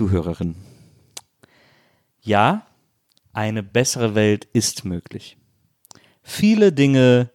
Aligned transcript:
WIMAF-Zuhörerin, 0.00 0.56
ja, 2.22 2.66
eine 3.32 3.62
bessere 3.62 4.14
Welt 4.14 4.46
ist 4.52 4.84
möglich. 4.84 5.36
Viele 6.22 6.72
Dinge 6.72 7.30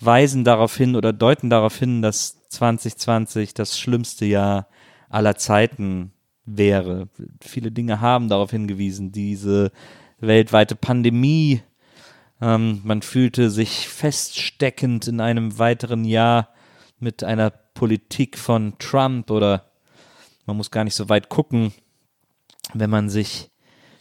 weisen 0.00 0.44
darauf 0.44 0.76
hin 0.76 0.96
oder 0.96 1.12
deuten 1.12 1.50
darauf 1.50 1.78
hin, 1.78 2.02
dass 2.02 2.48
2020 2.48 3.54
das 3.54 3.78
schlimmste 3.78 4.24
Jahr 4.24 4.68
aller 5.08 5.36
Zeiten 5.36 6.12
wäre. 6.44 7.08
Viele 7.40 7.70
Dinge 7.70 8.00
haben 8.00 8.28
darauf 8.28 8.50
hingewiesen, 8.50 9.12
diese 9.12 9.72
weltweite 10.18 10.74
Pandemie. 10.74 11.62
Ähm, 12.40 12.80
man 12.84 13.02
fühlte 13.02 13.50
sich 13.50 13.88
feststeckend 13.88 15.08
in 15.08 15.20
einem 15.20 15.58
weiteren 15.58 16.04
Jahr 16.04 16.48
mit 16.98 17.24
einer 17.24 17.50
Politik 17.50 18.36
von 18.38 18.74
Trump 18.78 19.30
oder 19.30 19.70
man 20.46 20.56
muss 20.56 20.70
gar 20.70 20.84
nicht 20.84 20.94
so 20.94 21.08
weit 21.08 21.28
gucken, 21.28 21.72
wenn 22.74 22.90
man 22.90 23.08
sich, 23.08 23.50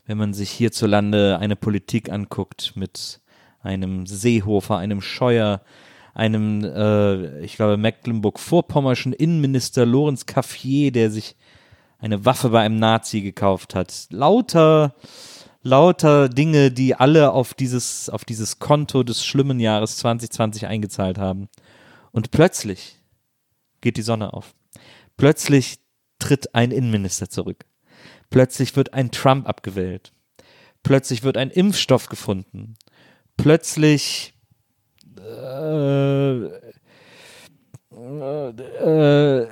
wenn 0.05 0.17
man 0.17 0.33
sich 0.33 0.51
hierzulande 0.51 1.37
eine 1.39 1.55
Politik 1.55 2.11
anguckt 2.11 2.73
mit 2.75 3.21
einem 3.61 4.05
Seehofer, 4.05 4.77
einem 4.77 5.01
Scheuer, 5.01 5.61
einem, 6.13 6.63
äh, 6.63 7.39
ich 7.41 7.55
glaube, 7.55 7.77
Mecklenburg-Vorpommerschen 7.77 9.13
Innenminister 9.13 9.85
Lorenz 9.85 10.25
Caffier, 10.25 10.91
der 10.91 11.09
sich 11.09 11.35
eine 11.97 12.25
Waffe 12.25 12.49
bei 12.49 12.61
einem 12.61 12.75
Nazi 12.77 13.21
gekauft 13.21 13.75
hat. 13.75 14.07
Lauter, 14.09 14.93
lauter 15.61 16.27
Dinge, 16.27 16.69
die 16.71 16.95
alle 16.95 17.31
auf 17.31 17.53
dieses, 17.53 18.09
auf 18.09 18.25
dieses 18.25 18.59
Konto 18.59 19.03
des 19.03 19.25
schlimmen 19.25 19.59
Jahres 19.59 19.97
2020 19.97 20.67
eingezahlt 20.67 21.17
haben. 21.17 21.47
Und 22.11 22.31
plötzlich 22.31 22.99
geht 23.81 23.97
die 23.97 24.01
Sonne 24.01 24.33
auf. 24.33 24.53
Plötzlich 25.17 25.79
tritt 26.19 26.53
ein 26.53 26.71
Innenminister 26.71 27.29
zurück. 27.29 27.65
Plötzlich 28.33 28.75
wird 28.75 28.95
ein 28.95 29.11
Trump 29.11 29.47
abgewählt. 29.47 30.11
Plötzlich 30.81 31.21
wird 31.21 31.37
ein 31.37 31.51
Impfstoff 31.51 32.09
gefunden. 32.09 32.73
Plötzlich 33.37 34.33
äh, 35.19 36.45
äh, 37.95 38.49
äh, 39.11 39.47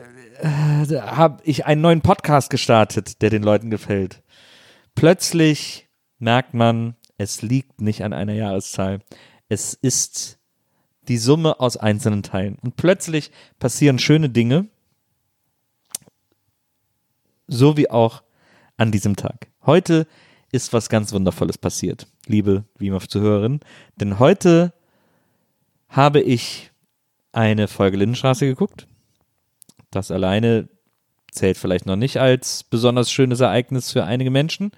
habe 1.00 1.44
ich 1.44 1.68
einen 1.68 1.82
neuen 1.82 2.02
Podcast 2.02 2.50
gestartet, 2.50 3.22
der 3.22 3.30
den 3.30 3.44
Leuten 3.44 3.70
gefällt. 3.70 4.24
Plötzlich 4.96 5.88
merkt 6.18 6.56
man, 6.56 6.96
es 7.20 7.44
liegt 7.44 7.82
nicht 7.82 8.04
an 8.04 8.14
einer 8.14 8.34
Jahreszahl. 8.34 9.02
Es 9.48 9.76
ist 9.76 10.40
die 11.08 11.20
Summe 11.20 11.60
aus 11.60 11.78
einzelnen 11.78 12.24
Teilen. 12.24 12.58
Und 12.64 12.78
plötzlich 12.78 13.30
passieren 13.60 14.00
schöne 14.00 14.32
Dinge, 14.32 14.70
so 17.46 17.78
wie 17.78 17.88
auch 17.92 18.24
an 18.78 18.92
diesem 18.92 19.16
Tag. 19.16 19.48
Heute 19.66 20.08
ist 20.52 20.74
was 20.74 20.90
ganz 20.90 21.14
Wundervolles 21.14 21.58
passiert, 21.58 22.08
liebe 22.28 22.66
WIMAF-Zuhörerin, 22.78 23.62
denn 23.96 24.20
heute 24.20 24.74
habe 25.88 26.22
ich 26.22 26.72
eine 27.32 27.68
Folge 27.68 27.98
Lindenstraße 27.98 28.46
geguckt. 28.46 28.88
Das 29.92 30.12
alleine 30.12 30.70
zählt 31.32 31.58
vielleicht 31.58 31.86
noch 31.86 31.96
nicht 31.96 32.18
als 32.18 32.64
besonders 32.64 33.12
schönes 33.12 33.40
Ereignis 33.40 33.92
für 33.92 34.04
einige 34.04 34.32
Menschen. 34.32 34.72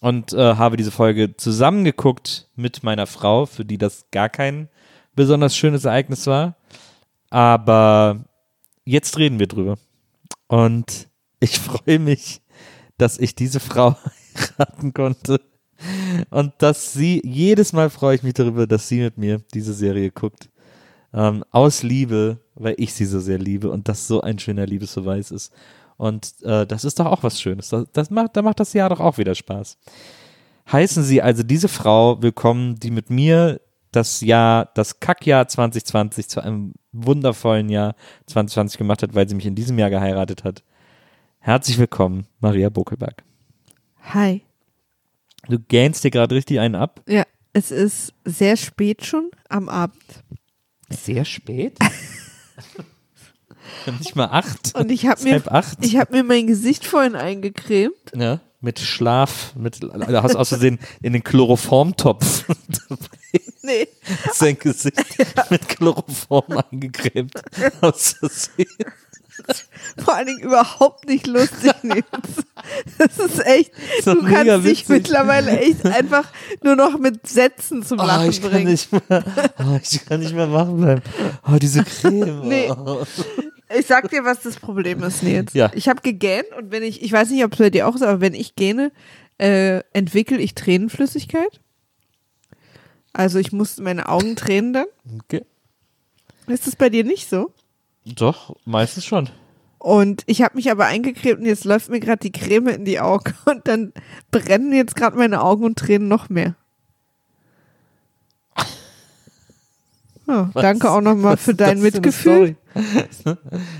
Und 0.00 0.32
äh, 0.32 0.54
habe 0.54 0.76
diese 0.76 0.92
Folge 0.92 1.36
zusammengeguckt 1.36 2.48
mit 2.54 2.84
meiner 2.84 3.06
Frau, 3.06 3.46
für 3.46 3.64
die 3.64 3.78
das 3.78 4.06
gar 4.12 4.28
kein 4.28 4.68
besonders 5.16 5.56
schönes 5.56 5.84
Ereignis 5.84 6.26
war. 6.26 6.56
Aber 7.30 8.24
jetzt 8.84 9.18
reden 9.18 9.40
wir 9.40 9.48
drüber. 9.48 9.76
Und 10.46 11.08
ich 11.40 11.58
freue 11.58 11.98
mich, 11.98 12.40
dass 12.98 13.18
ich 13.18 13.34
diese 13.34 13.60
Frau 13.60 13.96
heiraten 14.58 14.92
konnte. 14.92 15.40
Und 16.30 16.52
dass 16.58 16.92
sie, 16.92 17.22
jedes 17.24 17.72
Mal 17.72 17.88
freue 17.88 18.16
ich 18.16 18.22
mich 18.22 18.34
darüber, 18.34 18.66
dass 18.66 18.88
sie 18.88 19.00
mit 19.00 19.16
mir 19.16 19.40
diese 19.54 19.72
Serie 19.72 20.10
guckt. 20.10 20.50
Ähm, 21.14 21.44
aus 21.50 21.82
Liebe, 21.82 22.38
weil 22.54 22.74
ich 22.76 22.92
sie 22.92 23.06
so 23.06 23.20
sehr 23.20 23.38
liebe 23.38 23.70
und 23.70 23.88
das 23.88 24.06
so 24.06 24.20
ein 24.20 24.38
schöner 24.38 24.66
Liebesbeweis 24.66 25.30
ist. 25.30 25.52
Und 25.96 26.34
äh, 26.42 26.66
das 26.66 26.84
ist 26.84 26.98
doch 27.00 27.06
auch 27.06 27.22
was 27.22 27.40
Schönes. 27.40 27.70
Das, 27.70 27.86
das 27.92 28.10
macht, 28.10 28.36
da 28.36 28.42
macht 28.42 28.60
das 28.60 28.72
Jahr 28.72 28.90
doch 28.90 29.00
auch 29.00 29.18
wieder 29.18 29.34
Spaß. 29.34 29.78
Heißen 30.70 31.02
Sie 31.02 31.22
also 31.22 31.42
diese 31.42 31.68
Frau 31.68 32.20
willkommen, 32.20 32.74
die 32.76 32.90
mit 32.90 33.08
mir 33.08 33.60
das 33.90 34.20
Jahr, 34.20 34.68
das 34.74 35.00
Kackjahr 35.00 35.48
2020 35.48 36.28
zu 36.28 36.42
einem 36.42 36.74
wundervollen 36.92 37.68
Jahr 37.68 37.94
2020 38.26 38.78
gemacht 38.78 39.02
hat, 39.02 39.14
weil 39.14 39.28
sie 39.28 39.34
mich 39.34 39.46
in 39.46 39.54
diesem 39.54 39.78
Jahr 39.78 39.90
geheiratet 39.90 40.44
hat. 40.44 40.62
Herzlich 41.48 41.78
willkommen, 41.78 42.26
Maria 42.40 42.68
Bokelberg. 42.68 43.24
Hi. 44.12 44.42
Du 45.48 45.58
gähnst 45.58 46.04
dir 46.04 46.10
gerade 46.10 46.34
richtig 46.34 46.60
einen 46.60 46.74
ab. 46.74 47.00
Ja, 47.08 47.22
es 47.54 47.70
ist 47.70 48.12
sehr 48.26 48.58
spät 48.58 49.06
schon 49.06 49.30
am 49.48 49.70
Abend. 49.70 49.96
Sehr 50.90 51.24
spät? 51.24 51.78
Nicht 53.98 54.14
mal 54.14 54.26
acht. 54.26 54.74
Und 54.74 54.92
ich 54.92 55.06
habe 55.06 55.22
mir, 55.22 55.42
ich 55.80 55.96
hab 55.96 56.10
mir 56.10 56.22
mein 56.22 56.48
Gesicht 56.48 56.84
vorhin 56.84 57.16
eingecremt. 57.16 58.12
ja, 58.14 58.40
mit 58.60 58.78
Schlaf, 58.78 59.54
mit, 59.56 59.82
du 59.82 60.22
hast 60.22 60.36
aus 60.36 60.50
Versehen 60.50 60.78
in 61.00 61.14
den 61.14 61.24
Chloroformtopf 61.24 62.44
Nee, 63.62 63.88
sein 64.32 64.58
Gesicht 64.58 64.96
mit 65.50 65.68
Chloroform 65.68 66.62
eingecremt. 66.70 67.34
Aus 67.80 68.12
Versehen. 68.12 68.66
vor 70.04 70.14
allen 70.14 70.26
Dingen 70.26 70.40
überhaupt 70.40 71.06
nicht 71.08 71.26
lustig, 71.26 71.72
Nils. 71.82 72.04
Das 72.98 73.18
ist 73.18 73.44
echt, 73.46 73.72
ist 73.98 74.06
doch 74.06 74.14
du 74.14 74.22
kannst 74.24 74.46
dich 74.46 74.64
witzig. 74.64 74.88
mittlerweile 74.88 75.58
echt 75.58 75.84
einfach 75.86 76.30
nur 76.62 76.76
noch 76.76 76.98
mit 76.98 77.26
Sätzen 77.26 77.82
zum 77.84 78.00
Oh, 78.00 78.04
Lachen 78.04 78.30
ich 78.30 78.42
kann 78.42 78.50
bringen. 78.50 78.70
nicht 78.70 78.90
mehr, 78.92 79.24
oh, 79.58 79.78
ich 79.82 80.04
kann 80.06 80.20
nicht 80.20 80.34
mehr 80.34 80.46
machen 80.46 80.80
bleiben. 80.80 81.02
Oh, 81.46 81.56
diese 81.60 81.84
Creme. 81.84 82.40
Nee. 82.48 82.70
Oh. 82.70 83.04
Ich 83.78 83.86
sag 83.86 84.08
dir, 84.10 84.24
was 84.24 84.40
das 84.40 84.56
Problem 84.56 85.02
ist, 85.02 85.22
Nils. 85.22 85.52
Ja. 85.52 85.70
Ich 85.74 85.88
habe 85.88 86.00
gegähnt 86.00 86.46
und 86.56 86.70
wenn 86.70 86.82
ich, 86.82 87.02
ich 87.02 87.12
weiß 87.12 87.30
nicht, 87.30 87.44
ob 87.44 87.52
es 87.52 87.58
bei 87.58 87.70
dir 87.70 87.86
auch 87.86 87.94
ist, 87.94 88.02
aber 88.02 88.20
wenn 88.20 88.32
ich 88.34 88.56
gähne, 88.56 88.92
äh, 89.38 89.80
entwickle 89.92 90.38
ich 90.38 90.54
Tränenflüssigkeit. 90.54 91.60
Also 93.12 93.38
ich 93.38 93.52
muss 93.52 93.78
meine 93.78 94.08
Augen 94.08 94.36
tränen 94.36 94.72
dann. 94.72 94.86
Okay. 95.24 95.44
Ist 96.46 96.66
das 96.66 96.76
bei 96.76 96.88
dir 96.88 97.04
nicht 97.04 97.28
so? 97.28 97.52
Doch, 98.16 98.56
meistens 98.64 99.04
schon. 99.04 99.28
Und 99.78 100.22
ich 100.26 100.42
habe 100.42 100.56
mich 100.56 100.70
aber 100.70 100.86
eingecremt 100.86 101.38
und 101.40 101.46
jetzt 101.46 101.64
läuft 101.64 101.88
mir 101.88 102.00
gerade 102.00 102.18
die 102.18 102.32
Creme 102.32 102.68
in 102.68 102.84
die 102.84 102.98
Augen 103.00 103.32
und 103.46 103.66
dann 103.68 103.92
brennen 104.30 104.72
jetzt 104.72 104.96
gerade 104.96 105.16
meine 105.16 105.42
Augen 105.42 105.64
und 105.64 105.78
Tränen 105.78 106.08
noch 106.08 106.28
mehr. 106.28 106.54
Was- 110.26 110.62
danke 110.62 110.90
auch 110.90 111.00
nochmal 111.00 111.36
für 111.36 111.54
dein 111.54 111.80
Mitgefühl. 111.80 112.56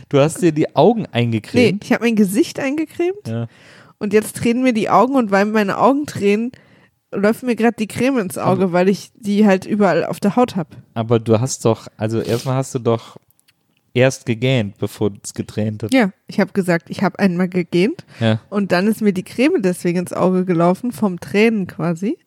Du 0.09 0.19
hast 0.19 0.43
dir 0.43 0.51
die 0.51 0.75
Augen 0.75 1.03
Nee, 1.03 1.09
eingecremt. 1.13 1.85
ich 1.85 1.93
habe 1.93 2.05
mein 2.05 2.17
Gesicht 2.17 2.59
eingecremt 2.59 3.29
Ja. 3.29 3.47
und 4.01 4.13
jetzt 4.13 4.37
tränen 4.37 4.63
mir 4.65 4.73
die 4.73 4.91
Augen 4.91 5.15
und 5.15 5.31
weil 5.31 5.45
meine 5.45 5.79
Augen 5.79 6.07
tränen, 6.07 6.51
läuft 7.13 7.45
mir 7.45 7.55
gerade 7.55 7.77
die 7.79 7.87
Creme 7.87 8.19
ins 8.19 8.39
Auge, 8.39 8.73
weil 8.73 8.89
ich 8.89 9.13
die 9.15 9.47
halt 9.47 9.67
überall 9.67 10.05
auf 10.05 10.19
der 10.19 10.35
Haut 10.35 10.57
habe. 10.57 10.71
Aber 10.95 11.21
du 11.21 11.39
hast 11.39 11.65
doch, 11.65 11.87
also 11.97 12.21
erstmal 12.21 12.57
hast 12.57 12.75
du 12.75 12.81
doch 12.81 13.19
erst 13.99 14.27
gegähnt, 14.27 14.79
bevor 14.79 15.11
es 15.23 15.35
getränt 15.35 15.83
hat. 15.83 15.93
Ja, 15.93 16.11
ich 16.27 16.41
habe 16.41 16.53
gesagt, 16.53 16.91
ich 16.91 17.03
habe 17.03 17.19
einmal 17.19 17.49
gegähnt 17.49 18.05
Ja. 18.21 18.41
und 18.51 18.73
dann 18.73 18.87
ist 18.87 19.03
mir 19.03 19.13
die 19.13 19.23
Creme 19.25 19.61
deswegen 19.63 19.99
ins 19.99 20.13
Auge 20.13 20.45
gelaufen, 20.45 20.93
vom 20.93 21.21
Tränen 21.21 21.67
quasi. 21.67 22.19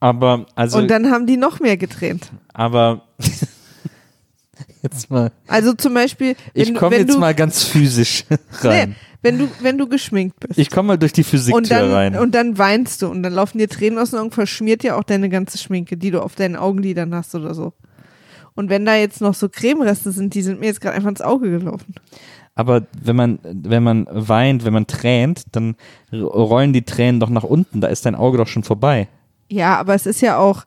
Aber, 0.00 0.46
also, 0.54 0.78
und 0.78 0.88
dann 0.88 1.10
haben 1.10 1.26
die 1.26 1.36
noch 1.36 1.60
mehr 1.60 1.76
getränt. 1.76 2.30
aber, 2.54 3.08
jetzt 4.82 5.10
mal, 5.10 5.32
Also 5.46 5.72
zum 5.74 5.94
Beispiel, 5.94 6.36
wenn, 6.54 6.62
ich 6.62 6.74
komme 6.74 6.96
jetzt 6.98 7.14
du, 7.14 7.18
mal 7.18 7.34
ganz 7.34 7.64
physisch 7.64 8.24
rein. 8.62 8.90
Nee, 8.90 8.94
wenn 9.22 9.38
du, 9.38 9.48
wenn 9.60 9.76
du 9.78 9.88
geschminkt 9.88 10.38
bist. 10.40 10.58
Ich 10.58 10.70
komme 10.70 10.88
mal 10.88 10.96
durch 10.98 11.12
die 11.12 11.24
Physiktür 11.24 11.56
und 11.56 11.70
dann, 11.70 11.90
rein. 11.92 12.16
und 12.16 12.34
dann 12.34 12.56
weinst 12.58 13.02
du 13.02 13.08
und 13.08 13.22
dann 13.24 13.32
laufen 13.32 13.58
dir 13.58 13.68
Tränen 13.68 13.98
aus 13.98 14.10
den 14.10 14.20
Augen, 14.20 14.30
verschmiert 14.30 14.84
ja 14.84 14.96
auch 14.96 15.02
deine 15.02 15.28
ganze 15.28 15.58
Schminke, 15.58 15.96
die 15.96 16.12
du 16.12 16.22
auf 16.22 16.36
deinen 16.36 16.54
Augenlidern 16.56 17.12
hast 17.14 17.34
oder 17.34 17.54
so. 17.54 17.72
Und 18.58 18.70
wenn 18.70 18.84
da 18.84 18.96
jetzt 18.96 19.20
noch 19.20 19.34
so 19.34 19.48
Cremereste 19.48 20.10
sind, 20.10 20.34
die 20.34 20.42
sind 20.42 20.58
mir 20.58 20.66
jetzt 20.66 20.80
gerade 20.80 20.96
einfach 20.96 21.10
ins 21.10 21.20
Auge 21.20 21.48
gelaufen. 21.48 21.94
Aber 22.56 22.88
wenn 23.00 23.14
man, 23.14 23.38
wenn 23.44 23.84
man 23.84 24.08
weint, 24.10 24.64
wenn 24.64 24.72
man 24.72 24.88
tränt, 24.88 25.44
dann 25.52 25.76
rollen 26.12 26.72
die 26.72 26.82
Tränen 26.82 27.20
doch 27.20 27.30
nach 27.30 27.44
unten. 27.44 27.80
Da 27.80 27.86
ist 27.86 28.04
dein 28.04 28.16
Auge 28.16 28.36
doch 28.36 28.48
schon 28.48 28.64
vorbei. 28.64 29.06
Ja, 29.48 29.76
aber 29.76 29.94
es 29.94 30.06
ist 30.06 30.22
ja 30.22 30.38
auch, 30.38 30.64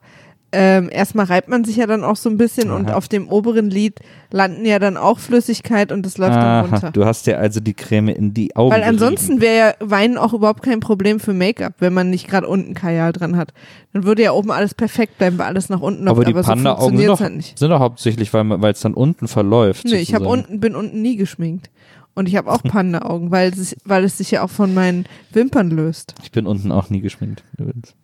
ähm, 0.54 0.90
erstmal 0.92 1.24
reibt 1.26 1.48
man 1.48 1.64
sich 1.64 1.76
ja 1.76 1.86
dann 1.86 2.04
auch 2.04 2.16
so 2.16 2.28
ein 2.28 2.36
bisschen 2.36 2.70
und 2.70 2.90
Aha. 2.90 2.96
auf 2.98 3.08
dem 3.08 3.28
oberen 3.28 3.70
Lid 3.70 4.00
landen 4.30 4.64
ja 4.66 4.78
dann 4.78 4.96
auch 4.98 5.18
Flüssigkeit 5.18 5.90
und 5.92 6.04
das 6.04 6.18
läuft 6.18 6.34
dann 6.34 6.42
Aha, 6.44 6.60
runter. 6.62 6.90
du 6.92 7.04
hast 7.06 7.26
dir 7.26 7.38
also 7.38 7.60
die 7.60 7.72
Creme 7.72 8.08
in 8.08 8.34
die 8.34 8.54
Augen 8.54 8.74
Weil 8.74 8.82
ansonsten 8.82 9.40
wäre 9.40 9.56
ja 9.56 9.74
Weinen 9.80 10.18
auch 10.18 10.34
überhaupt 10.34 10.62
kein 10.62 10.80
Problem 10.80 11.20
für 11.20 11.32
Make-up, 11.32 11.74
wenn 11.78 11.94
man 11.94 12.10
nicht 12.10 12.28
gerade 12.28 12.46
unten 12.46 12.74
Kajal 12.74 13.12
dran 13.12 13.36
hat. 13.36 13.54
Dann 13.94 14.04
würde 14.04 14.22
ja 14.22 14.32
oben 14.32 14.50
alles 14.50 14.74
perfekt 14.74 15.16
bleiben, 15.18 15.38
weil 15.38 15.46
alles 15.46 15.68
nach 15.70 15.80
unten 15.80 16.04
läuft, 16.04 16.16
Aber 16.16 16.24
die 16.24 16.32
aber 16.32 16.42
so 16.42 16.48
Panda-Augen 16.50 16.80
sind, 16.80 17.06
funktioniert 17.06 17.10
doch- 17.10 17.20
halt 17.20 17.36
nicht. 17.36 17.58
sind 17.58 17.70
doch 17.70 17.80
hauptsächlich, 17.80 18.32
weil 18.34 18.72
es 18.72 18.80
dann 18.80 18.94
unten 18.94 19.28
verläuft. 19.28 19.84
Nö, 19.86 19.94
ich 19.96 20.12
habe 20.14 20.24
sozusagen. 20.24 20.48
unten, 20.52 20.60
bin 20.60 20.76
unten 20.76 21.00
nie 21.02 21.16
geschminkt. 21.16 21.70
Und 22.14 22.28
ich 22.28 22.36
habe 22.36 22.50
auch 22.52 22.62
Panda-Augen, 22.62 23.30
weil 23.30 23.48
es, 23.54 23.74
weil 23.86 24.04
es 24.04 24.18
sich 24.18 24.30
ja 24.32 24.42
auch 24.42 24.50
von 24.50 24.74
meinen 24.74 25.06
Wimpern 25.32 25.70
löst. 25.70 26.14
Ich 26.22 26.30
bin 26.30 26.46
unten 26.46 26.70
auch 26.70 26.90
nie 26.90 27.00
geschminkt. 27.00 27.42
übrigens. 27.56 27.94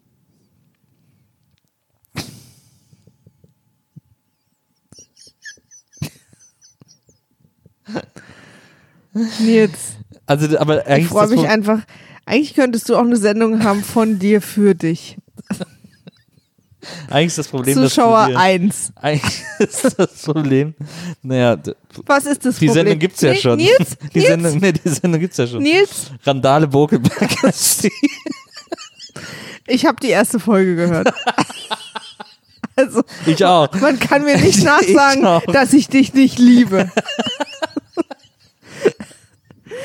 Nils, 9.41 9.79
Also, 10.27 10.59
aber 10.59 10.87
eigentlich 10.87 11.05
ich 11.05 11.09
freue 11.11 11.29
mich 11.29 11.47
einfach. 11.49 11.81
Eigentlich 12.27 12.55
könntest 12.55 12.89
du 12.89 12.97
auch 12.97 13.01
eine 13.05 13.17
Sendung 13.17 13.65
haben 13.65 13.83
von 13.83 14.19
dir 14.19 14.43
für 14.43 14.75
dich. 14.75 15.17
eigentlich 17.11 17.27
ist 17.29 17.39
das 17.39 17.49
Problem, 17.49 17.75
Zuschauer 17.75 18.29
dir, 18.29 18.39
1. 18.39 18.93
eigentlich 19.01 19.43
ist 19.59 19.99
das 19.99 20.23
Problem, 20.23 20.75
naja, 21.23 21.57
Was 22.07 22.27
ist 22.27 22.45
das 22.45 22.57
die 22.59 22.67
Problem? 22.67 22.75
Sendung 22.87 22.99
gibt's 22.99 23.21
ja 23.23 23.35
schon. 23.35 23.57
Nils, 23.57 23.97
die, 24.15 24.19
Nils, 24.19 24.29
Sendung, 24.29 24.59
nee, 24.59 24.73
die 24.73 24.89
Sendung 24.89 25.21
gibt's 25.21 25.37
ja 25.39 25.47
schon. 25.47 25.63
Nils, 25.63 26.11
Randale 26.25 26.67
Bokelberg 26.67 27.43
ist 27.45 27.85
die. 27.85 27.93
ich 29.67 29.87
habe 29.87 29.99
die 30.01 30.09
erste 30.11 30.39
Folge 30.39 30.77
gehört. 30.77 31.13
Also, 32.77 33.03
Ich 33.27 33.45
auch. 33.45 33.73
man 33.81 33.99
kann 33.99 34.23
mir 34.23 34.37
nicht 34.37 34.59
Ich 34.59 34.65
nachsagen, 34.65 35.27
auch. 35.27 35.43
dass 35.47 35.73
ich 35.73 35.89
dich 35.89 36.15
nicht 36.15 36.39
liebe. 36.39 36.91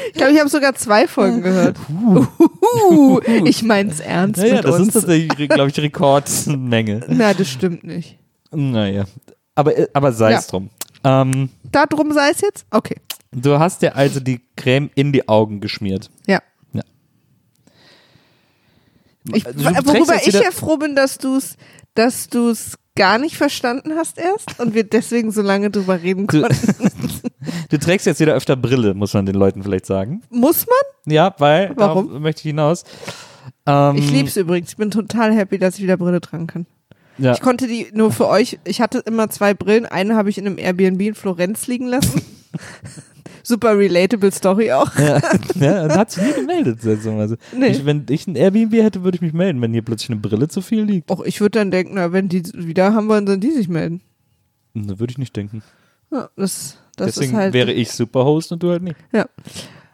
Ich 0.07 0.13
glaube, 0.13 0.31
ich 0.33 0.39
habe 0.39 0.49
sogar 0.49 0.73
zwei 0.75 1.07
Folgen 1.07 1.41
gehört. 1.41 1.77
Uhuhu. 1.89 3.19
Ich 3.45 3.63
mein's 3.63 3.99
ernst 3.99 4.39
Naja, 4.41 4.55
mit 4.55 4.65
das 4.65 4.75
uns. 4.75 4.83
sind 4.85 4.93
tatsächlich, 4.93 5.49
glaube 5.49 5.69
ich, 5.69 5.79
Rekordmenge. 5.79 7.01
Na, 7.07 7.33
das 7.33 7.47
stimmt 7.49 7.83
nicht. 7.83 8.17
Naja. 8.51 9.05
Aber, 9.55 9.77
äh, 9.77 9.87
aber 9.93 10.11
sei 10.13 10.31
Ja. 10.31 10.39
es 10.39 10.47
drum. 10.47 10.69
Ähm, 11.03 11.49
Darum 11.71 12.11
sei 12.13 12.29
es 12.31 12.41
jetzt? 12.41 12.65
Okay. 12.71 12.95
du 13.31 13.57
hast 13.59 13.81
dir 13.81 13.95
also 13.95 14.19
die 14.19 14.41
Creme 14.55 14.89
in 14.95 15.11
die 15.11 15.27
Augen 15.27 15.59
geschmiert. 15.59 16.09
Ja. 16.27 16.41
Ja. 16.71 16.83
Ich, 19.33 19.45
worüber 19.45 20.15
ich 20.25 20.33
ja 20.33 20.51
froh 20.51 20.77
bin, 20.77 20.95
dass 20.95 21.17
du 21.17 21.37
es 21.37 21.55
dass 21.95 22.27
du's 22.27 22.75
gar 22.95 23.17
nicht 23.17 23.35
verstanden 23.35 23.93
hast 23.95 24.17
erst 24.17 24.59
und 24.59 24.73
wir 24.73 24.83
deswegen 24.83 25.31
so 25.31 25.41
lange 25.41 25.69
drüber 25.71 26.01
reden 26.01 26.27
Du, 26.27 26.41
konnten. 26.41 27.21
du 27.69 27.77
trägst 27.79 28.05
jetzt 28.05 28.19
wieder 28.19 28.33
öfter 28.33 28.55
Brille, 28.55 28.93
muss 28.93 29.13
man 29.13 29.25
den 29.25 29.35
Leuten 29.35 29.63
vielleicht 29.63 29.85
sagen. 29.85 30.21
Muss 30.29 30.65
man? 30.67 31.13
Ja, 31.13 31.33
weil, 31.39 31.73
Warum? 31.75 32.07
darauf 32.07 32.21
möchte 32.21 32.39
ich 32.41 32.47
hinaus. 32.47 32.83
Ähm, 33.65 33.95
Ich 33.95 34.11
lieb's 34.11 34.37
übrigens. 34.37 34.69
Ich 34.71 34.77
bin 34.77 34.91
total 34.91 35.33
happy, 35.33 35.57
dass 35.57 35.75
ich 35.75 35.83
wieder 35.83 35.97
Brille 35.97 36.21
tragen 36.21 36.47
kann. 36.47 36.65
Ja. 37.17 37.33
Ich 37.33 37.41
konnte 37.41 37.67
die 37.67 37.87
nur 37.93 38.11
für 38.11 38.27
euch, 38.27 38.59
ich 38.63 38.81
hatte 38.81 38.99
immer 38.99 39.29
zwei 39.29 39.53
Brillen. 39.53 39.85
Eine 39.85 40.15
habe 40.15 40.29
ich 40.29 40.37
in 40.37 40.45
einem 40.47 40.57
Airbnb 40.57 41.01
in 41.01 41.15
Florenz 41.15 41.67
liegen 41.67 41.87
lassen. 41.87 42.21
Super 43.43 43.77
relatable 43.77 44.31
Story 44.31 44.71
auch. 44.71 44.89
Ja, 44.97 45.19
ja, 45.55 45.97
hat 45.97 46.11
sich 46.11 46.23
nie 46.23 46.33
gemeldet. 46.33 46.81
seltsamerweise. 46.81 47.37
Nee. 47.55 47.67
Ich, 47.67 47.85
wenn 47.85 48.05
ich 48.09 48.25
ein 48.25 48.35
Airbnb 48.35 48.73
hätte, 48.73 49.03
würde 49.03 49.15
ich 49.15 49.21
mich 49.21 49.33
melden, 49.33 49.61
wenn 49.61 49.73
hier 49.73 49.81
plötzlich 49.83 50.09
eine 50.09 50.19
Brille 50.19 50.47
zu 50.47 50.61
viel 50.61 50.83
liegt. 50.83 51.11
Och, 51.11 51.25
ich 51.25 51.41
würde 51.41 51.59
dann 51.59 51.69
denken, 51.69 51.95
na, 51.95 52.11
wenn 52.11 52.29
die 52.29 52.43
wieder 52.53 52.93
haben 52.93 53.09
wollen, 53.09 53.27
sollen 53.27 53.41
die 53.41 53.51
sich 53.51 53.67
melden. 53.67 54.01
Da 54.73 54.99
würde 54.99 55.11
ich 55.11 55.17
nicht 55.17 55.35
denken. 55.35 55.61
Ja, 56.09 56.29
das 56.35 56.77
das 56.95 57.15
Deswegen 57.15 57.35
halt. 57.35 57.53
wäre 57.53 57.71
ich 57.71 57.91
Superhost 57.91 58.51
und 58.51 58.61
du 58.61 58.69
halt 58.71 58.83
nicht. 58.83 58.97
Ja. 59.11 59.25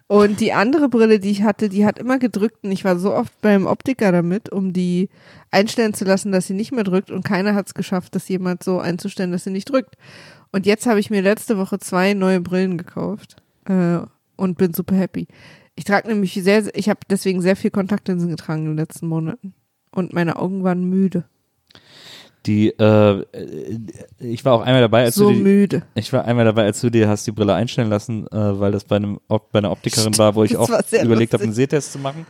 Und 0.07 0.39
die 0.39 0.53
andere 0.53 0.89
Brille, 0.89 1.19
die 1.19 1.29
ich 1.29 1.43
hatte, 1.43 1.69
die 1.69 1.85
hat 1.85 1.99
immer 1.99 2.17
gedrückt 2.17 2.63
und 2.63 2.71
ich 2.71 2.83
war 2.83 2.97
so 2.97 3.13
oft 3.13 3.39
beim 3.41 3.67
Optiker 3.67 4.11
damit, 4.11 4.51
um 4.51 4.73
die 4.73 5.09
einstellen 5.51 5.93
zu 5.93 6.03
lassen, 6.03 6.31
dass 6.31 6.47
sie 6.47 6.55
nicht 6.55 6.71
mehr 6.71 6.83
drückt 6.83 7.11
und 7.11 7.23
keiner 7.23 7.53
hat 7.53 7.67
es 7.67 7.73
geschafft, 7.75 8.15
das 8.15 8.27
jemand 8.27 8.63
so 8.63 8.79
einzustellen, 8.79 9.31
dass 9.31 9.43
sie 9.43 9.51
nicht 9.51 9.69
drückt. 9.69 9.95
Und 10.51 10.65
jetzt 10.65 10.85
habe 10.85 10.99
ich 10.99 11.09
mir 11.09 11.21
letzte 11.21 11.57
Woche 11.57 11.79
zwei 11.79 12.13
neue 12.13 12.41
Brillen 12.41 12.77
gekauft 12.77 13.35
äh, 13.65 13.99
und 14.35 14.57
bin 14.57 14.73
super 14.73 14.95
happy. 14.95 15.27
Ich 15.75 15.85
trage 15.85 16.07
nämlich 16.07 16.33
sehr, 16.33 16.75
ich 16.75 16.89
habe 16.89 16.99
deswegen 17.09 17.41
sehr 17.41 17.55
viel 17.55 17.71
Kontaktlinsen 17.71 18.29
getragen 18.29 18.63
in 18.63 18.71
den 18.71 18.77
letzten 18.77 19.07
Monaten 19.07 19.53
und 19.91 20.13
meine 20.13 20.37
Augen 20.37 20.63
waren 20.63 20.83
müde. 20.83 21.25
Die, 22.45 22.69
äh, 22.69 23.25
ich 24.17 24.45
war 24.45 24.53
auch 24.53 24.61
einmal 24.61 24.81
dabei, 24.81 25.03
als 25.03 25.15
so 25.15 25.29
du 25.29 25.35
die, 25.35 25.41
müde. 25.41 25.83
ich 25.93 26.11
war 26.13 26.25
einmal 26.25 26.45
dabei, 26.45 26.63
als 26.63 26.79
du 26.79 26.89
dir 26.89 27.09
hast 27.09 27.27
die 27.27 27.31
Brille 27.31 27.53
einstellen 27.53 27.89
lassen, 27.89 28.27
äh, 28.27 28.59
weil 28.59 28.71
das 28.71 28.85
bei 28.85 28.95
einem 28.95 29.19
bei 29.27 29.59
einer 29.59 29.71
Optikerin 29.71 30.17
war, 30.17 30.35
wo 30.35 30.43
ich 30.43 30.55
auch 30.55 30.69
überlegt 31.03 31.33
habe, 31.33 31.43
einen 31.43 31.53
Sehtest 31.53 31.91
zu 31.91 31.99
machen. 31.99 32.25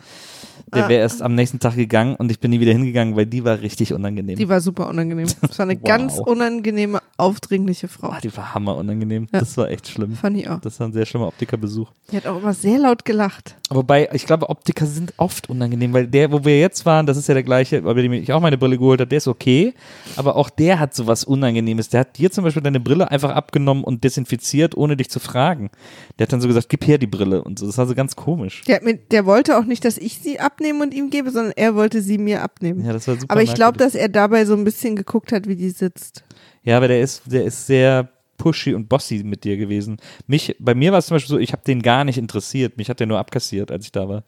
Der 0.74 0.86
Ah. 0.86 0.90
wäre 0.90 1.02
erst 1.02 1.22
am 1.22 1.36
nächsten 1.36 1.60
Tag 1.60 1.76
gegangen 1.76 2.16
und 2.16 2.32
ich 2.32 2.40
bin 2.40 2.52
nie 2.52 2.60
wieder 2.60 2.72
hingegangen, 2.74 3.16
weil 3.16 3.26
die 3.26 3.44
war 3.44 3.60
richtig 3.62 3.94
unangenehm. 3.94 4.36
Die 4.38 4.50
war 4.50 4.62
super 4.62 4.88
unangenehm. 4.90 5.28
Das 5.42 5.58
war 5.58 5.66
eine 5.66 5.76
Wow. 5.82 5.84
ganz 5.88 6.20
unangenehme, 6.20 7.00
aufdringliche 7.18 7.88
Frau. 7.88 8.10
Ah, 8.10 8.20
die 8.22 8.36
war 8.36 8.54
hammer 8.54 8.76
unangenehm. 8.78 9.28
Ja. 9.34 9.40
Das 9.40 9.58
war 9.58 9.70
echt 9.70 9.88
schlimm. 9.88 10.14
Fand 10.16 10.38
ich 10.38 10.50
auch. 10.50 10.60
Das 10.62 10.80
war 10.80 10.88
ein 10.88 10.94
sehr 10.94 11.06
schlimmer 11.06 11.28
Optikerbesuch. 11.28 11.90
Die 12.12 12.18
hat 12.18 12.28
auch 12.28 12.38
immer 12.42 12.54
sehr 12.54 12.78
laut 12.80 13.06
gelacht. 13.06 13.56
Wobei, 13.70 14.10
ich 14.14 14.26
glaube, 14.26 14.50
Optiker 14.50 14.86
sind 14.88 15.14
oft 15.18 15.50
unangenehm, 15.50 15.94
weil 15.94 16.08
der, 16.08 16.32
wo 16.32 16.44
wir 16.44 16.60
jetzt 16.60 16.86
waren, 16.86 17.06
das 17.06 17.18
ist 17.18 17.28
ja 17.28 17.34
der 17.36 17.44
gleiche, 17.44 17.82
bei 17.84 17.94
dem 17.94 18.14
ich 18.14 18.32
auch 18.34 18.42
meine 18.42 18.58
Brille 18.58 18.78
geholt 18.78 19.00
habe, 19.00 19.08
der 19.10 19.18
ist 19.18 19.28
okay, 19.28 19.74
aber 20.16 20.36
auch 20.36 20.50
der 20.50 20.80
hat 20.80 20.96
sowas 20.96 21.24
Unangenehmes. 21.24 21.90
Der 21.90 22.02
hat 22.02 22.18
dir 22.18 22.32
zum 22.32 22.44
Beispiel 22.44 22.64
deine 22.64 22.80
Brille 22.80 23.12
einfach 23.12 23.32
abgenommen 23.32 23.84
und 23.84 24.04
desinfiziert, 24.04 24.76
ohne 24.76 24.98
dich 24.98 25.10
zu 25.10 25.20
fragen. 25.20 25.70
Der 26.18 26.26
hat 26.26 26.34
dann 26.34 26.42
so 26.42 26.48
gesagt, 26.48 26.70
gib 26.70 26.88
her 26.88 26.98
die 26.98 27.08
Brille 27.08 27.44
und 27.44 27.60
so. 27.60 27.68
Das 27.68 27.78
war 27.78 27.86
so 27.86 27.94
ganz 27.96 28.16
komisch. 28.16 28.64
Der, 28.68 28.82
mir, 28.84 28.96
der 28.96 29.26
wollte 29.26 29.58
auch 29.60 29.66
nicht, 29.66 29.86
dass 29.86 29.98
ich 29.98 30.18
sie 30.20 30.40
abnehme 30.60 30.84
und 30.84 30.94
ihm 30.94 31.10
gebe, 31.10 31.32
sondern 31.32 31.54
er 31.56 31.76
wollte 31.76 32.02
sie 32.02 32.18
mir 32.18 32.44
abnehmen. 32.44 32.86
Ja, 32.86 32.94
das 32.94 33.08
war 33.08 33.16
super 33.16 33.32
Aber 33.32 33.42
ich 33.42 33.54
glaube, 33.54 33.78
dass 33.78 33.96
er 33.96 34.10
dabei 34.10 34.46
so 34.46 34.54
ein 34.56 34.64
bisschen 34.64 34.96
geguckt 34.96 35.32
hat, 35.32 35.48
wie 35.48 35.56
die 35.56 35.70
sitzt. 35.70 36.24
Ja, 36.64 36.78
aber 36.78 36.88
der 36.88 37.02
ist, 37.02 37.24
der 37.26 37.46
ist 37.46 37.66
sehr 37.68 38.10
pushy 38.38 38.74
und 38.74 38.88
bossy 38.90 39.24
mit 39.24 39.44
dir 39.44 39.58
gewesen. 39.58 39.98
Mich, 40.28 40.56
bei 40.60 40.74
mir 40.76 40.92
war 40.92 41.00
es 41.00 41.08
zum 41.08 41.16
Beispiel 41.16 41.30
so, 41.30 41.38
ich 41.40 41.52
habe 41.54 41.64
den 41.66 41.82
gar 41.82 42.04
nicht 42.04 42.18
interessiert. 42.18 42.78
Mich 42.78 42.90
hat 42.90 43.00
der 43.00 43.08
nur 43.08 43.20
abkassiert, 43.20 43.72
als 43.72 43.86
ich 43.86 43.92
da 43.92 44.08
war. 44.08 44.24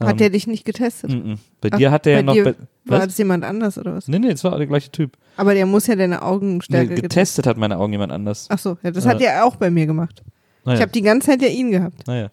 Hat 0.00 0.12
Ähm, 0.12 0.16
der 0.18 0.30
dich 0.30 0.46
nicht 0.46 0.64
getestet? 0.64 1.10
mm, 1.10 1.32
mm. 1.32 1.38
Bei 1.60 1.68
Ach, 1.72 1.78
dir 1.78 1.90
hat 1.90 2.06
der 2.06 2.16
bei 2.16 2.22
noch. 2.22 2.34
Bei, 2.34 2.54
War 2.86 3.06
das 3.06 3.18
jemand 3.18 3.44
anders 3.44 3.76
oder 3.76 3.94
was? 3.94 4.08
Nee, 4.08 4.18
nee, 4.18 4.30
es 4.30 4.42
war 4.42 4.56
der 4.56 4.66
gleiche 4.66 4.90
Typ. 4.90 5.16
Aber 5.36 5.52
der 5.54 5.66
muss 5.66 5.86
ja 5.86 5.96
deine 5.96 6.16
Nee, 6.16 6.22
Augenstärke 6.22 6.88
getestet. 6.88 7.10
getestet 7.10 7.46
hat 7.46 7.56
meine 7.58 7.76
Augen 7.78 7.92
jemand 7.92 8.10
anders. 8.10 8.46
Ach 8.48 8.58
so, 8.58 8.78
ja, 8.82 8.90
das 8.90 9.04
Äh. 9.04 9.08
hat 9.08 9.20
er 9.20 9.44
auch 9.44 9.56
bei 9.56 9.70
mir 9.70 9.84
gemacht. 9.86 10.22
Naja. 10.64 10.76
Ich 10.78 10.82
habe 10.82 10.92
die 10.92 11.02
ganze 11.02 11.26
Zeit 11.28 11.42
ja 11.42 11.48
ihn 11.48 11.70
gehabt. 11.70 12.06
naja. 12.06 12.30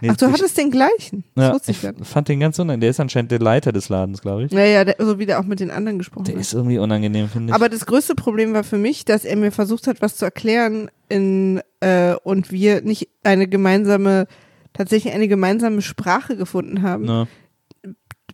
Nee, 0.00 0.08
Ach, 0.10 0.16
du 0.16 0.32
hattest 0.32 0.56
den 0.56 0.70
gleichen. 0.70 1.24
Das 1.34 1.66
ja, 1.66 1.72
ich 1.72 2.06
fand 2.06 2.28
den 2.28 2.40
ganz 2.40 2.58
unangenehm. 2.58 2.80
Der 2.80 2.90
ist 2.90 3.00
anscheinend 3.00 3.30
der 3.30 3.38
Leiter 3.38 3.72
des 3.72 3.88
Ladens, 3.88 4.22
glaube 4.22 4.44
ich. 4.44 4.52
Naja, 4.52 4.84
der, 4.84 4.96
so 4.98 5.18
wie 5.18 5.26
der 5.26 5.40
auch 5.40 5.44
mit 5.44 5.60
den 5.60 5.70
anderen 5.70 5.98
gesprochen 5.98 6.24
Der 6.24 6.34
hat. 6.34 6.40
ist 6.40 6.54
irgendwie 6.54 6.78
unangenehm, 6.78 7.28
finde 7.28 7.50
ich. 7.50 7.54
Aber 7.54 7.68
das 7.68 7.84
größte 7.86 8.14
Problem 8.14 8.52
war 8.54 8.64
für 8.64 8.78
mich, 8.78 9.04
dass 9.04 9.24
er 9.24 9.36
mir 9.36 9.52
versucht 9.52 9.86
hat, 9.86 10.00
was 10.00 10.16
zu 10.16 10.24
erklären 10.24 10.90
in, 11.08 11.60
äh, 11.80 12.14
und 12.22 12.50
wir 12.50 12.82
nicht 12.82 13.08
eine 13.24 13.46
gemeinsame, 13.48 14.26
tatsächlich 14.72 15.12
eine 15.12 15.28
gemeinsame 15.28 15.82
Sprache 15.82 16.36
gefunden 16.36 16.82
haben, 16.82 17.04
Na, 17.04 17.28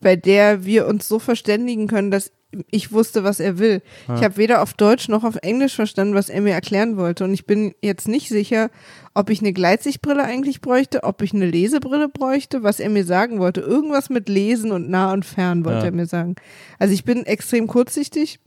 bei 0.07 0.15
der 0.15 0.65
wir 0.65 0.87
uns 0.87 1.09
so 1.09 1.19
verständigen 1.19 1.89
können, 1.89 2.13
dass 2.13 2.31
ich 2.71 2.93
wusste, 2.93 3.25
was 3.25 3.41
er 3.41 3.59
will. 3.59 3.83
Ich 4.15 4.23
habe 4.23 4.37
weder 4.37 4.63
auf 4.63 4.73
Deutsch 4.73 5.09
noch 5.09 5.25
auf 5.25 5.35
Englisch 5.43 5.75
verstanden, 5.75 6.15
was 6.15 6.29
er 6.29 6.41
mir 6.43 6.53
erklären 6.53 6.97
wollte. 6.97 7.25
Und 7.25 7.35
ich 7.35 7.45
bin 7.45 7.75
jetzt 7.83 8.07
nicht 8.07 8.29
sicher, 8.29 8.71
ob 9.15 9.31
ich 9.31 9.41
eine 9.41 9.53
Gleitsichtbrille 9.53 10.23
eigentlich 10.23 10.61
bräuchte, 10.61 11.03
ob 11.03 11.23
ich 11.23 11.35
eine 11.35 11.47
Lesebrille 11.51 12.09
bräuchte, 12.09 12.63
was 12.63 12.79
er 12.79 12.89
mir 12.89 13.05
sagen 13.05 13.41
wollte. 13.41 13.63
Irgendwas 13.63 14.09
mit 14.09 14.29
Lesen 14.29 14.71
und 14.71 14.89
nah 14.89 15.13
und 15.13 15.25
fern 15.25 15.65
wollte 15.65 15.81
Ja. 15.81 15.85
er 15.87 15.93
mir 15.93 16.07
sagen. 16.07 16.37
Also 16.79 16.95
ich 16.95 17.03
bin 17.03 17.27
extrem 17.27 17.67
kurzsichtig 17.67 18.39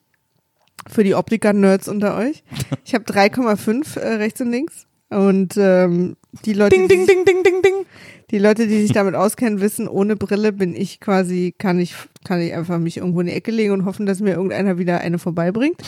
Für 0.88 1.04
die 1.04 1.14
Optiker-Nerds 1.14 1.90
unter 1.90 2.16
euch. 2.16 2.42
Ich 2.86 2.94
habe 2.96 3.04
3,5 3.04 4.00
äh, 4.00 4.14
rechts 4.16 4.40
und 4.40 4.50
links. 4.50 4.88
Und 5.10 5.58
ähm, 5.58 6.16
die 6.46 6.54
Leute, 6.54 6.78
Ding, 6.78 6.88
ding, 6.88 7.06
ding, 7.06 7.26
ding, 7.26 7.44
ding, 7.44 7.62
ding. 7.62 7.86
Die 8.32 8.40
Leute, 8.40 8.68
die 8.68 8.82
sich 8.82 8.92
damit 8.92 9.16
auskennen, 9.16 9.62
wissen, 9.62 9.88
ohne 9.88 10.16
Brille 10.16 10.54
bin 10.54 10.76
ich 10.76 11.00
quasi, 11.00 11.54
kann 11.58 11.80
ich, 11.80 11.96
kann 12.24 12.40
ich 12.40 12.54
einfach 12.54 12.78
mich 12.78 12.98
irgendwo 12.98 13.22
in 13.22 13.28
die 13.28 13.34
Ecke 13.34 13.52
legen 13.52 13.74
und 13.74 13.86
hoffen, 13.86 14.06
dass 14.06 14.20
mir 14.20 14.34
irgendeiner 14.34 14.78
wieder 14.78 15.02
eine 15.02 15.20
vorbeibringt. 15.20 15.82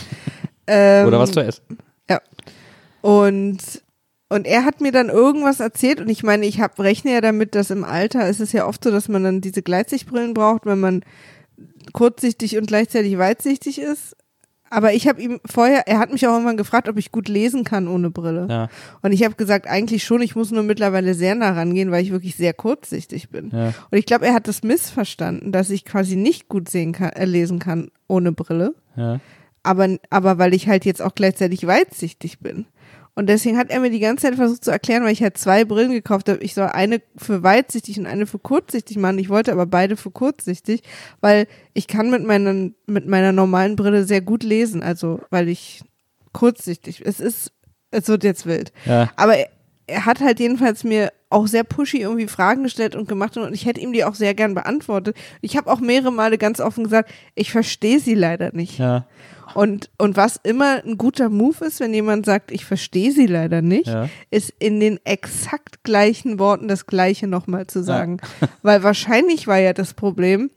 Ähm, 0.68 1.08
Oder 1.08 1.20
was 1.20 1.32
zu 1.32 1.40
essen. 1.42 1.64
Ja. 2.10 2.20
Und, 3.02 3.60
und 4.30 4.48
er 4.48 4.66
hat 4.66 4.82
mir 4.82 4.92
dann 4.92 5.10
irgendwas 5.10 5.60
erzählt 5.60 6.02
und 6.02 6.10
ich 6.10 6.24
meine, 6.24 6.46
ich 6.46 6.62
hab, 6.62 6.80
rechne 6.80 7.14
ja 7.14 7.22
damit, 7.22 7.56
dass 7.56 7.70
im 7.70 7.84
Alter 7.84 8.28
ist 8.28 8.40
es 8.40 8.52
ja 8.52 8.68
oft 8.68 8.84
so, 8.84 8.92
dass 8.92 9.08
man 9.08 9.24
dann 9.24 9.42
diese 9.42 9.62
Gleitsichtbrillen 9.62 10.34
braucht, 10.34 10.66
wenn 10.66 10.80
man 10.80 11.04
kurzsichtig 11.94 12.58
und 12.58 12.68
gleichzeitig 12.68 13.18
weitsichtig 13.18 13.80
ist. 13.80 14.16
Aber 14.72 14.94
ich 14.94 15.08
habe 15.08 15.22
ihm 15.22 15.40
vorher, 15.46 15.88
er 15.88 16.00
hat 16.00 16.12
mich 16.12 16.26
auch 16.26 16.32
irgendwann 16.32 16.58
gefragt, 16.58 16.88
ob 16.88 16.98
ich 16.98 17.12
gut 17.12 17.28
lesen 17.28 17.64
kann 17.64 17.88
ohne 17.88 18.10
Brille. 18.10 18.48
Ja, 18.50 18.70
Und 19.02 19.12
ich 19.12 19.24
habe 19.24 19.36
gesagt, 19.36 19.68
eigentlich 19.68 20.04
schon, 20.04 20.22
ich 20.22 20.36
muss 20.36 20.50
nur 20.50 20.64
mittlerweile 20.64 21.14
sehr 21.14 21.36
nah 21.36 21.52
rangehen, 21.52 21.92
weil 21.92 22.04
ich 22.04 22.12
wirklich 22.12 22.36
sehr 22.36 22.54
kurzsichtig 22.54 23.30
bin. 23.30 23.52
ja. 23.52 23.74
Und 23.92 23.98
ich 23.98 24.06
glaube, 24.06 24.26
er 24.26 24.34
hat 24.34 24.48
das 24.48 24.64
missverstanden, 24.64 25.52
dass 25.52 25.70
ich 25.70 25.86
quasi 25.86 26.16
nicht 26.16 26.48
gut 26.48 26.70
sehen 26.70 26.94
kann, 26.94 27.10
äh, 27.10 27.26
lesen 27.26 27.60
kann 27.60 27.92
ohne 28.08 28.32
Brille 28.32 28.74
ja. 28.96 29.20
aber, 29.64 29.98
aber 30.10 30.38
weil 30.38 30.54
ich 30.54 30.68
halt 30.68 30.86
jetzt 30.86 31.02
auch 31.02 31.16
gleichzeitig 31.16 31.68
weitsichtig 31.68 32.40
bin. 32.40 32.66
Und 33.14 33.28
deswegen 33.28 33.58
hat 33.58 33.70
er 33.70 33.80
mir 33.82 33.90
die 33.90 34.00
ganze 34.00 34.28
Zeit 34.28 34.36
versucht 34.36 34.64
zu 34.64 34.72
erklären, 34.72 35.04
weil 35.04 35.12
ich 35.12 35.22
halt 35.22 35.38
zwei 35.38 35.66
Brillen 35.66 35.92
gekauft 35.92 36.30
habe. 36.30 36.40
Ich 36.42 36.54
soll 36.54 36.68
eine 36.68 37.02
für 37.18 37.44
weitsichtig 37.44 38.00
und 38.00 38.06
eine 38.06 38.26
für 38.26 38.40
kurzsichtig 38.40 38.98
machen. 38.98 39.20
Ich 39.20 39.30
wollte 39.30 39.52
aber 39.52 39.66
beide 39.66 39.98
für 39.98 40.12
kurzsichtig, 40.12 40.82
weil 41.20 41.48
ich 41.74 41.88
kann 41.88 42.10
mit 42.10 42.24
meiner, 42.24 42.72
mit 42.88 43.08
meiner 43.08 43.34
normalen 43.34 43.76
Brille 43.76 44.06
sehr 44.06 44.22
gut 44.22 44.44
lesen. 44.44 44.82
Also, 44.82 45.20
weil 45.30 45.50
ich 45.50 45.82
kurzsichtig, 46.32 47.02
es 47.06 47.20
ist, 47.20 47.52
es 47.92 48.08
wird 48.08 48.24
jetzt 48.24 48.46
wild. 48.46 48.72
Ja. 48.86 49.12
Aber 49.18 49.36
er, 49.36 49.50
er 49.88 50.06
hat 50.06 50.22
halt 50.22 50.40
jedenfalls 50.40 50.86
mir 50.86 51.12
auch 51.30 51.48
sehr 51.48 51.64
pushy 51.64 51.98
irgendwie 51.98 52.28
Fragen 52.28 52.64
gestellt 52.64 52.96
und 52.96 53.10
gemacht 53.10 53.36
und 53.38 53.54
ich 53.54 53.66
hätte 53.66 53.82
ihm 53.82 53.94
die 53.94 54.06
auch 54.06 54.16
sehr 54.16 54.34
gern 54.34 54.54
beantwortet. 54.54 55.18
Ich 55.42 55.58
habe 55.58 55.72
auch 55.72 55.80
mehrere 55.80 56.12
Male 56.12 56.38
ganz 56.38 56.60
offen 56.60 56.86
gesagt, 56.86 57.12
ich 57.36 57.52
verstehe 57.52 58.00
sie 58.00 58.16
leider 58.16 58.52
nicht. 58.54 58.80
ja. 58.80 59.06
Und, 59.54 59.90
und 59.98 60.16
was 60.18 60.40
immer 60.44 60.84
ein 60.86 60.98
guter 60.98 61.30
Move 61.30 61.66
ist, 61.66 61.80
wenn 61.80 61.94
jemand 61.94 62.26
sagt, 62.26 62.52
ich 62.52 62.66
verstehe 62.66 63.12
sie 63.12 63.26
leider 63.26 63.62
nicht, 63.62 63.88
Ja. 63.88 64.10
ist 64.30 64.54
in 64.60 64.80
den 64.80 65.00
exakt 65.06 65.84
gleichen 65.84 66.40
Worten 66.40 66.68
das 66.68 66.86
Gleiche 66.86 67.28
nochmal 67.28 67.68
zu 67.68 67.84
sagen. 67.84 68.20
Weil 68.62 68.84
wahrscheinlich 68.84 69.48
war 69.48 69.58
ja 69.60 69.74
das 69.74 69.94
Problem, 69.94 70.50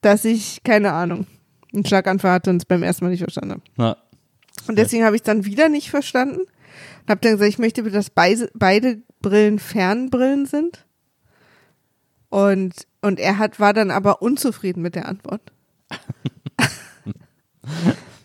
dass 0.00 0.24
ich, 0.24 0.62
keine 0.64 0.92
Ahnung, 0.92 1.26
einen 1.72 1.86
Schlaganfall 1.86 2.32
hatte 2.32 2.50
und 2.50 2.56
es 2.56 2.64
beim 2.66 2.82
ersten 2.82 3.04
Mal 3.04 3.10
nicht 3.10 3.20
verstanden 3.22 3.52
habe. 3.52 3.62
ja. 3.78 3.96
Und 4.68 4.76
deswegen 4.78 5.04
habe 5.04 5.16
ich 5.16 5.22
es 5.22 5.26
dann 5.26 5.44
wieder 5.44 5.68
nicht 5.68 5.90
verstanden 5.90 6.40
und 6.40 7.08
habe 7.08 7.20
dann 7.20 7.32
gesagt, 7.32 7.48
ich 7.48 7.58
möchte 7.58 7.82
dass 7.90 8.10
beide, 8.10 8.50
beide 8.54 9.02
Brillen 9.20 9.58
Fernbrillen 9.58 10.46
sind. 10.46 10.84
Und, 12.28 12.74
und 13.00 13.18
er 13.18 13.38
hat, 13.38 13.58
war 13.60 13.72
dann 13.72 13.90
aber 13.90 14.22
unzufrieden 14.22 14.82
mit 14.82 14.94
der 14.94 15.08
Antwort. 15.08 15.40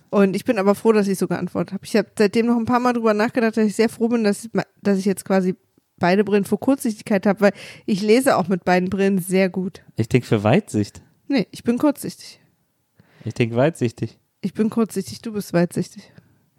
und 0.09 0.35
ich 0.35 0.45
bin 0.45 0.57
aber 0.57 0.75
froh, 0.75 0.91
dass 0.91 1.07
ich 1.07 1.17
so 1.17 1.27
geantwortet 1.27 1.73
habe. 1.73 1.85
Ich 1.85 1.95
habe 1.95 2.09
seitdem 2.17 2.45
noch 2.47 2.57
ein 2.57 2.65
paar 2.65 2.79
Mal 2.79 2.93
drüber 2.93 3.13
nachgedacht, 3.13 3.57
dass 3.57 3.65
ich 3.65 3.75
sehr 3.75 3.89
froh 3.89 4.07
bin, 4.07 4.23
dass, 4.23 4.45
ich 4.45 4.51
dass 4.81 4.97
ich 4.97 5.05
jetzt 5.05 5.25
quasi 5.25 5.55
beide 5.99 6.23
Brillen 6.23 6.45
für 6.45 6.57
Kurzsichtigkeit 6.57 7.25
habe, 7.25 7.41
weil 7.41 7.53
ich 7.85 8.01
lese 8.01 8.37
auch 8.37 8.47
mit 8.47 8.63
beiden 8.63 8.89
Brillen 8.89 9.19
sehr 9.19 9.49
gut. 9.49 9.81
Ich 9.95 10.09
denke 10.09 10.27
für 10.27 10.43
Weitsicht. 10.43 11.01
Nee, 11.27 11.47
ich 11.51 11.63
bin 11.63 11.77
kurzsichtig. 11.77 12.39
Ich 13.25 13.33
denke 13.33 13.55
weitsichtig. 13.55 14.17
Ich 14.41 14.53
bin 14.53 14.69
kurzsichtig, 14.69 15.21
du 15.21 15.33
bist 15.33 15.53
weitsichtig. 15.53 16.11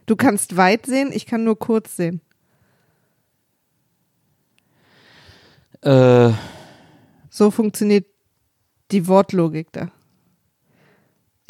Du 0.07 0.17
kannst 0.17 0.57
weit 0.57 0.87
sehen, 0.87 1.11
ich 1.13 1.27
kann 1.27 1.45
nur 1.45 1.59
kurz 1.59 1.97
sehen. 1.97 2.21
Äh, 5.83 6.33
So 7.31 7.51
funktioniert 7.51 8.07
die 8.91 9.07
Wortlogik 9.07 9.69
da. 9.73 9.91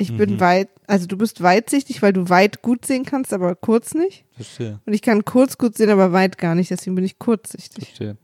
Ich 0.00 0.16
bin 0.16 0.34
Mhm. 0.34 0.40
weit, 0.40 0.68
also 0.86 1.06
du 1.06 1.18
bist 1.18 1.42
weitsichtig, 1.42 2.00
weil 2.02 2.12
du 2.12 2.28
weit 2.28 2.62
gut 2.62 2.86
sehen 2.86 3.04
kannst, 3.04 3.32
aber 3.32 3.54
kurz 3.56 3.94
nicht. 3.94 4.24
verstehe, 4.36 4.78
Und 4.86 4.92
ich 4.94 5.02
kann 5.02 5.24
kurz 5.24 5.58
gut 5.58 5.76
sehen, 5.76 5.90
aber 5.90 6.12
weit 6.12 6.38
gar 6.38 6.54
nicht, 6.54 6.70
deswegen 6.70 6.94
bin 6.94 7.04
ich 7.04 7.18
kurzsichtig. 7.18 7.84
verstehe. 7.88 8.16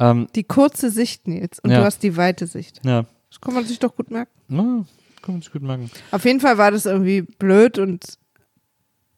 Ähm, 0.00 0.26
Die 0.34 0.42
kurze 0.44 0.90
Sicht, 0.90 1.28
Nils, 1.28 1.60
und 1.60 1.70
Ja. 1.70 1.78
du 1.78 1.84
hast 1.84 2.02
die 2.02 2.16
weite 2.16 2.46
Sicht. 2.46 2.80
ja. 2.84 3.06
Das 3.30 3.40
kann 3.40 3.54
man 3.54 3.64
sich 3.64 3.78
doch 3.78 3.94
gut 3.94 4.10
merken. 4.10 4.32
Na, 4.48 4.84
kann 5.22 5.34
man 5.36 5.40
sich 5.42 5.52
gut 5.52 5.62
merken. 5.62 5.88
Auf 6.10 6.24
jeden 6.24 6.40
Fall 6.40 6.58
war 6.58 6.72
das 6.72 6.84
irgendwie 6.86 7.22
blöd 7.22 7.78
und 7.78 8.18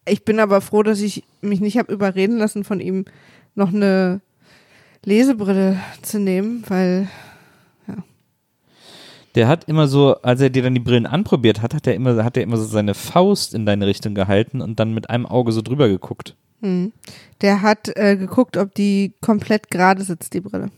ich 0.06 0.22
bin 0.26 0.38
aber 0.40 0.60
froh, 0.60 0.82
dass 0.82 1.00
ich 1.00 1.24
mich 1.40 1.60
nicht 1.62 1.78
habe 1.78 1.90
überreden 1.90 2.36
lassen, 2.36 2.62
von 2.64 2.78
ihm 2.80 3.06
noch 3.54 3.68
eine 3.72 4.20
Lesebrille 5.04 5.80
zu 6.02 6.18
nehmen, 6.18 6.62
weil 6.68 7.08
Der 9.34 9.48
hat 9.48 9.64
immer 9.64 9.88
so, 9.88 10.14
als 10.22 10.40
er 10.40 10.50
dir 10.50 10.62
dann 10.62 10.74
die 10.74 10.80
Brillen 10.80 11.06
anprobiert 11.06 11.62
hat, 11.62 11.74
hat 11.74 11.86
er 11.86 11.94
immer, 11.94 12.22
hat 12.24 12.36
er 12.36 12.42
immer 12.42 12.56
so 12.58 12.64
seine 12.64 12.94
Faust 12.94 13.54
in 13.54 13.64
deine 13.66 13.86
Richtung 13.86 14.14
gehalten 14.14 14.60
und 14.60 14.78
dann 14.78 14.92
mit 14.92 15.08
einem 15.10 15.24
Auge 15.26 15.52
so 15.52 15.62
drüber 15.62 15.88
geguckt. 15.88 16.36
hm, 16.60 16.92
der 17.40 17.62
hat 17.62 17.88
äh, 17.96 18.16
geguckt, 18.16 18.56
ob 18.56 18.74
die 18.74 19.14
komplett 19.20 19.70
gerade 19.70 20.02
sitzt, 20.04 20.34
die 20.34 20.40
Brille. 20.40 20.70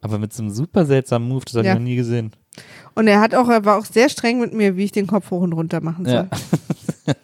Aber 0.00 0.18
mit 0.18 0.32
so 0.32 0.42
einem 0.42 0.50
super 0.52 0.86
seltsamen 0.86 1.28
Move, 1.28 1.44
das 1.44 1.54
habe 1.54 1.66
Ja. 1.66 1.72
ich 1.72 1.78
noch 1.78 1.84
nie 1.84 1.96
gesehen. 1.96 2.32
Und 2.94 3.08
er 3.08 3.20
hat 3.20 3.34
auch, 3.34 3.48
er 3.48 3.64
war 3.64 3.78
auch 3.78 3.84
sehr 3.84 4.08
streng 4.08 4.38
mit 4.38 4.52
mir, 4.54 4.76
wie 4.76 4.84
ich 4.84 4.92
den 4.92 5.06
Kopf 5.08 5.30
hoch 5.32 5.40
und 5.42 5.52
runter 5.52 5.80
machen 5.80 6.04
soll. 6.06 6.28
Ja. 7.06 7.14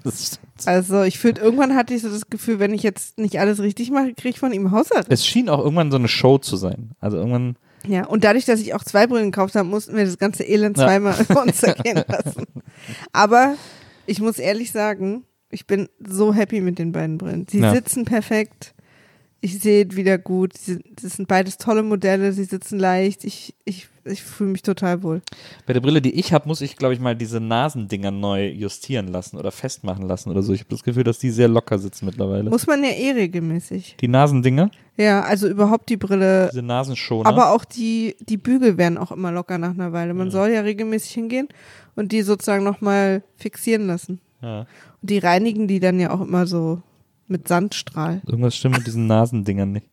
Also 0.67 1.03
ich 1.05 1.19
fühlte, 1.19 1.41
irgendwann 1.41 1.75
hatte 1.75 1.95
ich 1.95 2.03
so 2.03 2.11
das 2.11 2.29
Gefühl, 2.29 2.59
wenn 2.59 2.75
ich 2.75 2.83
jetzt 2.83 3.17
nicht 3.19 3.41
alles 3.41 3.61
richtig 3.61 3.91
mache, 3.91 4.13
kriege 4.13 4.29
ich 4.31 4.39
von 4.39 4.53
ihm 4.53 4.71
Hausarzt. 4.73 5.11
Es 5.11 5.27
schien 5.27 5.49
auch 5.49 5.61
irgendwann 5.61 5.91
so 5.91 5.97
eine 5.97 6.09
Show 6.09 6.37
zu 6.37 6.57
sein. 6.57 6.91
Also 7.01 7.17
irgendwann, 7.17 7.57
Ja, 7.87 8.07
und 8.07 8.25
dadurch, 8.25 8.45
dass 8.45 8.61
ich 8.61 8.75
auch 8.75 8.85
zwei 8.85 9.07
Brillen 9.07 9.31
gekauft 9.33 9.55
habe, 9.55 9.69
mussten 9.69 9.97
wir 9.97 10.05
das 10.05 10.19
ganze 10.19 10.45
Elend 10.45 10.77
Ja. 10.79 10.87
zweimal 10.87 11.15
über 11.29 11.43
uns 11.43 11.63
ergehen 11.63 12.03
lassen. 12.07 12.45
Aber 13.13 13.57
ich 14.07 14.21
muss 14.21 14.39
ehrlich 14.39 14.71
sagen, 14.73 15.25
ich 15.51 15.67
bin 15.67 15.89
so 15.99 16.35
happy 16.35 16.61
mit 16.61 16.79
den 16.79 16.93
beiden 16.93 17.19
Brillen. 17.19 17.47
Sie 17.51 17.61
Ja. 17.61 17.75
sitzen 17.75 18.05
perfekt. 18.05 18.75
Ich 19.41 19.59
sehe 19.61 19.97
wieder 19.97 20.19
gut. 20.19 20.57
Sie, 20.57 20.79
das 21.01 21.15
sind 21.15 21.27
beides 21.27 21.57
tolle 21.57 21.83
Modelle. 21.83 22.33
Sie 22.33 22.45
sitzen 22.45 22.79
leicht. 22.79 23.25
Ich, 23.25 23.55
ich, 23.65 23.89
ich 24.05 24.23
fühle 24.23 24.51
mich 24.51 24.63
total 24.63 25.03
wohl. 25.03 25.21
bei 25.67 25.73
der 25.73 25.81
Brille, 25.81 26.01
die 26.01 26.13
ich 26.19 26.33
habe, 26.33 26.49
muss 26.49 26.61
ich, 26.61 26.77
glaube 26.77 26.95
ich, 26.95 27.01
mal 27.01 27.15
diese 27.17 27.41
Nasendinger 27.41 28.11
neu 28.11 28.49
justieren 28.49 29.09
lassen 29.09 29.37
oder 29.37 29.51
festmachen 29.51 30.07
lassen 30.07 30.31
oder 30.31 30.43
so. 30.43 30.53
Ich 30.53 30.61
habe 30.61 30.71
das 30.71 30.83
Gefühl, 30.83 31.05
dass 31.05 31.19
die 31.19 31.31
sehr 31.31 31.49
locker 31.49 31.79
sitzen 31.79 32.07
mittlerweile. 32.07 32.49
Muss 32.51 32.67
man 32.67 32.83
ja 32.83 32.91
eh 32.91 33.11
regelmäßig. 33.13 33.97
Die 34.01 34.09
Nasendinger, 34.09 34.71
Ja, 34.97 35.23
also 35.23 35.49
überhaupt 35.49 35.89
die 35.89 35.97
Brille. 35.97 36.49
diese 36.53 36.63
Nasenschoner. 36.63 37.29
Aber 37.29 37.53
auch 37.53 37.65
die, 37.65 38.17
die 38.21 38.37
Bügel 38.37 38.79
werden 38.79 38.99
auch 38.99 39.13
immer 39.13 39.33
locker 39.33 39.59
nach 39.59 39.71
einer 39.75 39.93
Weile. 39.93 40.15
Man 40.15 40.31
soll 40.31 40.51
ja 40.51 40.61
regelmäßig 40.61 41.13
hingehen 41.13 41.49
und 41.97 42.13
die 42.13 42.23
sozusagen 42.23 42.65
nochmal 42.65 43.23
fixieren 43.37 43.87
lassen. 43.87 44.21
ja. 44.43 44.67
Und 45.03 45.09
die 45.11 45.19
reinigen 45.19 45.67
die 45.67 45.81
dann 45.81 45.99
ja 45.99 46.11
auch 46.13 46.21
immer 46.21 46.47
so 46.47 46.83
mit 47.27 47.49
Sandstrahl. 47.49 48.21
Irgendwas 48.27 48.57
stimmt 48.57 48.77
mit 48.77 48.87
diesen 48.87 49.07
Nasendingern 49.07 49.73
nicht. 49.73 49.87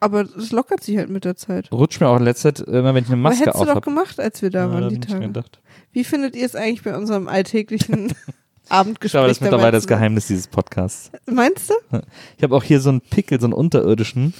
Aber 0.00 0.22
es 0.22 0.52
lockert 0.52 0.82
sich 0.82 0.96
halt 0.96 1.10
mit 1.10 1.24
der 1.24 1.36
Zeit. 1.36 1.70
Rutscht 1.72 2.00
mir 2.00 2.08
auch 2.08 2.16
in 2.18 2.24
letzter 2.24 2.54
Zeit, 2.54 2.66
immer 2.68 2.94
wenn 2.94 3.02
ich 3.04 3.08
eine 3.10 3.16
Maske 3.16 3.40
hättest 3.40 3.56
du 3.56 3.60
auf 3.60 3.66
doch 3.66 3.74
habe. 3.76 3.80
gemacht, 3.82 4.20
als 4.20 4.40
wir 4.42 4.50
da 4.50 4.70
waren, 4.70 4.88
die 4.88 4.94
ich 4.96 5.00
Tage. 5.06 5.26
gedacht. 5.26 5.60
Wie 5.92 6.04
findet 6.04 6.36
ihr 6.36 6.46
es 6.46 6.54
eigentlich 6.56 6.82
bei 6.82 6.96
unserem 6.96 7.28
alltäglichen 7.28 8.12
Ich 8.66 8.70
Abendgespräch? 8.72 9.10
glaube, 9.12 9.28
das 9.28 9.36
ist 9.38 9.40
mittlerweile 9.42 9.72
das? 9.72 9.86
Geheimnis 9.86 10.26
dieses 10.28 10.46
Podcasts. 10.46 11.10
Meinst 11.26 11.70
du? 11.70 11.74
Ich 12.36 12.42
habe 12.42 12.54
auch 12.56 12.62
hier 12.62 12.80
so 12.80 12.88
einen 12.90 13.00
Pickel, 13.02 13.38
so 13.40 13.46
einen 13.46 13.52
unterirdischen 13.52 14.32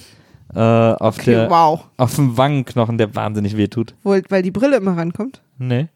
äh, 0.55 0.59
auf, 0.61 1.19
Okay, 1.19 1.33
der, 1.33 1.51
wow. 1.51 1.85
auf 1.97 2.15
dem 2.15 2.37
Wangenknochen, 2.37 2.97
der 2.97 3.15
wahnsinnig 3.15 3.57
weh 3.57 3.69
tut. 3.69 3.95
Wohl, 4.03 4.23
weil 4.29 4.43
die 4.43 4.51
Brille 4.51 4.77
immer 4.77 4.97
rankommt. 4.97 5.43
Nee, 5.59 5.89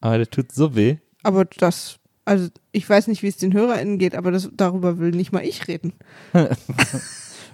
aber 0.00 0.18
der 0.18 0.30
tut 0.30 0.52
so 0.52 0.76
weh. 0.76 0.98
Aber 1.24 1.44
das, 1.44 1.96
also 2.24 2.48
ich 2.72 2.88
weiß 2.88 3.06
nicht, 3.08 3.22
wie 3.22 3.28
es 3.28 3.36
den 3.38 3.52
HörerInnen 3.52 3.98
geht, 3.98 4.14
aber 4.14 4.30
das, 4.30 4.50
darüber 4.54 4.98
will 4.98 5.10
nicht 5.12 5.32
mal 5.32 5.44
ich 5.44 5.66
reden. 5.66 5.92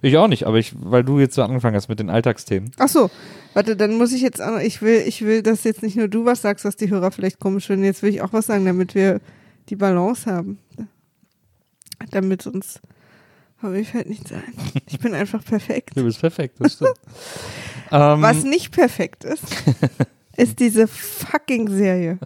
Ich 0.02 0.16
auch 0.16 0.28
nicht, 0.28 0.44
aber 0.44 0.58
ich, 0.58 0.74
weil 0.78 1.04
du 1.04 1.18
jetzt 1.18 1.34
so 1.34 1.42
angefangen 1.42 1.76
hast 1.76 1.88
mit 1.88 1.98
den 1.98 2.10
Alltagsthemen. 2.10 2.70
Ach 2.78 2.88
so, 2.88 3.10
warte, 3.54 3.76
dann 3.76 3.96
muss 3.96 4.12
ich 4.12 4.22
jetzt, 4.22 4.40
ich 4.62 4.82
will, 4.82 5.02
ich 5.06 5.22
will, 5.22 5.42
dass 5.42 5.64
jetzt 5.64 5.82
nicht 5.82 5.96
nur 5.96 6.08
du 6.08 6.24
was 6.24 6.42
sagst, 6.42 6.64
was 6.64 6.76
die 6.76 6.90
Hörer 6.90 7.10
vielleicht 7.10 7.40
komisch 7.40 7.66
finden. 7.66 7.84
Jetzt 7.84 8.02
will 8.02 8.10
ich 8.10 8.22
auch 8.22 8.32
was 8.32 8.46
sagen, 8.46 8.64
damit 8.64 8.94
wir 8.94 9.20
die 9.68 9.76
Balance 9.76 10.30
haben. 10.30 10.58
Damit 12.10 12.46
uns, 12.46 12.80
aber 13.60 13.72
mir 13.72 13.84
fällt 13.84 14.08
nichts 14.08 14.32
ein. 14.32 14.54
Ich 14.86 15.00
bin 15.00 15.14
einfach 15.14 15.44
perfekt. 15.44 15.96
Du 15.96 16.04
bist 16.04 16.20
perfekt, 16.20 16.56
das 16.60 16.74
stimmt. 16.74 16.94
ähm, 17.90 18.22
Was 18.22 18.44
nicht 18.44 18.70
perfekt 18.70 19.24
ist, 19.24 19.44
ist 20.36 20.60
diese 20.60 20.86
fucking 20.86 21.68
Serie. 21.68 22.18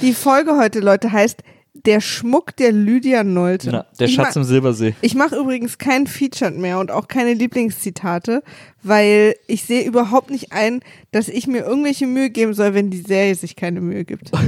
Die 0.00 0.14
Folge 0.14 0.56
heute, 0.56 0.78
Leute, 0.78 1.10
heißt 1.10 1.42
Der 1.84 2.00
Schmuck 2.00 2.54
der 2.56 2.70
Lydia 2.72 3.24
Nolte. 3.24 3.70
na, 3.70 3.86
der 3.98 4.06
ich 4.06 4.14
Schatz 4.14 4.36
im 4.36 4.44
Silbersee. 4.44 4.94
Ich 5.00 5.14
mache 5.14 5.36
übrigens 5.36 5.78
kein 5.78 6.06
Featured 6.06 6.56
mehr 6.56 6.78
und 6.78 6.90
auch 6.90 7.08
keine 7.08 7.34
Lieblingszitate, 7.34 8.42
weil 8.82 9.34
ich 9.48 9.64
sehe 9.64 9.84
überhaupt 9.84 10.30
nicht 10.30 10.52
ein, 10.52 10.80
dass 11.10 11.28
ich 11.28 11.46
mir 11.46 11.64
irgendwelche 11.64 12.06
Mühe 12.06 12.30
geben 12.30 12.54
soll, 12.54 12.74
wenn 12.74 12.90
die 12.90 13.00
Serie 13.00 13.34
sich 13.34 13.56
keine 13.56 13.80
Mühe 13.80 14.04
gibt. 14.04 14.30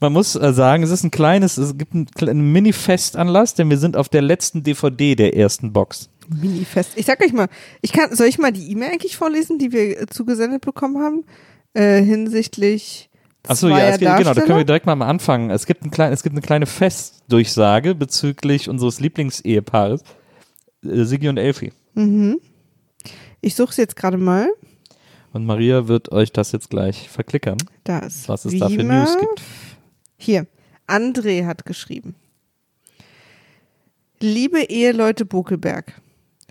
Man 0.00 0.12
muss 0.12 0.34
äh, 0.34 0.52
sagen, 0.52 0.82
es 0.82 0.90
ist 0.90 1.04
ein 1.04 1.10
kleines, 1.10 1.56
es 1.56 1.78
gibt 1.78 1.94
einen 1.94 2.06
kleinen 2.06 2.52
Mini-Festanlass, 2.52 3.54
denn 3.54 3.70
wir 3.70 3.78
sind 3.78 3.96
auf 3.96 4.08
der 4.08 4.22
letzten 4.22 4.62
DVD 4.62 5.14
der 5.14 5.36
ersten 5.36 5.72
Box. 5.72 6.10
Mini-Fest. 6.28 6.90
Ich 6.96 7.06
sag 7.06 7.24
euch 7.24 7.32
mal, 7.32 7.48
ich 7.80 7.92
kann, 7.92 8.14
soll 8.14 8.26
ich 8.26 8.38
mal 8.38 8.52
die 8.52 8.70
E-Mail 8.70 8.90
eigentlich 8.90 9.16
vorlesen, 9.16 9.58
die 9.58 9.72
wir 9.72 10.02
äh, 10.02 10.06
zugesendet 10.06 10.62
bekommen 10.62 11.02
haben? 11.02 11.24
Äh, 11.74 12.02
hinsichtlich. 12.02 13.08
Achso, 13.46 13.68
ja, 13.68 13.78
es 13.88 13.98
geht, 13.98 14.16
genau, 14.16 14.32
da 14.32 14.40
können 14.40 14.58
wir 14.58 14.64
direkt 14.64 14.86
mal 14.86 14.92
am 14.92 15.02
Anfang. 15.02 15.50
Es 15.50 15.66
gibt, 15.66 15.84
ein 15.84 15.90
klein, 15.90 16.12
es 16.12 16.22
gibt 16.22 16.32
eine 16.34 16.40
kleine 16.40 16.66
Festdurchsage 16.66 17.94
bezüglich 17.94 18.68
unseres 18.70 19.00
Lieblingsehepaars, 19.00 20.02
äh, 20.84 21.04
Siggi 21.04 21.28
und 21.28 21.36
Elfi. 21.36 21.72
Ich 23.40 23.54
suche 23.54 23.70
es 23.70 23.76
jetzt 23.76 23.96
gerade 23.96 24.16
mal. 24.16 24.48
Und 25.32 25.44
Maria 25.46 25.88
wird 25.88 26.12
euch 26.12 26.32
das 26.32 26.52
jetzt 26.52 26.70
gleich 26.70 27.08
verklickern, 27.10 27.58
Da 27.82 27.98
ist. 28.00 28.28
was 28.28 28.44
es 28.44 28.58
da 28.58 28.68
für. 28.68 28.82
News 28.82 29.18
gibt. 29.18 29.42
Hier, 30.16 30.46
André 30.86 31.44
hat 31.44 31.66
geschrieben. 31.66 32.14
Liebe 34.20 34.60
Eheleute 34.62 35.26
Bokelberg, 35.26 36.00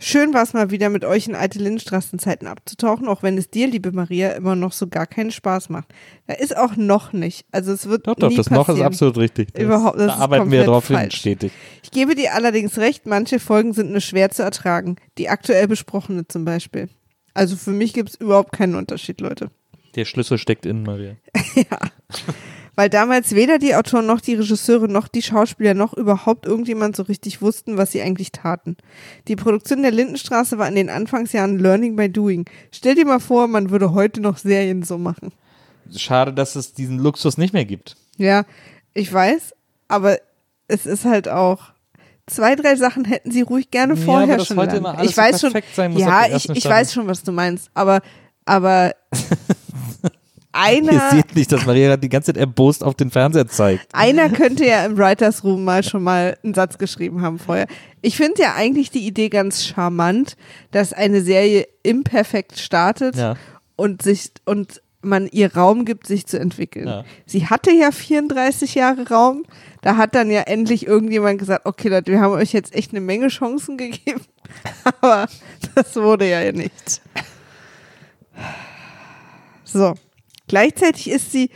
schön 0.03 0.33
war 0.33 0.43
es 0.43 0.53
mal 0.53 0.69
wieder 0.71 0.89
mit 0.89 1.05
euch 1.05 1.27
in 1.27 1.35
alte 1.35 1.59
Lindenstrassenzeiten 1.59 2.47
abzutauchen, 2.47 3.07
auch 3.07 3.23
wenn 3.23 3.37
es 3.37 3.49
dir, 3.49 3.67
liebe 3.67 3.91
Maria, 3.91 4.31
immer 4.33 4.55
noch 4.55 4.71
so 4.73 4.87
gar 4.87 5.07
keinen 5.07 5.31
Spaß 5.31 5.69
macht. 5.69 5.87
Da 6.27 6.33
ist 6.33 6.55
auch 6.55 6.75
noch 6.75 7.13
nicht. 7.13 7.45
Also 7.51 7.71
es 7.71 7.87
wird 7.87 8.07
Doch, 8.07 8.15
doch, 8.15 8.29
nie 8.29 8.35
das 8.35 8.49
passieren. 8.49 8.67
noch 8.67 8.75
ist 8.75 8.81
absolut 8.81 9.17
richtig. 9.17 9.53
Das, 9.53 9.63
Überhaupt, 9.63 9.97
das 9.99 10.07
da 10.07 10.13
ist 10.15 10.19
arbeiten 10.21 10.51
wir 10.51 10.59
komplett 10.59 10.67
darauf 10.67 10.87
hin, 10.87 10.95
falsch. 10.97 11.15
stetig. 11.17 11.51
Ich 11.81 11.91
gebe 11.91 12.15
dir 12.15 12.33
allerdings 12.33 12.77
recht, 12.77 13.05
manche 13.05 13.39
Folgen 13.39 13.73
sind 13.73 13.91
nur 13.91 14.01
schwer 14.01 14.29
zu 14.29 14.43
ertragen. 14.43 14.97
Die 15.17 15.29
aktuell 15.29 15.67
besprochene 15.67 16.27
zum 16.27 16.45
Beispiel. 16.45 16.89
Also 17.33 17.55
für 17.55 17.71
mich 17.71 17.93
gibt 17.93 18.09
es 18.09 18.15
überhaupt 18.15 18.51
keinen 18.51 18.75
Unterschied, 18.75 19.21
Leute. 19.21 19.49
Der 19.95 20.05
Schlüssel 20.05 20.37
steckt 20.37 20.65
in 20.65 20.83
Maria. 20.83 21.15
Weil 22.75 22.89
damals 22.89 23.35
weder 23.35 23.59
die 23.59 23.75
Autoren 23.75 24.07
noch 24.07 24.19
die 24.19 24.33
Regisseure 24.33 24.87
noch 24.87 25.07
die 25.07 25.21
Schauspieler 25.21 25.75
noch 25.75 25.93
überhaupt 25.93 26.45
irgendjemand 26.47 26.95
so 26.95 27.03
richtig 27.03 27.41
wussten, 27.41 27.77
was 27.77 27.91
sie 27.91 28.01
eigentlich 28.01 28.31
taten. 28.31 28.77
Die 29.27 29.35
Produktion 29.35 29.83
der 29.83 29.91
Lindenstraße 29.91 30.57
war 30.57 30.67
in 30.67 30.75
den 30.75 30.89
Anfangsjahren 30.89 31.59
Learning 31.59 31.95
by 31.95 32.09
Doing. 32.09 32.45
Stell 32.71 32.95
dir 32.95 33.05
mal 33.05 33.19
vor, 33.19 33.47
man 33.47 33.69
würde 33.69 33.93
heute 33.93 34.21
noch 34.21 34.37
Serien 34.37 34.81
so 34.81 34.97
machen. 34.97 35.31
Schade, 35.95 36.33
dass 36.33 36.55
es 36.55 36.73
diesen 36.73 36.97
Luxus 36.97 37.37
nicht 37.37 37.53
mehr 37.53 37.65
gibt. 37.65 37.95
Ja, 38.17 38.43
ich 38.95 39.11
weiß, 39.13 39.53
aber 39.87 40.17
es 40.67 40.85
ist 40.85 41.05
halt 41.05 41.27
auch. 41.29 41.73
Zwei, 42.25 42.55
drei 42.55 42.75
Sachen 42.77 43.03
hätten 43.05 43.31
sie 43.31 43.41
ruhig 43.41 43.69
gerne 43.69 43.95
Ja, 43.95 44.01
vorher 44.05 44.37
dass 44.37 44.47
schon. 44.47 44.57
heute 44.57 44.71
lernen. 44.77 44.85
immer 44.85 44.97
alles 44.97 45.09
ich 45.09 45.15
so 45.15 45.21
weiß 45.21 45.41
schon, 45.41 45.51
muss 45.91 46.03
ab 46.03 46.29
ja, 46.29 46.35
ich, 46.37 46.49
ich 46.49 46.65
weiß 46.65 46.93
schon, 46.93 47.05
was 47.05 47.21
du 47.21 47.33
meinst, 47.33 47.69
aber, 47.73 48.01
aber 48.45 48.95
Ihr 50.55 50.59
einer, 50.61 51.09
seht 51.09 51.35
nicht, 51.35 51.51
dass 51.51 51.65
Maria 51.65 51.97
die 51.97 52.09
ganze 52.09 52.27
Zeit 52.33 52.37
erbost 52.37 52.83
auf 52.83 52.93
den 52.95 53.09
Fernseher 53.09 53.47
zeigt. 53.47 53.87
einer 53.93 54.29
könnte 54.29 54.65
ja 54.65 54.85
im 54.85 54.97
Writers 54.97 55.43
Room 55.43 55.63
mal 55.63 55.83
schon 55.83 56.03
mal 56.03 56.37
einen 56.43 56.53
Satz 56.53 56.77
geschrieben 56.77 57.21
haben 57.21 57.39
vorher. 57.39 57.67
Ich 58.01 58.17
finde 58.17 58.41
ja 58.43 58.53
eigentlich 58.55 58.91
die 58.91 59.07
Idee 59.07 59.29
ganz 59.29 59.65
charmant, 59.65 60.35
dass 60.71 60.93
eine 60.93 61.21
Serie 61.21 61.67
imperfekt 61.81 62.59
startet 62.59 63.15
Ja. 63.15 63.35
und 63.75 64.01
sich 64.03 64.31
und 64.45 64.81
man 65.01 65.27
ihr 65.27 65.53
Raum 65.53 65.83
gibt, 65.85 66.07
sich 66.07 66.27
zu 66.27 66.39
entwickeln. 66.39 66.87
Ja. 66.87 67.03
Sie 67.25 67.47
hatte 67.47 67.71
ja 67.71 67.91
34 67.91 68.75
Jahre 68.75 69.09
Raum. 69.09 69.43
Da 69.81 69.97
hat 69.97 70.15
dann 70.15 70.31
ja 70.31 70.41
endlich 70.41 70.87
irgendjemand 70.87 71.39
gesagt, 71.39 71.65
okay 71.65 71.89
Leute, 71.89 72.11
wir 72.11 72.21
haben 72.21 72.31
euch 72.33 72.53
jetzt 72.53 72.73
echt 72.73 72.91
eine 72.91 73.01
Menge 73.01 73.27
Chancen 73.27 73.75
gegeben. 73.77 74.21
Aber 75.01 75.27
das 75.75 75.95
wurde 75.95 76.29
ja 76.29 76.49
nicht. 76.51 77.01
So. 79.65 79.95
Gleichzeitig 80.47 81.09
ist 81.09 81.31
sie 81.31 81.49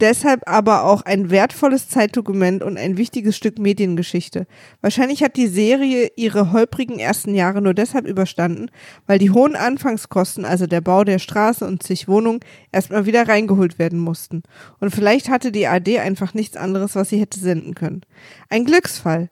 deshalb 0.00 0.42
aber 0.46 0.84
auch 0.84 1.02
ein 1.02 1.30
wertvolles 1.30 1.88
Zeitdokument 1.88 2.62
und 2.62 2.78
ein 2.78 2.96
wichtiges 2.96 3.36
Stück 3.36 3.58
Mediengeschichte. 3.58 4.46
Wahrscheinlich 4.80 5.22
hat 5.22 5.36
die 5.36 5.46
Serie 5.46 6.10
ihre 6.16 6.52
holprigen 6.52 6.98
ersten 6.98 7.34
Jahre 7.34 7.60
nur 7.60 7.74
deshalb 7.74 8.06
überstanden, 8.06 8.70
weil 9.06 9.18
die 9.18 9.30
hohen 9.30 9.56
Anfangskosten, 9.56 10.44
also 10.44 10.66
der 10.66 10.80
Bau 10.80 11.04
der 11.04 11.18
Straße 11.18 11.66
und 11.66 11.82
zig 11.82 12.08
Wohnungen, 12.08 12.40
erstmal 12.72 13.06
wieder 13.06 13.28
reingeholt 13.28 13.78
werden 13.78 13.98
mussten. 13.98 14.42
Und 14.80 14.94
vielleicht 14.94 15.28
hatte 15.28 15.52
die 15.52 15.66
AD 15.66 15.98
einfach 15.98 16.34
nichts 16.34 16.56
anderes, 16.56 16.94
was 16.94 17.08
sie 17.08 17.20
hätte 17.20 17.40
senden 17.40 17.74
können. 17.74 18.02
Ein 18.48 18.64
Glücksfall. 18.64 19.30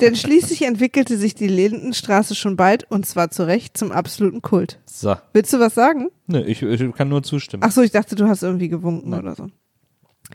Denn 0.00 0.16
schließlich 0.16 0.62
entwickelte 0.62 1.16
sich 1.16 1.34
die 1.34 1.48
Lindenstraße 1.48 2.34
schon 2.34 2.56
bald, 2.56 2.90
und 2.90 3.06
zwar 3.06 3.30
zu 3.30 3.46
Recht, 3.46 3.76
zum 3.76 3.92
absoluten 3.92 4.42
Kult. 4.42 4.78
So. 4.86 5.16
Willst 5.32 5.52
du 5.52 5.60
was 5.60 5.74
sagen? 5.74 6.08
Nö, 6.26 6.40
ich, 6.40 6.62
ich 6.62 6.94
kann 6.94 7.08
nur 7.08 7.22
zustimmen. 7.22 7.62
Ach 7.64 7.72
so, 7.72 7.82
ich 7.82 7.90
dachte, 7.90 8.14
du 8.14 8.26
hast 8.28 8.42
irgendwie 8.42 8.68
gewunken 8.68 9.14
oder 9.14 9.34
so. 9.34 9.48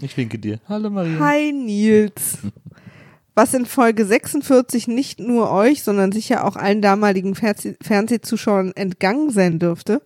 Ich 0.01 0.15
winke 0.17 0.37
dir. 0.37 0.59
Hallo 0.67 0.89
Maria. 0.89 1.19
Hi 1.19 1.51
Nils. 1.51 2.39
Was 3.37 3.53
in 3.53 3.67
Folge 3.67 4.03
46 4.03 4.87
nicht 4.87 5.19
nur 5.19 5.51
euch, 5.51 5.83
sondern 5.83 6.11
sicher 6.11 6.43
auch 6.43 6.55
allen 6.55 6.81
damaligen 6.81 7.35
Fernseh 7.35 7.75
Fernsehzuschauern 7.81 8.71
entgangen 8.75 9.29
sein 9.29 9.59
dürfte. 9.59 10.01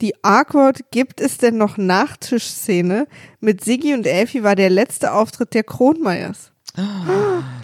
Die 0.00 0.14
Awkward 0.22 0.92
gibt 0.92 1.20
es 1.20 1.36
denn 1.36 1.58
noch 1.58 1.78
Nachtischszene 1.78 3.08
mit 3.40 3.64
Siggi 3.64 3.92
und 3.92 4.06
Elfi 4.06 4.44
war 4.44 4.54
der 4.54 4.70
letzte 4.70 5.12
Auftritt 5.14 5.54
der 5.54 5.64
Kronmeiers. 5.64 6.52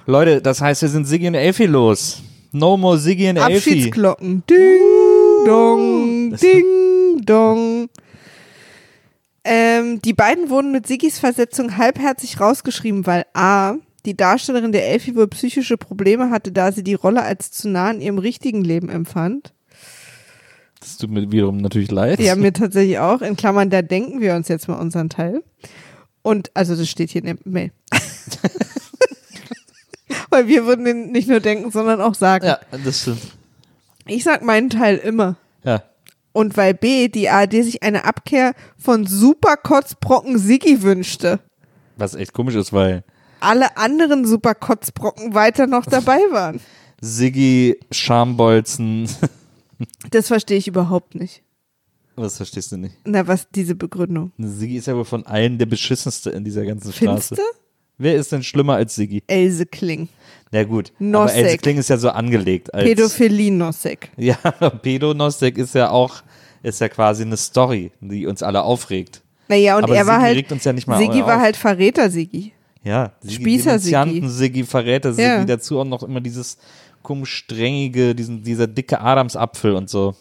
Leute, 0.07 0.43
das 0.43 0.61
heißt, 0.61 0.83
wir 0.83 0.89
sind 0.89 1.07
Siggi 1.07 1.29
und 1.29 1.35
Elfi 1.35 1.67
los. 1.67 2.23
No 2.53 2.77
more 2.77 2.99
Siggi 2.99 3.29
und 3.29 3.37
Elfi. 3.37 3.57
Abschiedsglocken. 3.57 4.43
Ding, 4.49 5.47
dong, 5.47 6.37
ding, 6.37 7.25
dong. 7.25 7.89
Ähm, 9.45 10.01
die 10.03 10.13
beiden 10.13 10.51
wurden 10.51 10.73
mit 10.73 10.87
Siggis 10.87 11.19
Versetzung 11.19 11.77
halbherzig 11.77 12.41
rausgeschrieben, 12.41 13.07
weil 13.07 13.25
A. 13.35 13.75
Die 14.05 14.17
Darstellerin 14.17 14.73
der 14.73 14.89
Elfi 14.89 15.15
wohl 15.15 15.29
psychische 15.29 15.77
Probleme 15.77 16.31
hatte, 16.31 16.51
da 16.51 16.73
sie 16.73 16.83
die 16.83 16.95
Rolle 16.95 17.23
als 17.23 17.53
zu 17.53 17.69
nah 17.69 17.91
in 17.91 18.01
ihrem 18.01 18.19
richtigen 18.19 18.65
Leben 18.65 18.89
empfand. 18.89 19.53
Das 20.81 20.97
tut 20.97 21.11
mir 21.11 21.31
wiederum 21.31 21.59
natürlich 21.59 21.93
leid. 21.93 22.19
Ja, 22.19 22.35
mir 22.35 22.53
tatsächlich 22.53 22.99
auch. 22.99 23.23
In 23.23 23.37
Klammern, 23.37 23.71
da 23.71 23.83
denken 23.83 24.21
wir 24.21 24.35
uns 24.35 24.49
jetzt 24.49 24.67
mal 24.67 24.81
unseren 24.81 25.09
Teil. 25.09 25.45
Und, 26.23 26.51
also 26.55 26.75
das 26.75 26.89
steht 26.89 27.11
hier 27.11 27.21
in 27.25 27.27
der 27.27 27.37
Mail. 27.45 27.71
Weil 30.31 30.47
wir 30.49 30.67
würden 30.67 30.85
den 30.85 31.13
nicht 31.13 31.29
nur 31.29 31.41
denken, 31.41 31.71
sondern 31.71 32.01
auch 32.01 32.15
sagen. 32.15 32.47
ja, 32.47 32.59
das 32.85 33.03
stimmt. 33.03 33.21
Ich 34.07 34.25
sag 34.25 34.43
meinen 34.43 34.71
Teil 34.71 34.97
immer. 34.97 35.37
Ja. 35.65 35.83
Und 36.33 36.57
weil 36.57 36.75
B, 36.75 37.09
die 37.09 37.29
ARD 37.29 37.53
sich 37.53 37.83
eine 37.83 38.05
Abkehr 38.05 38.55
von 38.79 39.07
Superkotzbrocken 39.07 40.39
Siggi 40.39 40.83
wünschte. 40.83 41.41
Was 41.97 42.15
echt 42.15 42.33
komisch 42.33 42.55
ist, 42.55 42.73
weil 42.73 43.05
Alle 43.41 43.77
anderen 43.77 44.25
Superkotzbrocken 44.27 45.35
weiter 45.35 45.67
noch 45.67 45.85
dabei 45.87 46.19
waren. 46.31 46.61
Siggi, 47.01 47.79
Schambolzen, 47.91 49.09
Das 50.11 50.29
verstehe 50.29 50.59
ich 50.59 50.69
überhaupt 50.69 51.15
nicht. 51.17 51.43
was 52.17 52.37
verstehst 52.37 52.71
du 52.73 52.77
nicht? 52.77 52.95
Na, 53.05 53.27
was 53.27 53.49
diese 53.51 53.75
Begründung? 53.75 54.31
Siggi 54.39 54.77
ist 54.77 54.87
ja 54.87 54.95
wohl 54.95 55.05
von 55.05 55.27
allen 55.27 55.59
der 55.59 55.67
beschissenste 55.67 56.31
in 56.31 56.45
dieser 56.45 56.65
ganzen 56.65 56.93
Straße. 56.93 57.37
Wer 57.99 58.17
ist 58.17 58.33
denn 58.33 58.43
schlimmer 58.43 58.75
als 58.75 58.95
Siggi? 58.95 59.23
Else 59.27 59.67
Kling. 59.67 60.09
Na 60.51 60.65
gut, 60.65 60.93
aber 60.99 61.05
Nosek. 61.07 61.37
Else 61.37 61.59
Kling 61.59 61.79
ist 61.79 61.89
ja 61.89 61.97
so 61.97 62.11
angelegt 62.11 62.73
als 62.75 62.85
Pädophilie 62.85 63.51
Nosek. 63.53 64.11
Ja, 64.17 64.35
Pedonostek 64.83 65.57
ist 65.59 65.75
ja 65.75 65.91
auch 65.91 66.23
ist 66.63 66.81
ja 66.81 66.89
quasi 66.89 67.23
eine 67.23 67.37
Story, 67.37 67.91
die 68.01 68.27
uns 68.27 68.43
alle 68.43 68.63
aufregt. 68.63 69.23
Naja, 69.49 69.77
und 69.77 69.85
Aber 69.85 69.97
er 69.97 70.07
war 70.07 70.15
Siggi 70.17 70.27
halt. 70.27 70.37
regt 70.37 70.53
uns 70.53 70.65
ja 70.65 70.73
nicht 70.73 70.87
mal 70.87 70.99
Siggi 70.99 71.23
auf. 71.23 71.27
war 71.29 71.41
halt 71.41 71.57
Verräter 71.57 72.09
Siggi. 72.11 72.53
Ja, 72.85 73.13
Siggi, 73.21 73.35
Spießer 73.35 73.79
Siggi. 73.79 73.91
Denunzianten 73.93 74.31
Siggi, 74.31 74.65
Verräter 74.65 75.13
Siggi, 75.13 75.27
Ja. 75.29 75.45
dazu 75.45 75.81
auch 75.81 75.85
noch 75.85 76.03
immer 76.03 76.21
dieses 76.21 76.59
komisch 77.03 77.35
strängige, 77.35 78.15
diesen, 78.15 78.43
dieser 78.45 78.67
dicke 78.69 79.01
Adamsapfel 79.01 79.75
und 79.75 79.91
so. 79.91 80.15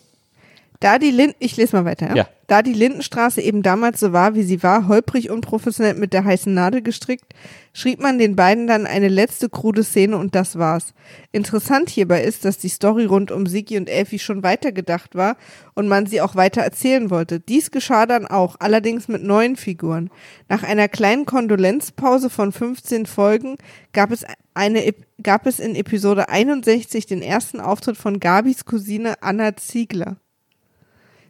Da 0.81 0.97
die 0.99 1.11
Linden, 1.11 1.35
ich 1.39 1.55
lese 1.57 1.75
mal 1.77 1.85
weiter, 1.85 2.09
ja? 2.09 2.15
Ja. 2.15 2.27
Da 2.47 2.61
die 2.61 2.73
Lindenstraße 2.73 3.39
eben 3.39 3.61
damals 3.61 4.01
so 4.01 4.11
war, 4.11 4.35
wie 4.35 4.43
sie 4.43 4.61
war, 4.61 4.89
holprig 4.89 5.29
und 5.29 5.39
professionell 5.39 5.93
mit 5.93 6.11
der 6.11 6.25
heißen 6.25 6.53
Nadel 6.53 6.81
gestrickt, 6.81 7.33
schrieb 7.71 8.01
man 8.01 8.19
den 8.19 8.35
beiden 8.35 8.67
dann 8.67 8.85
eine 8.85 9.07
letzte 9.07 9.47
krude 9.47 9.85
Szene 9.85 10.17
und 10.17 10.35
das 10.35 10.57
war's. 10.57 10.93
Interessant 11.31 11.89
hierbei 11.89 12.23
ist, 12.23 12.43
dass 12.43 12.57
die 12.57 12.67
Story 12.67 13.05
rund 13.05 13.31
um 13.31 13.45
Sigi 13.45 13.77
und 13.77 13.87
Elfi 13.87 14.19
schon 14.19 14.43
weitergedacht 14.43 15.15
war 15.15 15.37
und 15.75 15.87
man 15.87 16.07
sie 16.07 16.19
auch 16.19 16.35
weiter 16.35 16.59
erzählen 16.59 17.09
wollte. 17.09 17.39
Dies 17.39 17.71
geschah 17.71 18.05
dann 18.05 18.27
auch, 18.27 18.57
allerdings 18.59 19.07
mit 19.07 19.23
neuen 19.23 19.55
Figuren. 19.55 20.09
Nach 20.49 20.63
einer 20.63 20.89
kleinen 20.89 21.25
Kondolenzpause 21.25 22.29
von 22.29 22.51
15 22.51 23.05
Folgen 23.05 23.55
gab 23.93 24.11
es 24.11 24.25
eine, 24.55 24.93
gab 25.23 25.45
es 25.45 25.61
in 25.61 25.75
Episode 25.75 26.27
61 26.27 27.05
den 27.05 27.21
ersten 27.21 27.61
Auftritt 27.61 27.95
von 27.95 28.19
Gabis 28.19 28.65
Cousine 28.65 29.21
Anna 29.21 29.55
Ziegler. 29.55 30.17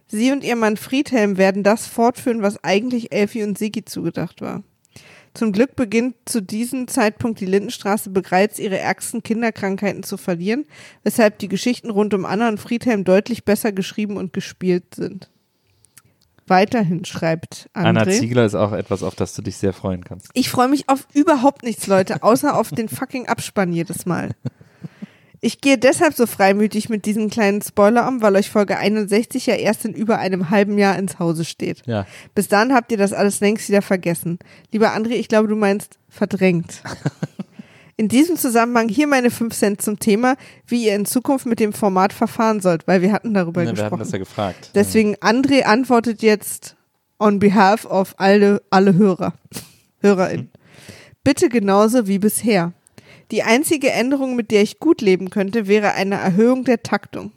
Sie 0.06 0.32
und 0.32 0.44
ihr 0.44 0.56
Mann 0.56 0.76
Friedhelm 0.76 1.38
werden 1.38 1.62
das 1.62 1.86
fortführen, 1.86 2.42
was 2.42 2.62
eigentlich 2.62 3.12
Elfi 3.12 3.42
und 3.42 3.58
Sigi 3.58 3.84
zugedacht 3.84 4.40
war. 4.40 4.62
Zum 5.34 5.52
Glück 5.52 5.76
beginnt 5.76 6.14
zu 6.26 6.42
diesem 6.42 6.88
Zeitpunkt 6.88 7.40
die 7.40 7.46
Lindenstraße 7.46 8.10
bereits 8.10 8.58
ihre 8.58 8.78
ärgsten 8.78 9.22
Kinderkrankheiten 9.22 10.02
zu 10.02 10.18
verlieren, 10.18 10.66
weshalb 11.04 11.38
die 11.38 11.48
Geschichten 11.48 11.90
rund 11.90 12.12
um 12.12 12.26
Anna 12.26 12.48
und 12.48 12.60
Friedhelm 12.60 13.04
deutlich 13.04 13.44
besser 13.44 13.72
geschrieben 13.72 14.18
und 14.18 14.32
gespielt 14.34 14.94
sind. 14.94 15.30
weiterhin, 16.46 17.06
schreibt 17.06 17.70
Anna 17.72 18.02
André. 18.02 18.18
Ziegler 18.18 18.44
ist 18.44 18.54
auch 18.54 18.72
etwas, 18.72 19.02
auf 19.02 19.14
das 19.14 19.32
du 19.32 19.40
dich 19.40 19.56
sehr 19.56 19.72
freuen 19.72 20.04
kannst. 20.04 20.28
Ich 20.34 20.50
freue 20.50 20.68
mich 20.68 20.90
auf 20.90 21.06
überhaupt 21.14 21.62
nichts, 21.62 21.86
Leute, 21.86 22.22
außer 22.22 22.58
auf 22.58 22.70
den 22.70 22.90
fucking 22.90 23.26
Abspann 23.26 23.72
jedes 23.72 24.04
Mal. 24.04 24.32
Ich 25.44 25.60
gehe 25.60 25.76
deshalb 25.76 26.14
so 26.14 26.26
freimütig 26.26 26.88
mit 26.88 27.04
diesem 27.04 27.28
kleinen 27.28 27.62
Spoiler 27.62 28.06
um, 28.06 28.22
weil 28.22 28.36
euch 28.36 28.48
Folge 28.48 28.78
61 28.78 29.46
ja 29.46 29.54
erst 29.54 29.84
in 29.84 29.92
über 29.92 30.18
einem 30.20 30.50
halben 30.50 30.78
Jahr 30.78 30.96
ins 30.96 31.18
Hause 31.18 31.44
steht. 31.44 31.82
Ja. 31.84 32.06
Bis 32.32 32.46
dahin 32.46 32.72
habt 32.72 32.92
ihr 32.92 32.96
das 32.96 33.12
alles 33.12 33.40
längst 33.40 33.68
wieder 33.68 33.82
vergessen. 33.82 34.38
Lieber 34.70 34.94
André, 34.94 35.14
ich 35.14 35.26
glaube, 35.26 35.48
du 35.48 35.56
meinst 35.56 35.98
verdrängt. 36.08 36.80
In 37.96 38.08
diesem 38.08 38.36
Zusammenhang 38.36 38.88
hier 38.88 39.06
meine 39.08 39.30
5 39.30 39.54
Cent 39.54 39.82
zum 39.82 39.98
Thema, 39.98 40.36
wie 40.66 40.86
ihr 40.86 40.94
in 40.94 41.04
Zukunft 41.04 41.44
mit 41.44 41.60
dem 41.60 41.72
Format 41.72 42.12
verfahren 42.12 42.60
sollt, 42.60 42.88
weil 42.88 43.02
wir 43.02 43.12
hatten 43.12 43.34
darüber 43.34 43.60
Ne, 43.60 43.66
wir 43.66 43.70
hatten 43.70 43.76
gesprochen. 43.80 43.98
das 43.98 44.12
ja 44.12 44.18
gefragt. 44.18 44.70
Deswegen, 44.74 45.14
André 45.16 45.64
antwortet 45.64 46.22
jetzt 46.22 46.74
on 47.18 47.38
behalf 47.38 47.84
of 47.84 48.14
alle, 48.16 48.62
alle 48.70 48.94
Hörer, 48.94 49.34
HörerInnen. 50.00 50.50
Bitte 51.22 51.48
genauso 51.48 52.06
wie 52.08 52.18
bisher. 52.18 52.72
Die 53.32 53.42
einzige 53.42 53.90
Änderung, 53.90 54.36
mit 54.36 54.50
der 54.50 54.60
ich 54.60 54.78
gut 54.78 55.00
leben 55.00 55.30
könnte, 55.30 55.66
wäre 55.66 55.94
eine 55.94 56.16
Erhöhung 56.16 56.64
der 56.64 56.82
Taktung. 56.82 57.32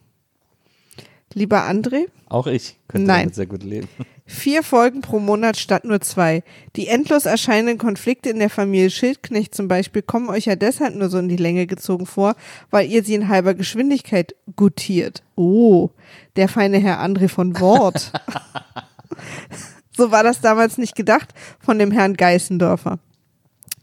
Lieber 1.33 1.63
André, 1.63 2.07
Auch 2.27 2.47
ich 2.47 2.77
könnte 2.89 3.07
Nein. 3.07 3.19
damit 3.21 3.35
sehr 3.35 3.45
gut 3.45 3.63
leben. 3.63 3.87
vier 4.25 4.61
Folgen 4.61 4.99
pro 4.99 5.19
Monat 5.19 5.55
statt 5.55 5.85
nur 5.85 6.01
zwei. 6.01 6.43
Die 6.75 6.87
endlos 6.87 7.25
erscheinenden 7.25 7.77
Konflikte 7.77 8.29
in 8.29 8.39
der 8.39 8.49
Familie 8.49 8.89
Schildknecht 8.89 9.55
zum 9.55 9.69
Beispiel 9.69 10.01
kommen 10.01 10.29
euch 10.29 10.45
ja 10.45 10.57
deshalb 10.57 10.95
nur 10.95 11.07
so 11.07 11.17
in 11.17 11.29
die 11.29 11.37
Länge 11.37 11.65
gezogen 11.65 12.05
vor, 12.05 12.35
weil 12.71 12.89
ihr 12.89 13.01
sie 13.03 13.15
in 13.15 13.29
halber 13.29 13.53
Geschwindigkeit 13.53 14.35
gutiert. 14.57 15.23
Oh, 15.35 15.91
der 16.35 16.49
feine 16.49 16.77
Herr 16.77 17.01
André 17.01 17.29
von 17.29 17.57
Wort. 17.61 18.11
so 19.95 20.11
war 20.11 20.23
das 20.23 20.41
damals 20.41 20.77
nicht 20.77 20.95
gedacht 20.95 21.33
von 21.59 21.79
dem 21.79 21.91
Herrn 21.91 22.15
Geißendorfer. 22.15 22.99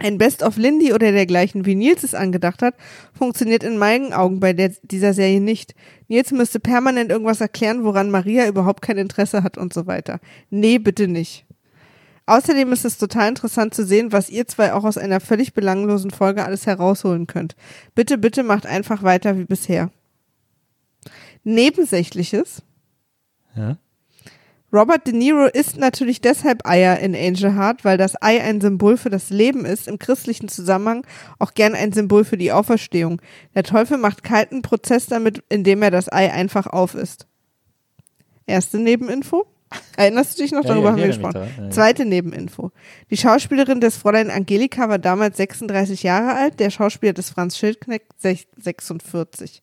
Ein 0.03 0.19
Best 0.19 0.43
of 0.43 0.57
Lindy 0.57 0.93
oder 0.93 1.13
dergleichen, 1.13 1.65
wie 1.65 1.75
Nils 1.75 2.03
es 2.03 2.15
angedacht 2.15 2.63
hat, 2.63 2.75
funktioniert 3.13 3.63
in 3.63 3.79
meinen 3.79 4.13
Augen 4.13 4.41
bei 4.41 4.53
der, 4.53 4.73
dieser 4.83 5.15
Serie 5.15 5.41
nicht. 5.41 5.75
Nils 6.09 6.33
müsste 6.33 6.61
permanent 6.61 7.11
irgendwas 7.11 7.41
erklären, 7.41 7.85
woran 7.85 8.11
Maria 8.11 8.47
überhaupt 8.49 8.83
kein 8.83 8.99
Interesse 8.99 9.43
hat 9.43 9.59
und 9.59 9.73
so 9.73 9.87
weiter. 9.87 10.21
Nee, 10.51 10.79
bitte 10.79 11.09
nicht. 11.09 11.47
Außerdem 12.27 12.73
ist 12.73 12.85
es 12.85 12.99
total 12.99 13.29
interessant 13.29 13.75
zu 13.75 13.85
sehen, 13.85 14.13
was 14.13 14.31
ihr 14.31 14.47
zwei 14.47 14.73
auch 14.73 14.85
aus 14.85 14.97
einer 14.97 15.21
völlig 15.21 15.55
belanglosen 15.55 16.11
Folge 16.11 16.45
alles 16.45 16.67
herausholen 16.67 17.27
könnt. 17.27 17.57
Bitte, 17.95 18.17
bitte 18.17 18.43
macht 18.43 18.67
einfach 18.67 19.03
weiter 19.03 19.37
wie 19.37 19.45
bisher. 19.45 19.91
Nebensächliches. 21.45 22.63
Ja? 23.57 23.77
Robert 24.73 25.07
De 25.07 25.13
Niro 25.13 25.47
isst 25.47 25.77
natürlich 25.77 26.21
deshalb 26.23 26.67
Eier 26.67 26.99
in 27.01 27.15
Angel 27.15 27.55
Heart, 27.55 27.85
weil 27.85 27.99
das 27.99 28.15
Ei 28.23 28.41
ein 28.43 28.61
Symbol 28.61 28.97
für 28.97 29.11
das 29.11 29.29
Leben 29.29 29.67
ist, 29.67 29.87
im 29.87 29.99
christlichen 29.99 30.49
Zusammenhang 30.49 31.07
auch 31.39 31.53
gern 31.53 31.75
ein 31.75 31.93
Symbol 31.93 32.25
für 32.25 32.39
die 32.39 32.53
Auferstehung. 32.53 33.21
Der 33.55 33.65
Teufel 33.65 33.99
macht 33.99 34.23
kalten 34.23 34.63
Prozess 34.63 35.07
damit, 35.07 35.43
indem 35.51 35.83
er 35.83 35.91
das 35.91 36.11
Ei 36.11 36.33
einfach 36.33 36.67
aufisst. 36.67 37.27
Erste 38.47 38.79
Nebeninfo. 38.79 39.47
Erinnerst 39.97 40.39
du 40.39 40.43
dich 40.43 40.53
noch? 40.53 40.65
Ja, 40.65 40.69
Darüber 40.71 40.87
ja, 40.89 40.93
haben 40.93 40.99
wir 41.01 41.07
gesprochen. 41.07 41.37
ja, 41.59 41.65
ja. 41.65 41.71
Zweite 41.71 42.05
Nebeninfo. 42.05 42.73
Die 43.11 43.17
Schauspielerin 43.17 43.81
des 43.81 43.97
Fräulein 43.97 44.31
Angelika 44.31 44.89
war 44.89 44.99
damals 44.99 45.37
36 45.39 46.03
Jahre 46.03 46.35
alt, 46.37 46.61
der 46.61 46.71
Schauspieler 46.71 47.13
des 47.15 47.31
Franz 47.31 47.57
Schildknecht 47.59 48.05
sech- 48.23 48.49
46. 48.59 49.63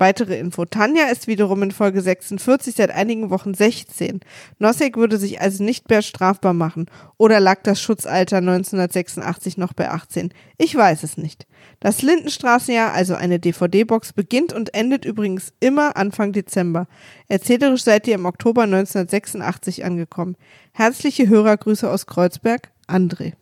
Weitere 0.00 0.38
Info. 0.38 0.64
Tanja 0.64 1.08
ist 1.08 1.26
wiederum 1.26 1.62
in 1.62 1.72
Folge 1.72 2.00
46 2.00 2.74
seit 2.74 2.90
einigen 2.90 3.28
Wochen 3.28 3.52
16. 3.52 4.20
Nosek 4.58 4.96
würde 4.96 5.18
sich 5.18 5.42
also 5.42 5.62
nicht 5.62 5.90
mehr 5.90 6.00
strafbar 6.00 6.54
machen. 6.54 6.86
Oder 7.18 7.38
lag 7.38 7.62
das 7.64 7.82
Schutzalter 7.82 8.38
1986 8.38 9.58
noch 9.58 9.74
bei 9.74 9.90
18? 9.90 10.32
Ich 10.56 10.74
weiß 10.74 11.02
es 11.02 11.18
nicht. 11.18 11.46
Das 11.80 12.00
Lindenstraßenjahr, 12.00 12.94
also 12.94 13.14
eine 13.14 13.38
DVD-Box, 13.40 14.14
beginnt 14.14 14.54
und 14.54 14.72
endet 14.72 15.04
übrigens 15.04 15.52
immer 15.60 15.98
Anfang 15.98 16.32
Dezember. 16.32 16.86
Erzählerisch 17.28 17.84
seid 17.84 18.08
ihr 18.08 18.14
im 18.14 18.24
Oktober 18.24 18.62
1986 18.62 19.84
angekommen. 19.84 20.36
Herzliche 20.72 21.28
Hörergrüße 21.28 21.90
aus 21.90 22.06
Kreuzberg, 22.06 22.70
André. 22.88 23.34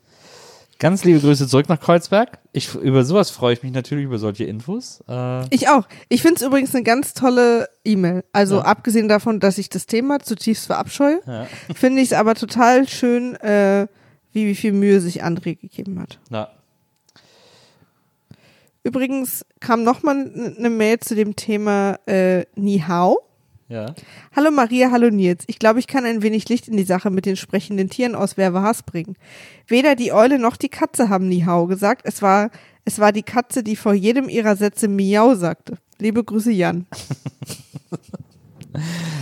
Ganz 0.80 1.02
liebe 1.04 1.18
Grüße 1.18 1.48
zurück 1.48 1.68
nach 1.68 1.80
Kreuzberg. 1.80 2.38
Ich, 2.52 2.72
über 2.76 3.04
sowas 3.04 3.30
freue 3.30 3.52
ich 3.52 3.64
mich 3.64 3.72
natürlich, 3.72 4.04
über 4.04 4.18
solche 4.18 4.44
Infos. 4.44 5.02
Äh, 5.08 5.44
Ich 5.52 5.68
auch. 5.68 5.88
Ich 6.08 6.22
finde 6.22 6.36
es 6.36 6.42
übrigens 6.42 6.72
eine 6.74 6.84
ganz 6.84 7.14
tolle 7.14 7.68
E-Mail. 7.84 8.22
Also 8.32 8.56
Ja. 8.58 8.62
abgesehen 8.62 9.08
davon, 9.08 9.40
dass 9.40 9.58
ich 9.58 9.68
das 9.70 9.86
Thema 9.86 10.20
zutiefst 10.20 10.66
verabscheue, 10.66 11.20
Ja. 11.26 11.46
finde 11.74 12.00
ich 12.00 12.08
es 12.08 12.12
aber 12.12 12.36
total 12.36 12.86
schön, 12.88 13.34
äh, 13.36 13.88
wie, 14.32 14.46
wie 14.46 14.54
viel 14.54 14.72
Mühe 14.72 15.00
sich 15.00 15.24
André 15.24 15.56
gegeben 15.60 15.98
hat. 16.00 16.20
na, 16.30 16.48
Übrigens 18.84 19.44
kam 19.60 19.82
nochmal 19.82 20.30
eine 20.56 20.70
Mail 20.70 20.98
zu 21.00 21.14
dem 21.14 21.34
Thema 21.36 21.98
äh, 22.06 22.44
Ni 22.54 22.78
Hao. 22.86 23.18
Ja. 23.68 23.86
Hallo 24.34 24.50
Maria, 24.50 24.90
hallo 24.90 25.10
Nils. 25.10 25.44
Ich 25.46 25.58
glaube, 25.58 25.78
ich 25.78 25.86
kann 25.86 26.04
ein 26.04 26.22
wenig 26.22 26.48
Licht 26.48 26.68
in 26.68 26.76
die 26.76 26.84
Sache 26.84 27.10
mit 27.10 27.26
den 27.26 27.36
sprechenden 27.36 27.90
Tieren 27.90 28.14
aus 28.14 28.36
Wer 28.36 28.54
war 28.54 28.62
Hass 28.62 28.82
bringen. 28.82 29.16
Weder 29.66 29.94
die 29.94 30.12
Eule 30.12 30.38
noch 30.38 30.56
die 30.56 30.68
Katze 30.68 31.08
haben 31.08 31.28
Ni 31.28 31.40
Hao 31.42 31.66
gesagt. 31.66 32.02
Es 32.04 32.22
war, 32.22 32.50
es 32.84 32.98
war 32.98 33.12
die 33.12 33.22
Katze, 33.22 33.62
die 33.62 33.76
vor 33.76 33.94
jedem 33.94 34.28
ihrer 34.28 34.56
Sätze 34.56 34.88
Miau 34.88 35.34
sagte. 35.34 35.78
Liebe 35.98 36.24
Grüße, 36.24 36.50
Jan. 36.52 36.86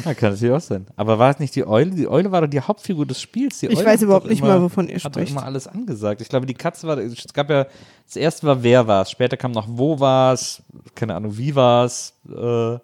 Ja, 0.05 0.15
kann 0.15 0.33
natürlich 0.33 0.55
auch 0.55 0.61
sein. 0.61 0.87
Aber 0.97 1.19
war 1.19 1.31
es 1.31 1.39
nicht 1.39 1.55
die 1.55 1.67
Eule? 1.67 1.91
Die 1.91 2.09
Eule 2.09 2.31
war 2.31 2.43
doch 2.43 2.49
die 2.49 2.61
Hauptfigur 2.61 3.07
des 3.07 3.21
Spiels. 3.21 3.61
Die 3.61 3.67
Ich 3.67 3.77
Eule 3.79 3.87
weiß 3.87 3.95
hat 3.95 4.03
überhaupt 4.03 4.27
nicht 4.29 4.41
immer, 4.41 4.59
mal, 4.59 4.63
wovon 4.63 4.89
ihr 4.89 4.97
Hat 4.97 5.15
spricht. 5.15 5.33
immer 5.33 5.45
alles 5.45 5.67
angesagt. 5.67 6.21
Ich 6.21 6.29
glaube, 6.29 6.47
die 6.47 6.55
Katze 6.55 6.87
war, 6.87 6.99
es 6.99 7.25
gab 7.33 7.49
ja, 7.51 7.67
das 8.07 8.17
erste 8.17 8.47
war 8.47 8.63
wer 8.63 8.87
war 8.87 9.03
es, 9.03 9.11
später 9.11 9.37
kam 9.37 9.53
noch 9.53 9.67
wo 9.69 9.99
war 9.99 10.33
es, 10.35 10.63
keine 10.95 11.15
Ahnung, 11.15 11.37
wie 11.39 11.55
war 11.55 11.85
es, 11.87 12.13
äh, 12.29 12.79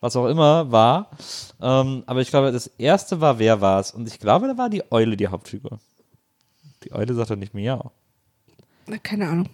was 0.00 0.16
auch 0.16 0.26
immer 0.26 0.70
war. 0.72 1.10
Ähm, 1.60 2.02
aber 2.06 2.20
ich 2.20 2.30
glaube, 2.30 2.52
das 2.52 2.66
erste 2.78 3.20
war 3.20 3.38
wer 3.38 3.60
war 3.60 3.80
es 3.80 3.90
und 3.92 4.06
ich 4.08 4.18
glaube, 4.18 4.48
da 4.48 4.56
war 4.58 4.68
die 4.70 4.82
Eule 4.90 5.16
die 5.16 5.28
Hauptfigur. 5.28 5.78
Die 6.84 6.92
Eule 6.92 7.14
sagt 7.14 7.30
doch 7.30 7.36
nicht 7.36 7.54
miau. 7.54 7.92
Na, 8.86 8.96
Keine 8.98 9.28
Ahnung. 9.28 9.48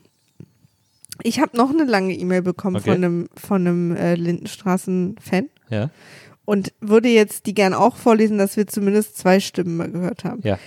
Ich 1.23 1.41
habe 1.41 1.57
noch 1.57 1.71
eine 1.71 1.85
lange 1.85 2.15
E-Mail 2.15 2.43
bekommen 2.43 2.77
Okay. 2.77 2.91
von 2.93 2.95
einem, 3.05 3.29
von 3.35 3.67
einem 3.67 3.97
äh, 3.97 4.15
Lindenstraßen-Fan 4.15 5.49
Ja, 5.71 5.91
und 6.45 6.73
würde 6.81 7.09
jetzt 7.09 7.47
die 7.47 7.55
gern 7.55 7.75
auch 7.75 7.97
vorlesen, 7.97 8.39
dass 8.39 8.57
wir 8.57 8.67
zumindest 8.67 9.17
zwei 9.17 9.41
Stimmen 9.41 9.77
mal 9.77 9.91
gehört 9.91 10.25
haben. 10.25 10.41
ja. 10.45 10.59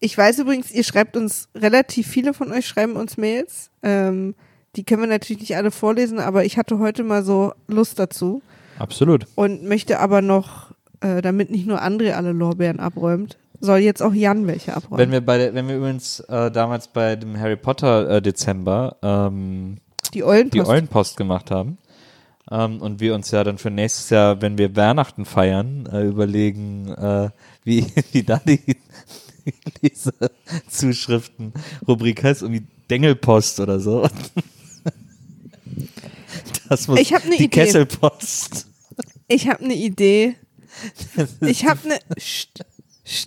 Ich 0.00 0.16
weiß 0.16 0.38
übrigens, 0.38 0.70
ihr 0.70 0.84
schreibt 0.84 1.16
uns, 1.16 1.48
relativ 1.56 2.06
viele 2.06 2.32
von 2.32 2.52
euch 2.52 2.68
schreiben 2.68 2.94
uns 2.94 3.16
Mails. 3.16 3.70
Ähm, 3.82 4.36
die 4.76 4.84
können 4.84 5.02
wir 5.02 5.08
natürlich 5.08 5.40
nicht 5.40 5.56
alle 5.56 5.72
vorlesen, 5.72 6.20
aber 6.20 6.44
ich 6.44 6.56
hatte 6.56 6.78
heute 6.78 7.02
mal 7.02 7.24
so 7.24 7.52
Lust 7.66 7.98
dazu 7.98 8.40
Absolut. 8.78 9.26
und 9.34 9.64
möchte 9.64 10.00
aber 10.00 10.22
noch, 10.22 10.72
äh, 11.00 11.22
damit 11.22 11.50
nicht 11.50 11.66
nur 11.66 11.82
André 11.82 12.12
alle 12.12 12.32
Lorbeeren 12.32 12.80
abräumt, 12.80 13.36
soll 13.60 13.78
jetzt 13.78 14.02
auch 14.02 14.14
Jan 14.14 14.46
welche 14.46 14.76
abräumen. 14.76 14.98
Wenn 14.98 15.12
wir 15.12 15.20
bei 15.20 15.38
der, 15.38 15.54
wenn 15.54 15.68
wir 15.68 15.76
übrigens 15.76 16.20
äh, 16.20 16.50
damals 16.50 16.88
bei 16.88 17.16
dem 17.16 17.38
Harry 17.38 17.56
Potter 17.56 18.08
äh, 18.08 18.22
Dezember 18.22 18.96
ähm, 19.02 19.78
die 20.14 20.24
Eulenpost. 20.24 20.54
die 20.54 20.70
Eulenpost 20.70 21.16
gemacht 21.16 21.50
haben. 21.50 21.78
Ähm, 22.50 22.80
und 22.80 23.00
wir 23.00 23.14
uns 23.14 23.30
ja 23.30 23.44
dann 23.44 23.58
für 23.58 23.70
nächstes 23.70 24.10
Jahr, 24.10 24.40
wenn 24.40 24.56
wir 24.56 24.74
Weihnachten 24.74 25.24
feiern, 25.24 25.86
äh, 25.92 26.06
überlegen, 26.06 26.88
äh, 26.94 27.30
wie, 27.64 27.86
wie 28.12 28.22
da 28.22 28.40
die, 28.46 28.60
diese 29.82 30.12
Zuschriften-Rubrik 30.68 32.22
heißt, 32.24 32.42
irgendwie 32.42 32.66
Dengelpost 32.90 33.60
oder 33.60 33.80
so. 33.80 34.08
Das 36.68 36.86
muss 36.86 37.00
Ich 37.00 37.14
hab 37.14 37.24
ne 37.24 37.30
die 37.30 37.44
Idee. 37.44 37.48
Kesselpost. 37.48 38.67
Ich 39.28 39.48
habe 39.48 39.62
eine 39.62 39.74
Idee. 39.74 40.36
Ich 41.40 41.66
habe 41.66 41.80
eine. 41.84 42.00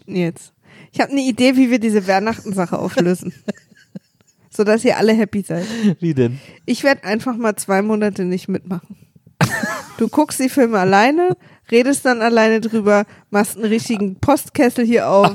Jetzt. 0.20 0.54
Ich 0.92 1.00
habe 1.00 1.12
eine 1.12 1.22
Idee, 1.22 1.56
wie 1.56 1.72
wir 1.72 1.80
diese 1.80 2.06
Weihnachten-Sache 2.08 2.78
auflösen. 2.78 3.34
Sodass 4.50 4.84
ihr 4.84 4.98
alle 4.98 5.14
happy 5.14 5.42
seid. 5.42 5.66
Wie 6.02 6.14
denn? 6.14 6.40
Ich 6.66 6.84
werde 6.84 7.06
einfach 7.06 7.38
mal 7.38 7.56
zwei 7.56 7.82
Monate 7.82 8.26
nicht 8.26 8.50
mitmachen. 8.50 8.98
Du 9.98 10.08
guckst 10.08 10.40
die 10.40 10.50
Filme 10.50 10.80
alleine, 10.80 11.38
redest 11.70 12.06
dann 12.06 12.22
alleine 12.22 12.60
drüber, 12.60 13.06
machst 13.30 13.56
einen 13.56 13.66
richtigen 13.66 14.16
Postkessel 14.20 14.84
hier 14.86 15.08
auf 15.10 15.34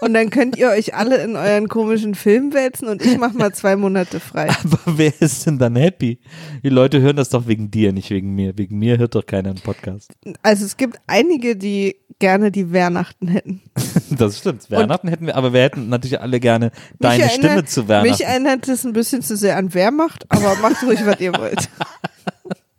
und 0.00 0.14
dann 0.14 0.30
könnt 0.30 0.56
ihr 0.58 0.68
euch 0.70 0.94
alle 0.94 1.18
in 1.22 1.36
euren 1.36 1.68
komischen 1.68 2.14
Film 2.16 2.52
wälzen 2.52 2.88
und 2.88 3.04
ich 3.04 3.16
mach 3.18 3.32
mal 3.34 3.52
zwei 3.54 3.76
Monate 3.76 4.18
frei. 4.18 4.48
Aber 4.64 4.80
wer 4.98 5.12
ist 5.20 5.46
denn 5.46 5.58
dann 5.58 5.76
happy? 5.76 6.18
Die 6.64 6.68
Leute 6.70 7.00
hören 7.00 7.16
das 7.16 7.28
doch 7.28 7.46
wegen 7.46 7.70
dir, 7.70 7.92
nicht 7.92 8.10
wegen 8.10 8.34
mir. 8.34 8.58
Wegen 8.58 8.78
mir 8.78 8.98
hört 8.98 9.14
doch 9.14 9.24
keiner 9.24 9.50
einen 9.50 9.60
Podcast. 9.60 10.10
Also 10.42 10.64
es 10.64 10.76
gibt 10.76 10.98
einige, 11.06 11.54
die 11.54 11.96
gerne 12.18 12.50
die 12.50 12.72
Weihnachten 12.72 13.28
hätten. 13.28 13.60
Das 14.10 14.38
stimmt. 14.38 14.68
Weihnachten 14.72 15.06
hätten 15.06 15.26
wir, 15.26 15.36
aber 15.36 15.52
wir 15.52 15.62
hätten 15.62 15.88
natürlich 15.88 16.20
alle 16.20 16.40
gerne 16.40 16.72
deine 16.98 17.22
Mich 17.22 17.32
Stimme 17.32 17.48
erinnert- 17.50 17.68
zu 17.70 17.86
Weihnachten. 17.88 18.10
Mich 18.10 18.24
erinnert 18.24 18.66
es 18.68 18.84
ein 18.84 18.92
bisschen 18.92 19.22
zu 19.22 19.36
sehr 19.36 19.56
an 19.56 19.72
Wehrmacht, 19.72 20.24
aber 20.28 20.56
macht 20.56 20.82
ruhig, 20.82 20.98
was 21.06 21.20
ihr 21.20 21.32
wollt. 21.36 21.68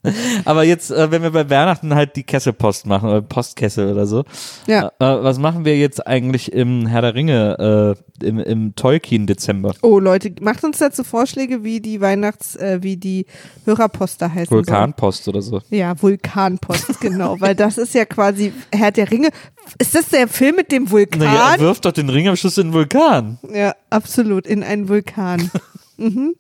Aber 0.46 0.64
jetzt, 0.64 0.90
äh, 0.92 1.12
wenn 1.12 1.22
wir 1.22 1.32
bei 1.32 1.50
Weihnachten 1.50 1.94
halt 1.94 2.16
die 2.16 2.24
Kesselpost 2.24 2.86
machen 2.88 3.10
oder 3.10 3.22
Postkessel 3.22 3.92
oder 3.92 4.08
so, 4.08 4.24
Ja. 4.68 4.88
äh, 4.88 4.92
was 5.00 5.38
machen 5.38 5.64
wir 5.66 5.78
jetzt 5.78 6.06
eigentlich 6.08 6.52
im 6.52 6.88
Herr 6.88 7.02
der 7.02 7.14
Ringe, 7.14 7.96
äh, 8.22 8.26
im, 8.26 8.40
im 8.40 8.76
Tolkien-Dezember? 8.76 9.74
Oh 9.82 10.00
Leute, 10.00 10.34
macht 10.42 10.64
uns 10.64 10.80
dazu 10.80 11.04
Vorschläge, 11.04 11.64
wie 11.64 11.80
die 11.82 12.02
Weihnachts-, 12.02 12.56
äh, 12.56 12.80
wie 12.82 12.98
die 12.98 13.26
Hörerposter 13.66 14.30
heißen 14.34 14.48
sollen. 14.48 14.68
Vulkanpost 14.68 15.28
oder 15.28 15.42
so. 15.42 15.62
Ja, 15.70 16.00
Vulkanpost, 16.02 17.00
genau, 17.02 17.40
weil 17.40 17.56
das 17.56 17.78
ist 17.78 17.94
ja 17.94 18.06
quasi 18.06 18.54
Herr 18.74 18.92
der 18.92 19.12
Ringe. 19.12 19.30
Ist 19.78 19.94
das 19.94 20.10
der 20.10 20.28
Film 20.28 20.56
mit 20.56 20.72
dem 20.72 20.90
Vulkan? 20.90 21.20
Naja, 21.20 21.54
er 21.54 21.60
wirft 21.60 21.86
doch 21.86 21.92
den 21.92 22.10
Ring 22.10 22.28
am 22.28 22.36
Schluss 22.36 22.58
in 22.58 22.68
den 22.70 22.74
Vulkan. 22.74 23.38
ja, 23.54 23.76
absolut, 23.92 24.48
in 24.48 24.64
einen 24.64 24.90
Vulkan. 24.90 25.52
mhm. 25.98 26.34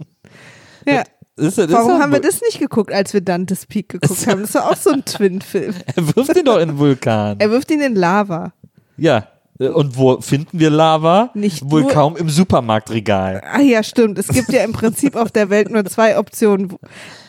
Ja, 0.87 1.03
Ist, 1.41 1.57
das 1.57 1.71
warum 1.71 1.99
haben 2.01 2.11
wir 2.13 2.21
das 2.21 2.41
nicht 2.41 2.59
geguckt, 2.59 2.91
als 2.93 3.13
wir 3.13 3.21
Dante's 3.21 3.65
Peak 3.65 3.89
geguckt 3.89 4.27
haben? 4.27 4.41
Das 4.41 4.53
war 4.53 4.69
auch 4.69 4.75
so 4.75 4.91
ein 4.91 5.03
Twin-Film. 5.05 5.73
Er 5.95 6.15
wirft 6.15 6.37
ihn 6.37 6.45
doch 6.45 6.59
in 6.59 6.69
den 6.69 6.77
Vulkan. 6.77 7.39
Er 7.39 7.51
wirft 7.51 7.71
ihn 7.71 7.81
in 7.81 7.95
Lava. 7.95 8.53
Ja. 8.97 9.27
Und 9.57 9.95
wo 9.95 10.19
finden 10.21 10.59
wir 10.59 10.71
Lava? 10.71 11.29
Nicht 11.35 11.69
Wohl 11.69 11.85
kaum 11.85 12.17
im 12.17 12.29
Supermarktregal. 12.29 13.43
Ah 13.53 13.59
ja, 13.59 13.83
stimmt. 13.83 14.17
Es 14.17 14.27
gibt 14.27 14.51
ja 14.51 14.63
im 14.63 14.71
Prinzip 14.73 15.15
auf 15.15 15.31
der 15.31 15.51
Welt 15.51 15.69
nur 15.69 15.85
zwei 15.85 16.17
Optionen. 16.17 16.75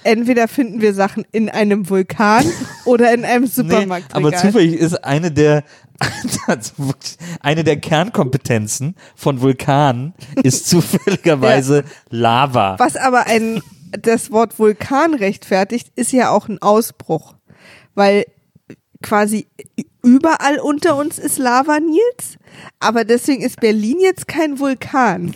Entweder 0.03 0.48
finden 0.48 0.81
wir 0.81 0.94
Sachen 0.94 1.27
in 1.33 1.51
einem 1.51 1.90
Vulkan 1.90 2.46
oder 2.87 3.12
in 3.12 3.27
einem 3.27 3.44
Nee, 3.44 3.51
Supermarktregal. 3.51 4.33
aber 4.33 4.37
zufällig 4.37 4.75
ist 4.75 5.05
eine 5.05 5.31
der 5.31 5.62
eine 7.40 7.64
der 7.64 7.77
Kernkompetenzen 7.77 8.96
von 9.14 9.40
Vulkanen 9.40 10.14
ist 10.42 10.66
zufälligerweise 10.70 11.85
Lava. 12.11 12.77
Was 12.79 12.96
aber 12.96 13.27
ein, 13.27 13.62
das 13.92 14.31
Wort 14.31 14.59
Vulkan 14.59 15.14
rechtfertigt, 15.14 15.92
ist 15.96 16.12
ja 16.12 16.31
auch 16.31 16.48
ein 16.48 16.61
Ausbruch. 16.61 17.35
Weil 17.94 18.24
quasi 19.02 19.46
überall 20.02 20.59
unter 20.59 20.96
uns 20.96 21.18
ist 21.18 21.38
Lava, 21.38 21.78
Nils. 21.81 22.38
Aber 22.81 23.05
deswegen 23.05 23.42
ist 23.42 23.61
Berlin 23.61 23.98
jetzt 24.00 24.28
kein 24.28 24.59
Vulkan. 24.59 25.33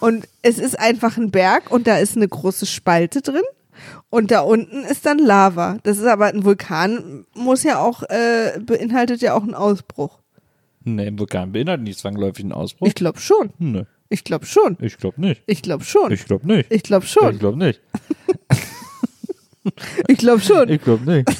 Und 0.00 0.28
es 0.42 0.58
ist 0.58 0.78
einfach 0.78 1.16
ein 1.16 1.30
Berg 1.30 1.70
und 1.70 1.86
da 1.86 1.98
ist 1.98 2.16
eine 2.16 2.28
große 2.28 2.66
Spalte 2.66 3.20
drin. 3.20 3.42
Und 4.10 4.30
da 4.30 4.40
unten 4.40 4.84
ist 4.84 5.06
dann 5.06 5.18
Lava. 5.18 5.78
Das 5.82 5.98
ist 5.98 6.06
aber 6.06 6.26
ein 6.26 6.44
Vulkan, 6.44 7.26
muss 7.34 7.62
ja 7.62 7.80
auch, 7.80 8.02
äh, 8.04 8.58
beinhaltet 8.60 9.20
ja 9.20 9.34
auch 9.34 9.42
einen 9.42 9.54
Ausbruch. 9.54 10.18
Nee, 10.84 11.06
ein 11.06 11.18
Vulkan 11.18 11.52
beinhaltet 11.52 11.84
nicht 11.84 11.98
zwangsläufig 11.98 12.44
einen 12.44 12.52
Ausbruch. 12.52 12.86
Ich 12.86 12.94
glaube 12.94 13.20
schon. 13.20 13.50
nee, 13.58 13.84
Ich 14.10 14.24
glaube 14.24 14.46
schon. 14.46 14.76
ich 14.80 14.96
glaube 14.96 15.20
nicht. 15.20 15.42
Ich 15.46 15.62
glaube 15.62 15.84
schon. 15.84 16.10
Ich 16.12 16.24
glaube 16.24 16.46
nicht. 16.46 16.70
Ich 16.72 16.82
glaube 16.82 17.04
Ich 17.04 17.12
schon. 17.12 17.38
glaube 17.38 17.58
nicht. 17.58 17.80
Ich 20.08 20.18
glaube 20.18 20.40
schon. 20.40 20.68
Ich 20.68 20.82
glaube 20.82 21.10
nicht. 21.10 21.28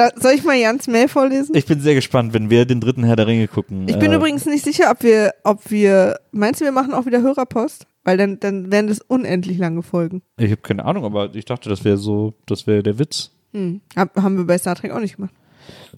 Soll 0.16 0.32
ich 0.32 0.44
mal 0.44 0.56
Jans 0.56 0.86
Mail 0.86 1.08
vorlesen? 1.08 1.54
Ich 1.54 1.66
bin 1.66 1.80
sehr 1.80 1.94
gespannt, 1.94 2.32
wenn 2.32 2.48
wir 2.48 2.64
den 2.64 2.80
dritten 2.80 3.04
Herr 3.04 3.16
der 3.16 3.26
Ringe 3.26 3.48
gucken. 3.48 3.86
Ich 3.88 3.98
bin 3.98 4.12
äh, 4.12 4.16
übrigens 4.16 4.46
nicht 4.46 4.64
sicher, 4.64 4.90
ob 4.90 5.02
wir, 5.02 5.32
ob 5.44 5.70
wir, 5.70 6.18
meinst 6.32 6.60
du, 6.60 6.64
wir 6.64 6.72
machen 6.72 6.94
auch 6.94 7.06
wieder 7.06 7.20
Hörerpost? 7.20 7.86
Weil 8.04 8.16
dann, 8.16 8.40
dann 8.40 8.72
werden 8.72 8.86
das 8.86 9.00
unendlich 9.00 9.58
lange 9.58 9.82
Folgen. 9.82 10.22
Ich 10.38 10.50
habe 10.50 10.62
keine 10.62 10.86
Ahnung, 10.86 11.04
aber 11.04 11.34
ich 11.34 11.44
dachte, 11.44 11.68
das 11.68 11.84
wäre 11.84 11.98
so, 11.98 12.32
das 12.46 12.66
wäre 12.66 12.82
der 12.82 12.98
Witz. 12.98 13.30
Hm. 13.52 13.82
Hab, 13.94 14.16
haben 14.16 14.38
wir 14.38 14.46
bei 14.46 14.56
Star 14.56 14.74
Trek 14.74 14.92
auch 14.92 15.00
nicht 15.00 15.16
gemacht. 15.16 15.34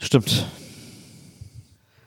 Stimmt. 0.00 0.46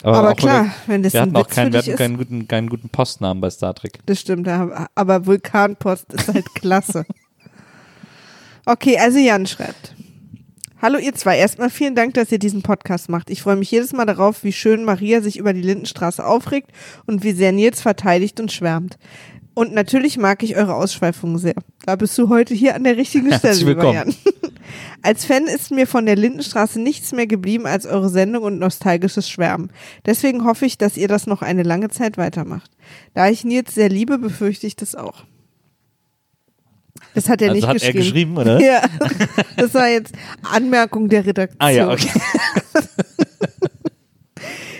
Aber, 0.03 0.31
auch 0.31 0.35
klar, 0.35 0.65
wir, 0.65 0.71
wenn 0.87 1.03
das 1.03 1.13
wir 1.13 1.21
ein 1.21 1.29
hatten 1.29 1.35
auch 1.37 1.47
keinen, 1.47 1.73
wir 1.73 1.79
hatten 1.79 1.95
keinen 1.95 2.17
guten, 2.17 2.47
keinen 2.47 2.69
guten 2.69 2.89
Postnamen 2.89 3.41
bei 3.41 3.49
Star 3.49 3.73
Trek. 3.73 3.99
Das 4.05 4.19
stimmt, 4.19 4.47
aber 4.47 5.25
Vulkanpost 5.25 6.13
ist 6.13 6.33
halt 6.33 6.45
klasse. 6.55 7.05
Okay, 8.65 8.97
also 8.97 9.17
Jan 9.19 9.45
schreibt. 9.45 9.95
Hallo 10.81 10.99
ihr 10.99 11.15
zwei, 11.15 11.37
erstmal 11.37 11.69
vielen 11.69 11.95
Dank, 11.95 12.13
dass 12.15 12.31
ihr 12.31 12.37
diesen 12.37 12.61
Podcast 12.61 13.09
macht. 13.09 13.29
Ich 13.29 13.41
freue 13.41 13.55
mich 13.55 13.71
jedes 13.71 13.93
Mal 13.93 14.05
darauf, 14.05 14.43
wie 14.43 14.51
schön 14.51 14.83
Maria 14.83 15.21
sich 15.21 15.37
über 15.37 15.53
die 15.53 15.61
Lindenstraße 15.61 16.25
aufregt 16.25 16.71
und 17.07 17.23
wie 17.23 17.31
sehr 17.31 17.51
Nils 17.51 17.81
verteidigt 17.81 18.39
und 18.39 18.51
schwärmt. 18.51 18.97
Und 19.55 19.73
natürlich 19.73 20.17
mag 20.17 20.43
ich 20.43 20.57
eure 20.57 20.75
Ausschweifungen 20.75 21.37
sehr. 21.37 21.55
Da 21.85 21.95
bist 21.95 22.17
du 22.17 22.29
heute 22.29 22.53
hier 22.53 22.75
an 22.75 22.83
der 22.83 22.97
richtigen 22.97 23.27
Stelle, 23.33 23.41
Herzlich 23.41 23.67
lieber 23.67 23.83
willkommen. 23.83 24.15
Jan. 24.25 24.41
Als 25.01 25.25
Fan 25.25 25.45
ist 25.45 25.71
mir 25.71 25.87
von 25.87 26.05
der 26.05 26.15
Lindenstraße 26.15 26.79
nichts 26.81 27.11
mehr 27.11 27.27
geblieben 27.27 27.65
als 27.67 27.85
eure 27.85 28.09
Sendung 28.09 28.43
und 28.43 28.59
nostalgisches 28.59 29.29
Schwärmen. 29.29 29.71
Deswegen 30.05 30.45
hoffe 30.45 30.65
ich, 30.65 30.77
dass 30.77 30.97
ihr 30.97 31.07
das 31.07 31.27
noch 31.27 31.41
eine 31.41 31.63
lange 31.63 31.89
Zeit 31.89 32.17
weitermacht. 32.17 32.71
Da 33.13 33.29
ich 33.29 33.43
Nils 33.43 33.73
sehr 33.73 33.89
liebe, 33.89 34.17
befürchte 34.17 34.67
ich 34.67 34.75
das 34.75 34.95
auch. 34.95 35.23
Das 37.13 37.29
hat 37.29 37.41
er 37.41 37.49
Also 37.51 37.55
nicht 37.55 37.67
hat 37.67 37.73
geschrieben. 37.75 37.97
er 37.97 38.03
geschrieben, 38.03 38.37
oder? 38.37 38.59
Ja, 38.65 38.81
das 39.57 39.73
war 39.73 39.87
jetzt 39.89 40.13
Anmerkung 40.43 41.07
der 41.09 41.25
Redaktion. 41.25 41.61
Ah 41.61 41.69
ja, 41.69 41.89
okay. 41.91 42.09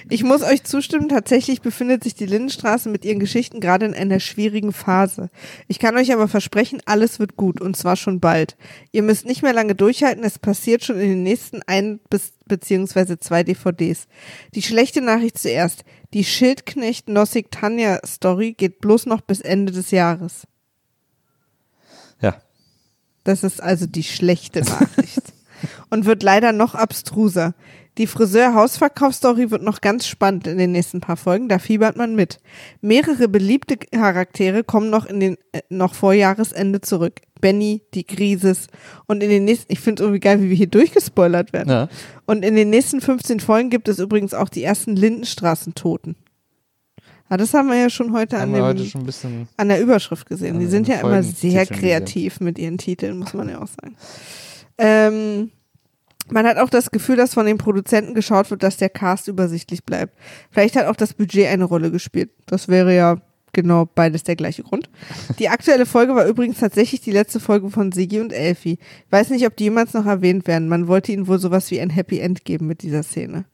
Ich 0.08 0.24
muss 0.24 0.44
euch 0.44 0.64
zustimmen, 0.64 1.10
tatsächlich 1.10 1.62
befindet 1.62 2.04
sich 2.04 2.14
die 2.14 2.28
Lindenstraße 2.28 2.90
mit 2.90 3.06
ihren 3.06 3.20
Geschichten 3.20 3.60
gerade 3.60 3.88
in 3.88 3.96
einer 3.96 4.20
schwierigen 4.20 4.72
Phase. 4.72 5.30
Ich 5.68 5.80
kann 5.80 5.98
euch 5.98 6.14
aber 6.14 6.28
versprechen, 6.28 6.82
alles 6.86 7.20
wird 7.20 7.36
gut 7.36 7.60
und 7.60 7.76
zwar 7.76 7.96
schon 7.96 8.20
bald. 8.20 8.56
Ihr 8.92 9.02
müsst 9.02 9.26
nicht 9.26 9.42
mehr 9.42 9.54
lange 9.54 9.74
durchhalten, 9.74 10.24
es 10.24 10.38
passiert 10.38 10.84
schon 10.84 11.00
in 11.00 11.10
den 11.10 11.24
nächsten 11.24 11.62
ein 11.66 12.00
bis 12.10 12.34
beziehungsweise 12.46 13.20
zwei 13.20 13.44
DVDs. 13.44 14.08
Die 14.54 14.62
schlechte 14.62 15.02
Nachricht 15.02 15.40
zuerst. 15.40 15.84
Die 16.14 16.24
Schildknecht 16.24 17.10
Nossig 17.10 17.52
Tanja 17.52 18.00
Story 18.06 18.54
geht 18.54 18.80
bloß 18.80 19.08
noch 19.08 19.22
bis 19.22 19.42
Ende 19.42 19.72
des 19.72 19.92
Jahres. 19.92 20.48
Ja. 22.22 22.42
Das 23.24 23.44
ist 23.44 23.62
also 23.62 23.88
die 23.88 24.04
schlechte 24.04 24.62
Nachricht. 24.62 25.34
Und 25.90 26.06
wird 26.06 26.22
leider 26.22 26.52
noch 26.52 26.76
abstruser. 26.76 27.56
Die 27.98 28.08
Friseur-Hausverkaufsstory 28.08 29.52
wird 29.52 29.64
noch 29.64 29.80
ganz 29.80 30.06
spannend 30.06 30.48
in 30.48 30.58
den 30.58 30.74
nächsten 30.74 31.00
paar 31.00 31.16
Folgen, 31.16 31.48
da 31.48 31.60
fiebert 31.60 31.96
man 31.96 32.16
mit. 32.16 32.40
Mehrere 32.82 33.30
beliebte 33.30 33.78
Charaktere 33.78 34.64
kommen 34.64 34.90
noch 34.90 35.06
in 35.06 35.20
den 35.20 35.38
äh, 35.54 35.62
noch 35.70 35.94
vor 35.94 36.14
Jahresende 36.14 36.82
zurück. 36.82 37.22
Benny, 37.40 37.84
die 37.94 38.06
Grises 38.06 38.68
und 39.06 39.24
in 39.24 39.30
den 39.30 39.46
nächsten, 39.46 39.72
ich 39.72 39.80
finde 39.80 40.02
es 40.02 40.06
irgendwie 40.06 40.20
geil, 40.20 40.42
wie 40.42 40.50
wir 40.50 40.56
hier 40.56 40.68
durchgespoilert 40.68 41.54
werden. 41.54 41.70
ja. 41.70 41.90
Und 42.26 42.44
in 42.44 42.56
den 42.56 42.70
nächsten 42.70 43.02
15 43.02 43.40
Folgen 43.40 43.70
gibt 43.70 43.88
es 43.88 44.00
übrigens 44.00 44.34
auch 44.34 44.50
die 44.50 44.64
ersten 44.64 44.96
Lindenstraßentoten. 44.96 46.16
Ah, 47.28 47.38
das 47.38 47.54
haben 47.54 47.70
wir 47.70 47.76
ja 47.76 47.90
schon 47.90 48.14
heute 48.14 48.38
an 48.38 48.54
dem 48.54 48.64
heute 48.64 48.86
schon 48.86 49.08
an 49.58 49.70
der 49.70 49.82
Überschrift 49.82 50.28
gesehen. 50.28 50.60
Die 50.60 50.68
sind 50.68 50.88
ja 50.88 51.00
immer 51.00 51.24
sehr 51.24 51.66
gesehen. 51.66 51.82
kreativ 51.82 52.40
mit 52.40 52.60
ihren 52.60 52.78
Titeln, 52.78 53.18
muss 53.18 53.34
man 53.34 53.50
ja 53.50 53.62
auch 53.62 53.68
sagen. 53.68 53.96
Ähm, 54.78 55.52
man 56.30 56.46
hat 56.46 56.58
auch 56.58 56.70
das 56.70 56.92
Gefühl, 56.92 57.18
dass 57.18 57.34
von 57.34 57.46
den 57.46 57.58
Produzenten 57.58 58.14
geschaut 58.14 58.50
wird, 58.50 58.64
dass 58.64 58.78
der 58.78 58.90
Cast 58.90 59.28
übersichtlich 59.28 59.84
bleibt. 59.84 60.18
Vielleicht 60.52 60.76
hat 60.76 60.88
auch 60.88 60.96
das 60.96 61.14
Budget 61.14 61.48
eine 61.48 61.66
Rolle 61.66 61.92
gespielt. 61.92 62.32
Das 62.48 62.68
wäre 62.68 62.96
ja 62.96 63.18
genau 63.54 63.86
beides 63.86 64.24
der 64.24 64.36
gleiche 64.36 64.64
Grund. 64.64 64.90
Die 65.40 65.50
aktuelle 65.50 65.86
Folge 65.86 66.14
war 66.14 66.26
übrigens 66.26 66.60
tatsächlich 66.60 67.02
die 67.02 67.12
letzte 67.12 67.40
Folge 67.40 67.70
von 67.70 67.92
Sigi 67.92 68.20
und 68.20 68.34
Elfie. 68.34 68.78
Ich 69.06 69.12
weiß 69.12 69.30
nicht, 69.30 69.46
ob 69.48 69.56
die 69.56 69.66
jemals 69.66 69.94
noch 69.94 70.06
erwähnt 70.06 70.46
werden. 70.46 70.68
Man 70.68 70.88
wollte 70.88 71.12
ihnen 71.12 71.28
wohl 71.28 71.40
sowas 71.40 71.72
wie 71.72 71.80
ein 71.80 71.90
Happy 71.90 72.20
End 72.20 72.46
geben 72.46 72.68
mit 72.68 72.82
dieser 72.82 73.04
Szene. 73.04 73.46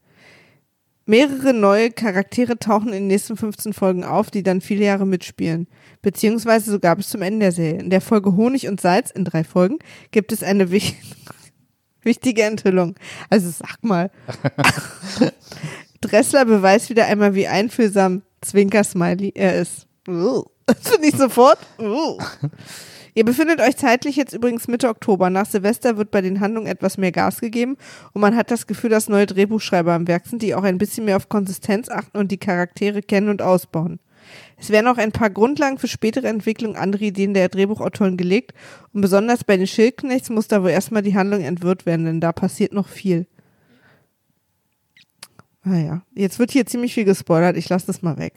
Mehrere 1.06 1.54
neue 1.54 1.92
Charaktere 1.92 2.58
tauchen 2.58 2.90
in 2.90 3.04
den 3.04 3.08
nächsten 3.08 3.36
15 3.36 3.74
Folgen 3.74 4.04
auf, 4.04 4.32
die 4.32 4.44
dann 4.44 4.62
viele 4.62 4.86
Jahre 4.86 5.06
mitspielen. 5.06 5.68
Beziehungsweise 6.02 6.72
sogar 6.72 6.96
bis 6.96 7.10
zum 7.10 7.22
Ende 7.22 7.40
der 7.40 7.52
Serie. 7.52 7.80
In 7.80 7.90
der 7.90 8.02
Folge 8.02 8.36
Honig 8.36 8.68
und 8.68 8.80
Salz 8.80 9.12
in 9.12 9.26
drei 9.26 9.44
Folgen 9.44 9.80
gibt 10.12 10.32
es 10.32 10.44
eine 10.44 10.72
wich 10.72 10.96
wichtige 12.04 12.44
Enthüllung. 12.44 12.96
Also 13.30 13.50
sag 13.50 13.84
mal. 13.84 14.12
Dressler 16.02 16.46
beweist 16.46 16.90
wieder 16.90 17.06
einmal, 17.06 17.36
wie 17.36 17.48
einfühlsam 17.48 18.24
Zwinker-Smiley 18.42 19.34
er 19.36 19.62
ist. 19.62 19.88
Uh. 20.08 20.44
Finde 20.82 21.08
ich 21.08 21.16
sofort. 21.16 21.60
Ihr 23.14 23.26
befindet 23.26 23.60
euch 23.60 23.76
zeitlich 23.76 24.16
jetzt 24.16 24.34
übrigens 24.34 24.68
Mitte 24.68 24.88
Oktober. 24.88 25.30
Nach 25.30 25.46
Silvester 25.46 25.98
wird 25.98 26.12
bei 26.12 26.22
den 26.22 26.40
Handlungen 26.40 26.68
etwas 26.68 26.98
mehr 26.98 27.12
Gas 27.12 27.42
gegeben 27.42 27.78
und 28.14 28.22
man 28.22 28.36
hat 28.36 28.52
das 28.52 28.68
Gefühl, 28.68 28.90
dass 28.90 29.10
neue 29.10 29.26
Drehbuchschreiber 29.26 29.94
am 29.94 30.08
Werk 30.08 30.28
sind, 30.28 30.42
die 30.42 30.56
auch 30.56 30.64
ein 30.64 30.78
bisschen 30.78 31.06
mehr 31.06 31.18
auf 31.18 31.28
Konsistenz 31.28 31.90
achten 31.90 32.18
und 32.18 32.32
die 32.32 32.38
Charaktere 32.38 33.02
kennen 33.02 33.30
und 33.30 33.42
ausbauen. 33.42 34.00
Es 34.58 34.70
werden 34.70 34.88
auch 34.88 34.98
ein 34.98 35.12
paar 35.12 35.30
Grundlagen 35.30 35.78
für 35.78 35.88
spätere 35.88 36.28
Entwicklung 36.28 36.76
andere 36.76 37.06
Ideen 37.06 37.34
der 37.34 37.50
Drehbuchautoren 37.50 38.18
gelegt 38.18 38.54
und 38.94 39.02
besonders 39.02 39.44
bei 39.44 39.58
den 39.58 39.68
Schildknechts 39.68 40.30
muss 40.30 40.48
da 40.48 40.64
wohl 40.64 40.70
erstmal 40.70 41.02
die 41.02 41.16
Handlung 41.16 41.42
entwirrt 41.42 41.86
werden, 41.86 42.06
denn 42.06 42.22
da 42.22 42.32
passiert 42.32 42.74
noch 42.74 42.88
viel. 42.88 43.28
Naja, 45.64 46.04
jetzt 46.16 46.40
wird 46.40 46.52
hier 46.52 46.66
ziemlich 46.66 46.94
viel 46.94 47.06
gespoilert, 47.06 47.58
ich 47.58 47.70
lasse 47.70 47.88
das 47.88 48.02
mal 48.02 48.18
weg. 48.18 48.34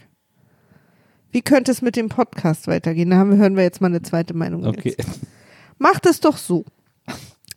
Wie 1.31 1.43
könnte 1.43 1.73
es 1.73 1.83
mit 1.83 1.97
dem 1.97 2.09
Podcast 2.09 2.69
weitergehen? 2.69 3.11
Da 3.11 3.17
haben 3.17 3.33
wir, 3.33 3.39
hören 3.39 3.57
wir 3.57 3.65
jetzt 3.65 3.81
mal 3.81 3.89
eine 3.89 4.03
zweite 4.03 4.35
Meinung. 4.35 4.65
Okay. 4.65 4.95
Jetzt. 4.97 5.21
Macht 5.79 6.07
es 6.07 6.21
doch 6.21 6.37
so. 6.37 6.65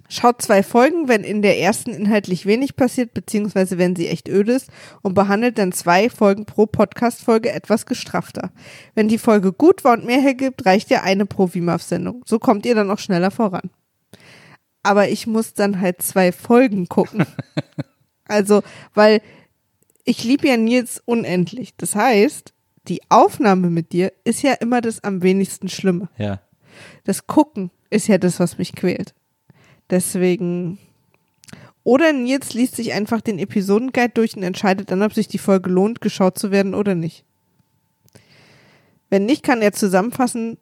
Schaut 0.10 0.41
zwei 0.41 0.63
Folgen, 0.63 1.08
wenn 1.08 1.24
in 1.24 1.41
der 1.41 1.60
ersten 1.60 1.91
inhaltlich 1.91 2.46
wenig 2.46 2.76
passiert, 2.76 3.13
beziehungsweise 3.13 3.78
wenn 3.78 3.96
sie 3.96 4.08
echt 4.08 4.30
öde 4.30 4.54
ist, 4.54 4.70
und 5.02 5.13
behandelt 5.13 5.58
dann 5.58 5.74
zwei 5.74 6.10
Folgen 6.10 6.46
pro 6.46 6.65
Podcast-Folge 6.65 7.52
etwas 7.52 7.86
gestrafter. 7.86 8.52
Wenn 8.96 9.10
die 9.10 9.17
Folge 9.17 9.52
gut 9.52 9.84
war 9.84 9.93
und 9.93 10.06
mehr 10.06 10.22
hergibt, 10.22 10.65
reicht 10.65 10.89
ja 10.89 11.04
eine 11.04 11.26
pro 11.26 11.54
WIMAF-Sendung. 11.54 12.24
So 12.26 12.39
kommt 12.39 12.65
ihr 12.65 12.76
dann 12.76 12.89
auch 12.89 13.00
schneller 13.00 13.32
voran. 13.32 13.70
aber 14.84 15.10
ich 15.10 15.28
muss 15.28 15.54
dann 15.54 15.82
halt 15.82 16.02
zwei 16.02 16.32
Folgen 16.32 16.88
gucken. 16.88 17.26
also, 18.28 18.63
weil 18.93 19.22
ich 20.06 20.24
liebe 20.24 20.48
ja 20.48 20.56
Nils 20.56 21.02
unendlich. 21.04 21.76
Das 21.76 21.96
heißt, 21.96 22.54
die 22.88 23.02
Aufnahme 23.10 23.70
mit 23.70 23.91
dir 23.91 24.13
ist 24.24 24.41
ja 24.41 24.54
immer 24.54 24.80
das 24.80 25.04
am 25.04 25.22
wenigsten 25.22 25.67
Schlimme. 25.67 26.08
Ja. 26.17 26.39
Das 27.04 27.28
Gucken 27.28 27.72
ist 27.89 28.08
ja 28.08 28.17
das, 28.17 28.39
was 28.39 28.58
mich 28.58 28.74
quält. 28.74 29.13
Deswegen. 29.89 30.80
Oder 31.84 32.12
Nils 32.12 32.54
liest 32.54 32.76
sich 32.76 32.93
einfach 32.93 33.21
den 33.21 33.39
Episodenguide 33.39 34.10
durch 34.13 34.36
und 34.36 34.43
entscheidet 34.43 34.91
dann, 34.91 35.04
ob 35.04 35.13
sich 35.13 35.28
die 35.28 35.38
Folge 35.38 35.69
lohnt, 35.69 36.02
geschaut 36.02 36.38
zu 36.38 36.52
werden 36.52 36.73
oder 36.73 36.95
nicht. 36.95 37.23
Wenn 39.10 39.26
nicht, 39.26 39.43
kann 39.43 39.62
er 39.62 39.71
zusammenfassen, 39.71 40.58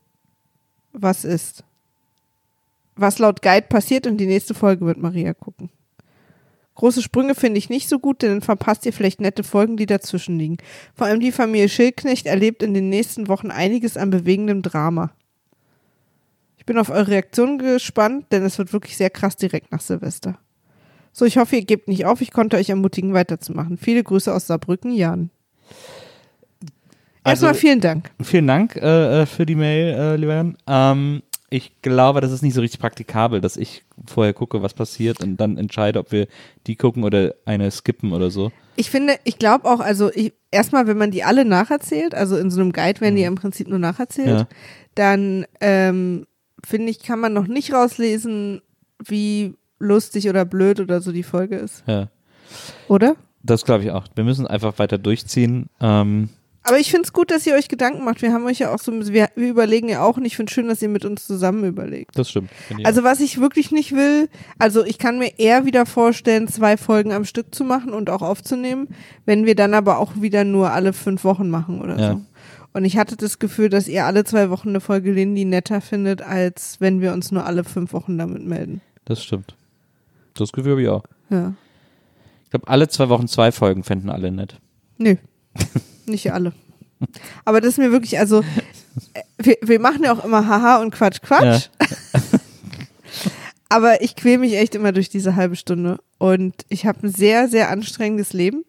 was 0.94 1.26
ist. 1.26 1.64
Was 2.96 3.18
laut 3.20 3.42
Guide 3.42 3.68
passiert 3.68 4.06
und 4.08 4.18
die 4.18 4.28
nächste 4.28 4.54
Folge 4.54 4.86
wird 4.86 4.98
Maria 4.98 5.34
gucken. 5.34 5.70
Große 6.76 7.02
Sprünge 7.02 7.36
finde 7.36 7.58
ich 7.58 7.70
nicht 7.70 7.88
so 7.90 8.00
gut, 8.00 8.22
denn 8.22 8.30
dann 8.32 8.42
verpasst 8.42 8.86
ihr 8.86 8.94
vielleicht 8.94 9.22
nette 9.22 9.44
Folgen, 9.44 9.78
die 9.78 9.86
dazwischen 9.86 10.38
liegen. 10.38 10.58
Vor 10.94 11.08
allem 11.08 11.22
die 11.22 11.32
Familie 11.32 11.70
Schildknecht 11.70 12.28
erlebt 12.28 12.62
in 12.62 12.74
den 12.74 12.90
nächsten 12.90 13.30
Wochen 13.30 13.50
einiges 13.50 13.96
an 13.98 14.10
bewegendem 14.10 14.62
Drama. 14.62 15.12
Ich 16.66 16.68
bin 16.68 16.80
auf 16.80 16.90
eure 16.90 17.10
Reaktion 17.10 17.60
gespannt, 17.60 18.26
denn 18.32 18.42
es 18.44 18.58
wird 18.58 18.74
wirklich 18.74 18.98
sehr 18.98 19.12
krass 19.12 19.36
direkt 19.36 19.72
nach 19.72 19.82
Silvester. 19.82 20.40
So, 21.14 21.24
ich 21.24 21.38
hoffe, 21.38 21.58
ihr 21.58 21.64
gebt 21.64 21.88
nicht 21.88 22.08
auf. 22.08 22.22
Ich 22.22 22.32
konnte 22.32 22.58
euch 22.58 22.72
ermutigen, 22.72 23.14
weiterzumachen. 23.14 23.78
Viele 23.78 24.04
Grüße 24.04 24.34
aus 24.34 24.48
Saarbrücken, 24.48 24.92
Jan. 24.92 25.30
Also- 27.22 27.46
Erstmal 27.46 27.54
vielen 27.54 27.82
Dank. 27.82 28.10
Vielen 28.20 28.48
Dank 28.48 28.78
äh, 28.78 29.22
äh, 29.22 29.26
für 29.28 29.46
die 29.46 29.54
Mail, 29.54 29.94
äh, 29.94 30.16
lieber 30.16 30.34
Jan. 30.34 30.58
Ähm, 30.66 31.22
ich 31.52 31.84
glaube, 31.84 32.20
das 32.20 32.32
ist 32.32 32.42
nicht 32.42 32.56
so 32.56 32.62
richtig 32.62 32.80
praktikabel, 32.80 33.42
dass 33.42 33.58
ich 33.58 33.84
vorher 34.08 34.34
gucke, 34.34 34.64
was 34.64 34.74
passiert 34.74 35.22
und 35.24 35.38
dann 35.38 35.60
entscheide, 35.60 36.00
ob 36.00 36.12
wir 36.12 36.26
die 36.66 36.76
gucken 36.78 37.04
oder 37.04 37.36
eine 37.46 37.70
skippen 37.70 38.12
oder 38.12 38.32
so. 38.32 38.52
Ich 38.76 38.90
finde, 38.90 39.20
ich 39.24 39.38
glaube 39.38 39.70
auch, 39.70 39.82
also 39.82 40.12
ich, 40.16 40.34
erstmal, 40.50 40.88
wenn 40.88 40.98
man 40.98 41.12
die 41.12 41.24
alle 41.24 41.46
nacherzählt, 41.46 42.16
also 42.16 42.36
in 42.38 42.50
so 42.50 42.60
einem 42.60 42.72
Guide 42.74 43.02
werden 43.02 43.16
die 43.18 43.22
ja 43.22 43.28
im 43.28 43.36
Prinzip 43.36 43.68
nur 43.68 43.78
nacherzählt, 43.78 44.40
Ja. 44.40 44.48
dann 44.96 45.46
ähm, 45.62 46.26
finde 46.66 46.90
ich, 46.90 47.00
kann 47.00 47.20
man 47.20 47.34
noch 47.34 47.48
nicht 47.48 47.74
rauslesen, 47.74 48.62
wie 49.04 49.56
lustig 49.80 50.30
oder 50.30 50.46
blöd 50.46 50.80
oder 50.80 51.02
so 51.02 51.12
die 51.12 51.24
Folge 51.24 51.58
ist. 51.58 51.84
Ja. 51.88 52.08
Oder? 52.88 53.16
Das 53.44 53.66
glaube 53.66 53.84
ich 53.84 53.92
auch. 53.92 54.08
Wir 54.16 54.24
müssen 54.24 54.48
einfach 54.48 54.80
weiter 54.80 54.98
durchziehen. 54.98 55.68
Ähm, 55.80 56.30
Aber 56.64 56.80
ich 56.80 56.90
finde 56.90 57.04
es 57.04 57.14
gut, 57.14 57.30
dass 57.30 57.46
ihr 57.46 57.54
euch 57.54 57.68
Gedanken 57.68 58.04
macht. 58.04 58.22
Wir 58.24 58.34
haben 58.34 58.46
euch 58.46 58.58
ja 58.60 58.74
auch 58.74 58.80
so, 58.80 58.92
wir, 58.92 59.30
wir 59.36 59.50
überlegen 59.50 59.88
ja 59.90 60.02
auch 60.02 60.18
und 60.18 60.26
ich 60.26 60.36
finde 60.36 60.52
schön, 60.52 60.68
dass 60.68 60.82
ihr 60.82 60.90
mit 60.90 61.06
uns 61.06 61.28
zusammen 61.28 61.64
überlegt. 61.66 62.18
das 62.18 62.30
stimmt. 62.32 62.50
Also 62.84 63.04
was 63.04 63.20
ich 63.20 63.40
wirklich 63.40 63.72
nicht 63.72 63.92
will, 63.92 64.30
also 64.58 64.84
ich 64.84 64.98
kann 64.98 65.20
mir 65.20 65.38
eher 65.38 65.66
wieder 65.66 65.86
vorstellen, 65.86 66.48
zwei 66.48 66.78
Folgen 66.78 67.12
am 67.12 67.26
Stück 67.26 67.54
zu 67.54 67.64
machen 67.64 67.94
und 67.94 68.10
auch 68.10 68.22
aufzunehmen, 68.24 68.88
wenn 69.26 69.46
wir 69.46 69.56
dann 69.56 69.74
aber 69.76 70.00
auch 70.00 70.14
wieder 70.22 70.44
nur 70.44 70.72
alle 70.72 70.94
fünf 70.94 71.24
Wochen 71.24 71.50
machen 71.50 71.82
oder 71.82 72.00
Ja. 72.00 72.12
so. 72.14 72.22
Und 72.76 72.84
ich 72.84 72.98
hatte 72.98 73.16
das 73.16 73.40
Gefühl, 73.40 73.70
dass 73.70 73.88
ihr 73.88 74.06
alle 74.06 74.26
zwei 74.26 74.50
Wochen 74.50 74.68
eine 74.68 74.82
Folge 74.82 75.14
Lindy 75.14 75.46
netter 75.46 75.80
findet, 75.80 76.22
als 76.22 76.82
wenn 76.82 77.00
wir 77.00 77.14
uns 77.14 77.32
nur 77.32 77.46
alle 77.46 77.64
fünf 77.64 77.94
Wochen 77.94 78.18
damit 78.18 78.46
melden. 78.46 78.82
das 79.06 79.24
stimmt. 79.24 79.56
Das 80.34 80.52
Gefühl 80.52 80.72
habe 80.74 80.82
ich 80.82 80.90
auch. 80.90 81.06
Ja. 81.30 81.54
Ich 82.44 82.50
glaube, 82.50 82.68
alle 82.68 82.90
zwei 82.90 83.08
Wochen 83.08 83.30
zwei 83.30 83.54
Folgen 83.54 83.86
fänden 83.86 84.10
alle 84.10 84.30
nett. 84.30 84.60
Nö. 84.98 85.16
Nicht 86.06 86.34
alle. 86.34 86.52
Aber 87.46 87.62
das 87.62 87.70
ist 87.70 87.78
mir 87.78 87.94
wirklich, 87.94 88.20
also, 88.20 88.42
äh, 89.14 89.22
wir, 89.38 89.56
wir 89.62 89.80
machen 89.80 90.04
ja 90.04 90.12
auch 90.12 90.26
immer 90.26 90.46
Haha 90.46 90.82
und 90.82 90.92
Quatsch, 90.92 91.22
Quatsch. 91.22 91.70
Aber 93.70 94.02
ich 94.02 94.18
quäle 94.18 94.40
mich 94.40 94.54
echt 94.58 94.76
immer 94.76 94.92
durch 94.92 95.08
diese 95.08 95.38
halbe 95.38 95.56
Stunde. 95.56 96.00
Und 96.18 96.66
ich 96.68 96.86
habe 96.86 97.08
ein 97.08 97.10
sehr, 97.10 97.48
sehr 97.48 97.70
anstrengendes 97.70 98.34
Leben. 98.34 98.66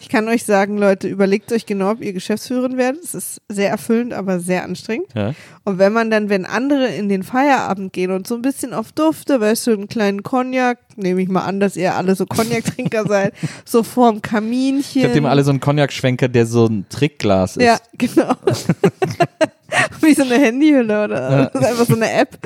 Ich 0.00 0.08
kann 0.08 0.28
euch 0.28 0.44
sagen, 0.44 0.78
Leute, 0.78 1.08
überlegt 1.08 1.52
euch 1.52 1.66
genau, 1.66 1.90
ob 1.90 2.02
ihr 2.02 2.12
Geschäftsführerin 2.12 2.76
werdet. 2.76 3.02
Es 3.02 3.14
ist 3.14 3.40
sehr 3.48 3.70
erfüllend, 3.70 4.12
aber 4.12 4.40
sehr 4.40 4.64
anstrengend. 4.64 5.08
Ja. 5.14 5.34
Und 5.64 5.78
wenn 5.78 5.92
man 5.92 6.10
dann, 6.10 6.28
wenn 6.28 6.46
andere 6.46 6.88
in 6.88 7.08
den 7.08 7.22
Feierabend 7.22 7.92
gehen 7.92 8.12
und 8.12 8.26
so 8.26 8.36
ein 8.36 8.42
bisschen 8.42 8.72
auf 8.72 8.92
Dufte, 8.92 9.40
weißt 9.40 9.66
du, 9.66 9.72
einen 9.72 9.88
kleinen 9.88 10.22
Cognac, 10.22 10.78
nehme 10.96 11.20
ich 11.22 11.28
mal 11.28 11.44
an, 11.44 11.60
dass 11.60 11.76
ihr 11.76 11.94
alle 11.94 12.14
so 12.14 12.26
Cognac-Trinker 12.26 13.04
seid, 13.08 13.34
so 13.64 13.82
vorm 13.82 14.22
Kaminchen. 14.22 15.00
Ich 15.00 15.04
habe 15.04 15.14
dem 15.14 15.26
alle 15.26 15.42
so 15.44 15.50
einen 15.50 15.60
Cognac-Schwenker, 15.60 16.28
der 16.28 16.46
so 16.46 16.66
ein 16.66 16.86
Trickglas 16.88 17.56
ist. 17.56 17.64
Ja, 17.64 17.78
genau. 17.98 18.32
Wie 20.00 20.14
so 20.14 20.22
eine 20.22 20.36
Handyhülle 20.36 21.04
oder 21.04 21.50
ist 21.52 21.56
einfach 21.64 21.86
so 21.86 21.96
eine 21.96 22.10
App. 22.12 22.38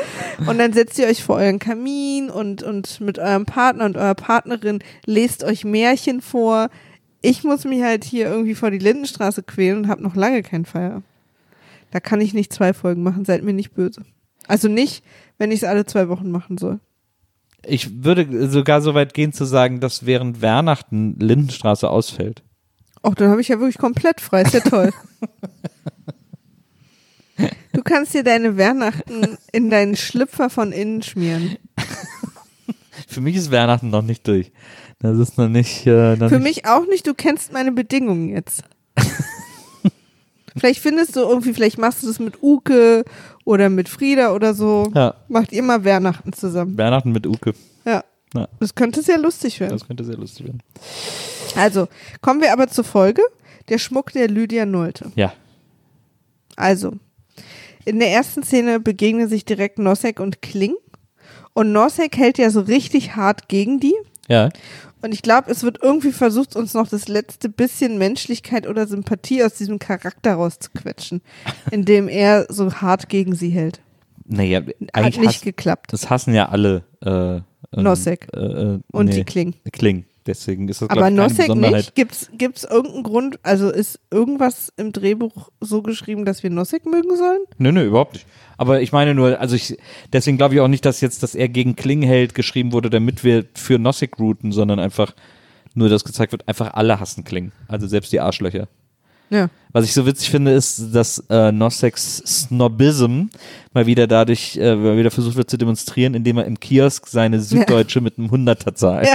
Und 0.46 0.58
dann 0.58 0.72
setzt 0.72 0.98
ihr 0.98 1.06
euch 1.06 1.22
vor 1.22 1.36
euren 1.36 1.58
Kamin 1.58 2.30
und, 2.30 2.62
und 2.62 3.00
mit 3.00 3.18
eurem 3.18 3.44
Partner 3.44 3.84
und 3.84 3.96
eurer 3.96 4.14
Partnerin 4.14 4.80
lest 5.04 5.44
euch 5.44 5.64
Märchen 5.64 6.22
vor. 6.22 6.70
Ich 7.22 7.44
muss 7.44 7.64
mich 7.64 7.82
halt 7.82 8.04
hier 8.04 8.26
irgendwie 8.26 8.54
vor 8.54 8.70
die 8.70 8.78
Lindenstraße 8.78 9.42
quälen 9.42 9.78
und 9.78 9.88
habe 9.88 10.02
noch 10.02 10.14
lange 10.14 10.42
keinen 10.42 10.64
Feierabend. 10.64 11.04
Da 11.90 12.00
kann 12.00 12.20
ich 12.20 12.34
nicht 12.34 12.52
zwei 12.52 12.72
Folgen 12.72 13.02
machen, 13.02 13.24
seid 13.24 13.42
mir 13.42 13.52
nicht 13.52 13.74
böse. 13.74 14.02
Also 14.46 14.68
nicht, 14.68 15.04
wenn 15.38 15.50
ich 15.50 15.62
es 15.62 15.64
alle 15.64 15.86
zwei 15.86 16.08
Wochen 16.08 16.30
machen 16.30 16.56
soll. 16.56 16.80
Ich 17.66 18.04
würde 18.04 18.48
sogar 18.48 18.80
so 18.80 18.94
weit 18.94 19.12
gehen 19.12 19.32
zu 19.32 19.44
sagen, 19.44 19.80
dass 19.80 20.06
während 20.06 20.40
Weihnachten 20.40 21.16
Lindenstraße 21.18 21.90
ausfällt. 21.90 22.42
Och, 23.02 23.14
dann 23.14 23.30
habe 23.30 23.40
ich 23.40 23.48
ja 23.48 23.58
wirklich 23.58 23.78
komplett 23.78 24.20
frei. 24.20 24.42
Ist 24.42 24.54
ja 24.54 24.60
toll. 24.60 24.92
Du 27.72 27.82
kannst 27.82 28.14
dir 28.14 28.24
deine 28.24 28.58
Weihnachten 28.58 29.38
in 29.52 29.70
deinen 29.70 29.96
Schlüpfer 29.96 30.50
von 30.50 30.72
innen 30.72 31.02
schmieren. 31.02 31.56
Für 33.08 33.20
mich 33.20 33.36
ist 33.36 33.50
Weihnachten 33.50 33.90
noch 33.90 34.02
nicht 34.02 34.26
durch. 34.26 34.52
Das 35.00 35.18
ist 35.18 35.38
noch 35.38 35.48
nicht. 35.48 35.86
Äh, 35.86 36.16
noch 36.16 36.28
Für 36.28 36.38
nicht 36.38 36.62
mich 36.62 36.66
auch 36.66 36.86
nicht, 36.86 37.06
du 37.06 37.14
kennst 37.14 37.52
meine 37.52 37.72
Bedingungen 37.72 38.28
jetzt. 38.28 38.62
vielleicht 40.56 40.80
findest 40.80 41.16
du 41.16 41.20
irgendwie, 41.20 41.54
vielleicht 41.54 41.78
machst 41.78 42.02
du 42.02 42.06
das 42.06 42.18
mit 42.18 42.42
Uke 42.42 43.04
oder 43.44 43.70
mit 43.70 43.88
Frieda 43.88 44.32
oder 44.34 44.54
so. 44.54 44.90
Ja, 44.94 45.14
Macht 45.28 45.52
ihr 45.52 45.62
mal 45.62 45.84
Weihnachten 45.84 46.32
zusammen. 46.32 46.76
Weihnachten 46.76 47.12
mit 47.12 47.26
Uke. 47.26 47.54
Ja. 47.84 48.04
Ja. 48.34 48.46
Das 48.60 48.74
könnte 48.74 49.02
sehr 49.02 49.18
lustig 49.18 49.58
werden. 49.58 49.72
Das 49.72 49.86
könnte 49.86 50.04
sehr 50.04 50.16
lustig 50.16 50.46
werden. 50.46 50.62
Also, 51.56 51.88
kommen 52.20 52.40
wir 52.40 52.52
aber 52.52 52.68
zur 52.68 52.84
Folge. 52.84 53.22
Der 53.68 53.78
Schmuck 53.78 54.12
der 54.12 54.28
Lydia 54.28 54.66
Nolte. 54.66 55.10
Ja. 55.16 55.32
Also, 56.56 56.92
in 57.84 57.98
der 57.98 58.10
ersten 58.10 58.42
Szene 58.42 58.78
begegnen 58.80 59.28
sich 59.28 59.44
direkt 59.44 59.78
Nosek 59.78 60.20
und 60.20 60.42
Kling. 60.42 60.74
Und 61.54 61.72
Nosek 61.72 62.16
hält 62.16 62.38
ja 62.38 62.50
so 62.50 62.60
richtig 62.60 63.16
hart 63.16 63.48
gegen 63.48 63.80
die. 63.80 63.94
Ja. 64.28 64.50
Und 65.02 65.12
ich 65.12 65.22
glaube, 65.22 65.50
es 65.50 65.62
wird 65.62 65.78
irgendwie 65.82 66.12
versucht, 66.12 66.56
uns 66.56 66.74
noch 66.74 66.88
das 66.88 67.08
letzte 67.08 67.48
bisschen 67.48 67.98
Menschlichkeit 67.98 68.66
oder 68.66 68.86
Sympathie 68.86 69.42
aus 69.44 69.54
diesem 69.54 69.78
Charakter 69.78 70.34
rauszuquetschen, 70.34 71.22
indem 71.70 72.08
er 72.08 72.46
so 72.48 72.72
hart 72.72 73.08
gegen 73.08 73.34
sie 73.34 73.50
hält. 73.50 73.80
Naja, 74.26 74.60
Hat 74.60 74.74
eigentlich 74.92 75.18
nicht 75.18 75.28
hass, 75.36 75.40
geklappt. 75.42 75.92
das 75.92 76.08
hassen 76.10 76.34
ja 76.34 76.48
alle. 76.50 76.84
Äh, 77.02 77.40
ähm, 77.76 77.82
Nosek. 77.82 78.28
Äh, 78.34 78.38
äh, 78.38 78.80
Und 78.92 79.06
nee, 79.06 79.12
die 79.16 79.24
Kling. 79.24 79.54
Kling. 79.72 80.04
Deswegen 80.26 80.68
ist 80.68 80.82
das 80.82 80.90
Aber 80.90 81.10
Nosek 81.10 81.54
nicht? 81.54 81.94
Gibt's, 81.94 82.30
gibt's 82.34 82.64
irgendeinen 82.64 83.04
Grund, 83.04 83.38
also 83.42 83.70
ist 83.70 84.00
irgendwas 84.10 84.72
im 84.76 84.92
Drehbuch 84.92 85.48
so 85.60 85.82
geschrieben, 85.82 86.24
dass 86.24 86.42
wir 86.42 86.50
Nosek 86.50 86.84
mögen 86.84 87.16
sollen? 87.16 87.40
Nö, 87.58 87.72
nö, 87.72 87.84
überhaupt 87.84 88.14
nicht. 88.14 88.26
Aber 88.58 88.82
ich 88.82 88.92
meine 88.92 89.14
nur, 89.14 89.40
also 89.40 89.56
ich, 89.56 89.78
deswegen 90.12 90.36
glaube 90.36 90.54
ich 90.54 90.60
auch 90.60 90.68
nicht, 90.68 90.84
dass 90.84 91.00
jetzt, 91.00 91.22
dass 91.22 91.34
er 91.34 91.48
gegen 91.48 91.76
Kling 91.76 92.02
hält 92.02 92.34
geschrieben 92.34 92.72
wurde, 92.72 92.90
damit 92.90 93.24
wir 93.24 93.46
für 93.54 93.78
Nossig 93.78 94.18
routen, 94.18 94.52
sondern 94.52 94.78
einfach 94.78 95.14
nur, 95.74 95.88
dass 95.88 96.04
gezeigt 96.04 96.32
wird, 96.32 96.46
einfach 96.48 96.74
alle 96.74 97.00
hassen 97.00 97.24
Kling. 97.24 97.52
Also 97.68 97.86
selbst 97.86 98.12
die 98.12 98.20
Arschlöcher. 98.20 98.68
Ja. 99.30 99.48
Was 99.72 99.84
ich 99.84 99.92
so 99.94 100.04
witzig 100.04 100.30
finde, 100.30 100.52
ist, 100.52 100.92
dass 100.92 101.24
äh, 101.30 101.52
Nossex 101.52 102.18
Snobism 102.26 103.26
mal 103.72 103.86
wieder 103.86 104.08
dadurch, 104.08 104.56
äh, 104.56 104.74
mal 104.74 104.96
wieder 104.98 105.12
versucht 105.12 105.36
wird 105.36 105.48
zu 105.48 105.56
demonstrieren, 105.56 106.14
indem 106.14 106.38
er 106.38 106.44
im 106.46 106.58
Kiosk 106.58 107.06
seine 107.06 107.40
Süddeutsche 107.40 108.00
mit 108.00 108.18
einem 108.18 108.30
Hunderter 108.32 108.74
zahlt. 108.74 109.06
Ja, 109.06 109.14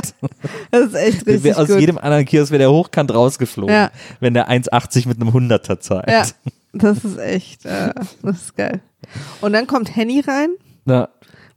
das 0.71 0.86
ist 0.88 0.93
echt 0.95 1.28
richtig 1.28 1.43
wär 1.43 1.60
aus 1.60 1.67
gut. 1.67 1.80
jedem 1.82 1.97
anderen 1.97 2.23
Kiosk 2.25 2.51
wäre 2.51 2.60
der 2.60 2.71
hochkant 2.71 3.13
rausgeflogen, 3.13 3.73
Ja. 3.75 3.91
wenn 4.21 4.34
der 4.34 4.49
1,80 4.49 5.08
mit 5.10 5.19
einem 5.19 5.34
Hunderter 5.34 5.82
zahlt. 5.82 6.10
Ja, 6.10 6.25
das 6.71 7.04
ist 7.04 7.17
echt, 7.17 7.65
äh, 7.65 7.93
das 8.23 8.38
ist 8.43 8.56
geil. 8.56 8.80
Und 9.41 9.51
dann 9.51 9.67
kommt 9.67 9.93
Henny 9.95 10.21
rein, 10.21 10.51
Na, 10.86 11.10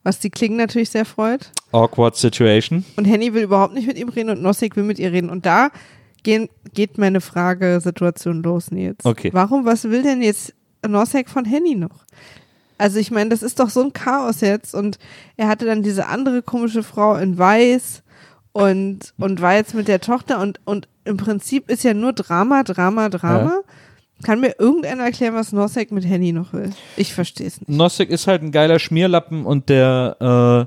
was 0.02 0.18
die 0.18 0.30
Klingen 0.30 0.56
natürlich 0.56 0.90
sehr 0.90 1.04
freut. 1.04 1.52
awkward 1.70 2.16
situation. 2.16 2.84
Und 2.96 3.04
Henny 3.04 3.32
will 3.32 3.42
überhaupt 3.44 3.74
nicht 3.74 3.86
mit 3.86 3.96
ihm 3.98 4.08
reden 4.08 4.30
und 4.30 4.42
Nossig 4.42 4.74
will 4.74 4.82
mit 4.84 4.98
ihr 4.98 5.12
reden. 5.12 5.30
Und 5.30 5.46
da 5.46 5.70
gehen, 6.22 6.48
geht 6.74 6.98
meine 6.98 7.20
Fragesituation 7.20 8.42
los, 8.42 8.70
Nils. 8.70 9.04
Okay. 9.04 9.30
Warum, 9.32 9.64
was 9.64 9.84
will 9.84 10.02
denn 10.02 10.22
jetzt 10.22 10.54
Nossig 10.86 11.28
von 11.28 11.44
Henny 11.44 11.74
noch? 11.74 12.04
Also 12.78 12.98
ich 13.00 13.10
meine, 13.10 13.30
das 13.30 13.42
ist 13.42 13.58
doch 13.58 13.70
so 13.70 13.82
ein 13.82 13.92
Chaos 13.92 14.40
jetzt. 14.40 14.74
Und 14.74 14.98
er 15.36 15.48
hatte 15.48 15.66
dann 15.66 15.82
diese 15.82 16.06
andere 16.06 16.42
komische 16.42 16.82
Frau 16.82 17.16
in 17.16 17.36
Weiß 17.36 18.02
und, 18.52 19.14
und 19.18 19.40
war 19.40 19.54
jetzt 19.54 19.74
mit 19.74 19.88
der 19.88 20.00
Tochter. 20.00 20.40
Und, 20.40 20.60
und 20.64 20.88
im 21.04 21.16
Prinzip 21.16 21.68
ist 21.70 21.82
ja 21.82 21.94
nur 21.94 22.12
Drama, 22.12 22.62
Drama, 22.62 23.08
Drama. 23.08 23.60
Kann 24.22 24.40
mir 24.40 24.58
irgendeiner 24.58 25.04
erklären, 25.04 25.34
was 25.34 25.52
Nosek 25.52 25.92
mit 25.92 26.04
Henny 26.04 26.32
noch 26.32 26.52
will? 26.52 26.70
Ich 26.96 27.14
verstehe 27.14 27.46
es 27.46 27.60
nicht. 27.60 27.70
Nosek 27.70 28.10
ist 28.10 28.26
halt 28.26 28.42
ein 28.42 28.50
geiler 28.50 28.78
Schmierlappen 28.78 29.46
und 29.46 29.68
der 29.68 30.16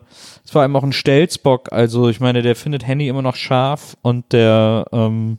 äh, 0.01 0.43
ist 0.43 0.51
vor 0.51 0.61
allem 0.61 0.75
auch 0.75 0.83
ein 0.83 0.93
Stelzbock. 0.93 1.71
Also 1.71 2.07
ich 2.07 2.19
meine, 2.21 2.41
der 2.41 2.55
findet 2.55 2.87
Henny 2.87 3.07
immer 3.07 3.21
noch 3.21 3.35
scharf 3.35 3.97
und 4.01 4.31
der 4.31 4.85
ähm, 4.93 5.37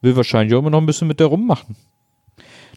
will 0.00 0.16
wahrscheinlich 0.16 0.54
auch 0.54 0.58
immer 0.58 0.70
noch 0.70 0.80
ein 0.80 0.86
bisschen 0.86 1.08
mit 1.08 1.20
der 1.20 1.28
rummachen. 1.28 1.76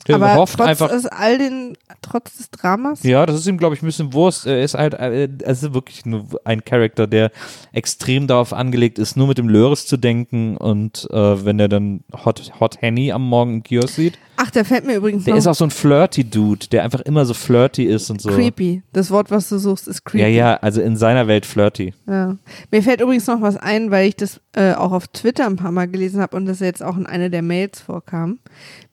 Der 0.07 0.15
Aber 0.15 0.35
hofft 0.35 0.57
trotz 0.57 0.67
einfach. 0.67 0.89
des 0.91 1.05
all 1.07 1.37
den, 1.37 1.77
trotz 2.01 2.37
des 2.37 2.51
Dramas? 2.51 3.01
Ja, 3.03 3.25
das 3.25 3.37
ist 3.39 3.47
ihm, 3.47 3.57
glaube 3.57 3.75
ich, 3.75 3.81
ein 3.81 3.87
bisschen 3.87 4.13
Wurst. 4.13 4.45
Er 4.45 4.61
ist 4.63 4.75
halt, 4.75 4.93
äh, 4.93 5.27
es 5.43 5.63
ist 5.63 5.73
wirklich 5.73 6.05
nur 6.05 6.25
ein 6.43 6.63
Charakter, 6.63 7.07
der 7.07 7.31
extrem 7.73 8.27
darauf 8.27 8.53
angelegt 8.53 8.99
ist, 8.99 9.17
nur 9.17 9.27
mit 9.27 9.37
dem 9.37 9.49
Löres 9.49 9.87
zu 9.87 9.97
denken 9.97 10.57
und 10.57 11.07
äh, 11.11 11.45
wenn 11.45 11.59
er 11.59 11.69
dann 11.69 12.01
Hot, 12.23 12.51
Hot 12.59 12.81
Henny 12.81 13.11
am 13.11 13.27
Morgen 13.27 13.55
im 13.55 13.63
Kiosk 13.63 13.95
sieht. 13.95 14.19
Ach, 14.37 14.51
der 14.51 14.65
fällt 14.65 14.85
mir 14.85 14.95
übrigens 14.97 15.23
Der 15.23 15.33
noch 15.33 15.37
ist 15.39 15.47
auch 15.47 15.55
so 15.55 15.63
ein 15.63 15.71
flirty 15.71 16.29
Dude, 16.29 16.67
der 16.67 16.83
einfach 16.83 16.99
immer 17.01 17.25
so 17.25 17.33
flirty 17.33 17.85
ist 17.85 18.09
und 18.09 18.21
so. 18.21 18.29
creepy. 18.29 18.83
Das 18.91 19.09
Wort, 19.09 19.31
was 19.31 19.47
du 19.47 19.57
suchst, 19.57 19.87
ist 19.87 20.03
creepy. 20.03 20.23
Ja, 20.23 20.27
ja, 20.27 20.55
also 20.57 20.81
in 20.81 20.97
seiner 20.97 21.27
Welt 21.27 21.45
flirty. 21.45 21.93
Ja. 22.05 22.35
Mir 22.69 22.83
fällt 22.83 22.99
übrigens 22.99 23.27
noch 23.27 23.41
was 23.41 23.55
ein, 23.55 23.91
weil 23.91 24.09
ich 24.09 24.17
das 24.17 24.41
äh, 24.53 24.73
auch 24.73 24.91
auf 24.91 25.07
Twitter 25.07 25.45
ein 25.45 25.55
paar 25.55 25.71
Mal 25.71 25.87
gelesen 25.87 26.19
habe 26.21 26.35
und 26.35 26.45
das 26.47 26.59
jetzt 26.59 26.83
auch 26.83 26.97
in 26.97 27.05
einer 27.05 27.29
der 27.29 27.41
Mails 27.41 27.79
vorkam. 27.79 28.39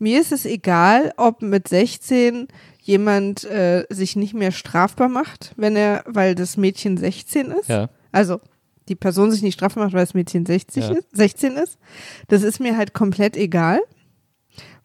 Mir 0.03 0.20
ist 0.20 0.32
es 0.32 0.44
egal, 0.46 1.12
ob 1.16 1.42
mit 1.42 1.68
16 1.68 2.48
jemand 2.80 3.44
äh, 3.44 3.84
sich 3.88 4.16
nicht 4.16 4.34
mehr 4.34 4.50
strafbar 4.50 5.09
macht, 5.09 5.53
wenn 5.57 5.76
er, 5.76 6.03
weil 6.09 6.34
das 6.34 6.57
Mädchen 6.57 6.96
16 6.96 7.53
ist. 7.53 7.68
Ja. 7.68 7.88
Also 8.11 8.40
die 8.88 8.96
Person 8.96 9.30
sich 9.30 9.42
nicht 9.42 9.55
strafbar 9.55 9.84
macht, 9.84 9.94
weil 9.94 10.05
das 10.05 10.12
Mädchen 10.14 10.44
60 10.44 10.82
Ja. 10.88 10.90
ist, 10.90 11.07
16 11.12 11.53
ist. 11.57 11.78
Das 12.26 12.42
ist 12.42 12.59
mir 12.59 12.76
halt 12.76 12.94
komplett 12.94 13.36
egal, 13.36 13.78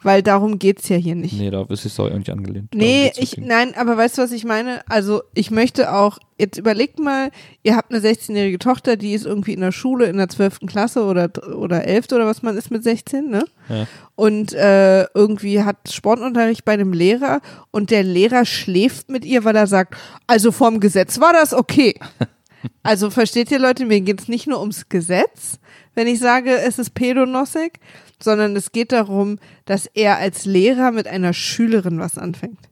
weil 0.04 0.22
darum 0.22 0.60
geht's 0.60 0.90
ja 0.90 0.98
hier 0.98 1.16
nicht. 1.16 1.34
Nee, 1.34 1.50
da 1.50 1.66
ist 1.70 1.90
Story 1.90 2.12
auch 2.12 2.18
nicht 2.18 2.30
angelehnt. 2.30 2.70
Nee, 2.74 3.12
ich, 3.18 3.38
nein, 3.38 3.74
aber 3.76 3.98
weißt 3.98 4.18
du, 4.18 4.22
was 4.22 4.32
ich 4.32 4.46
meine? 4.46 4.82
Also, 4.88 5.24
ich 5.34 5.52
möchte 5.52 5.94
auch, 5.94 6.20
jetzt 6.38 6.58
überlegt 6.58 7.00
mal, 7.00 7.32
ihr 7.64 7.76
habt 7.76 7.92
eine 7.92 8.00
16-jährige 8.00 8.60
Tochter, 8.60 8.96
die 8.96 9.14
ist 9.14 9.26
irgendwie 9.26 9.54
in 9.54 9.62
der 9.62 9.72
Schule 9.72 10.06
in 10.06 10.18
der 10.18 10.30
12. 10.30 10.60
Klasse 10.68 11.04
oder, 11.04 11.30
oder 11.56 11.86
11. 11.86 12.08
oder 12.12 12.26
was 12.26 12.44
man 12.44 12.58
ist 12.58 12.70
mit 12.70 12.84
16, 12.84 13.30
ne? 13.30 13.46
Ja. 13.70 13.88
Und 14.16 14.54
äh, 14.54 15.06
irgendwie 15.14 15.64
hat 15.64 15.92
Sportunterricht 15.92 16.64
bei 16.64 16.74
einem 16.74 16.94
Lehrer 16.94 17.42
und 17.72 17.92
der 17.92 18.04
Lehrer 18.04 18.46
schläft 18.46 19.10
mit 19.10 19.26
ihr, 19.26 19.44
weil 19.46 19.56
er 19.56 19.68
sagt, 19.68 19.96
also 20.28 20.52
vom 20.52 20.80
Gesetz 20.80 21.20
war 21.20 21.34
das 21.34 21.54
okay. 21.54 21.96
Also 22.84 23.10
versteht 23.10 23.52
ihr 23.52 23.60
Leute, 23.60 23.86
mir 23.86 24.02
geht's 24.02 24.28
nicht 24.28 24.48
nur 24.48 24.60
ums 24.60 24.90
Gesetz, 24.90 25.60
wenn 25.94 26.08
ich 26.08 26.20
sage, 26.20 26.58
es 26.58 26.80
ist 26.80 26.94
Pädonossek, 26.94 27.80
sondern 28.22 28.56
es 28.56 28.72
geht 28.72 28.92
darum, 28.92 29.40
dass 29.66 29.86
er 29.86 30.18
als 30.18 30.46
Lehrer 30.46 30.92
mit 30.92 31.08
einer 31.08 31.34
Schülerin 31.34 32.00
was 32.00 32.18
anfängt. 32.18 32.70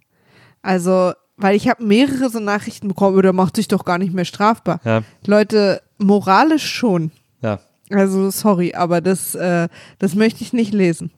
Also, 0.62 1.14
weil 1.38 1.56
ich 1.56 1.68
habe 1.68 1.84
mehrere 1.84 2.30
so 2.30 2.40
Nachrichten 2.40 2.88
bekommen, 2.88 3.22
der 3.22 3.34
macht 3.34 3.56
sich 3.56 3.68
doch 3.68 3.86
gar 3.86 3.98
nicht 3.98 4.14
mehr 4.14 4.26
strafbar. 4.26 4.80
Ja, 4.84 5.04
Leute, 5.26 5.82
moralisch 5.98 6.70
schon. 6.70 7.12
ja. 7.42 7.60
Also 7.92 8.32
sorry, 8.32 8.74
aber 8.74 9.00
das, 9.00 9.36
äh, 9.36 9.68
das 10.00 10.16
möchte 10.16 10.44
ich 10.44 10.54
nicht 10.54 10.74
lesen. 10.74 11.12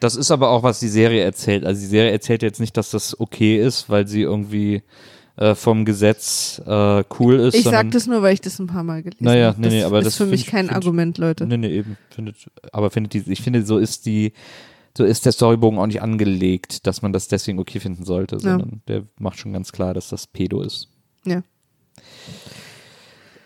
Das 0.00 0.16
ist 0.16 0.30
aber 0.30 0.48
auch, 0.48 0.62
was 0.62 0.80
die 0.80 0.88
Serie 0.88 1.22
erzählt. 1.22 1.66
Also 1.66 1.82
die 1.82 1.86
Serie 1.86 2.12
erzählt 2.12 2.42
jetzt 2.42 2.60
nicht, 2.60 2.78
dass 2.78 2.90
das 2.90 3.20
okay 3.20 3.58
ist, 3.62 3.90
weil 3.90 4.06
sie 4.08 4.22
irgendwie 4.22 4.82
äh, 5.38 5.54
vom 5.54 5.84
Gesetz 5.84 6.60
äh, 6.66 7.04
cool 7.18 7.36
ist. 7.36 7.54
Ich 7.54 7.64
sag 7.64 7.90
das 7.92 8.06
nur, 8.06 8.22
weil 8.22 8.34
ich 8.34 8.40
das 8.40 8.58
ein 8.58 8.66
paar 8.66 8.82
Mal 8.84 9.02
gelesen 9.02 9.24
Naja, 9.24 9.48
habe. 9.48 9.60
nee, 9.60 9.66
Das 9.68 9.72
nee, 9.74 9.82
aber 9.84 9.98
ist 10.00 10.04
das 10.06 10.16
für 10.16 10.24
find 10.24 10.30
mich 10.32 10.40
ich- 10.42 10.46
kein 10.48 10.66
find- 10.66 10.76
Argument, 10.76 11.16
Leute. 11.18 11.46
Nee, 11.46 11.56
nee, 11.56 11.68
eben. 11.68 11.96
Findet, 12.10 12.36
aber 12.72 12.90
findet 12.90 13.14
die, 13.14 13.32
ich 13.32 13.40
finde, 13.42 13.64
so 13.64 13.78
ist 13.78 14.04
die, 14.06 14.32
so 14.96 15.04
ist 15.04 15.24
der 15.24 15.32
Storybogen 15.32 15.78
auch 15.78 15.86
nicht 15.86 16.02
angelegt, 16.02 16.86
dass 16.86 17.02
man 17.02 17.12
das 17.12 17.28
deswegen 17.28 17.58
okay 17.60 17.78
finden 17.80 18.04
sollte, 18.04 18.40
sondern 18.40 18.82
der 18.88 19.04
macht 19.18 19.38
schon 19.38 19.52
ganz 19.52 19.70
klar, 19.72 19.94
dass 19.94 20.08
das 20.08 20.26
Pedo 20.26 20.60
ist. 20.62 20.88
Ja. 21.24 21.42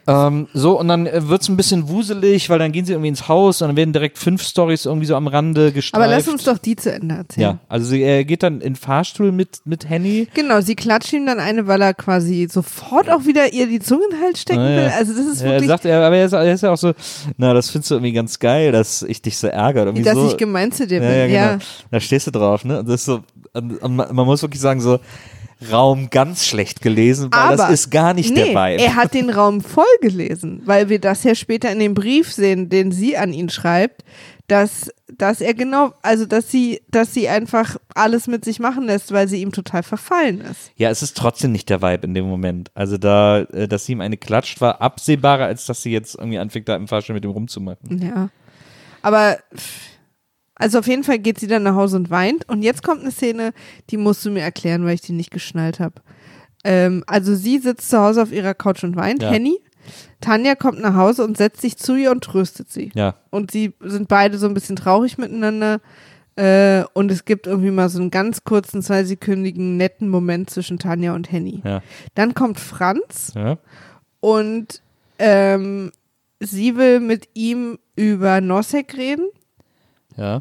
Ähm, 0.06 0.48
so, 0.52 0.78
und 0.80 0.88
dann 0.88 1.06
äh, 1.06 1.28
wird's 1.28 1.48
ein 1.48 1.56
bisschen 1.56 1.88
wuselig, 1.88 2.50
weil 2.50 2.58
dann 2.58 2.72
gehen 2.72 2.84
sie 2.84 2.92
irgendwie 2.92 3.08
ins 3.08 3.28
Haus 3.28 3.62
und 3.62 3.68
dann 3.68 3.76
werden 3.76 3.92
direkt 3.92 4.18
fünf 4.18 4.42
Stories 4.42 4.84
irgendwie 4.86 5.06
so 5.06 5.14
am 5.14 5.26
Rande 5.28 5.70
gestreift. 5.72 6.02
Aber 6.02 6.10
lass 6.12 6.26
uns 6.28 6.42
doch 6.44 6.58
die 6.58 6.74
zu 6.76 6.92
Ende 6.92 7.14
erzählen. 7.16 7.42
Ja, 7.42 7.58
also 7.68 7.86
sie, 7.86 8.02
er 8.02 8.24
geht 8.24 8.42
dann 8.42 8.54
in 8.54 8.72
den 8.72 8.76
Fahrstuhl 8.76 9.30
mit, 9.32 9.60
mit 9.64 9.88
Henny. 9.88 10.26
Genau, 10.34 10.60
sie 10.60 10.74
klatscht 10.74 11.12
ihm 11.12 11.24
dann 11.26 11.38
eine, 11.38 11.66
weil 11.68 11.80
er 11.82 11.94
quasi 11.94 12.48
sofort 12.50 13.08
auch 13.10 13.26
wieder 13.26 13.52
ihr 13.52 13.66
die 13.68 13.78
Zunge 13.80 14.04
in 14.10 14.16
den 14.16 14.24
Hals 14.24 14.40
stecken 14.40 14.60
Ah, 14.60 14.70
ja. 14.70 14.76
will. 14.76 14.92
Also 14.98 15.12
das 15.14 15.26
ist 15.26 15.40
Ja, 15.40 15.46
er 15.46 15.52
wirklich, 15.52 15.68
sagt, 15.68 15.84
er, 15.84 16.04
aber 16.06 16.16
er 16.16 16.26
ist, 16.26 16.32
er 16.32 16.52
ist 16.52 16.62
ja 16.62 16.72
auch 16.72 16.76
so, 16.78 16.92
na, 17.36 17.54
das 17.54 17.70
findest 17.70 17.90
du 17.90 17.94
irgendwie 17.96 18.12
ganz 18.12 18.38
geil, 18.38 18.72
dass 18.72 19.02
ich 19.02 19.22
dich 19.22 19.38
so 19.38 19.46
ärgere. 19.46 19.84
Irgendwie 19.86 20.02
dass 20.02 20.14
so, 20.14 20.26
ich 20.28 20.36
gemein 20.36 20.72
zu 20.72 20.86
dir 20.86 21.00
bin. 21.00 21.08
ja, 21.08 21.14
ja, 21.14 21.26
Ja, 21.26 21.52
genau. 21.52 21.64
Da 21.92 22.00
stehst 22.00 22.26
du 22.26 22.30
drauf, 22.32 22.64
ne? 22.64 22.80
Und 22.80 22.88
das 22.88 22.96
ist 22.96 23.04
so, 23.04 23.20
und, 23.54 23.80
und 23.82 23.96
man, 23.96 24.14
man 24.14 24.26
muss 24.26 24.42
wirklich 24.42 24.60
sagen, 24.60 24.80
so, 24.80 24.98
Raum 25.70 26.10
ganz 26.10 26.46
schlecht 26.46 26.82
gelesen, 26.82 27.28
weil 27.32 27.40
Aber 27.40 27.56
das 27.56 27.70
ist 27.70 27.90
gar 27.90 28.14
nicht 28.14 28.30
nee, 28.30 28.36
der 28.36 28.48
Vibe. 28.48 28.82
er 28.82 28.94
hat 28.96 29.14
den 29.14 29.30
Raum 29.30 29.60
voll 29.60 29.84
gelesen, 30.00 30.62
weil 30.64 30.88
wir 30.88 30.98
das 30.98 31.24
ja 31.24 31.34
später 31.34 31.70
in 31.70 31.78
dem 31.78 31.94
Brief 31.94 32.32
sehen, 32.32 32.68
den 32.68 32.92
sie 32.92 33.16
an 33.16 33.32
ihn 33.32 33.48
schreibt, 33.48 34.04
dass, 34.48 34.90
dass 35.16 35.40
er 35.40 35.54
genau, 35.54 35.92
also 36.02 36.26
dass 36.26 36.50
sie, 36.50 36.82
dass 36.90 37.14
sie 37.14 37.28
einfach 37.28 37.76
alles 37.94 38.26
mit 38.26 38.44
sich 38.44 38.58
machen 38.58 38.84
lässt, 38.84 39.12
weil 39.12 39.28
sie 39.28 39.40
ihm 39.40 39.52
total 39.52 39.82
verfallen 39.82 40.40
ist. 40.40 40.72
Ja, 40.76 40.90
es 40.90 41.02
ist 41.02 41.16
trotzdem 41.16 41.52
nicht 41.52 41.70
der 41.70 41.80
Vibe 41.80 42.06
in 42.06 42.14
dem 42.14 42.26
Moment. 42.26 42.70
Also 42.74 42.98
da, 42.98 43.40
äh, 43.40 43.66
dass 43.66 43.86
sie 43.86 43.92
ihm 43.92 44.00
eine 44.00 44.16
klatscht, 44.16 44.60
war 44.60 44.82
absehbarer, 44.82 45.46
als 45.46 45.66
dass 45.66 45.82
sie 45.82 45.90
jetzt 45.90 46.16
irgendwie 46.16 46.38
anfängt, 46.38 46.68
da 46.68 46.76
im 46.76 46.88
Fahrstuhl 46.88 47.14
mit 47.14 47.24
ihm 47.24 47.30
rumzumachen. 47.30 48.02
Ja. 48.02 48.28
Aber 49.00 49.38
pff, 49.56 49.91
also 50.62 50.78
auf 50.78 50.86
jeden 50.86 51.04
Fall 51.04 51.18
geht 51.18 51.38
sie 51.38 51.46
dann 51.46 51.62
nach 51.64 51.74
Hause 51.74 51.96
und 51.96 52.08
weint. 52.10 52.48
Und 52.48 52.62
jetzt 52.62 52.82
kommt 52.82 53.00
eine 53.02 53.10
Szene, 53.10 53.52
die 53.90 53.96
musst 53.96 54.24
du 54.24 54.30
mir 54.30 54.40
erklären, 54.42 54.84
weil 54.84 54.94
ich 54.94 55.00
die 55.02 55.12
nicht 55.12 55.30
geschnallt 55.30 55.80
habe. 55.80 55.96
Ähm, 56.64 57.04
also 57.06 57.34
sie 57.34 57.58
sitzt 57.58 57.90
zu 57.90 57.98
Hause 57.98 58.22
auf 58.22 58.32
ihrer 58.32 58.54
Couch 58.54 58.84
und 58.84 58.96
weint, 58.96 59.22
Ja. 59.22 59.30
Henny. 59.30 59.58
Tanja 60.20 60.54
kommt 60.54 60.80
nach 60.80 60.94
Hause 60.94 61.24
und 61.24 61.36
setzt 61.36 61.60
sich 61.60 61.76
zu 61.76 61.96
ihr 61.96 62.12
und 62.12 62.22
tröstet 62.22 62.70
sie. 62.70 62.92
Ja, 62.94 63.16
Und 63.30 63.50
sie 63.50 63.74
sind 63.80 64.06
beide 64.06 64.38
so 64.38 64.46
ein 64.46 64.54
bisschen 64.54 64.76
traurig 64.76 65.18
miteinander. 65.18 65.80
Äh, 66.36 66.84
und 66.94 67.10
es 67.10 67.24
gibt 67.24 67.46
irgendwie 67.48 67.72
mal 67.72 67.88
so 67.88 67.98
einen 68.00 68.10
ganz 68.12 68.44
kurzen, 68.44 68.80
zweisekündigen, 68.80 69.76
netten 69.76 70.08
Moment 70.08 70.48
zwischen 70.50 70.78
Tanja 70.78 71.14
und 71.14 71.30
Henny. 71.32 71.60
ja, 71.64 71.82
Dann 72.14 72.34
kommt 72.34 72.58
Franz 72.60 73.32
ja. 73.34 73.58
und 74.20 74.80
ähm, 75.18 75.90
sie 76.40 76.76
will 76.76 77.00
mit 77.00 77.28
ihm 77.34 77.78
über 77.96 78.40
Nosek 78.40 78.96
reden. 78.96 79.26
Ja, 80.16 80.40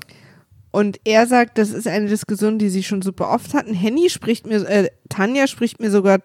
Und 0.72 0.99
er 1.03 1.28
sagt, 1.28 1.57
das 1.57 1.72
ist 1.72 1.88
eine 1.88 2.07
Diskussion, 2.07 2.57
die 2.57 2.69
sie 2.69 2.84
schon 2.84 3.01
super 3.01 3.30
oft 3.30 3.53
hatten. 3.53 3.74
Henny 3.74 4.09
spricht 4.09 4.47
mir, 4.47 4.67
äh, 4.67 4.89
Tanja 5.09 5.47
spricht 5.47 5.80
mir 5.80 5.91
sogar 5.91 6.19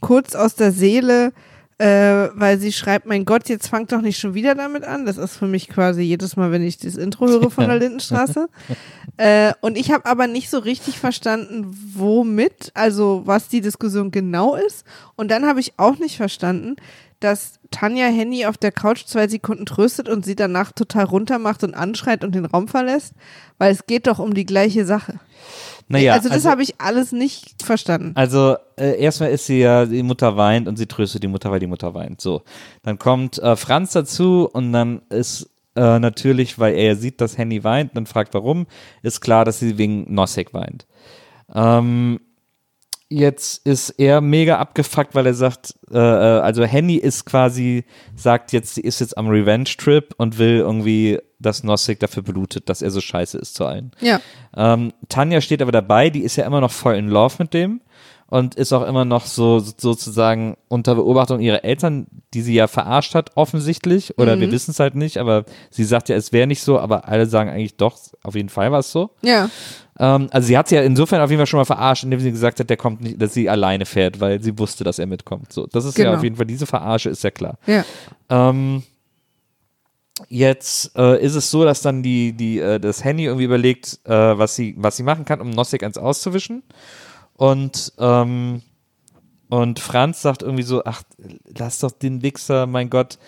kurz 0.00 0.34
aus 0.34 0.54
der 0.54 0.72
Seele, 0.72 1.32
äh, 1.80 2.28
weil 2.34 2.58
sie 2.58 2.72
schreibt, 2.72 3.06
mein 3.06 3.24
Gott, 3.24 3.48
jetzt 3.48 3.68
fangt 3.68 3.90
doch 3.92 4.02
nicht 4.02 4.18
schon 4.18 4.34
wieder 4.34 4.54
damit 4.54 4.84
an. 4.84 5.06
Das 5.06 5.16
ist 5.16 5.36
für 5.36 5.46
mich 5.46 5.68
quasi 5.68 6.02
jedes 6.02 6.36
Mal, 6.36 6.52
wenn 6.52 6.62
ich 6.62 6.76
das 6.76 6.96
Intro 6.96 7.26
höre 7.26 7.50
von 7.50 7.68
der 7.68 7.78
Lindenstraße. 7.78 8.48
äh, 9.16 9.52
und 9.62 9.78
ich 9.78 9.90
habe 9.90 10.04
aber 10.04 10.26
nicht 10.26 10.50
so 10.50 10.58
richtig 10.58 10.98
verstanden, 10.98 11.74
womit, 11.94 12.70
also 12.74 13.22
was 13.24 13.48
die 13.48 13.62
Diskussion 13.62 14.10
genau 14.10 14.56
ist. 14.56 14.84
Und 15.16 15.30
dann 15.30 15.46
habe 15.46 15.60
ich 15.60 15.72
auch 15.78 15.98
nicht 15.98 16.18
verstanden, 16.18 16.76
dass 17.20 17.60
Tanja 17.70 18.06
Henny 18.06 18.46
auf 18.46 18.58
der 18.58 18.72
Couch 18.72 19.04
zwei 19.04 19.28
Sekunden 19.28 19.66
tröstet 19.66 20.08
und 20.08 20.24
sie 20.24 20.34
danach 20.34 20.72
total 20.72 21.04
runtermacht 21.04 21.62
und 21.62 21.74
anschreit 21.74 22.24
und 22.24 22.34
den 22.34 22.46
Raum 22.46 22.66
verlässt, 22.66 23.14
weil 23.58 23.72
es 23.72 23.86
geht 23.86 24.06
doch 24.06 24.18
um 24.18 24.34
die 24.34 24.46
gleiche 24.46 24.84
Sache. 24.84 25.20
naja. 25.88 26.14
also 26.14 26.28
das 26.28 26.44
habe 26.46 26.62
ich 26.62 26.80
alles 26.80 27.12
nicht 27.12 27.62
verstanden. 27.62 28.12
Also 28.14 28.56
äh, 28.76 29.00
erstmal 29.00 29.30
ist 29.30 29.46
sie 29.46 29.60
ja, 29.60 29.86
die 29.86 30.02
Mutter 30.02 30.36
weint 30.36 30.66
und 30.66 30.76
sie 30.76 30.86
tröstet 30.86 31.22
die 31.22 31.28
Mutter, 31.28 31.50
weil 31.50 31.60
die 31.60 31.66
Mutter 31.66 31.94
weint. 31.94 32.20
So, 32.20 32.42
dann 32.82 32.98
kommt 32.98 33.38
äh, 33.38 33.54
Franz 33.54 33.92
dazu 33.92 34.48
und 34.50 34.72
dann 34.72 35.02
ist 35.10 35.50
äh, 35.76 35.98
natürlich, 35.98 36.58
weil 36.58 36.74
er 36.74 36.96
sieht, 36.96 37.20
dass 37.20 37.38
Henny 37.38 37.62
weint, 37.62 37.96
dann 37.96 38.06
fragt 38.06 38.34
warum, 38.34 38.66
ist 39.02 39.20
klar, 39.20 39.44
dass 39.44 39.60
sie 39.60 39.78
wegen 39.78 40.12
Nosek 40.12 40.52
weint. 40.52 40.86
Ähm, 41.54 42.20
jetzt 43.10 43.66
ist 43.66 43.90
er 43.90 44.20
mega 44.20 44.58
abgefuckt, 44.58 45.14
weil 45.14 45.26
er 45.26 45.34
sagt, 45.34 45.74
äh, 45.90 45.98
äh, 45.98 46.40
also 46.40 46.64
Henny 46.64 46.94
ist 46.94 47.26
quasi, 47.26 47.84
sagt 48.14 48.52
jetzt, 48.52 48.76
sie 48.76 48.80
ist 48.80 49.00
jetzt 49.00 49.18
am 49.18 49.28
Revenge-Trip 49.28 50.14
und 50.16 50.38
will 50.38 50.58
irgendwie, 50.58 51.18
dass 51.40 51.64
Nosek 51.64 51.98
dafür 51.98 52.22
blutet, 52.22 52.68
dass 52.68 52.82
er 52.82 52.90
so 52.90 53.00
scheiße 53.00 53.36
ist 53.38 53.56
zu 53.56 53.66
allen. 53.66 53.90
Ja. 54.00 54.20
Ähm, 54.56 54.92
Tanja 55.08 55.40
steht 55.40 55.60
aber 55.60 55.72
dabei, 55.72 56.08
die 56.08 56.22
ist 56.22 56.36
ja 56.36 56.46
immer 56.46 56.60
noch 56.60 56.70
voll 56.70 56.94
in 56.94 57.08
Love 57.08 57.34
mit 57.40 57.52
dem 57.52 57.80
und 58.30 58.54
ist 58.54 58.72
auch 58.72 58.86
immer 58.86 59.04
noch 59.04 59.26
so 59.26 59.58
sozusagen 59.58 60.56
unter 60.68 60.94
Beobachtung 60.94 61.40
ihrer 61.40 61.64
Eltern, 61.64 62.06
die 62.32 62.40
sie 62.42 62.54
ja 62.54 62.68
verarscht 62.68 63.14
hat, 63.14 63.32
offensichtlich. 63.36 64.16
Oder 64.18 64.40
wir 64.40 64.50
wissen 64.52 64.70
es 64.70 64.80
halt 64.80 64.94
nicht, 64.94 65.18
aber 65.18 65.44
sie 65.70 65.84
sagt 65.84 66.08
ja, 66.08 66.16
es 66.16 66.32
wäre 66.32 66.46
nicht 66.46 66.62
so, 66.62 66.78
aber 66.78 67.08
alle 67.08 67.26
sagen 67.26 67.50
eigentlich 67.50 67.76
doch, 67.76 67.98
auf 68.22 68.34
jeden 68.36 68.48
Fall 68.48 68.72
war 68.72 68.78
es 68.78 68.92
so. 68.92 69.10
Ja. 69.22 69.50
Ähm, 69.98 70.28
also 70.30 70.46
sie 70.46 70.56
hat 70.56 70.68
sie 70.68 70.76
ja 70.76 70.82
insofern 70.82 71.20
auf 71.20 71.30
jeden 71.30 71.40
Fall 71.40 71.46
schon 71.46 71.58
mal 71.58 71.64
verarscht, 71.64 72.04
indem 72.04 72.20
sie 72.20 72.30
gesagt 72.30 72.60
hat, 72.60 72.70
der 72.70 72.76
kommt 72.76 73.00
nicht, 73.02 73.20
dass 73.20 73.34
sie 73.34 73.50
alleine 73.50 73.84
fährt, 73.84 74.20
weil 74.20 74.40
sie 74.42 74.56
wusste, 74.58 74.84
dass 74.84 74.98
er 74.98 75.06
mitkommt. 75.06 75.52
So, 75.52 75.66
das 75.66 75.84
ist 75.84 75.98
ja 75.98 76.04
Genau. 76.04 76.16
auf 76.16 76.22
jeden 76.22 76.36
Fall, 76.36 76.46
diese 76.46 76.66
Verarsche 76.66 77.10
ist 77.10 77.24
ja 77.24 77.30
klar. 77.30 77.58
Ja. 77.66 77.84
Ähm, 78.30 78.84
Jetzt 80.28 80.94
äh, 80.98 81.18
ist 81.24 81.34
es 81.34 81.50
so, 81.50 81.64
dass 81.64 81.80
dann 81.80 82.02
die, 82.02 82.32
die, 82.34 82.58
äh, 82.58 82.78
das 82.78 83.02
Henny 83.02 83.24
irgendwie 83.24 83.44
überlegt, 83.46 84.00
äh, 84.04 84.10
was 84.12 84.54
sie, 84.54 84.74
was 84.76 84.96
sie 84.98 85.02
machen 85.02 85.24
kann, 85.24 85.40
um 85.40 85.48
Nossig 85.48 85.82
eins 85.82 85.96
auszuwischen. 85.96 86.62
Und, 87.40 87.94
ähm, 87.98 88.60
und 89.48 89.78
Franz 89.78 90.20
sagt 90.20 90.42
irgendwie 90.42 90.62
so, 90.62 90.84
ach, 90.84 91.02
lass 91.56 91.78
doch 91.78 91.90
den 91.90 92.20
Wichser, 92.20 92.66
mein 92.66 92.90
Gott. 92.90 93.18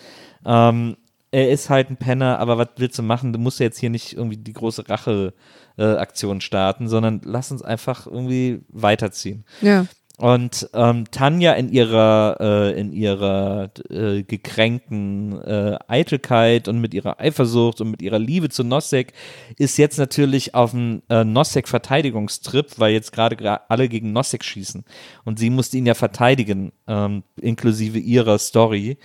Ähm, 0.45 0.97
er 1.31 1.49
ist 1.49 1.71
halt 1.71 1.89
ein 1.89 1.97
Penner, 1.97 2.37
aber 2.37 2.59
was 2.59 2.67
willst 2.77 2.99
du 2.99 3.01
machen? 3.01 3.33
Du 3.33 3.39
musst 3.39 3.59
ja 3.59 3.63
jetzt 3.63 3.79
hier 3.79 3.89
nicht 3.89 4.13
irgendwie 4.13 4.37
die 4.37 4.53
große 4.53 4.87
Rache-Aktion 4.87 6.41
starten, 6.41 6.87
sondern 6.87 7.21
lass 7.23 7.51
uns 7.51 7.63
einfach 7.63 8.05
irgendwie 8.05 8.61
weiterziehen. 8.67 9.45
Ja. 9.61 9.87
Und 10.23 10.69
ähm, 10.73 11.03
Tanja 11.11 11.51
in 11.51 11.67
ihrer 11.67 12.37
äh, 12.39 12.79
in 12.79 12.93
ihrer 12.93 13.69
äh, 13.89 14.23
gekränkten 14.23 15.33
äh, 15.41 15.77
Eitelkeit 15.89 16.69
und 16.69 16.79
mit 16.79 16.93
ihrer 16.93 17.19
Eifersucht 17.19 17.81
und 17.81 17.91
mit 17.91 18.01
ihrer 18.01 18.19
Liebe 18.19 18.47
zu 18.47 18.63
Nosek 18.63 19.11
ist 19.57 19.77
jetzt 19.77 19.97
natürlich 19.97 20.55
auf 20.55 20.71
dem 20.71 21.01
äh, 21.09 21.25
Nosek 21.25 21.67
Verteidigungstrip, 21.67 22.79
weil 22.79 22.93
jetzt 22.93 23.11
gerade 23.11 23.69
alle 23.69 23.89
gegen 23.89 24.13
Nosek 24.13 24.45
schießen 24.45 24.85
und 25.25 25.39
sie 25.39 25.49
musste 25.49 25.77
ihn 25.77 25.85
ja 25.85 25.93
verteidigen, 25.93 26.71
ähm, 26.87 27.23
inklusive 27.41 27.99
ihrer 27.99 28.37
Story, 28.37 28.99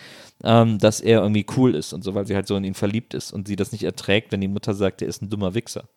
ähm, 0.44 0.78
dass 0.78 1.00
er 1.00 1.22
irgendwie 1.22 1.46
cool 1.56 1.74
ist 1.74 1.92
und 1.94 2.04
so, 2.04 2.14
weil 2.14 2.28
sie 2.28 2.36
halt 2.36 2.46
so 2.46 2.54
in 2.54 2.62
ihn 2.62 2.74
verliebt 2.74 3.12
ist 3.12 3.32
und 3.32 3.48
sie 3.48 3.56
das 3.56 3.72
nicht 3.72 3.82
erträgt, 3.82 4.30
wenn 4.30 4.40
die 4.40 4.46
Mutter 4.46 4.72
sagt, 4.72 5.02
er 5.02 5.08
ist 5.08 5.20
ein 5.20 5.30
dummer 5.30 5.54
Wichser. 5.54 5.88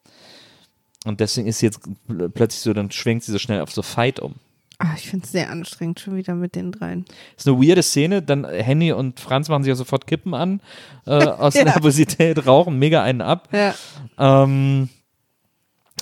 Und 1.06 1.20
deswegen 1.20 1.48
ist 1.48 1.62
jetzt 1.62 1.82
pl- 2.10 2.30
plötzlich 2.30 2.62
so, 2.62 2.74
dann 2.74 2.90
schwenkt 2.90 3.24
sie 3.24 3.32
so 3.32 3.38
schnell 3.38 3.62
auf 3.62 3.72
so 3.72 3.84
Fight 3.84 4.20
um. 4.20 4.34
Ah, 4.84 4.96
ich 4.98 5.08
finde 5.08 5.26
es 5.26 5.32
sehr 5.32 5.52
anstrengend 5.52 6.00
schon 6.00 6.16
wieder 6.16 6.34
mit 6.34 6.56
den 6.56 6.72
dreien. 6.72 7.06
ist 7.38 7.48
eine 7.48 7.62
weirde 7.62 7.84
Szene. 7.84 8.24
Dann 8.24 8.46
Henny 8.46 8.92
und 8.92 9.20
Franz 9.20 9.48
machen 9.48 9.62
sich 9.62 9.70
ja 9.70 9.76
sofort 9.76 10.08
Kippen 10.08 10.34
an, 10.34 10.60
äh, 11.06 11.12
aus 11.28 11.54
Ja. 11.54 11.66
Nervosität, 11.66 12.48
rauchen 12.48 12.80
mega 12.80 13.04
einen 13.04 13.22
ab. 13.22 13.50
Ja. 13.52 13.76
Ähm, 14.18 14.90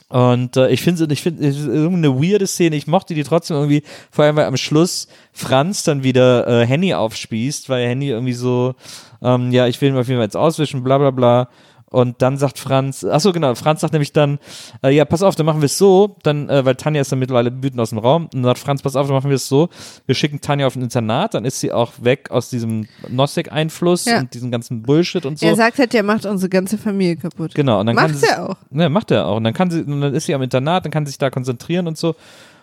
und 0.07 0.55
äh, 0.57 0.69
ich 0.69 0.81
finde 0.81 1.11
ich 1.11 1.21
finde 1.21 1.45
es 1.45 1.57
ist 1.57 1.67
irgendwie 1.67 2.07
eine 2.07 2.15
weirde 2.15 2.47
Szene. 2.47 2.77
Ich 2.77 2.87
mochte 2.87 3.13
die 3.13 3.23
trotzdem 3.23 3.57
irgendwie, 3.57 3.83
vor 4.09 4.25
allem 4.25 4.37
weil 4.37 4.45
am 4.45 4.57
Schluss 4.57 5.07
Franz 5.33 5.83
dann 5.83 6.03
wieder 6.03 6.47
äh, 6.47 6.65
Henny 6.65 6.93
aufspießt, 6.93 7.69
weil 7.69 7.85
Henny 7.85 8.07
irgendwie 8.07 8.33
so, 8.33 8.75
ähm, 9.21 9.51
ja, 9.51 9.67
ich 9.67 9.79
will 9.81 9.89
ihn 9.89 9.97
auf 9.97 10.07
jeden 10.07 10.19
Fall 10.19 10.25
jetzt 10.25 10.37
auswischen, 10.37 10.83
bla 10.83 10.97
bla 10.97 11.11
bla. 11.11 11.49
Und 11.91 12.21
dann 12.21 12.37
sagt 12.37 12.59
Franz, 12.59 13.03
ach 13.03 13.19
so 13.19 13.31
genau, 13.31 13.55
Franz 13.55 13.81
sagt 13.81 13.93
nämlich 13.93 14.13
dann, 14.13 14.37
äh, 14.83 14.89
ja, 14.91 15.05
pass 15.05 15.23
auf, 15.23 15.35
dann 15.35 15.45
machen 15.47 15.61
wir 15.61 15.65
es 15.65 15.77
so, 15.77 16.17
dann, 16.21 16.47
äh, 16.47 16.63
weil 16.63 16.75
Tanja 16.75 17.01
ist 17.01 17.11
dann 17.11 17.17
mittlerweile 17.19 17.51
wütend 17.63 17.79
aus 17.81 17.89
dem 17.89 17.97
Raum, 17.97 18.23
und 18.25 18.33
dann 18.35 18.43
sagt 18.43 18.59
Franz, 18.59 18.81
pass 18.83 18.95
auf, 18.95 19.07
dann 19.07 19.15
machen 19.15 19.29
wir 19.29 19.35
es 19.35 19.47
so, 19.47 19.69
wir 20.05 20.13
schicken 20.13 20.39
Tanja 20.39 20.67
auf 20.67 20.75
ein 20.75 20.83
Internat, 20.83 21.33
dann 21.33 21.45
ist 21.45 21.59
sie 21.59 21.71
auch 21.71 21.93
weg 22.01 22.29
aus 22.29 22.49
diesem 22.51 22.87
Nosek-Einfluss 23.09 24.05
Ja. 24.05 24.19
und 24.19 24.33
diesem 24.33 24.51
ganzen 24.51 24.83
Bullshit 24.83 25.25
und 25.25 25.39
so. 25.39 25.45
Er 25.45 25.55
sagt 25.55 25.79
halt, 25.79 25.93
der 25.93 26.03
macht 26.03 26.25
unsere 26.25 26.49
ganze 26.49 26.77
Familie 26.77 27.17
kaputt. 27.17 27.55
Genau, 27.55 27.79
und 27.79 27.87
dann 27.87 27.95
Macht 27.95 28.15
sie 28.17 28.27
er 28.27 28.49
auch. 28.49 28.57
Ne, 28.69 28.89
macht 28.89 29.11
er 29.11 29.25
auch. 29.27 29.37
Und 29.37 29.43
dann 29.43 29.53
kann 29.53 29.71
sie, 29.71 29.81
und 29.81 30.01
dann 30.01 30.13
ist 30.13 30.25
sie 30.25 30.35
am 30.35 30.41
Internat, 30.41 30.85
dann 30.85 30.91
kann 30.91 31.05
sie 31.05 31.11
sich 31.11 31.17
da 31.17 31.29
konzentrieren 31.29 31.87
und 31.87 31.97
so. 31.97 32.15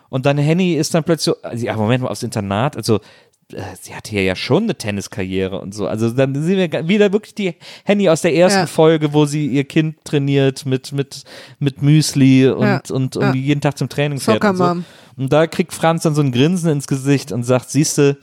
Und 0.09 0.25
dann 0.25 0.37
Henny 0.37 0.75
ist 0.75 0.93
dann 0.93 1.03
plötzlich 1.03 1.35
so, 1.43 1.49
ja, 1.65 1.75
Moment 1.75 2.01
mal, 2.03 2.09
aufs 2.09 2.23
Internat, 2.23 2.77
also 2.77 3.01
sie 3.81 3.95
hatte 3.95 4.13
ja, 4.15 4.21
ja 4.21 4.35
schon 4.35 4.63
eine 4.63 4.75
Tenniskarriere 4.75 5.59
und 5.61 5.73
so. 5.73 5.87
Also 5.87 6.09
dann 6.11 6.35
sehen 6.43 6.71
wir 6.71 6.87
wieder 6.87 7.13
wirklich 7.13 7.33
die 7.35 7.55
Henny 7.85 8.09
aus 8.09 8.21
der 8.21 8.35
ersten 8.35 8.61
Ja. 8.61 8.67
Folge, 8.67 9.13
wo 9.13 9.25
sie 9.25 9.47
ihr 9.47 9.63
Kind 9.63 10.03
trainiert 10.03 10.65
mit, 10.65 10.91
mit, 10.91 11.23
mit 11.59 11.81
Müsli 11.81 12.47
und, 12.49 12.65
Ja. 12.65 12.81
und 12.91 13.15
Ja. 13.15 13.21
irgendwie 13.21 13.41
jeden 13.41 13.61
Tag 13.61 13.77
zum 13.77 13.87
Training 13.89 14.19
fährt 14.19 14.43
und 14.43 14.57
so. 14.57 14.63
Und 15.15 15.31
da 15.33 15.47
kriegt 15.47 15.73
Franz 15.73 16.03
dann 16.03 16.13
so 16.13 16.21
ein 16.21 16.31
Grinsen 16.31 16.71
ins 16.71 16.87
Gesicht 16.87 17.31
und 17.31 17.43
sagt, 17.43 17.69
siehste, 17.69 18.17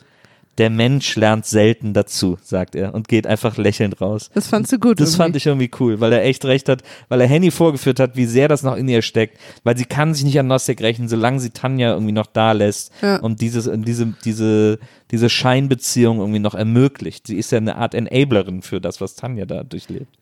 der 0.59 0.71
Mensch 0.71 1.17
lernt 1.17 1.47
selten 1.47 1.93
dazu, 1.95 2.39
sagt 2.43 2.75
er 2.75 2.95
und 2.95 3.09
geht 3.09 3.27
einfach 3.27 3.57
lächelnd 3.57 4.01
raus. 4.01 4.31
Das 4.35 4.47
fandst 4.49 4.73
du 4.73 4.79
gut. 4.79 5.01
Das 5.01 5.17
fand 5.17 5.35
ich 5.37 5.47
irgendwie 5.47 5.71
cool, 5.81 6.01
weil 6.01 6.13
er 6.13 6.23
echt 6.25 6.45
recht 6.45 6.69
hat, 6.69 6.83
weil 7.09 7.21
er 7.21 7.27
Henny 7.27 7.51
vorgeführt 7.51 7.99
hat, 8.01 8.17
wie 8.17 8.27
sehr 8.27 8.49
das 8.49 8.63
noch 8.63 8.77
in 8.77 8.89
ihr 8.89 9.03
steckt, 9.03 9.39
weil 9.65 9.77
sie 9.77 9.85
kann 9.85 10.15
sich 10.15 10.25
nicht 10.25 10.39
an 10.39 10.47
Nosek 10.47 10.81
rächen, 10.81 11.09
solange 11.09 11.41
sie 11.41 11.51
Tanja 11.51 11.93
irgendwie 11.93 12.13
noch 12.13 12.27
da 12.27 12.53
lässt 12.53 12.93
Ja. 13.03 13.17
und 13.17 13.41
dieses, 13.41 13.67
und 13.67 13.87
diese, 13.87 14.15
diese, 14.25 14.79
diese 15.11 15.29
Scheinbeziehung 15.29 16.19
irgendwie 16.21 16.39
noch 16.41 16.55
ermöglicht. 16.55 17.27
Sie 17.27 17.37
ist 17.37 17.51
ja 17.53 17.59
eine 17.59 17.77
Art 17.77 17.95
Enablerin 17.95 18.63
für 18.63 18.81
das, 18.81 19.01
was 19.01 19.15
Tanja 19.17 19.47
da 19.47 19.65
durchlebt. 19.65 20.15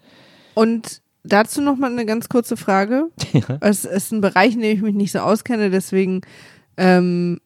Und 0.54 1.02
dazu 1.24 1.60
noch 1.60 1.76
mal 1.76 1.92
eine 1.92 2.06
ganz 2.06 2.28
kurze 2.28 2.56
Frage. 2.56 3.08
Es 3.60 3.84
ist 3.84 4.12
ein 4.12 4.20
Bereich, 4.20 4.54
in 4.54 4.60
dem 4.62 4.76
ich 4.76 4.82
mich 4.82 4.94
nicht 4.94 5.12
so 5.12 5.20
auskenne, 5.20 5.70
deswegen 5.70 6.22
ähm, 6.78 7.38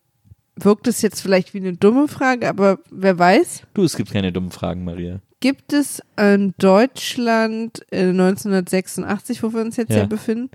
wirkt 0.57 0.86
es 0.88 1.02
jetzt 1.02 1.20
vielleicht 1.20 1.54
wie 1.54 1.59
eine 1.59 1.74
dumme 1.74 2.09
Frage, 2.09 2.48
aber 2.48 2.78
wer 2.90 3.18
weiß. 3.18 3.62
Du, 3.74 3.84
es 3.84 3.96
gibt 3.96 4.11
keine 4.12 4.32
dummen 4.32 4.50
Fragen, 4.50 4.84
Maria. 4.84 5.20
Gibt 5.40 5.72
es 5.74 6.00
in 6.18 6.54
Deutschland 6.59 7.80
äh, 7.90 8.09
1986, 8.09 9.42
wo 9.42 9.52
wir 9.52 9.61
uns 9.61 9.76
jetzt 9.76 9.90
Ja. 9.90 9.96
hier 9.96 10.07
befinden, 10.07 10.50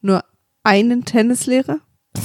nur 0.00 0.24
einen 0.64 1.04
Tennislehrer? 1.04 1.78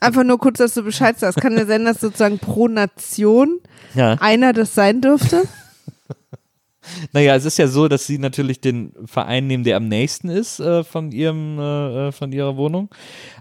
Einfach 0.00 0.22
nur 0.22 0.38
kurz, 0.38 0.58
dass 0.58 0.74
du 0.74 0.82
Bescheid 0.82 1.18
sagst. 1.18 1.40
Kann 1.40 1.56
ja 1.56 1.66
sein, 1.66 1.84
dass 1.84 2.00
sozusagen 2.00 2.38
pro 2.38 2.68
Nation 2.68 3.58
Ja. 3.94 4.14
einer 4.20 4.52
das 4.52 4.74
sein 4.74 5.00
dürfte? 5.00 5.42
Naja, 7.12 7.34
es 7.34 7.44
ist 7.44 7.58
ja 7.58 7.68
so, 7.68 7.88
dass 7.88 8.06
sie 8.06 8.18
natürlich 8.18 8.60
den 8.60 8.92
Verein 9.04 9.46
nehmen, 9.46 9.64
der 9.64 9.76
am 9.76 9.88
nächsten 9.88 10.28
ist 10.28 10.60
äh, 10.60 10.84
von 10.84 11.12
ihrem, 11.12 11.58
äh, 11.58 12.08
äh, 12.08 12.12
von 12.12 12.32
ihrer 12.32 12.56
Wohnung. 12.56 12.90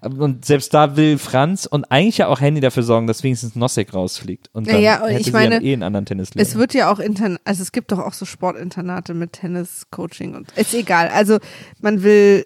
Und 0.02 0.46
selbst 0.46 0.74
da 0.74 0.96
will 0.96 1.18
Franz 1.18 1.66
und 1.66 1.86
eigentlich 1.92 2.18
ja 2.18 2.28
auch 2.28 2.42
Henny 2.42 2.60
dafür 2.60 2.84
sorgen, 2.84 3.08
dass 3.08 3.24
wenigstens 3.24 3.56
Nosek 3.56 3.94
rausfliegt. 3.94 4.50
Und 4.54 4.68
dann 4.68 4.76
Naja, 4.76 5.06
hätte 5.06 5.22
ich 5.22 5.34
meine, 5.34 5.62
eh 5.62 5.74
einen 5.74 5.84
anderen 5.84 6.06
Tennislehrer. 6.06 6.46
Es 6.46 6.56
wird 6.56 6.74
ja 6.74 6.92
auch 6.92 7.00
intern, 7.00 7.38
also 7.44 7.62
es 7.62 7.72
gibt 7.72 7.92
doch 7.92 8.00
auch 8.00 8.14
so 8.14 8.26
Sportinternate 8.26 9.14
mit 9.14 9.34
Tennis-Coaching 9.34 10.36
und 10.36 10.52
ist 10.56 10.74
egal. 10.74 11.10
Also 11.10 11.40
man 11.82 12.04
will 12.04 12.46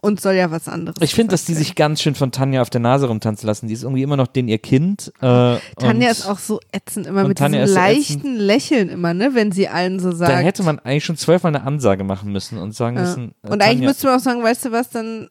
uns 0.00 0.22
soll 0.22 0.34
ja 0.34 0.50
was 0.50 0.68
anderes. 0.68 0.96
Ich 1.00 1.14
finde, 1.14 1.32
dass 1.32 1.44
die 1.44 1.54
sich 1.54 1.74
ganz 1.74 2.00
schön 2.00 2.14
von 2.14 2.32
Tanja 2.32 2.62
auf 2.62 2.70
der 2.70 2.80
Nase 2.80 3.06
rumtanzen 3.06 3.46
lassen. 3.46 3.68
Die 3.68 3.74
ist 3.74 3.82
irgendwie 3.82 4.02
immer 4.02 4.16
noch 4.16 4.26
den 4.26 4.48
ihr 4.48 4.58
Kind. 4.58 5.12
Äh. 5.20 5.20
Tanja 5.20 5.60
und 5.90 6.02
ist 6.02 6.26
auch 6.26 6.38
so 6.38 6.60
ätzend 6.72 7.06
immer 7.06 7.22
und 7.22 7.28
mit 7.28 7.38
Tanja 7.38 7.60
diesem 7.60 7.74
so 7.74 7.80
leichten 7.80 8.36
Lächeln 8.36 8.88
immer, 8.88 9.12
ne, 9.14 9.34
wenn 9.34 9.52
sie 9.52 9.68
allen 9.68 10.00
so 10.00 10.12
sagt. 10.12 10.32
Da 10.32 10.38
hätte 10.38 10.62
man 10.62 10.78
eigentlich 10.78 11.04
schon 11.04 11.16
zwölfmal 11.16 11.54
eine 11.54 11.64
Ansage 11.64 12.04
machen 12.04 12.32
müssen 12.32 12.58
und 12.58 12.74
sagen 12.74 12.96
ja. 12.96 13.02
müssen. 13.02 13.34
äh, 13.42 13.48
Und 13.48 13.62
eigentlich 13.62 13.78
Tanja, 13.78 13.88
müsste 13.88 14.06
man 14.06 14.16
auch 14.16 14.22
sagen, 14.22 14.42
weißt 14.42 14.64
du 14.66 14.72
was, 14.72 14.90
dann 14.90 15.28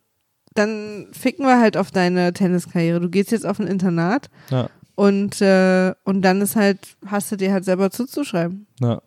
dann 0.56 1.08
ficken 1.12 1.46
wir 1.46 1.60
halt 1.60 1.78
auf 1.78 1.92
deine 1.92 2.34
Tenniskarriere. 2.34 3.00
Du 3.00 3.10
gehst 3.10 3.32
jetzt 3.32 3.46
auf 3.46 3.60
ein 3.60 3.68
Internat 3.68 4.30
Ja, 4.50 4.70
und 4.96 5.42
äh, 5.42 5.94
und 6.04 6.22
dann 6.22 6.42
ist 6.42 6.56
halt 6.56 6.80
hast 7.06 7.32
du 7.32 7.38
dir 7.38 7.54
halt 7.54 7.66
selber 7.66 7.92
zuzuschreiben. 7.92 8.68
ja. 8.80 9.02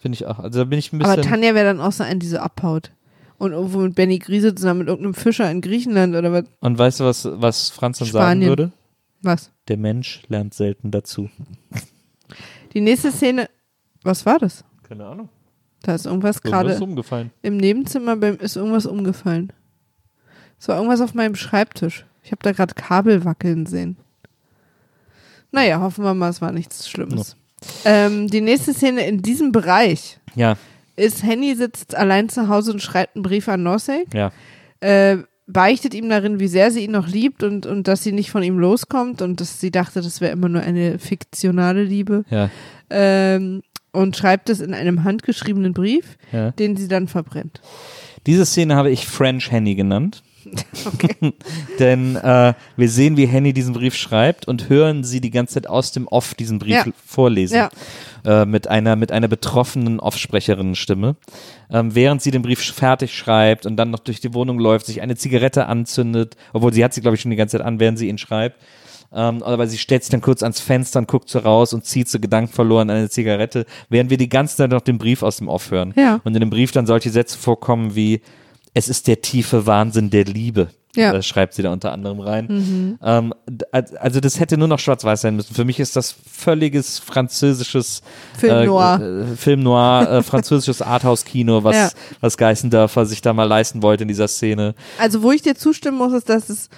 Finde 0.00 0.14
ich 0.14 0.26
auch. 0.26 0.38
Also 0.38 0.60
da 0.60 0.64
bin 0.64 0.78
ich 0.78 0.92
ein 0.92 0.98
bisschen. 0.98 1.12
Aber 1.12 1.22
Tanja 1.22 1.56
wäre 1.56 1.64
dann 1.66 1.80
auch 1.80 1.90
so 1.90 2.04
ein, 2.04 2.20
die 2.20 2.28
so 2.28 2.38
abhaut. 2.38 2.92
Und 3.38 3.52
irgendwo 3.52 3.78
mit 3.78 3.94
Benny 3.94 4.18
Griese 4.18 4.54
zusammen 4.54 4.80
mit 4.80 4.88
irgendeinem 4.88 5.14
Fischer 5.14 5.50
in 5.50 5.60
Griechenland 5.60 6.14
oder 6.16 6.32
was? 6.32 6.44
und 6.60 6.76
weißt 6.78 7.00
du, 7.00 7.04
was, 7.04 7.28
was 7.30 7.70
Franz 7.70 7.98
dann 7.98 8.08
sagen 8.08 8.24
Spanien. 8.24 8.48
würde? 8.48 8.72
Was? 9.22 9.50
Der 9.68 9.76
Mensch 9.76 10.22
lernt 10.28 10.54
selten 10.54 10.90
dazu. 10.90 11.28
Die 12.72 12.80
nächste 12.80 13.10
Szene, 13.12 13.48
was 14.02 14.26
war 14.26 14.38
das? 14.38 14.64
Keine 14.82 15.06
Ahnung. 15.06 15.28
Da 15.82 15.94
ist 15.94 16.06
irgendwas 16.06 16.42
gerade 16.42 16.72
ist 16.72 16.82
umgefallen. 16.82 17.30
im 17.42 17.56
Nebenzimmer 17.56 18.16
beim, 18.16 18.36
ist 18.36 18.56
irgendwas 18.56 18.86
umgefallen. 18.86 19.52
Es 20.58 20.66
war 20.68 20.76
irgendwas 20.76 21.00
auf 21.00 21.14
meinem 21.14 21.36
Schreibtisch. 21.36 22.04
Ich 22.24 22.32
habe 22.32 22.42
da 22.42 22.52
gerade 22.52 22.74
Kabel 22.74 23.24
wackeln 23.24 23.66
sehen. 23.66 23.96
Naja, 25.52 25.80
hoffen 25.80 26.04
wir 26.04 26.14
mal, 26.14 26.30
es 26.30 26.42
war 26.42 26.52
nichts 26.52 26.88
Schlimmes. 26.88 27.36
Ähm, 27.84 28.28
die 28.28 28.40
nächste 28.40 28.74
Szene 28.74 29.06
in 29.06 29.22
diesem 29.22 29.50
Bereich 29.52 30.18
Ja, 30.34 30.56
ist, 30.98 31.22
Henny 31.22 31.54
sitzt 31.54 31.94
allein 31.94 32.28
zu 32.28 32.48
Hause 32.48 32.72
und 32.72 32.82
schreibt 32.82 33.16
einen 33.16 33.22
Brief 33.22 33.48
an 33.48 33.62
Nosek, 33.62 34.12
ja. 34.12 34.32
äh, 34.80 35.18
beichtet 35.46 35.94
ihm 35.94 36.08
darin, 36.08 36.40
wie 36.40 36.48
sehr 36.48 36.70
sie 36.70 36.84
ihn 36.84 36.92
noch 36.92 37.08
liebt 37.08 37.42
und, 37.42 37.66
und 37.66 37.88
dass 37.88 38.02
sie 38.02 38.12
nicht 38.12 38.30
von 38.30 38.42
ihm 38.42 38.58
loskommt 38.58 39.22
und 39.22 39.40
dass 39.40 39.60
sie 39.60 39.70
dachte, 39.70 40.02
das 40.02 40.20
wäre 40.20 40.32
immer 40.32 40.48
nur 40.48 40.62
eine 40.62 40.98
fiktionale 40.98 41.82
Liebe. 41.82 42.24
Ja, 42.30 42.50
ähm, 42.90 43.62
und 43.92 44.16
schreibt 44.16 44.50
es 44.50 44.60
in 44.60 44.74
einem 44.74 45.04
handgeschriebenen 45.04 45.72
Brief, 45.72 46.18
ja. 46.32 46.50
den 46.52 46.76
sie 46.76 46.88
dann 46.88 47.08
verbrennt. 47.08 47.60
Diese 48.26 48.44
Szene 48.44 48.76
habe 48.76 48.90
ich 48.90 49.06
French 49.06 49.50
Henny 49.50 49.74
genannt. 49.74 50.22
Denn 51.78 52.16
äh, 52.16 52.54
wir 52.76 52.88
sehen, 52.88 53.16
wie 53.16 53.26
Henny 53.26 53.52
diesen 53.52 53.74
Brief 53.74 53.94
schreibt 53.94 54.48
und 54.48 54.68
hören 54.68 55.04
sie 55.04 55.20
die 55.20 55.30
ganze 55.30 55.54
Zeit 55.54 55.66
aus 55.66 55.92
dem 55.92 56.06
Off 56.08 56.34
diesen 56.34 56.58
Brief 56.58 56.86
Ja. 56.86 56.92
vorlesen. 57.06 57.56
Ja. 57.56 57.70
Äh, 58.24 58.46
mit 58.46 58.68
einer, 58.68 58.96
mit 58.96 59.12
einer 59.12 59.28
betroffenen 59.28 60.00
Offsprecherinnenstimme. 60.00 61.16
Ähm, 61.70 61.94
während 61.94 62.22
sie 62.22 62.30
den 62.30 62.42
Brief 62.42 62.60
fertig 62.72 63.14
schreibt 63.16 63.66
und 63.66 63.76
dann 63.76 63.90
noch 63.90 64.00
durch 64.00 64.20
die 64.20 64.34
Wohnung 64.34 64.58
läuft, 64.58 64.86
sich 64.86 65.02
eine 65.02 65.16
Zigarette 65.16 65.66
anzündet, 65.66 66.36
obwohl 66.52 66.72
sie 66.72 66.84
hat 66.84 66.94
sie, 66.94 67.00
glaube 67.00 67.14
ich, 67.16 67.20
schon 67.20 67.30
die 67.30 67.36
ganze 67.36 67.58
Zeit 67.58 67.66
an, 67.66 67.80
während 67.80 67.98
sie 67.98 68.08
ihn 68.08 68.18
schreibt. 68.18 68.56
Ähm, 69.10 69.42
aber 69.42 69.66
sie 69.66 69.78
stellt 69.78 70.02
sich 70.04 70.10
dann 70.10 70.20
kurz 70.20 70.42
ans 70.42 70.60
Fenster 70.60 70.98
und 70.98 71.08
guckt 71.08 71.30
so 71.30 71.38
raus 71.38 71.72
und 71.72 71.84
zieht 71.86 72.08
so 72.10 72.20
gedankenverloren 72.20 72.90
eine 72.90 73.08
Zigarette, 73.08 73.64
während 73.88 74.10
wir 74.10 74.18
die 74.18 74.28
ganze 74.28 74.56
Zeit 74.56 74.70
noch 74.70 74.82
den 74.82 74.98
Brief 74.98 75.22
aus 75.22 75.38
dem 75.38 75.48
Off 75.48 75.70
hören. 75.70 75.94
Ja. 75.96 76.20
Und 76.24 76.34
in 76.34 76.40
dem 76.40 76.50
Brief 76.50 76.72
dann 76.72 76.86
solche 76.86 77.08
Sätze 77.08 77.38
vorkommen 77.38 77.94
wie, 77.94 78.20
es 78.74 78.88
ist 78.88 79.06
der 79.06 79.20
tiefe 79.22 79.66
Wahnsinn 79.66 80.10
der 80.10 80.24
Liebe. 80.24 80.68
Ja. 80.96 81.12
äh, 81.12 81.22
schreibt 81.22 81.54
sie 81.54 81.62
da 81.62 81.70
unter 81.72 81.92
anderem 81.92 82.18
rein. 82.18 82.98
Ähm, 83.04 83.34
d- 83.46 83.64
also 84.00 84.20
das 84.20 84.40
hätte 84.40 84.56
nur 84.56 84.66
noch 84.68 84.78
schwarz-weiß 84.80 85.20
sein 85.20 85.36
müssen. 85.36 85.54
Für 85.54 85.64
mich 85.66 85.78
ist 85.78 85.94
das 85.96 86.12
völliges 86.28 86.98
französisches 86.98 88.02
Film 88.36 88.66
noir. 88.66 88.98
äh, 89.00 89.20
äh, 89.32 89.36
Film 89.36 89.62
noir, 89.62 90.10
äh, 90.10 90.22
französisches 90.22 90.82
Arthouse-Kino, 90.82 91.62
was, 91.62 91.76
Ja. 91.76 91.90
was 92.20 92.36
Geißendörfer 92.36 93.04
sich 93.06 93.20
da 93.20 93.32
mal 93.32 93.44
leisten 93.44 93.82
wollte 93.82 94.02
in 94.02 94.08
dieser 94.08 94.28
Szene. 94.28 94.74
Also 94.98 95.22
wo 95.22 95.30
ich 95.30 95.42
dir 95.42 95.54
zustimmen 95.54 95.98
muss, 95.98 96.12
ist, 96.14 96.28
dass 96.30 96.48
es, 96.48 96.68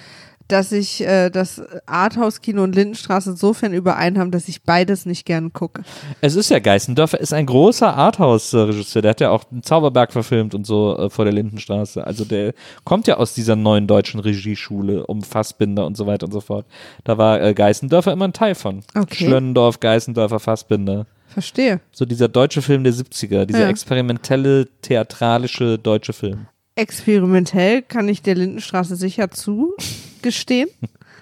dass 0.51 0.71
ich 0.71 1.01
äh, 1.05 1.29
das 1.29 1.61
Arthouse-Kino 1.85 2.63
und 2.63 2.75
Lindenstraße 2.75 3.31
insofern 3.31 3.73
überein 3.73 4.17
haben, 4.19 4.31
dass 4.31 4.47
ich 4.47 4.63
beides 4.63 5.05
nicht 5.05 5.25
gern 5.25 5.53
gucke. 5.53 5.83
Es 6.21 6.35
ist 6.35 6.49
ja 6.49 6.59
Geißendörfer, 6.59 7.19
ist 7.19 7.33
ein 7.33 7.45
großer 7.45 7.95
Arthouse-Regisseur, 7.95 9.01
der 9.01 9.11
hat 9.11 9.21
ja 9.21 9.29
auch 9.29 9.43
den 9.45 9.63
Zauberberg 9.63 10.11
verfilmt 10.11 10.53
und 10.55 10.65
so 10.65 10.97
äh, 10.97 11.09
vor 11.09 11.25
der 11.25 11.33
Lindenstraße. 11.33 12.05
Also 12.05 12.25
der 12.25 12.53
kommt 12.83 13.07
ja 13.07 13.17
aus 13.17 13.33
dieser 13.33 13.55
neuen 13.55 13.87
deutschen 13.87 14.19
Regieschule 14.19 15.05
um 15.07 15.21
Fassbinder 15.23 15.85
und 15.85 15.97
so 15.97 16.05
weiter 16.07 16.25
und 16.25 16.31
so 16.33 16.41
fort. 16.41 16.65
Da 17.03 17.17
war 17.17 17.41
äh, 17.41 17.53
Geißendörfer 17.53 18.11
immer 18.11 18.25
ein 18.25 18.33
Teil 18.33 18.55
von. 18.55 18.81
Okay. 18.95 19.25
Schlöndorf, 19.25 19.79
Geißendörfer, 19.79 20.39
Fassbinder. 20.39 21.05
Verstehe. 21.27 21.79
So 21.93 22.03
dieser 22.05 22.27
deutsche 22.27 22.61
Film 22.61 22.83
der 22.83 22.93
70er, 22.93 23.45
dieser 23.45 23.61
Ja. 23.61 23.69
experimentelle, 23.69 24.67
theatralische 24.81 25.77
deutsche 25.77 26.11
Film. 26.13 26.47
Experimentell 26.75 27.81
kann 27.81 28.07
ich 28.07 28.21
der 28.21 28.35
Lindenstraße 28.35 28.95
sicher 28.95 29.31
zugestehen. 29.31 30.69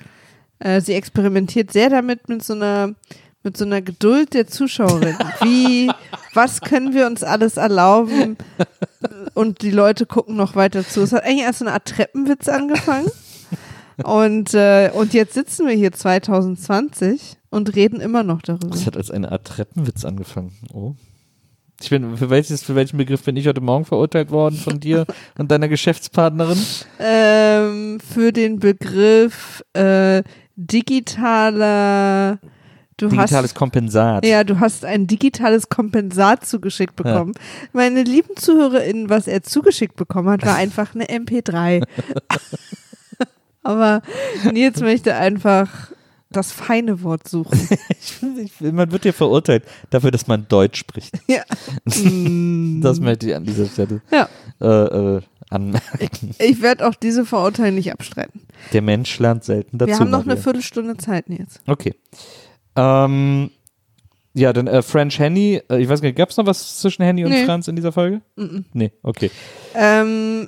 äh, 0.59 0.81
sie 0.81 0.93
experimentiert 0.93 1.71
sehr 1.71 1.89
damit 1.89 2.29
mit 2.29 2.43
so 2.43 2.53
einer 2.53 2.95
mit 3.41 3.55
so 3.55 3.63
einer 3.63 3.81
Geduld 3.81 4.33
der 4.33 4.47
Zuschauerin. 4.47 5.15
Wie, 5.41 5.89
was 6.33 6.59
können 6.59 6.93
wir 6.93 7.07
uns 7.07 7.23
alles 7.23 7.55
erlauben? 7.55 8.37
Und 9.33 9.61
die 9.61 9.71
Leute 9.71 10.05
gucken 10.05 10.35
noch 10.35 10.55
weiter 10.55 10.85
zu. 10.85 11.01
Es 11.01 11.13
hat 11.13 11.23
eigentlich 11.23 11.43
erst 11.43 11.59
so 11.59 11.65
eine 11.65 11.73
Art 11.73 11.85
Treppenwitz 11.85 12.49
angefangen. 12.49 13.09
Und, 14.03 14.53
äh, 14.53 14.91
und 14.93 15.13
jetzt 15.13 15.33
sitzen 15.33 15.67
wir 15.67 15.73
hier 15.73 15.91
2020 15.91 17.37
und 17.49 17.75
reden 17.75 18.01
immer 18.01 18.23
noch 18.23 18.41
darüber. 18.41 18.69
Das 18.69 18.85
hat 18.85 18.97
als 18.97 19.11
eine 19.11 19.31
Art 19.31 19.45
Treppenwitz 19.45 20.05
angefangen. 20.05 20.53
Oh. 20.73 20.95
Ich 21.81 21.89
bin, 21.89 22.17
für, 22.17 22.29
welches, 22.29 22.63
für 22.63 22.75
welchen 22.75 22.97
Begriff 22.97 23.23
bin 23.23 23.37
ich 23.37 23.47
heute 23.47 23.61
Morgen 23.61 23.85
verurteilt 23.85 24.31
worden 24.31 24.57
von 24.57 24.79
dir 24.79 25.05
und 25.37 25.49
deiner 25.49 25.69
Geschäftspartnerin? 25.69 26.57
ähm, 26.99 27.99
für 28.01 28.33
den 28.33 28.59
Begriff 28.59 29.63
äh, 29.73 30.23
digitaler. 30.55 32.39
Du 32.97 33.07
Digitales 33.07 33.51
hast, 33.51 33.55
Kompensat. 33.55 34.25
ja, 34.25 34.43
du 34.43 34.59
hast 34.59 34.83
ein 34.83 35.07
digitales 35.07 35.69
Kompensat 35.69 36.45
zugeschickt 36.45 36.97
bekommen. 36.97 37.33
Meine 37.71 38.03
lieben 38.03 38.35
ZuhörerInnen, 38.35 39.09
was 39.09 39.25
er 39.27 39.41
zugeschickt 39.41 39.95
bekommen 39.95 40.27
hat, 40.29 40.45
war 40.45 40.55
einfach 40.55 40.93
eine 40.93 41.05
MP3. 41.05 41.81
Aber 43.63 44.01
Nils 44.51 44.81
möchte 44.81 45.15
einfach 45.15 45.91
das 46.31 46.51
feine 46.51 47.01
Wort 47.01 47.27
suchen. 47.27 47.59
Man 48.59 48.91
wird 48.91 49.03
hier 49.03 49.13
verurteilt 49.13 49.63
dafür, 49.89 50.11
dass 50.11 50.27
man 50.27 50.47
Deutsch 50.47 50.79
spricht. 50.79 51.19
ja. 51.27 51.43
Das 52.81 52.99
möchte 52.99 53.27
ich 53.29 53.35
an 53.35 53.43
dieser 53.45 53.65
Stelle 53.65 54.01
ja. 54.11 54.29
äh, 54.61 55.17
äh, 55.17 55.21
anmerken. 55.49 56.31
Ich 56.39 56.61
werde 56.61 56.87
auch 56.87 56.95
diese 56.95 57.25
Verurteilung 57.25 57.75
nicht 57.75 57.91
abstreiten. 57.91 58.41
Der 58.73 58.81
Mensch 58.81 59.17
lernt 59.19 59.43
selten 59.43 59.77
dazu. 59.77 59.89
Wir 59.89 59.99
haben 59.99 60.09
noch 60.09 60.19
eine 60.19 60.29
Maria. 60.29 60.43
Viertelstunde 60.43 60.97
Zeit, 60.97 61.29
Nils. 61.29 61.59
Okay. 61.67 61.95
Ähm, 62.75 63.51
ja, 64.33 64.53
dann 64.53 64.67
äh, 64.67 64.81
French 64.81 65.19
Henny. 65.19 65.61
Äh, 65.69 65.81
ich 65.81 65.89
weiß 65.89 66.01
gar 66.01 66.07
nicht, 66.07 66.17
gab 66.17 66.29
es 66.29 66.37
noch 66.37 66.45
was 66.45 66.79
zwischen 66.79 67.03
Henny 67.03 67.25
und 67.25 67.31
Nee. 67.31 67.45
Franz 67.45 67.67
in 67.67 67.75
dieser 67.75 67.91
Folge? 67.91 68.21
Nee, 68.73 68.91
okay. 69.03 69.31
Ähm, 69.75 70.47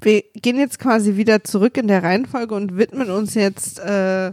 wir 0.00 0.22
gehen 0.34 0.58
jetzt 0.58 0.78
quasi 0.78 1.16
wieder 1.16 1.42
zurück 1.42 1.76
in 1.78 1.88
der 1.88 2.02
Reihenfolge 2.02 2.54
und 2.54 2.76
widmen 2.76 3.10
uns 3.10 3.34
jetzt 3.34 3.78
äh, 3.80 4.32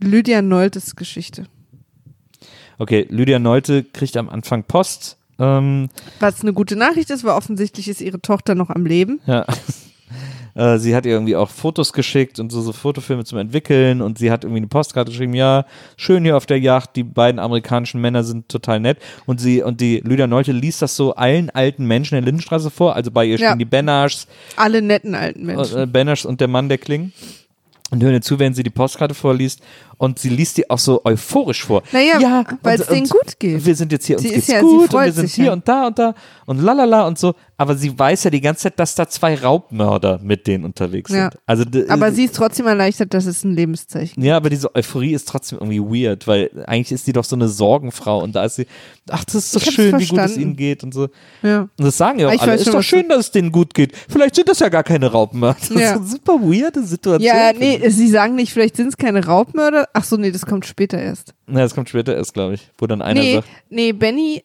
Lydia 0.00 0.42
Noltes 0.42 0.96
Geschichte. 0.96 1.46
Okay, 2.78 3.06
Lydia 3.10 3.38
Neute 3.38 3.84
kriegt 3.84 4.16
am 4.16 4.28
Anfang 4.28 4.64
Post. 4.64 5.16
Ähm, 5.38 5.88
Was 6.20 6.42
eine 6.42 6.52
gute 6.52 6.76
Nachricht 6.76 7.10
ist, 7.10 7.24
weil 7.24 7.32
offensichtlich 7.32 7.88
ist 7.88 8.00
ihre 8.00 8.20
Tochter 8.20 8.54
noch 8.54 8.70
am 8.70 8.86
Leben. 8.86 9.20
Ja. 9.26 9.44
Äh, 10.56 10.78
Sie 10.78 10.94
hat 10.94 11.04
ihr 11.04 11.10
irgendwie 11.10 11.34
auch 11.34 11.50
Fotos 11.50 11.92
geschickt 11.92 12.38
und 12.38 12.52
so, 12.52 12.60
so 12.60 12.72
Fotofilme 12.72 13.24
zum 13.24 13.38
Entwickeln 13.38 14.00
und 14.00 14.18
sie 14.18 14.30
hat 14.30 14.44
irgendwie 14.44 14.58
eine 14.58 14.68
Postkarte 14.68 15.10
geschrieben, 15.10 15.34
ja, 15.34 15.66
schön 15.96 16.22
hier 16.22 16.36
auf 16.36 16.46
der 16.46 16.60
Yacht, 16.60 16.94
die 16.94 17.02
beiden 17.02 17.40
amerikanischen 17.40 18.00
Männer 18.00 18.22
sind 18.22 18.48
total 18.48 18.78
nett 18.78 18.98
und 19.26 19.40
sie 19.40 19.64
und 19.64 19.80
die 19.80 19.98
Lydia 20.04 20.28
Neute 20.28 20.52
liest 20.52 20.80
das 20.80 20.94
so 20.94 21.12
allen 21.16 21.50
alten 21.50 21.86
Menschen 21.86 22.14
in 22.16 22.22
der 22.22 22.26
Lindenstraße 22.26 22.70
vor, 22.70 22.94
also 22.94 23.10
bei 23.10 23.24
ihr 23.24 23.36
stehen 23.36 23.48
Ja. 23.48 23.56
die 23.56 23.64
Benners, 23.64 24.28
Alle 24.54 24.80
netten 24.80 25.16
alten 25.16 25.44
Menschen. 25.44 25.76
äh, 25.76 25.86
Benners 25.88 26.24
und 26.24 26.40
der 26.40 26.46
Mann, 26.46 26.68
der 26.68 26.78
Kling 26.78 27.10
und 27.94 28.02
hören 28.02 28.14
ihr 28.14 28.20
zu, 28.20 28.38
wenn 28.38 28.54
sie 28.54 28.62
die 28.62 28.70
Postkarte 28.70 29.14
vorliest 29.14 29.62
und 29.98 30.18
sie 30.18 30.28
liest 30.28 30.56
die 30.56 30.68
auch 30.70 30.78
so 30.78 31.00
euphorisch 31.04 31.64
vor. 31.64 31.82
Naja, 31.92 32.18
ja, 32.20 32.44
weil 32.62 32.80
es 32.80 32.86
denen 32.86 33.08
gut 33.08 33.38
geht. 33.38 33.64
Wir 33.64 33.74
sind 33.74 33.92
jetzt 33.92 34.06
hier, 34.06 34.16
uns 34.16 34.22
Sie 34.26 34.28
geht's 34.34 34.48
ist 34.48 34.52
ja- 34.52 34.60
sie 34.60 34.66
gut 34.66 34.94
und 34.94 35.04
wir 35.04 35.12
sind 35.12 35.28
hier 35.30 35.44
ja. 35.46 35.52
und 35.52 35.66
da 35.68 35.86
und 35.86 35.98
da 35.98 36.14
und 36.46 36.60
lalala 36.62 37.06
und 37.06 37.18
so, 37.18 37.34
aber 37.56 37.76
sie 37.76 37.96
weiß 37.98 38.24
ja 38.24 38.30
die 38.30 38.40
ganze 38.40 38.64
Zeit, 38.64 38.78
dass 38.78 38.94
da 38.94 39.08
zwei 39.08 39.34
Raubmörder 39.36 40.20
mit 40.22 40.46
denen 40.46 40.64
unterwegs 40.64 41.10
Ja. 41.12 41.30
sind. 41.30 41.38
Also 41.46 41.64
Aber 41.88 42.12
sie 42.12 42.24
ist 42.24 42.34
trotzdem 42.36 42.66
erleichtert, 42.66 43.14
dass 43.14 43.26
es 43.26 43.44
ein 43.44 43.54
Lebenszeichen 43.54 44.22
ja, 44.22 44.36
aber 44.36 44.50
diese 44.50 44.74
Euphorie 44.74 45.14
ist 45.14 45.28
trotzdem 45.28 45.58
irgendwie 45.60 45.80
weird, 46.04 46.26
weil 46.26 46.50
eigentlich 46.66 46.92
ist 46.92 47.04
sie 47.04 47.12
doch 47.12 47.24
so 47.24 47.36
eine 47.36 47.48
Sorgenfrau 47.48 48.22
und 48.22 48.34
da 48.34 48.44
ist 48.44 48.56
sie, 48.56 48.66
ach, 49.10 49.24
das 49.24 49.34
ist 49.36 49.56
doch 49.56 49.62
Ich 49.62 49.70
schön, 49.74 49.98
wie 49.98 50.06
gut 50.06 50.18
es 50.18 50.36
ihnen 50.36 50.56
geht 50.56 50.82
und 50.82 50.92
so. 50.94 51.08
Ja. 51.42 51.62
Und 51.62 51.70
das 51.78 51.96
sagen 51.96 52.18
ja 52.18 52.28
auch 52.28 52.32
Ich 52.32 52.40
alle. 52.42 52.54
Ist 52.54 52.64
schon, 52.64 52.72
doch 52.74 52.82
schön, 52.82 53.08
dass 53.08 53.18
es 53.18 53.30
denen 53.30 53.52
gut 53.52 53.74
geht. 53.74 53.92
Vielleicht 54.08 54.34
sind 54.36 54.48
das 54.48 54.58
ja 54.60 54.68
gar 54.68 54.82
keine 54.82 55.10
Raubmörder. 55.12 55.58
Das 55.60 55.70
ist 55.70 55.76
eine 55.76 56.04
super 56.06 56.34
weirde 56.40 56.82
Situation. 56.84 57.22
Ja, 57.36 57.52
nee, 57.52 57.88
sie 57.90 58.08
sagen 58.08 58.34
nicht, 58.34 58.52
vielleicht 58.52 58.76
sind 58.76 58.88
es 58.88 58.96
keine 58.96 59.24
Raubmörder. 59.26 59.83
Ach 59.92 60.04
so, 60.04 60.16
nee, 60.16 60.30
das 60.30 60.46
kommt 60.46 60.66
später 60.66 60.98
erst. 60.98 61.34
Na, 61.46 61.60
das 61.60 61.74
kommt 61.74 61.88
später 61.88 62.14
erst, 62.14 62.34
glaube 62.34 62.54
ich, 62.54 62.70
wo 62.78 62.86
dann 62.86 63.02
einer 63.02 63.20
nee, 63.20 63.34
sagt, 63.36 63.48
nee, 63.70 63.92
Benny, 63.92 64.44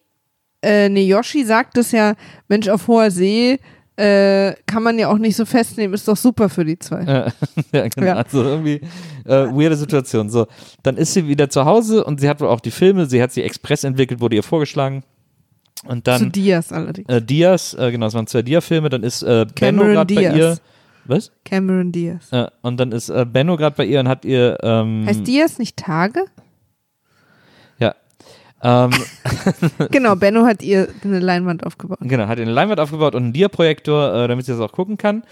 äh, 0.62 0.88
nee, 0.88 1.06
Yoshi 1.06 1.44
sagt 1.44 1.76
es 1.78 1.92
ja, 1.92 2.14
Mensch, 2.48 2.68
auf 2.68 2.88
hoher 2.88 3.10
See 3.10 3.58
äh, 4.00 4.54
kann 4.64 4.82
man 4.82 4.98
ja 4.98 5.08
auch 5.08 5.18
nicht 5.18 5.36
so 5.36 5.44
festnehmen, 5.44 5.92
ist 5.92 6.08
doch 6.08 6.16
super 6.16 6.48
für 6.48 6.64
die 6.64 6.78
zwei. 6.78 7.02
Ja, 7.02 7.26
ja 7.72 7.88
genau. 7.88 8.06
Ja. 8.06 8.14
Also 8.14 8.42
irgendwie 8.42 8.80
äh, 9.26 9.46
weirde 9.46 9.76
Situation. 9.76 10.30
So, 10.30 10.46
dann 10.82 10.96
ist 10.96 11.12
sie 11.12 11.28
wieder 11.28 11.50
zu 11.50 11.66
Hause 11.66 12.02
und 12.04 12.18
sie 12.18 12.28
hat 12.28 12.40
wohl 12.40 12.48
auch 12.48 12.60
die 12.60 12.70
Filme, 12.70 13.04
sie 13.06 13.22
hat 13.22 13.32
sie 13.32 13.42
express 13.42 13.84
entwickelt, 13.84 14.20
wurde 14.20 14.36
ihr 14.36 14.42
vorgeschlagen. 14.42 15.02
Und 15.84 15.98
Zu 15.98 16.02
dann 16.10 16.32
Diaz 16.32 16.72
allerdings. 16.72 17.08
äh, 17.08 17.20
Diaz, 17.20 17.74
äh, 17.78 17.90
genau, 17.90 18.06
es 18.06 18.14
waren 18.14 18.26
zwei 18.26 18.42
Dia-Filme, 18.42 18.88
dann 18.88 19.02
ist 19.02 19.22
äh, 19.22 19.46
Benno 19.58 19.84
gerade 19.84 20.14
bei 20.14 20.22
ihr. 20.22 20.58
Was? 21.10 21.32
Cameron 21.44 21.92
Diaz. 21.92 22.32
Äh, 22.32 22.46
und 22.62 22.78
dann 22.78 22.92
ist 22.92 23.08
äh, 23.08 23.26
Benno 23.30 23.56
gerade 23.56 23.76
bei 23.76 23.84
ihr 23.84 24.00
und 24.00 24.08
hat 24.08 24.24
ihr 24.24 24.56
ähm, 24.62 25.04
Heißt 25.06 25.26
Diaz 25.26 25.58
nicht 25.58 25.76
Tage? 25.76 26.24
ja. 27.78 27.94
Ähm, 28.62 28.90
genau, 29.90 30.14
Benno 30.16 30.44
hat 30.44 30.62
ihr 30.62 30.88
eine 31.02 31.18
Leinwand 31.18 31.66
aufgebaut. 31.66 31.98
genau, 32.02 32.26
hat 32.26 32.38
ihr 32.38 32.44
eine 32.44 32.52
Leinwand 32.52 32.78
aufgebaut 32.80 33.14
und 33.14 33.24
einen 33.24 33.32
Dia-Projektor, 33.32 34.14
äh, 34.14 34.28
damit 34.28 34.46
sie 34.46 34.52
das 34.52 34.60
auch 34.60 34.72
gucken 34.72 34.96
kann. 34.98 35.22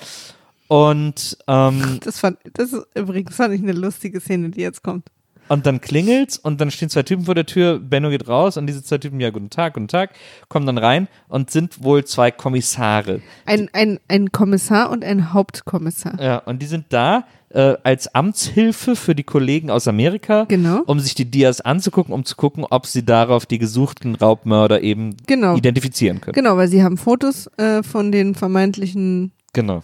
Und 0.66 1.36
ähm, 1.46 2.00
Das 2.02 2.18
fand, 2.20 2.38
das 2.54 2.72
ist 2.72 2.86
übrigens 2.94 3.36
fand 3.36 3.54
ich 3.54 3.62
eine 3.62 3.72
lustige 3.72 4.20
Szene, 4.20 4.50
die 4.50 4.60
jetzt 4.60 4.82
kommt. 4.82 5.08
Und 5.48 5.66
dann 5.66 5.80
klingelt's 5.80 6.36
und 6.38 6.60
dann 6.60 6.70
stehen 6.70 6.88
zwei 6.90 7.02
Typen 7.02 7.24
vor 7.24 7.34
der 7.34 7.46
Tür. 7.46 7.78
Benno 7.78 8.10
geht 8.10 8.28
raus 8.28 8.56
und 8.56 8.66
diese 8.66 8.82
zwei 8.82 8.98
Typen, 8.98 9.20
ja, 9.20 9.30
guten 9.30 9.50
Tag, 9.50 9.74
guten 9.74 9.88
Tag, 9.88 10.10
kommen 10.48 10.66
dann 10.66 10.78
rein 10.78 11.08
und 11.28 11.50
sind 11.50 11.82
wohl 11.82 12.04
zwei 12.04 12.30
Kommissare. 12.30 13.20
Ein, 13.46 13.68
ein, 13.72 13.98
ein 14.08 14.30
Kommissar 14.32 14.90
und 14.90 15.04
ein 15.04 15.32
Hauptkommissar. 15.32 16.20
Ja, 16.22 16.38
und 16.38 16.60
die 16.60 16.66
sind 16.66 16.86
da 16.90 17.24
äh, 17.50 17.74
als 17.82 18.14
Amtshilfe 18.14 18.94
für 18.94 19.14
die 19.14 19.22
Kollegen 19.24 19.70
aus 19.70 19.88
Amerika, 19.88 20.44
Genau. 20.48 20.82
um 20.86 21.00
sich 21.00 21.14
die 21.14 21.24
Dias 21.24 21.60
anzugucken, 21.62 22.12
um 22.12 22.24
zu 22.26 22.36
gucken, 22.36 22.66
ob 22.68 22.86
sie 22.86 23.04
darauf 23.04 23.46
die 23.46 23.58
gesuchten 23.58 24.14
Raubmörder 24.16 24.82
eben 24.82 25.16
Genau. 25.26 25.56
identifizieren 25.56 26.20
können. 26.20 26.34
Genau, 26.34 26.56
weil 26.58 26.68
sie 26.68 26.82
haben 26.82 26.98
Fotos 26.98 27.46
äh, 27.56 27.82
von 27.82 28.12
den 28.12 28.34
vermeintlichen 28.34 29.32
Genau. 29.54 29.82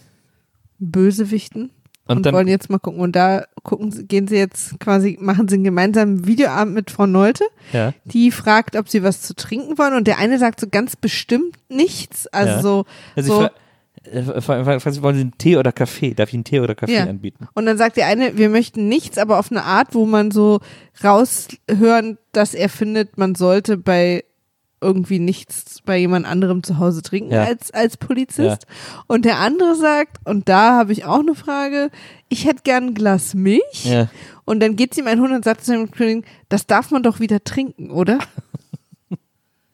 Bösewichten 0.79 1.71
und, 2.07 2.19
Und 2.19 2.27
dann- 2.27 2.35
wollen 2.35 2.49
jetzt 2.49 2.69
mal 2.71 2.79
gucken. 2.79 3.01
Und 3.01 3.17
da 3.17 3.45
gucken 3.63 3.91
sie, 3.91 4.07
gehen 4.07 4.29
sie 4.29 4.37
jetzt 4.37 4.79
quasi, 4.81 5.17
machen 5.21 5.49
sie 5.49 5.55
einen 5.55 5.65
gemeinsamen 5.65 6.27
Videoabend 6.27 6.75
mit 6.75 6.91
Frau 6.91 7.07
Neute. 7.07 7.45
Ja. 7.73 7.93
Die 8.05 8.31
fragt, 8.31 8.77
ob 8.77 8.89
sie 8.89 9.03
was 9.03 9.23
zu 9.23 9.35
trinken 9.35 9.79
wollen. 9.79 9.95
Und 9.95 10.07
der 10.07 10.19
eine 10.19 10.39
sagt 10.39 10.61
so 10.61 10.67
ganz 10.71 10.97
bestimmt 10.97 11.57
nichts. 11.69 12.27
Also 12.27 12.53
Ja. 12.53 12.63
so, 12.63 12.85
Also 13.17 13.35
so 13.35 13.43
ich 13.45 14.45
fra- 14.45 14.59
äh, 14.59 14.65
wollen 15.03 15.15
Sie 15.17 15.21
einen 15.23 15.39
Tee 15.39 15.57
oder 15.57 15.73
Kaffee? 15.73 16.13
Darf 16.13 16.29
ich 16.29 16.35
einen 16.35 16.45
Tee 16.45 16.61
oder 16.61 16.75
Kaffee 16.75 16.97
Ja. 16.97 17.05
anbieten? 17.05 17.49
Und 17.55 17.65
dann 17.65 17.79
sagt 17.79 17.97
der 17.97 18.07
eine, 18.07 18.37
wir 18.37 18.51
möchten 18.51 18.87
nichts, 18.87 19.17
aber 19.17 19.39
auf 19.39 19.51
eine 19.51 19.65
Art, 19.65 19.95
wo 19.95 20.05
man 20.05 20.31
so 20.31 20.61
raushören, 21.03 22.19
dass 22.33 22.55
er 22.55 22.69
findet, 22.69 23.17
man 23.19 23.35
sollte 23.35 23.77
bei 23.79 24.25
irgendwie 24.81 25.19
nichts 25.19 25.81
bei 25.85 25.97
jemand 25.97 26.27
anderem 26.27 26.63
zu 26.63 26.79
Hause 26.79 27.03
trinken 27.03 27.33
Ja. 27.33 27.45
als, 27.45 27.71
als 27.73 27.97
Polizist. 27.97 28.67
Und 29.07 29.25
der 29.25 29.39
andere 29.39 29.75
sagt, 29.77 30.19
und 30.25 30.49
da 30.49 30.73
habe 30.79 30.93
ich 30.93 31.05
auch 31.05 31.21
eine 31.21 31.35
Frage, 31.35 31.91
ich 32.29 32.45
hätte 32.45 32.63
gern 32.65 32.89
ein 32.89 32.95
Glas 32.95 33.35
Milch. 33.35 33.85
Ja. 33.85 34.09
Und 34.45 34.61
dann 34.61 34.77
geht 34.77 34.95
sie 34.95 35.01
ihm 35.01 35.07
ein 35.07 35.21
Hund 35.21 35.33
und 35.33 35.45
sagt 35.45 35.65
zu 35.65 35.73
dem 35.73 35.91
Kollegen, 35.91 36.25
das 36.49 36.67
darf 36.67 36.91
man 36.91 37.03
doch 37.03 37.19
wieder 37.21 37.43
trinken, 37.45 37.91
oder? 37.91 38.19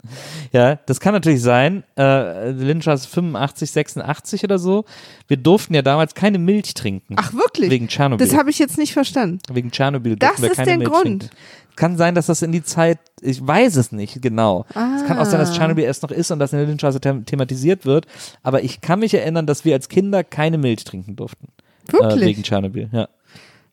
Ja, 0.52 0.76
das 0.86 0.98
kann 0.98 1.14
natürlich 1.14 1.42
sein. 1.42 1.84
Äh, 1.96 2.50
Lynchers 2.50 3.06
85, 3.06 3.70
86 3.70 4.42
oder 4.44 4.58
so. 4.58 4.84
Wir 5.28 5.36
durften 5.36 5.74
ja 5.74 5.82
damals 5.82 6.14
keine 6.14 6.38
Milch 6.38 6.74
trinken. 6.74 7.14
Ach 7.18 7.32
wirklich? 7.32 7.70
Wegen 7.70 7.86
Tschernobyl. 7.86 8.26
Das 8.26 8.36
habe 8.36 8.50
ich 8.50 8.58
jetzt 8.58 8.76
nicht 8.76 8.92
verstanden. 8.92 9.38
Wegen 9.52 9.70
Tschernobyl 9.70 10.16
Das 10.16 10.30
durften 10.36 10.42
wir 10.42 10.50
ist 10.50 10.66
der 10.66 10.78
Grund. 10.78 11.02
trinken. 11.22 11.30
Kann 11.76 11.96
sein, 11.96 12.14
dass 12.16 12.26
das 12.26 12.42
in 12.42 12.50
die 12.52 12.64
Zeit, 12.64 12.98
ich 13.22 13.46
weiß 13.46 13.76
es 13.76 13.92
nicht 13.92 14.20
genau. 14.20 14.66
Es 14.70 15.06
kann 15.06 15.18
auch 15.18 15.24
sein, 15.24 15.38
dass 15.38 15.50
Ah. 15.52 15.54
Tschernobyl 15.54 15.84
erst 15.84 16.02
noch 16.02 16.10
ist 16.10 16.30
und 16.32 16.40
dass 16.40 16.52
in 16.52 16.58
der 16.58 16.66
Lynchstraße 16.66 17.00
them 17.00 17.24
thematisiert 17.24 17.86
wird. 17.86 18.06
Aber 18.42 18.62
ich 18.64 18.80
kann 18.80 18.98
mich 18.98 19.14
erinnern, 19.14 19.46
dass 19.46 19.64
wir 19.64 19.74
als 19.74 19.88
Kinder 19.88 20.24
keine 20.24 20.58
Milch 20.58 20.82
trinken 20.84 21.14
durften. 21.16 21.46
Äh, 21.88 21.92
Wirklich? 21.92 22.20
wegen 22.26 22.42
Tschernobyl, 22.42 22.88
ja. 22.92 23.08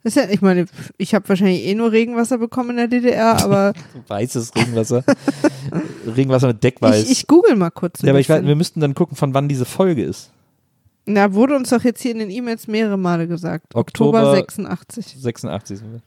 Das 0.07 0.15
ist 0.15 0.23
ja, 0.23 0.29
ich 0.33 0.41
meine, 0.41 0.67
ich 0.97 1.13
habe 1.13 1.27
wahrscheinlich 1.27 1.65
eh 1.65 1.75
nur 1.75 1.91
Regenwasser 1.91 2.37
bekommen 2.37 2.69
in 2.69 2.77
der 2.77 2.87
DDR, 2.87 3.43
aber 3.43 3.73
Weißes 4.07 4.55
Regenwasser. 4.55 5.03
Regenwasser 6.15 6.47
mit 6.47 6.63
Deckweiß. 6.63 7.03
ich, 7.03 7.11
ich 7.11 7.27
google 7.27 7.57
mal 7.57 7.71
kurz. 7.71 8.01
ja, 8.03 8.11
aber 8.11 8.19
ich 8.21 8.29
weiß, 8.29 8.45
wir 8.45 8.55
müssten 8.55 8.79
dann 8.79 8.95
gucken, 8.95 9.17
von 9.17 9.33
wann 9.33 9.49
diese 9.49 9.65
Folge 9.65 10.03
ist. 10.05 10.31
Na, 11.07 11.33
wurde 11.33 11.57
uns 11.57 11.71
doch 11.71 11.83
jetzt 11.83 12.01
hier 12.01 12.11
in 12.11 12.19
den 12.19 12.29
E-Mails 12.29 12.67
mehrere 12.67 12.95
Male 12.97 13.27
gesagt. 13.27 13.75
Oktober- 13.75 14.19
Oktober 14.19 14.35
86. 14.35 15.17
86 15.19 15.79
sind 15.79 15.91
wir. 15.91 16.01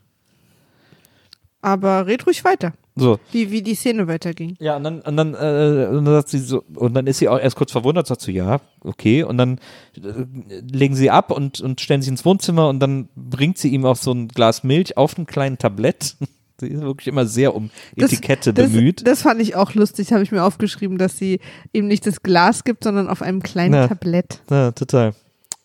Aber 1.60 2.06
red 2.06 2.26
ruhig 2.26 2.42
weiter, 2.42 2.72
So, 2.96 3.18
wie, 3.32 3.50
wie 3.50 3.62
die 3.62 3.74
Szene 3.74 4.08
weiterging. 4.08 4.56
Ja, 4.58 4.76
und 4.76 4.84
dann, 4.84 5.00
und 5.00 5.16
dann, 5.16 5.34
äh, 5.34 5.86
und 5.90 6.04
dann 6.04 6.14
sagt 6.14 6.28
sie 6.28 6.38
so, 6.38 6.62
und 6.74 6.92
dann 6.94 7.06
ist 7.06 7.18
sie 7.18 7.28
auch 7.28 7.38
erst 7.38 7.56
kurz 7.56 7.72
verwundert, 7.72 8.06
sagt 8.06 8.20
so, 8.20 8.30
ja, 8.32 8.60
okay, 8.82 9.22
und 9.22 9.38
dann 9.38 9.58
äh, 9.96 10.60
legen 10.70 10.94
sie 10.96 11.08
ab 11.10 11.30
und, 11.30 11.60
und 11.60 11.80
stellen 11.80 12.02
sich 12.02 12.10
ins 12.10 12.24
Wohnzimmer 12.24 12.68
und 12.68 12.80
dann 12.80 13.08
bringt 13.14 13.58
sie 13.58 13.68
ihm 13.68 13.84
auch 13.86 13.96
so 13.96 14.12
ein 14.12 14.28
Glas 14.28 14.64
Milch 14.64 14.96
auf 14.96 15.16
einem 15.16 15.26
kleinen 15.26 15.58
Tablett. 15.58 16.16
Sie 16.60 16.66
ist 16.68 16.82
wirklich 16.82 17.06
immer 17.08 17.24
sehr 17.24 17.54
um 17.54 17.70
Das- 17.96 18.12
Etikette 18.12 18.52
das, 18.52 18.70
bemüht. 18.70 19.06
Das 19.06 19.22
fand 19.22 19.40
ich 19.40 19.54
auch 19.56 19.72
lustig, 19.72 20.12
habe 20.12 20.22
ich 20.22 20.30
mir 20.30 20.44
aufgeschrieben, 20.44 20.98
dass 20.98 21.16
sie 21.16 21.40
ihm 21.72 21.86
nicht 21.88 22.06
das 22.06 22.22
Glas 22.22 22.64
gibt, 22.64 22.84
sondern 22.84 23.08
auf 23.08 23.22
einem 23.22 23.42
kleinen 23.42 23.72
Ja. 23.72 23.88
Tablett. 23.88 24.42
Ja, 24.50 24.70
total. 24.72 25.14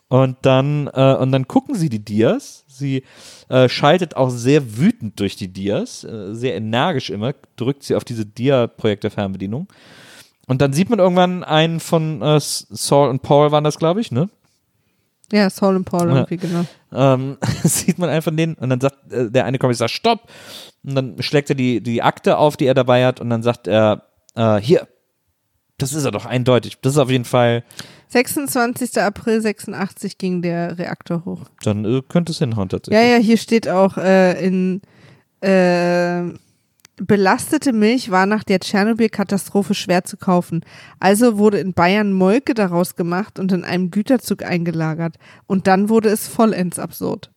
Und 0.07 0.37
dann, 0.43 0.87
äh, 0.93 1.15
und 1.15 1.33
dann 1.33 1.49
gucken 1.49 1.75
sie 1.75 1.89
die 1.89 1.99
Dias. 1.99 2.63
Sie 2.77 3.03
äh, 3.49 3.69
schaltet 3.69 4.15
auch 4.15 4.29
sehr 4.29 4.77
wütend 4.77 5.19
durch 5.19 5.35
die 5.35 5.47
Dias, 5.47 6.03
äh, 6.03 6.33
sehr 6.33 6.55
energisch 6.55 7.09
immer, 7.09 7.33
drückt 7.55 7.83
sie 7.83 7.95
auf 7.95 8.03
diese 8.03 8.25
Dia-Projektor-Fernbedienung. 8.25 9.67
Und 10.47 10.61
dann 10.61 10.73
sieht 10.73 10.89
man 10.89 10.99
irgendwann 10.99 11.43
einen 11.43 11.79
von 11.79 12.21
äh, 12.21 12.39
Saul 12.39 13.09
und 13.09 13.21
Paul, 13.21 13.51
waren 13.51 13.63
das, 13.63 13.79
glaube 13.79 14.01
ich, 14.01 14.11
ne? 14.11 14.29
Ja, 15.31 15.49
Saul 15.49 15.75
und 15.75 15.85
Paul 15.85 16.07
Ja. 16.09 16.15
irgendwie, 16.17 16.37
genau. 16.37 16.65
ähm, 16.93 17.37
sieht 17.63 17.97
man 17.97 18.09
einfach 18.09 18.35
den 18.35 18.53
und 18.55 18.69
dann 18.69 18.79
sagt 18.79 19.11
äh, 19.11 19.31
der 19.31 19.45
eine 19.45 19.57
Kommissar 19.57 19.89
Stopp 19.89 20.27
und 20.83 20.93
dann 20.93 21.21
schlägt 21.21 21.49
er 21.49 21.55
die, 21.55 21.81
die 21.81 22.03
Akte 22.03 22.37
auf, 22.37 22.57
die 22.57 22.67
er 22.67 22.75
dabei 22.75 23.05
hat 23.05 23.19
und 23.19 23.31
dann 23.31 23.41
sagt 23.41 23.67
er, 23.67 24.03
äh, 24.35 24.57
hier, 24.57 24.87
das 25.77 25.93
ist 25.93 26.05
er 26.05 26.11
doch 26.11 26.25
eindeutig, 26.25 26.77
das 26.81 26.93
ist 26.93 26.99
auf 26.99 27.09
jeden 27.09 27.25
Fall, 27.25 27.63
26. 28.09 29.01
April 29.01 29.41
86 29.41 30.17
ging 30.17 30.41
der 30.41 30.77
Reaktor 30.77 31.25
hoch. 31.25 31.41
dann 31.63 31.85
äh, 31.85 32.01
könnte 32.07 32.31
es 32.31 32.39
hinhauen 32.39 32.69
tatsächlich. 32.69 33.01
Ja, 33.01 33.17
ja, 33.17 33.17
hier 33.17 33.37
steht 33.37 33.67
auch 33.67 33.97
äh, 33.97 34.45
in 34.45 34.81
äh, 35.41 36.33
belastete 36.97 37.73
Milch 37.73 38.09
war 38.09 38.25
nach 38.25 38.43
der 38.43 38.59
Tschernobyl-Katastrophe 38.59 39.73
schwer 39.73 40.05
zu 40.05 40.17
kaufen. 40.17 40.63
Also 40.99 41.37
wurde 41.37 41.59
in 41.59 41.73
Bayern 41.73 42.13
Molke 42.13 42.53
daraus 42.53 42.95
gemacht 42.95 43.39
und 43.39 43.51
in 43.51 43.63
einem 43.63 43.91
Güterzug 43.91 44.43
eingelagert. 44.43 45.17
Und 45.47 45.67
dann 45.67 45.89
wurde 45.89 46.09
es 46.09 46.27
vollends 46.27 46.79
absurd. 46.79 47.31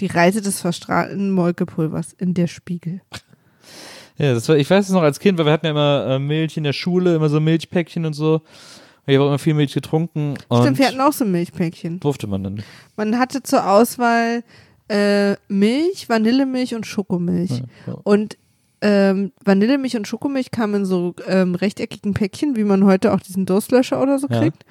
Die 0.00 0.06
Reise 0.06 0.42
des 0.42 0.60
verstrahlten 0.60 1.30
Molkepulvers 1.30 2.12
in 2.12 2.34
der 2.34 2.48
Spiegel. 2.48 3.02
Ja, 4.16 4.32
das 4.34 4.48
war, 4.48 4.56
ich 4.56 4.68
weiß 4.70 4.86
es 4.86 4.92
noch 4.92 5.02
als 5.02 5.18
Kind, 5.18 5.38
weil 5.38 5.46
wir 5.46 5.52
hatten 5.52 5.66
ja 5.66 5.72
immer 5.72 6.06
äh, 6.08 6.18
Milch 6.18 6.56
in 6.56 6.64
der 6.64 6.72
Schule, 6.72 7.14
immer 7.16 7.28
so 7.28 7.40
Milchpäckchen 7.40 8.06
und 8.06 8.12
so. 8.14 8.42
Ich 9.06 9.14
habe 9.14 9.24
auch 9.24 9.28
immer 9.28 9.38
viel 9.38 9.54
Milch 9.54 9.74
getrunken 9.74 10.34
Stimmt, 10.50 10.78
wir 10.78 10.86
hatten 10.86 11.00
auch 11.00 11.12
so 11.12 11.24
Milchpäckchen. 11.26 12.00
durfte 12.00 12.26
man 12.26 12.42
dann 12.42 12.54
nicht. 12.54 12.66
Man 12.96 13.18
hatte 13.18 13.42
zur 13.42 13.68
Auswahl 13.68 14.42
äh, 14.88 15.34
Milch, 15.48 16.08
Vanillemilch 16.08 16.74
und 16.74 16.86
Schokomilch. 16.86 17.62
ja. 17.86 17.94
Und 18.04 18.38
ähm, 18.80 19.32
Vanillemilch 19.44 19.96
und 19.96 20.06
Schokomilch 20.06 20.50
kamen 20.50 20.74
in 20.74 20.84
so 20.84 21.14
ähm, 21.26 21.54
rechteckigen 21.54 22.14
Päckchen, 22.14 22.54
wie 22.56 22.64
man 22.64 22.84
heute 22.84 23.12
auch 23.12 23.20
diesen 23.20 23.46
Durstlöscher 23.46 24.00
oder 24.00 24.18
so 24.18 24.26
Ja. 24.30 24.40
kriegt. 24.40 24.64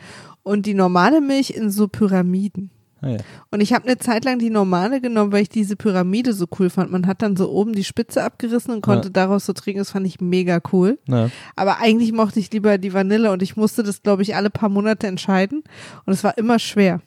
Und 0.43 0.65
die 0.65 0.73
normale 0.73 1.21
Milch 1.21 1.51
in 1.51 1.69
so 1.69 1.87
Pyramiden. 1.87 2.69
Ah, 3.03 3.09
ja. 3.09 3.17
Und 3.51 3.59
ich 3.61 3.73
habe 3.73 3.85
eine 3.85 3.97
Zeit 3.97 4.23
lang 4.25 4.39
die 4.39 4.49
normale 4.49 5.01
genommen, 5.01 5.31
weil 5.31 5.41
ich 5.43 5.49
diese 5.49 5.75
Pyramide 5.75 6.31
so 6.33 6.45
cool 6.57 6.69
fand. 6.69 6.91
Man 6.91 7.05
hat 7.05 7.21
dann 7.21 7.35
so 7.35 7.51
oben 7.51 7.73
die 7.73 7.83
Spitze 7.83 8.23
abgerissen 8.23 8.73
und 8.73 8.81
konnte 8.81 9.09
Ja. 9.09 9.13
daraus 9.13 9.45
so 9.45 9.53
trinken. 9.53 9.79
Das 9.79 9.91
fand 9.91 10.07
ich 10.07 10.21
mega 10.21 10.61
cool. 10.71 10.97
Na, 11.05 11.29
Aber 11.55 11.79
eigentlich 11.79 12.13
mochte 12.13 12.39
ich 12.39 12.51
lieber 12.51 12.77
die 12.77 12.93
Vanille 12.93 13.31
und 13.31 13.41
ich 13.41 13.57
musste 13.57 13.83
das, 13.83 14.01
glaube 14.01 14.21
ich, 14.21 14.35
alle 14.35 14.49
paar 14.49 14.69
Monate 14.69 15.07
entscheiden. 15.07 15.63
Und 16.05 16.13
es 16.13 16.23
war 16.23 16.37
immer 16.37 16.59
schwer, 16.59 17.01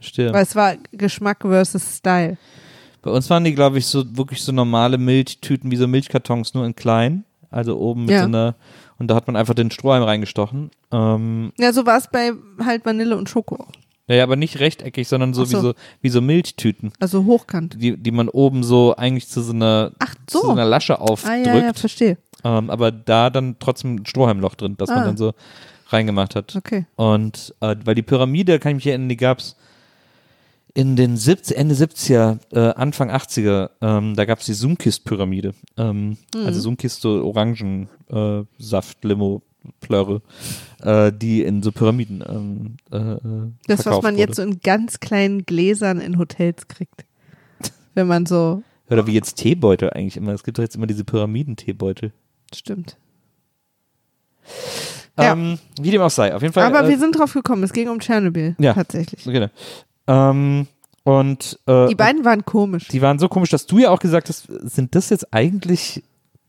stimmt. 0.00 0.34
weil 0.34 0.42
es 0.42 0.56
war 0.56 0.74
Geschmack 0.92 1.42
versus 1.42 1.98
Style. 1.98 2.36
Bei 3.02 3.10
uns 3.10 3.28
waren 3.30 3.44
die, 3.44 3.54
glaube 3.54 3.78
ich, 3.78 3.86
so 3.86 4.04
wirklich 4.16 4.42
so 4.42 4.52
normale 4.52 4.98
Milchtüten 4.98 5.70
wie 5.70 5.76
so 5.76 5.86
Milchkartons, 5.88 6.54
nur 6.54 6.64
in 6.66 6.74
klein. 6.76 7.24
Also 7.50 7.78
oben 7.78 8.02
mit 8.02 8.10
Ja. 8.12 8.20
so 8.20 8.26
einer, 8.26 8.54
und 8.98 9.08
da 9.08 9.14
hat 9.14 9.26
man 9.26 9.36
einfach 9.36 9.54
den 9.54 9.70
Strohhalm 9.70 10.02
reingestochen. 10.04 10.70
Ähm, 10.90 11.52
Ja, 11.58 11.72
so 11.72 11.84
war 11.84 11.98
es 11.98 12.08
bei 12.08 12.32
halt 12.64 12.86
Vanille 12.86 13.16
und 13.16 13.28
Schoko 13.28 13.66
auch. 14.12 14.16
ja, 14.16 14.18
ja, 14.18 14.22
aber 14.24 14.36
nicht 14.36 14.60
rechteckig, 14.60 15.08
sondern 15.08 15.34
so, 15.34 15.44
so. 15.44 15.58
Wie, 15.58 15.62
so 15.62 15.74
wie 16.02 16.08
so 16.10 16.20
Milchtüten, 16.20 16.92
Also 17.00 17.24
hochkant. 17.24 17.76
die, 17.82 17.96
die 17.96 18.10
man 18.10 18.28
oben 18.28 18.62
so 18.62 18.94
eigentlich 18.96 19.28
zu 19.28 19.42
so 19.42 19.52
einer, 19.52 19.92
Ach 19.98 20.14
zu 20.26 20.38
so. 20.38 20.46
so 20.46 20.50
einer 20.52 20.64
Lasche 20.64 20.98
Ah, 21.00 21.02
aufdrückt. 21.02 21.46
ja, 21.46 21.56
ja, 21.56 21.72
verstehe. 21.74 22.18
ähm, 22.44 22.70
aber 22.70 22.90
da 22.92 23.30
dann 23.30 23.56
trotzdem 23.58 23.96
ein 23.96 24.06
Strohhalmloch 24.06 24.54
drin, 24.54 24.74
das 24.78 24.88
man 24.88 24.98
Ah. 24.98 25.04
dann 25.06 25.16
so 25.16 25.32
reingemacht 25.88 26.34
hat. 26.36 26.56
Okay. 26.56 26.86
Und 26.96 27.54
äh, 27.60 27.76
weil 27.84 27.94
die 27.94 28.02
Pyramide, 28.02 28.58
kann 28.58 28.70
ich 28.72 28.76
mich 28.76 28.86
erinnern, 28.86 29.08
die 29.10 29.16
gab's 29.16 29.56
in 30.74 30.96
den 30.96 31.18
70, 31.18 31.54
Ende 31.58 31.74
70er, 31.74 32.38
äh, 32.52 32.58
Anfang 32.74 33.10
80er, 33.10 33.70
ähm, 33.82 34.16
da 34.16 34.24
gab's 34.24 34.46
die 34.46 34.54
Zoomkist-Pyramide. 34.54 35.52
Ähm, 35.76 36.16
Mhm. 36.34 36.46
Also 36.46 36.60
Zoomkist, 36.62 37.02
so 37.02 37.22
Orangensaft, 37.26 39.04
äh, 39.04 39.06
Plörre, 39.80 40.22
äh, 40.82 41.12
die 41.12 41.42
in 41.42 41.62
so 41.62 41.72
Pyramiden 41.72 42.22
ähm, 42.28 42.76
äh, 42.90 42.96
äh, 43.14 43.18
Das, 43.66 43.86
was 43.86 44.02
man 44.02 44.16
jetzt 44.18 44.36
so 44.36 44.42
wurde. 44.42 44.52
in 44.54 44.60
ganz 44.60 45.00
kleinen 45.00 45.44
Gläsern 45.44 46.00
in 46.00 46.18
Hotels 46.18 46.68
kriegt. 46.68 47.04
Wenn 47.94 48.06
man 48.06 48.26
so, 48.26 48.62
Oder 48.90 49.06
wie 49.06 49.12
jetzt 49.14 49.34
Teebeutel 49.36 49.90
eigentlich 49.90 50.16
immer. 50.16 50.32
Es 50.32 50.44
gibt 50.44 50.58
doch 50.58 50.62
jetzt 50.62 50.76
immer 50.76 50.86
diese 50.86 51.04
Pyramiden-Teebeutel. 51.04 52.12
stimmt. 52.54 52.96
Ja. 55.18 55.32
Ähm, 55.32 55.58
wie 55.80 55.90
dem 55.90 56.00
auch 56.00 56.10
sei. 56.10 56.34
Auf 56.34 56.42
jeden 56.42 56.54
Fall. 56.54 56.64
Aber 56.64 56.84
äh, 56.86 56.88
wir 56.88 56.98
sind 56.98 57.18
drauf 57.18 57.32
gekommen, 57.34 57.62
es 57.64 57.72
ging 57.72 57.88
um 57.88 58.00
Tschernobyl. 58.00 58.56
Ja. 58.58 58.72
Tatsächlich. 58.74 59.24
Genau. 59.24 59.48
Ähm, 60.06 60.66
und 61.04 61.58
äh, 61.66 61.88
Die 61.88 61.94
beiden 61.94 62.24
waren 62.24 62.44
komisch. 62.44 62.88
die 62.88 63.02
waren 63.02 63.18
so 63.18 63.28
komisch, 63.28 63.50
dass 63.50 63.66
du 63.66 63.78
ja 63.78 63.90
auch 63.90 63.98
gesagt 63.98 64.28
hast, 64.28 64.46
sind 64.46 64.94
das 64.94 65.10
jetzt 65.10 65.32
eigentlich 65.34 66.02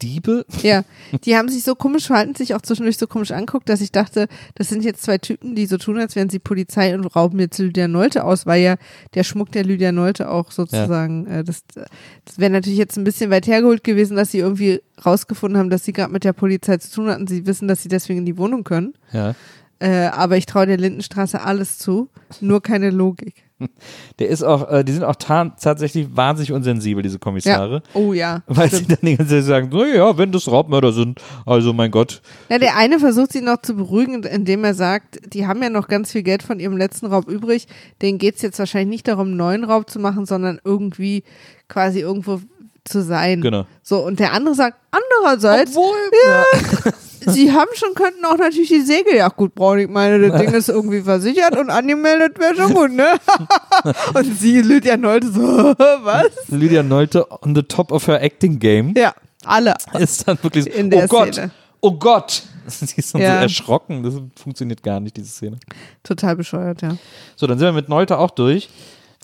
Diebe? 0.04 0.45
Ja, 0.62 0.84
die 1.24 1.36
haben 1.36 1.49
sich 1.49 1.64
so 1.64 1.76
komisch 1.76 2.08
verhalten, 2.08 2.36
sich 2.36 2.54
auch 2.54 2.62
zwischendurch 2.62 2.97
so 2.97 3.08
komisch 3.08 3.32
anguckt, 3.32 3.70
dass 3.70 3.82
ich 3.82 3.91
dachte, 3.91 4.28
das 4.56 4.70
sind 4.70 4.84
jetzt 4.84 5.04
zwei 5.04 5.18
Typen, 5.18 5.56
die 5.56 5.66
so 5.66 5.78
tun, 5.78 5.97
als 5.97 6.16
wären 6.16 6.30
sie 6.30 6.39
Polizei 6.39 6.93
und 6.93 7.06
rauben 7.06 7.39
jetzt 7.39 7.58
Lydia 7.58 7.88
Nolte 7.88 8.24
aus, 8.26 8.45
weil 8.45 8.62
ja 8.62 8.76
der 9.14 9.24
Schmuck 9.24 9.51
der 9.51 9.64
Lydia 9.64 9.91
Nolte 9.91 10.30
auch 10.30 10.51
sozusagen, 10.51 11.26
äh, 11.28 11.43
das, 11.43 11.64
das 11.74 12.38
wäre 12.38 12.51
natürlich 12.51 12.80
jetzt 12.80 12.97
ein 12.97 13.04
bisschen 13.04 13.32
weit 13.32 13.47
hergeholt 13.47 13.84
gewesen, 13.84 14.18
dass 14.18 14.32
sie 14.32 14.39
irgendwie 14.39 14.82
rausgefunden 15.06 15.58
haben, 15.58 15.70
dass 15.70 15.86
sie 15.86 15.93
gerade 15.93 16.12
mit 16.12 16.24
der 16.24 16.34
Polizei 16.34 16.78
zu 16.78 16.91
tun 16.91 17.10
hatten. 17.10 17.28
Sie 17.28 17.45
wissen, 17.45 17.68
dass 17.68 17.82
sie 17.82 17.89
deswegen 17.89 18.20
in 18.20 18.26
die 18.26 18.38
Wohnung 18.38 18.64
können. 18.64 18.93
Ja. 19.12 19.36
Äh, 19.80 20.08
aber 20.08 20.38
ich 20.38 20.45
traue 20.45 20.66
der 20.66 20.78
Lindenstraße 20.78 21.41
alles 21.41 21.78
zu, 21.78 22.10
nur 22.41 22.62
keine 22.62 22.89
Logik. 22.89 23.43
Der 24.20 24.30
ist 24.30 24.43
auch, 24.43 24.70
äh, 24.70 24.84
die 24.84 24.91
sind 24.91 25.03
auch 25.03 25.16
ta 25.16 25.45
tatsächlich 25.59 26.16
wahnsinnig 26.16 26.51
unsensibel, 26.51 27.01
diese 27.01 27.20
Kommissare. 27.20 27.82
Oh 27.93 28.14
ja. 28.14 28.43
Weil 28.47 28.68
stimmt. 28.68 28.82
sie 28.82 28.95
dann 28.95 28.99
die 29.01 29.18
ganze 29.18 29.36
Zeit 29.36 29.43
sagen, 29.45 29.70
so, 29.72 29.86
ja, 29.86 30.18
wenn 30.18 30.32
das 30.32 30.49
Raubmörder 30.49 30.91
sind, 30.91 31.20
also 31.45 31.74
mein 31.74 31.91
Gott. 31.91 32.22
Ja, 32.49 32.59
der 32.59 32.78
eine 32.78 32.99
versucht 32.99 33.34
sie 33.34 33.41
noch 33.41 33.61
zu 33.61 33.76
beruhigen, 33.76 34.24
indem 34.24 34.64
er 34.64 34.74
sagt, 34.74 35.34
die 35.34 35.47
haben 35.47 35.61
ja 35.64 35.70
noch 35.70 35.88
ganz 35.88 36.11
viel 36.11 36.24
Geld 36.24 36.43
von 36.43 36.59
ihrem 36.59 36.78
letzten 36.78 37.07
Raub 37.07 37.28
übrig. 37.28 37.68
Denen 38.01 38.18
geht's 38.18 38.41
jetzt 38.41 38.59
wahrscheinlich 38.59 38.89
nicht 38.89 39.07
darum, 39.07 39.28
einen 39.28 39.38
neuen 39.38 39.64
Raub 39.64 39.89
zu 39.89 39.99
machen, 39.99 40.26
sondern 40.26 40.59
irgendwie 40.64 41.24
quasi 41.68 41.99
irgendwo 41.99 42.39
zu 42.86 43.01
sein. 43.01 43.41
Genau. 43.41 43.66
So, 43.82 44.05
und 44.05 44.20
der 44.20 44.34
andere 44.34 44.55
sagt, 44.55 44.78
andererseits, 44.91 45.76
Obwohl, 45.76 45.95
ja. 46.26 46.43
sie 47.28 47.52
haben 47.52 47.70
schon, 47.76 47.94
könnten 47.96 48.24
auch 48.26 48.38
natürlich 48.38 48.70
die 48.70 48.82
Segeljacht 48.82 49.36
gut 49.36 49.54
brauchen. 49.56 49.80
Ich 49.80 49.90
meine, 49.90 50.30
das 50.30 50.40
Ding 50.42 50.52
ist 50.54 50.70
irgendwie 50.70 51.02
versichert 51.02 51.58
und 51.58 51.70
angemeldet 51.70 52.40
wäre 52.40 52.56
schon 52.56 52.74
gut, 52.74 52.92
ne? 52.92 53.20
und 54.14 54.40
sie, 54.40 54.62
Lydia 54.62 54.98
Nolte, 54.98 55.32
so, 55.32 55.42
was? 56.04 56.28
Lydia 56.50 56.84
Nolte 56.84 57.26
on 57.44 57.56
the 57.56 57.64
top 57.64 57.92
of 57.92 58.08
her 58.08 58.22
acting 58.22 58.60
game 58.60 58.94
Ja, 58.98 59.14
alle. 59.46 59.74
ist 60.00 60.28
dann 60.28 60.38
wirklich 60.42 60.66
so, 60.66 60.70
In 60.72 60.90
der 60.90 61.06
oh 61.06 61.08
Gott, 61.08 61.34
Szene. 61.36 61.52
oh 61.82 61.92
Gott. 61.94 62.44
Sie 62.66 62.96
ist 62.96 63.14
dann 63.14 63.22
Ja. 63.22 63.36
so 63.38 63.42
erschrocken, 63.44 64.04
das 64.04 64.14
funktioniert 64.42 64.82
gar 64.82 65.00
nicht, 65.02 65.18
diese 65.18 65.28
Szene. 65.30 65.58
Total 66.02 66.36
bescheuert, 66.38 66.82
ja. 66.82 66.96
So, 67.36 67.46
dann 67.46 67.60
sind 67.60 67.68
wir 67.68 67.74
mit 67.74 67.90
Neute 67.90 68.18
auch 68.18 68.32
durch. 68.32 68.70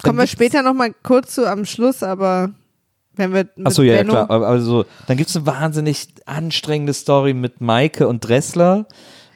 Kommen 0.04 0.18
wir 0.18 0.28
später 0.28 0.62
nochmal 0.62 0.93
kurz 1.04 1.36
zu 1.36 1.50
am 1.50 1.66
Schluss, 1.66 2.04
aber 2.04 2.52
Wenn 3.16 3.34
wir 3.34 3.47
Achso, 3.64 3.82
ja, 3.82 3.97
Benno- 3.97 4.14
klar. 4.14 4.30
Aber, 4.30 4.47
aber 4.47 4.62
so, 4.62 4.86
dann 5.07 5.18
gibt 5.18 5.30
es 5.30 5.36
eine 5.36 5.45
wahnsinnig 5.45 6.07
anstrengende 6.26 6.93
Story 6.93 7.34
mit 7.34 7.60
Maike 7.62 8.07
und 8.07 8.28
Dressler. 8.28 8.88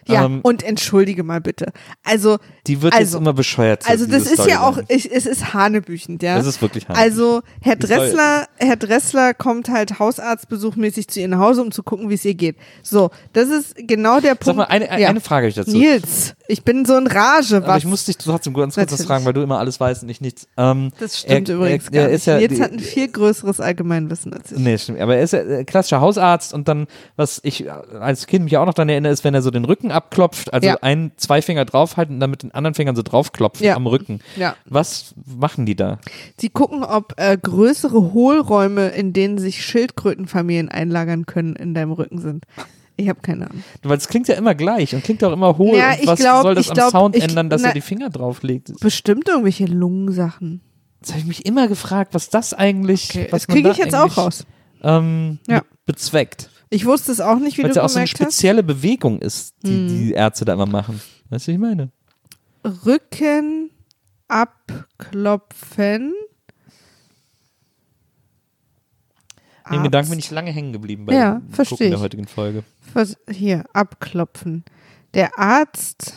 Ja, 0.08 0.26
Ähm, 0.26 0.42
und 0.44 0.64
entschuldige 0.64 1.24
mal 1.24 1.42
bitte. 1.42 1.72
Also, 2.04 2.38
die 2.68 2.82
wird 2.82 2.94
also, 2.94 3.18
jetzt 3.18 3.22
immer 3.22 3.34
bescheuert. 3.34 3.90
also 3.90 4.06
das 4.06 4.32
ist 4.32 4.46
ja 4.48 4.62
auch, 4.62 4.80
ich, 4.88 5.12
es 5.12 5.26
ist 5.26 5.54
hanebüchend, 5.54 6.24
ja. 6.24 6.38
Das 6.38 6.46
ist 6.46 6.62
wirklich 6.62 6.88
hanebüchend. 6.88 7.12
Also 7.12 7.42
Herr 7.62 7.76
Dressler, 7.76 8.48
Herr 8.58 8.76
Dressler 8.76 9.34
kommt 9.34 9.70
halt 9.70 10.00
Hausarztbesuchmäßig 10.00 11.08
zu 11.08 11.20
ihr 11.20 11.28
nach 11.28 11.40
Hause, 11.40 11.62
um 11.62 11.72
zu 11.72 11.84
gucken, 11.84 12.10
wie 12.10 12.16
es 12.16 12.26
ihr 12.26 12.34
geht. 12.34 12.58
So, 12.82 13.12
das 13.34 13.50
ist 13.50 13.76
genau 13.78 14.20
der 14.20 14.36
Punkt. 14.36 14.46
Sag 14.46 14.56
mal, 14.56 14.64
eine, 14.66 15.00
ja. 15.00 15.10
eine 15.10 15.22
Frage 15.22 15.48
ich 15.48 15.56
dazu. 15.56 15.72
Nils, 15.72 16.36
ich 16.48 16.64
bin 16.64 16.86
so 16.86 16.98
in 16.98 17.08
Rage, 17.08 17.58
Aber 17.58 17.68
was? 17.68 17.78
ich 17.78 17.86
muss 17.86 18.06
dich 18.06 18.18
trotzdem 18.18 18.54
ganz 18.54 18.76
kurz 18.76 18.92
was 18.92 19.06
fragen, 19.06 19.26
weil 19.26 19.34
du 19.34 19.42
immer 19.42 19.60
alles 19.60 19.80
weißt 19.80 20.04
und 20.04 20.10
ich 20.10 20.22
nichts. 20.22 20.48
Ähm, 20.58 20.92
das 21.00 21.20
stimmt 21.20 21.50
er, 21.50 21.56
übrigens 21.56 21.86
er, 21.86 21.92
gar 21.92 22.02
er 22.02 22.08
nicht. 22.08 22.16
ist 22.16 22.26
ja, 22.26 22.38
Nils 22.38 22.60
hat 22.60 22.72
ein 22.72 22.80
viel 22.80 23.08
größeres 23.08 23.60
Allgemeinwissen 23.60 24.34
als 24.34 24.52
ich. 24.52 24.60
Nee, 24.60 24.78
stimmt. 24.78 25.00
Aber 25.00 25.16
er 25.16 25.24
ist 25.24 25.34
ja 25.34 25.64
klassischer 25.64 26.02
Hausarzt 26.02 26.54
und 26.54 26.68
dann, 26.68 26.88
was 27.16 27.40
ich 27.44 27.66
als 27.72 28.28
Kind 28.28 28.46
mich 28.46 28.58
auch 28.58 28.66
noch 28.66 28.74
daran 28.74 28.90
erinnere, 28.90 29.14
ist, 29.14 29.24
wenn 29.24 29.34
er 29.34 29.42
so 29.42 29.52
den 29.52 29.66
Rücken 29.66 29.92
abklopft, 29.94 30.54
also 30.54 30.68
Ja. 30.68 30.78
ein, 30.82 31.12
zwei 31.18 31.42
Finger 31.42 31.64
draufhalten 31.66 32.16
und 32.16 32.20
dann 32.20 32.30
mit 32.32 32.44
den 32.44 32.52
anderen 32.54 32.74
Fingern 32.74 32.96
so 32.96 33.02
draufklopft 33.04 33.62
Ja. 33.62 33.76
am 33.76 33.88
Rücken. 33.88 34.20
Ja. 34.36 34.56
Was 34.66 35.14
machen 35.38 35.66
die 35.66 35.76
da? 35.76 36.00
Sie 36.38 36.50
gucken, 36.50 36.84
ob 36.84 37.14
äh, 37.18 37.38
größere 37.42 38.14
Hohlräume, 38.14 38.90
in 38.90 39.14
denen 39.14 39.38
sich 39.38 39.64
Schildkrötenfamilien 39.66 40.70
einlagern 40.70 41.26
können, 41.26 41.56
in 41.56 41.74
deinem 41.74 41.92
Rücken 41.94 42.20
sind. 42.20 42.46
Ich 42.96 43.10
habe 43.10 43.22
keine 43.22 43.50
Ahnung. 43.50 43.64
Weil 43.82 43.98
es 43.98 44.08
klingt 44.08 44.28
ja 44.28 44.36
immer 44.36 44.54
gleich 44.54 44.94
und 44.94 45.04
klingt 45.04 45.24
auch 45.24 45.32
immer 45.34 45.58
hohl. 45.58 45.78
Ja, 45.78 45.96
was 46.06 46.20
glaub- 46.20 46.44
soll 46.44 46.56
das 46.56 46.70
am 46.70 46.76
glaub, 46.76 46.92
Sound 46.92 47.16
ich- 47.16 47.24
ändern, 47.24 47.50
dass 47.50 47.62
na- 47.64 47.70
er 47.70 47.74
die 47.74 47.82
Finger 47.82 48.10
drauflegt? 48.10 48.80
Bestimmt 48.82 49.28
irgendwelche 49.28 49.66
Lungensachen. 49.66 50.62
Das 51.02 51.10
habe 51.10 51.20
ich 51.22 51.26
mich 51.26 51.46
immer 51.46 51.68
gefragt, 51.68 52.14
was 52.14 52.30
das 52.30 52.54
eigentlich, 52.54 53.10
Okay, 53.10 53.28
was 53.32 53.48
das 53.48 53.54
kriege 53.54 53.70
ich 53.72 53.78
jetzt 53.78 53.96
auch 53.96 54.16
raus. 54.16 54.46
Ähm, 54.84 55.40
Ja. 55.48 55.64
bezweckt. 55.86 56.50
Ich 56.74 56.86
wusste 56.86 57.12
es 57.12 57.22
auch 57.22 57.38
nicht, 57.40 57.58
wie 57.58 57.64
Weil 57.64 57.70
es 57.70 57.76
du 57.76 57.80
ja 57.82 57.86
auch 57.86 57.90
so 57.90 58.00
eine 58.00 58.06
gemerkt 58.08 58.20
hast. 58.22 58.34
spezielle 58.36 58.64
Bewegung 58.64 59.20
ist, 59.22 59.54
die 59.64 59.70
Hm. 59.76 59.88
die 59.88 60.12
Ärzte 60.14 60.44
da 60.46 60.54
immer 60.54 60.66
machen. 60.66 61.00
Weißt 61.30 61.48
du, 61.48 61.52
wie 61.52 61.56
ich 61.56 61.62
meine? 61.62 61.92
Rücken 62.66 63.70
abklopfen. 64.28 66.14
Den 69.70 69.78
Arzt. 69.78 69.84
Gedanken 69.84 70.10
bin 70.10 70.20
ich 70.20 70.32
lange 70.32 70.52
hängen 70.52 70.74
geblieben 70.74 71.06
bei 71.06 71.14
Ja, 71.14 71.36
dem 71.40 71.52
Gucken 71.52 71.78
der 71.78 71.94
ich. 71.94 72.00
heutigen 72.00 72.28
Folge. 72.28 72.64
Was, 72.94 73.18
hier, 73.30 73.64
abklopfen. 73.74 74.64
Der 75.14 75.38
Arzt. 75.40 76.14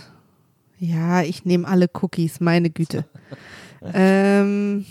Ja, 0.79 1.23
ich 1.23 1.45
nehme 1.45 1.67
alle 1.69 1.89
Cookies, 2.01 2.41
meine 2.41 2.71
Güte. 2.71 3.05
ähm, 3.95 4.85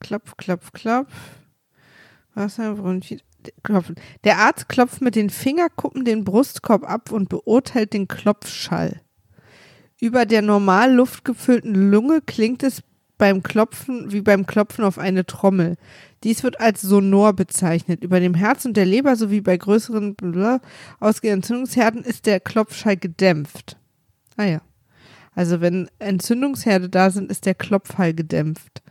klopf, 0.00 0.36
klopf, 0.36 0.72
klopf. 0.72 1.12
Wasser, 2.34 2.74
Bronchit. 2.74 3.24
Klopfen. 3.62 3.96
Der 4.24 4.38
Arzt 4.38 4.68
klopft 4.68 5.00
mit 5.00 5.14
den 5.14 5.30
Fingerkuppen 5.30 6.04
den 6.04 6.24
Brustkorb 6.24 6.88
ab 6.88 7.12
und 7.12 7.28
beurteilt 7.28 7.92
den 7.92 8.08
Klopfschall. 8.08 9.00
Über 10.00 10.26
der 10.26 10.42
normal 10.42 10.92
luftgefüllten 10.94 11.90
Lunge 11.90 12.20
klingt 12.20 12.62
es 12.62 12.82
beim 13.18 13.42
Klopfen 13.42 14.12
wie 14.12 14.22
beim 14.22 14.46
Klopfen 14.46 14.84
auf 14.84 14.98
eine 14.98 15.26
Trommel. 15.26 15.76
Dies 16.22 16.44
wird 16.44 16.60
als 16.60 16.80
Sonor 16.80 17.32
bezeichnet. 17.32 18.04
Über 18.04 18.20
dem 18.20 18.34
Herz 18.34 18.64
und 18.64 18.76
der 18.76 18.86
Leber 18.86 19.16
sowie 19.16 19.40
bei 19.40 19.56
größeren 19.56 20.16
ausgehenden 21.00 21.38
Entzündungsherden 21.38 22.04
ist 22.04 22.26
der 22.26 22.40
Klopfschall 22.40 22.96
gedämpft. 22.96 23.76
Ah 24.36 24.44
ja. 24.44 24.60
Also 25.34 25.60
wenn 25.60 25.88
Entzündungsherde 25.98 26.88
da 26.88 27.10
sind, 27.10 27.30
ist 27.30 27.46
der 27.46 27.54
Klopfhall 27.54 28.14
gedämpft. 28.14 28.82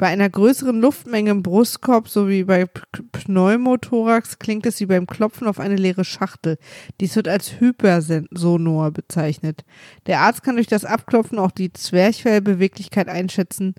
Bei 0.00 0.06
einer 0.06 0.30
größeren 0.30 0.80
Luftmenge 0.80 1.30
im 1.30 1.42
Brustkorb 1.42 2.08
sowie 2.08 2.44
bei 2.44 2.64
Pneumothorax 3.12 4.38
klingt 4.38 4.64
es 4.64 4.80
wie 4.80 4.86
beim 4.86 5.06
Klopfen 5.06 5.46
auf 5.46 5.60
eine 5.60 5.76
leere 5.76 6.06
Schachtel. 6.06 6.56
Dies 7.02 7.16
wird 7.16 7.28
als 7.28 7.60
Hypersonor 7.60 8.92
bezeichnet. 8.92 9.62
Der 10.06 10.20
Arzt 10.20 10.42
kann 10.42 10.54
durch 10.54 10.68
das 10.68 10.86
Abklopfen 10.86 11.38
auch 11.38 11.50
die 11.50 11.74
Zwerchfellbeweglichkeit 11.74 13.08
einschätzen, 13.10 13.74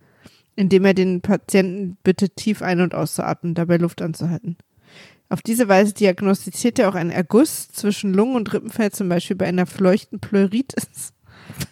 indem 0.56 0.86
er 0.86 0.94
den 0.94 1.22
Patienten 1.22 1.98
bittet, 2.04 2.36
tief 2.36 2.62
ein- 2.62 2.82
und 2.82 2.94
auszuatmen, 2.94 3.56
dabei 3.56 3.78
Luft 3.78 4.04
anzuhalten. 4.04 4.58
Auf 5.28 5.42
diese 5.42 5.70
Weise 5.70 5.96
diagnostiziert 5.96 6.78
er 6.78 6.90
auch 6.90 6.96
einen 6.96 7.10
Erguss 7.10 7.70
zwischen 7.70 8.14
Lungen- 8.14 8.36
und 8.36 8.54
Rippenfell, 8.54 8.92
zum 8.92 9.10
Beispiel 9.10 9.38
bei 9.38 9.48
einer 9.48 9.66
feuchten 9.66 10.20
Pleuritis. 10.20 11.14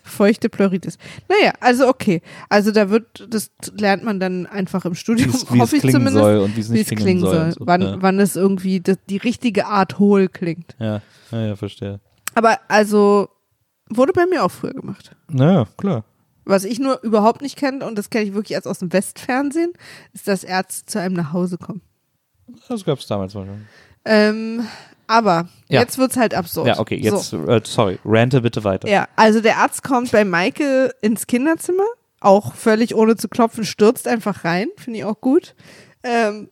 Feuchte 0.04 0.50
Pleuritis. 0.50 0.98
Naja, 1.28 1.54
also 1.60 1.88
okay. 1.88 2.22
Also 2.50 2.72
da 2.72 2.90
wird, 2.90 3.28
das 3.30 3.52
lernt 3.78 4.04
man 4.04 4.20
dann 4.20 4.46
einfach 4.48 4.86
im 4.86 4.96
Studium, 4.96 5.34
Wie 5.52 5.60
hoffe 5.60 5.78
ich 5.78 5.82
zumindest, 5.82 6.18
soll 6.18 6.38
und 6.40 6.56
wie 6.56 6.62
es 6.62 6.70
wie 6.70 6.74
nicht 6.80 6.92
es 6.92 6.98
klingen 6.98 7.22
soll. 7.22 7.38
und 7.38 7.52
So. 7.54 7.68
Wann, 7.68 7.82
ja. 7.82 7.98
wann 8.00 8.20
es 8.20 8.36
irgendwie 8.36 8.80
das, 8.80 8.98
die 9.10 9.18
richtige 9.18 9.66
Art 9.68 10.00
hohl 10.00 10.28
klingt. 10.28 10.76
Ja. 10.80 11.02
ja, 11.32 11.46
ja, 11.48 11.56
verstehe. 11.56 12.00
Aber 12.36 12.60
also 12.68 13.30
wurde 13.90 14.14
bei 14.14 14.26
mir 14.26 14.44
auch 14.44 14.52
früher 14.52 14.74
gemacht. 14.74 15.16
Naja, 15.28 15.68
klar. 15.78 16.04
Was 16.46 16.64
ich 16.64 16.80
nur 16.80 17.00
überhaupt 17.04 17.42
nicht 17.42 17.58
kenne, 17.58 17.86
und 17.86 17.98
das 17.98 18.10
kenne 18.10 18.26
ich 18.26 18.34
wirklich 18.34 18.54
erst 18.56 18.68
aus 18.68 18.80
dem 18.80 18.92
Westfernsehen, 18.92 19.74
ist, 20.14 20.28
dass 20.28 20.44
Ärzte 20.44 20.86
zu 20.86 21.00
einem 21.00 21.16
nach 21.16 21.32
Hause 21.34 21.58
kommen. 21.58 21.82
Das 22.68 22.84
gab 22.84 22.98
es 22.98 23.06
damals 23.08 23.36
wahrscheinlich. 23.36 23.68
Ähm, 24.06 24.66
aber 25.10 25.50
Ja. 25.68 25.82
jetzt 25.82 25.98
wird's 25.98 26.16
halt 26.16 26.34
absurd. 26.34 26.68
Ja, 26.68 26.80
okay, 26.80 26.96
jetzt, 26.96 27.32
So. 27.32 27.46
äh, 27.48 27.62
sorry, 27.66 28.00
rante 28.06 28.42
bitte 28.42 28.64
weiter. 28.64 28.88
Ja, 28.88 29.08
also 29.16 29.42
der 29.42 29.58
Arzt 29.58 29.84
kommt 29.84 30.12
bei 30.12 30.24
Maike 30.24 30.94
ins 31.02 31.28
Kinderzimmer, 31.28 31.84
auch 32.22 32.54
völlig 32.54 32.96
ohne 32.96 33.16
zu 33.18 33.28
klopfen, 33.28 33.66
stürzt 33.66 34.08
einfach 34.08 34.46
rein, 34.46 34.68
finde 34.78 35.00
ich 35.00 35.06
auch 35.06 35.20
gut. 35.20 35.56
Ähm, 36.04 36.50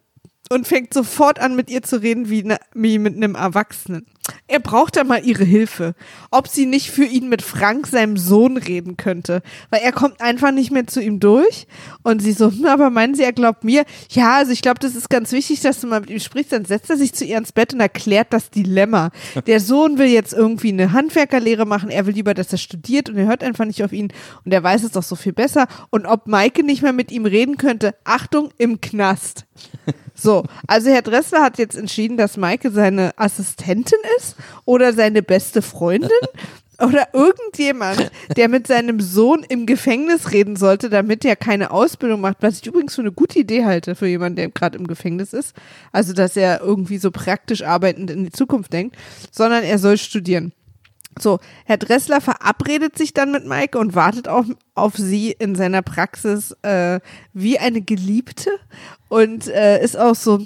und 0.50 0.68
fängt 0.68 0.94
sofort 0.94 1.40
an, 1.40 1.56
mit 1.56 1.70
ihr 1.70 1.84
zu 1.84 2.02
reden 2.02 2.30
wie, 2.30 2.44
ne, 2.44 2.58
wie 2.74 3.00
mit 3.00 3.16
einem 3.16 3.36
Erwachsenen. 3.36 4.06
Er 4.48 4.60
braucht 4.60 4.96
da 4.96 5.04
mal 5.04 5.24
ihre 5.24 5.44
Hilfe. 5.44 5.94
Ob 6.32 6.48
sie 6.48 6.66
nicht 6.66 6.92
für 6.92 7.06
ihn 7.06 7.30
mit 7.30 7.42
Frank, 7.42 7.88
seinem 7.88 8.18
Sohn, 8.18 8.58
reden 8.58 8.98
könnte. 8.98 9.42
Weil 9.70 9.82
er 9.82 9.92
kommt 9.92 10.22
einfach 10.22 10.52
nicht 10.52 10.72
mehr 10.72 10.88
zu 10.88 11.02
ihm 11.02 11.20
durch. 11.20 11.68
Und 12.04 12.22
sie 12.22 12.34
so, 12.34 12.52
hm, 12.52 12.66
aber 12.66 12.90
meinen 12.90 13.16
Sie, 13.16 13.24
er 13.24 13.34
glaubt 13.34 13.64
mir? 13.64 13.86
Ja, 14.10 14.38
also 14.38 14.52
ich 14.52 14.62
glaube, 14.62 14.80
das 14.80 14.96
ist 14.96 15.10
ganz 15.10 15.32
wichtig, 15.32 15.62
dass 15.62 15.80
du 15.80 15.88
mal 15.88 16.02
mit 16.02 16.10
ihm 16.10 16.20
sprichst. 16.20 16.52
Dann 16.52 16.66
setzt 16.66 16.90
er 16.90 16.98
sich 16.98 17.14
zu 17.14 17.26
ihr 17.26 17.38
ins 17.38 17.52
Bett 17.52 17.74
und 17.74 17.80
erklärt 17.80 18.28
das 18.32 18.50
Dilemma. 18.50 19.12
Der 19.46 19.60
Sohn 19.60 19.98
will 19.98 20.08
jetzt 20.08 20.34
irgendwie 20.34 20.70
eine 20.70 20.94
Handwerkerlehre 20.94 21.66
machen. 21.66 21.90
Er 21.90 22.06
will 22.06 22.14
lieber, 22.14 22.34
dass 22.34 22.52
er 22.52 22.58
studiert 22.58 23.10
und 23.10 23.18
er 23.18 23.28
hört 23.28 23.44
einfach 23.44 23.66
nicht 23.66 23.84
auf 23.84 23.94
ihn. 23.94 24.12
Und 24.46 24.54
er 24.54 24.64
weiß 24.64 24.84
es 24.84 24.92
doch 24.92 25.04
so 25.04 25.16
viel 25.16 25.34
besser. 25.34 25.68
Und 25.90 26.06
ob 26.06 26.28
Maike 26.28 26.64
nicht 26.64 26.82
mehr 26.82 26.94
mit 26.94 27.12
ihm 27.12 27.26
reden 27.26 27.58
könnte, 27.58 27.96
Achtung, 28.04 28.52
im 28.58 28.82
Knast. 28.82 29.46
So, 30.20 30.44
also 30.66 30.90
Herr 30.90 31.04
Dressler 31.04 31.44
hat 31.44 31.60
jetzt 31.60 31.78
entschieden, 31.78 32.18
dass 32.18 32.38
Maike 32.38 32.72
seine 32.72 33.18
Assistentin 33.18 34.00
ist 34.18 34.36
oder 34.66 34.92
seine 34.94 35.22
beste 35.22 35.62
Freundin 35.62 36.10
oder 36.80 37.10
irgendjemand, 37.14 38.12
der 38.36 38.50
mit 38.50 38.66
seinem 38.66 39.00
Sohn 39.00 39.46
im 39.48 39.68
Gefängnis 39.68 40.32
reden 40.32 40.56
sollte, 40.56 40.90
damit 40.90 41.24
er 41.24 41.36
keine 41.36 41.70
Ausbildung 41.70 42.22
macht, 42.22 42.38
was 42.42 42.60
ich 42.60 42.68
übrigens 42.68 42.96
für 42.96 43.02
eine 43.02 43.12
gute 43.12 43.40
Idee 43.40 43.66
halte 43.66 43.94
für 43.94 44.08
jemanden, 44.08 44.38
der 44.38 44.50
gerade 44.50 44.78
im 44.78 44.88
Gefängnis 44.88 45.34
ist. 45.34 45.56
Also, 45.92 46.14
dass 46.14 46.36
er 46.36 46.62
irgendwie 46.62 46.98
so 46.98 47.12
praktisch 47.12 47.62
arbeitend 47.62 48.10
in 48.10 48.24
die 48.24 48.32
Zukunft 48.32 48.74
denkt, 48.74 48.96
sondern 49.32 49.64
er 49.64 49.78
soll 49.78 49.98
studieren. 49.98 50.52
So, 51.22 51.40
Herr 51.66 51.78
Dressler 51.78 52.22
verabredet 52.22 52.98
sich 52.98 53.14
dann 53.14 53.32
mit 53.32 53.46
Maike 53.46 53.78
und 53.80 53.96
wartet 53.96 54.28
auf, 54.28 54.46
auf 54.76 54.96
sie 54.96 55.32
in 55.32 55.56
seiner 55.56 55.82
Praxis 55.82 56.56
äh, 56.62 57.00
wie 57.34 57.60
eine 57.60 57.82
Geliebte. 57.82 58.52
Und 59.10 59.48
äh, 59.48 59.82
ist 59.84 59.98
auch 59.98 60.16
so 60.16 60.46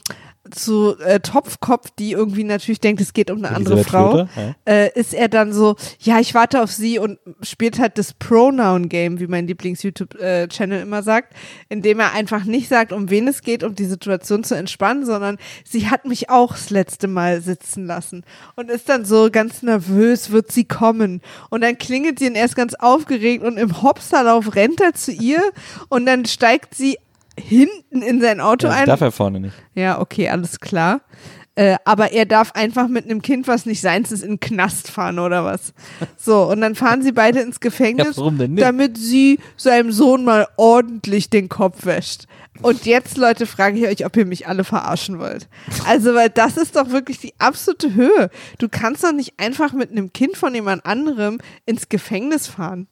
zu 0.49 0.97
äh, 0.99 1.19
Topfkopf, 1.19 1.91
die 1.99 2.13
irgendwie 2.13 2.43
natürlich 2.43 2.79
denkt, 2.79 2.99
es 2.99 3.13
geht 3.13 3.29
um 3.29 3.37
eine 3.37 3.55
andere 3.55 3.75
Elisabeth 3.75 3.91
Frau, 3.91 4.11
Schröder, 4.11 4.55
äh, 4.67 4.99
ist 4.99 5.13
er 5.13 5.27
dann 5.27 5.53
so, 5.53 5.75
ja, 5.99 6.19
ich 6.19 6.33
warte 6.33 6.63
auf 6.63 6.71
sie 6.71 6.97
und 6.97 7.19
spielt 7.41 7.79
halt 7.79 7.97
das 7.97 8.13
Pronoun-Game, 8.13 9.19
wie 9.19 9.27
mein 9.27 9.47
Lieblings-YouTube-Channel 9.47 10.81
immer 10.81 11.03
sagt, 11.03 11.35
indem 11.69 11.99
er 11.99 12.13
einfach 12.13 12.43
nicht 12.43 12.69
sagt, 12.69 12.91
um 12.91 13.09
wen 13.11 13.27
es 13.27 13.41
geht, 13.41 13.63
um 13.63 13.75
die 13.75 13.85
Situation 13.85 14.43
zu 14.43 14.55
entspannen, 14.55 15.05
sondern 15.05 15.37
sie 15.63 15.89
hat 15.89 16.05
mich 16.05 16.29
auch 16.29 16.53
das 16.53 16.71
letzte 16.71 17.07
Mal 17.07 17.41
sitzen 17.41 17.85
lassen 17.85 18.23
und 18.55 18.71
ist 18.71 18.89
dann 18.89 19.05
so 19.05 19.29
ganz 19.31 19.61
nervös, 19.61 20.31
wird 20.31 20.51
sie 20.51 20.65
kommen. 20.65 21.21
Und 21.49 21.61
dann 21.61 21.77
klingelt 21.77 22.17
sie 22.17 22.27
und 22.27 22.35
er 22.35 22.45
ist 22.45 22.55
ganz 22.55 22.73
aufgeregt 22.73 23.43
und 23.43 23.57
im 23.57 23.83
Hopserlauf 23.83 24.55
rennt 24.55 24.81
er 24.81 24.93
zu 24.93 25.11
ihr 25.11 25.41
und 25.89 26.07
dann 26.07 26.25
steigt 26.25 26.73
sie 26.73 26.97
hinten 27.41 28.01
in 28.01 28.21
sein 28.21 28.39
Auto 28.39 28.67
Ja, 28.67 28.73
ein. 28.73 28.85
darf 28.85 29.01
er 29.01 29.11
vorne 29.11 29.39
nicht. 29.39 29.55
Ja, 29.75 29.99
okay, 29.99 30.29
alles 30.29 30.59
klar. 30.59 31.01
Äh, 31.55 31.75
aber 31.83 32.13
er 32.13 32.25
darf 32.25 32.53
einfach 32.53 32.87
mit 32.87 33.03
einem 33.05 33.21
Kind, 33.21 33.45
was 33.47 33.65
nicht 33.65 33.81
seins 33.81 34.11
ist, 34.13 34.23
in 34.23 34.31
den 34.33 34.39
Knast 34.39 34.89
fahren 34.89 35.19
oder 35.19 35.43
was. 35.43 35.73
So, 36.15 36.43
und 36.49 36.61
dann 36.61 36.75
fahren 36.75 37.01
sie 37.01 37.11
beide 37.11 37.41
ins 37.41 37.59
Gefängnis, 37.59 38.07
Ja, 38.15 38.17
warum 38.17 38.37
denn 38.37 38.53
nicht? 38.53 38.63
damit 38.63 38.97
sie 38.97 39.37
seinem 39.57 39.91
Sohn 39.91 40.23
mal 40.23 40.47
ordentlich 40.55 41.29
den 41.29 41.49
Kopf 41.49 41.85
wäscht. 41.85 42.25
Und 42.61 42.85
jetzt, 42.85 43.17
Leute, 43.17 43.45
frage 43.47 43.77
ich 43.79 43.85
euch, 43.87 44.05
ob 44.05 44.15
ihr 44.15 44.25
mich 44.25 44.47
alle 44.47 44.63
verarschen 44.63 45.19
wollt. 45.19 45.49
Also, 45.87 46.13
weil 46.13 46.29
das 46.29 46.55
ist 46.57 46.75
doch 46.77 46.89
wirklich 46.91 47.19
die 47.19 47.33
absolute 47.39 47.95
Höhe. 47.95 48.29
Du 48.59 48.69
kannst 48.69 49.03
doch 49.03 49.11
nicht 49.13 49.33
einfach 49.37 49.73
mit 49.73 49.91
einem 49.91 50.13
Kind 50.13 50.37
von 50.37 50.53
jemand 50.55 50.85
anderem 50.85 51.39
ins 51.65 51.89
Gefängnis 51.89 52.47
fahren. 52.47 52.87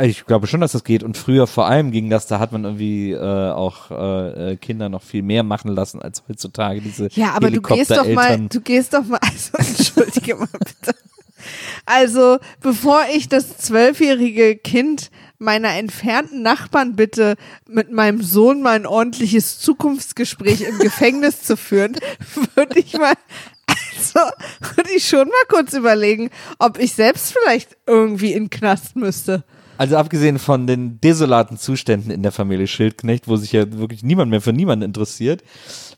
Ich 0.00 0.24
glaube 0.24 0.46
schon, 0.46 0.60
dass 0.60 0.72
das 0.72 0.84
geht. 0.84 1.02
Und 1.02 1.16
früher 1.16 1.46
vor 1.46 1.66
allem 1.66 1.90
ging 1.90 2.08
das, 2.08 2.26
da 2.26 2.38
hat 2.38 2.52
man 2.52 2.64
irgendwie 2.64 3.12
äh, 3.12 3.50
auch 3.50 3.90
äh, 3.90 4.52
äh, 4.52 4.56
Kinder 4.56 4.88
noch 4.88 5.02
viel 5.02 5.22
mehr 5.22 5.42
machen 5.42 5.70
lassen 5.70 6.00
als 6.00 6.22
heutzutage. 6.28 6.80
Diese 6.80 7.08
Ja, 7.12 7.32
aber 7.34 7.50
du 7.50 7.60
gehst 7.60 7.90
doch 7.90 8.06
mal, 8.08 8.48
du 8.48 8.60
gehst 8.60 8.94
doch 8.94 9.04
mal, 9.04 9.18
also 9.20 9.58
entschuldige 9.58 10.36
mal 10.36 10.48
bitte. 10.52 10.96
Also, 11.86 12.38
bevor 12.60 13.02
ich 13.12 13.28
das 13.28 13.58
zwölfjährige 13.58 14.56
Kind 14.56 15.10
meiner 15.38 15.76
entfernten 15.76 16.42
Nachbarn 16.42 16.94
bitte, 16.94 17.34
mit 17.68 17.90
meinem 17.90 18.22
Sohn 18.22 18.62
mal 18.62 18.76
ein 18.76 18.86
ordentliches 18.86 19.58
Zukunftsgespräch 19.58 20.60
im 20.60 20.78
Gefängnis 20.78 21.42
zu 21.42 21.56
führen, 21.56 21.96
würde 22.54 22.78
ich 22.78 22.94
mal, 22.96 23.14
also, 23.66 24.30
würde 24.76 24.90
ich 24.94 25.08
schon 25.08 25.26
mal 25.26 25.44
kurz 25.48 25.74
überlegen, 25.74 26.30
ob 26.60 26.78
ich 26.78 26.92
selbst 26.92 27.32
vielleicht 27.32 27.76
irgendwie 27.86 28.32
in 28.32 28.50
Knast 28.50 28.94
müsste. 28.94 29.44
Also 29.82 29.96
abgesehen 29.96 30.38
von 30.38 30.68
den 30.68 31.00
desolaten 31.00 31.58
Zuständen 31.58 32.12
in 32.12 32.22
der 32.22 32.30
Familie 32.30 32.68
Schildknecht, 32.68 33.26
wo 33.26 33.34
sich 33.34 33.50
ja 33.50 33.64
wirklich 33.72 34.04
niemand 34.04 34.30
mehr 34.30 34.40
für 34.40 34.52
niemanden 34.52 34.84
interessiert, 34.84 35.42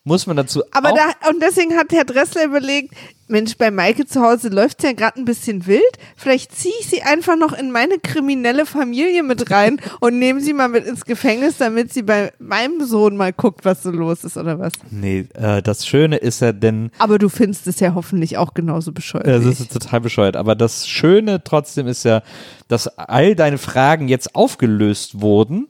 muss 0.05 0.27
man 0.27 0.39
dazu 0.39 0.63
Aber 0.71 0.93
auch 0.93 0.97
da, 0.97 1.29
und 1.29 1.43
deswegen 1.43 1.77
hat 1.77 1.93
Herr 1.93 2.07
Dressler 2.07 2.47
überlegt, 2.47 2.95
Mensch, 3.27 3.57
bei 3.57 3.71
Maike 3.71 4.07
zu 4.07 4.21
Hause 4.23 4.49
läuft 4.49 4.79
es 4.81 4.85
ja 4.85 4.93
gerade 4.93 5.19
ein 5.19 5.25
bisschen 5.25 5.67
wild. 5.67 5.83
Vielleicht 6.17 6.55
ziehe 6.55 6.75
ich 6.81 6.87
sie 6.87 7.03
einfach 7.03 7.37
noch 7.37 7.53
in 7.53 7.71
meine 7.71 7.99
kriminelle 7.99 8.67
Familie 8.67 9.23
mit 9.23 9.51
rein 9.51 9.81
und 10.01 10.19
nehme 10.19 10.41
sie 10.41 10.53
mal 10.53 10.69
mit 10.69 10.85
ins 10.87 11.05
Gefängnis, 11.05 11.57
damit 11.59 11.93
sie 11.93 12.03
bei 12.03 12.33
meinem 12.39 12.85
Sohn 12.85 13.17
mal 13.17 13.33
guckt, 13.33 13.65
was 13.65 13.83
so 13.83 13.91
los 13.91 14.25
ist 14.25 14.37
oder 14.37 14.59
was. 14.59 14.73
Nee, 14.91 15.27
äh, 15.35 15.63
das 15.63 15.87
Schöne 15.87 16.17
ist 16.17 16.41
ja 16.41 16.53
denn, 16.53 16.91
Aber 16.99 17.19
du 17.19 17.29
findest 17.29 17.67
es 17.67 17.81
ja 17.81 17.95
hoffentlich 17.95 18.37
auch 18.37 18.55
genauso 18.55 18.93
bescheuert. 18.93 19.27
Das 19.27 19.45
ich. 19.45 19.61
ist 19.61 19.73
total 19.73 20.01
bescheuert. 20.01 20.37
Aber 20.37 20.55
das 20.55 20.87
Schöne 20.87 21.43
trotzdem 21.43 21.87
ist 21.87 22.05
ja, 22.05 22.23
dass 22.69 22.89
all 22.99 23.35
deine 23.35 23.59
Fragen 23.59 24.09
jetzt 24.09 24.35
aufgelöst 24.35 25.21
wurden. 25.21 25.69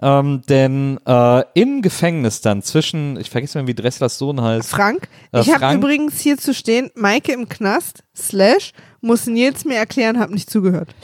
Ähm, 0.00 0.42
denn 0.48 0.98
äh, 1.06 1.42
im 1.54 1.82
Gefängnis 1.82 2.40
dann 2.40 2.62
zwischen, 2.62 3.18
ich 3.18 3.30
vergesse 3.30 3.60
mal, 3.60 3.66
wie 3.66 3.74
Dresslers 3.74 4.18
Sohn 4.18 4.40
heißt. 4.40 4.70
Frank, 4.70 5.08
Äh, 5.32 5.40
ich 5.40 5.54
habe 5.54 5.74
übrigens 5.74 6.20
hier 6.20 6.38
zu 6.38 6.54
stehen, 6.54 6.90
Maike 6.96 7.32
im 7.32 7.48
Knast, 7.48 8.02
slash, 8.16 8.72
muss 9.00 9.26
Nils 9.26 9.64
mir 9.64 9.76
erklären, 9.76 10.18
hab 10.18 10.30
nicht 10.30 10.50
zugehört. 10.50 10.94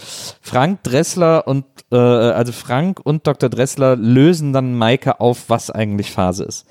Frank 0.41 0.83
Dressler 0.83 1.47
und 1.47 1.65
äh, 1.93 1.97
also 1.97 2.53
Frank 2.53 3.01
und 3.05 3.27
Dr. 3.27 3.49
Dressler 3.49 3.97
lösen 3.97 4.53
dann 4.53 4.77
Maike 4.77 5.21
auf, 5.21 5.45
was 5.49 5.71
eigentlich 5.71 6.11
Phase 6.11 6.45
ist. 6.45 6.67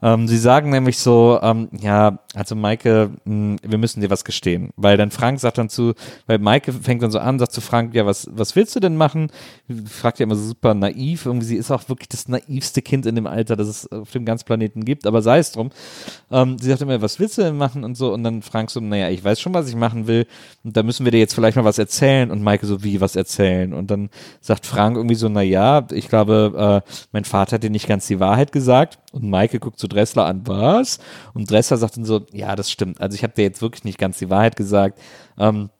Ähm, 0.00 0.28
sie 0.28 0.38
sagen 0.38 0.70
nämlich 0.70 0.98
so, 0.98 1.38
ähm, 1.42 1.68
ja, 1.80 2.18
also 2.34 2.54
Maike, 2.54 3.10
mh, 3.24 3.56
wir 3.62 3.78
müssen 3.78 4.00
dir 4.00 4.10
was 4.10 4.24
gestehen. 4.24 4.70
Weil 4.76 4.96
dann 4.96 5.10
Frank 5.10 5.40
sagt 5.40 5.58
dann 5.58 5.68
zu, 5.68 5.94
weil 6.26 6.38
Maike 6.38 6.72
fängt 6.72 7.02
dann 7.02 7.10
so 7.10 7.18
an, 7.18 7.38
sagt 7.38 7.52
zu 7.52 7.60
Frank, 7.60 7.94
ja, 7.94 8.06
was, 8.06 8.28
was 8.32 8.54
willst 8.54 8.76
du 8.76 8.80
denn 8.80 8.96
machen? 8.96 9.30
Fragt 9.86 10.18
ja 10.20 10.24
immer 10.24 10.36
so 10.36 10.44
super 10.44 10.74
naiv. 10.74 11.26
Irgendwie, 11.26 11.46
sie 11.46 11.56
ist 11.56 11.70
auch 11.70 11.88
wirklich 11.88 12.08
das 12.08 12.28
naivste 12.28 12.82
Kind 12.82 13.06
in 13.06 13.14
dem 13.14 13.26
Alter, 13.26 13.56
das 13.56 13.68
es 13.68 13.92
auf 13.92 14.10
dem 14.12 14.24
ganzen 14.24 14.44
Planeten 14.44 14.84
gibt, 14.84 15.06
aber 15.06 15.22
sei 15.22 15.38
es 15.38 15.52
drum. 15.52 15.70
Ähm, 16.30 16.58
sie 16.58 16.68
sagt 16.68 16.82
immer, 16.82 17.00
was 17.02 17.18
willst 17.18 17.38
du 17.38 17.42
denn 17.42 17.56
machen 17.56 17.84
und 17.84 17.96
so. 17.96 18.12
Und 18.12 18.22
dann 18.22 18.42
Frank 18.42 18.70
so, 18.70 18.80
naja, 18.80 19.08
ich 19.08 19.24
weiß 19.24 19.40
schon, 19.40 19.54
was 19.54 19.68
ich 19.68 19.76
machen 19.76 20.06
will. 20.06 20.26
Und 20.64 20.76
da 20.76 20.82
müssen 20.82 21.04
wir 21.04 21.12
dir 21.12 21.18
jetzt 21.18 21.34
vielleicht 21.34 21.56
mal 21.56 21.64
was 21.64 21.78
erzählen. 21.78 22.30
Und 22.30 22.42
Maike 22.42 22.66
so, 22.66 22.84
wie 22.84 23.00
was 23.00 23.16
erzählen? 23.16 23.72
Und 23.74 23.90
dann 23.90 24.10
sagt 24.40 24.66
Frank 24.66 24.96
irgendwie 24.96 25.14
so, 25.16 25.28
naja, 25.28 25.86
ich 25.90 26.08
glaube, 26.08 26.82
äh, 26.86 26.90
mein 27.12 27.24
Vater 27.24 27.56
hat 27.56 27.62
dir 27.62 27.70
nicht 27.70 27.88
ganz 27.88 28.06
die 28.06 28.20
Wahrheit 28.20 28.52
gesagt. 28.52 28.98
Und 29.12 29.28
Maike 29.28 29.58
guckt 29.58 29.78
Dressler 29.88 30.26
an, 30.26 30.42
was? 30.46 30.98
Und 31.34 31.50
Dressler 31.50 31.76
sagt 31.76 31.96
dann 31.96 32.04
so, 32.04 32.26
ja, 32.32 32.56
das 32.56 32.70
stimmt. 32.70 33.00
Also 33.00 33.14
ich 33.14 33.22
habe 33.22 33.34
dir 33.34 33.42
jetzt 33.42 33.62
wirklich 33.62 33.84
nicht 33.84 33.98
ganz 33.98 34.18
die 34.18 34.30
Wahrheit 34.30 34.56
gesagt. 34.56 34.98
Ähm, 35.38 35.70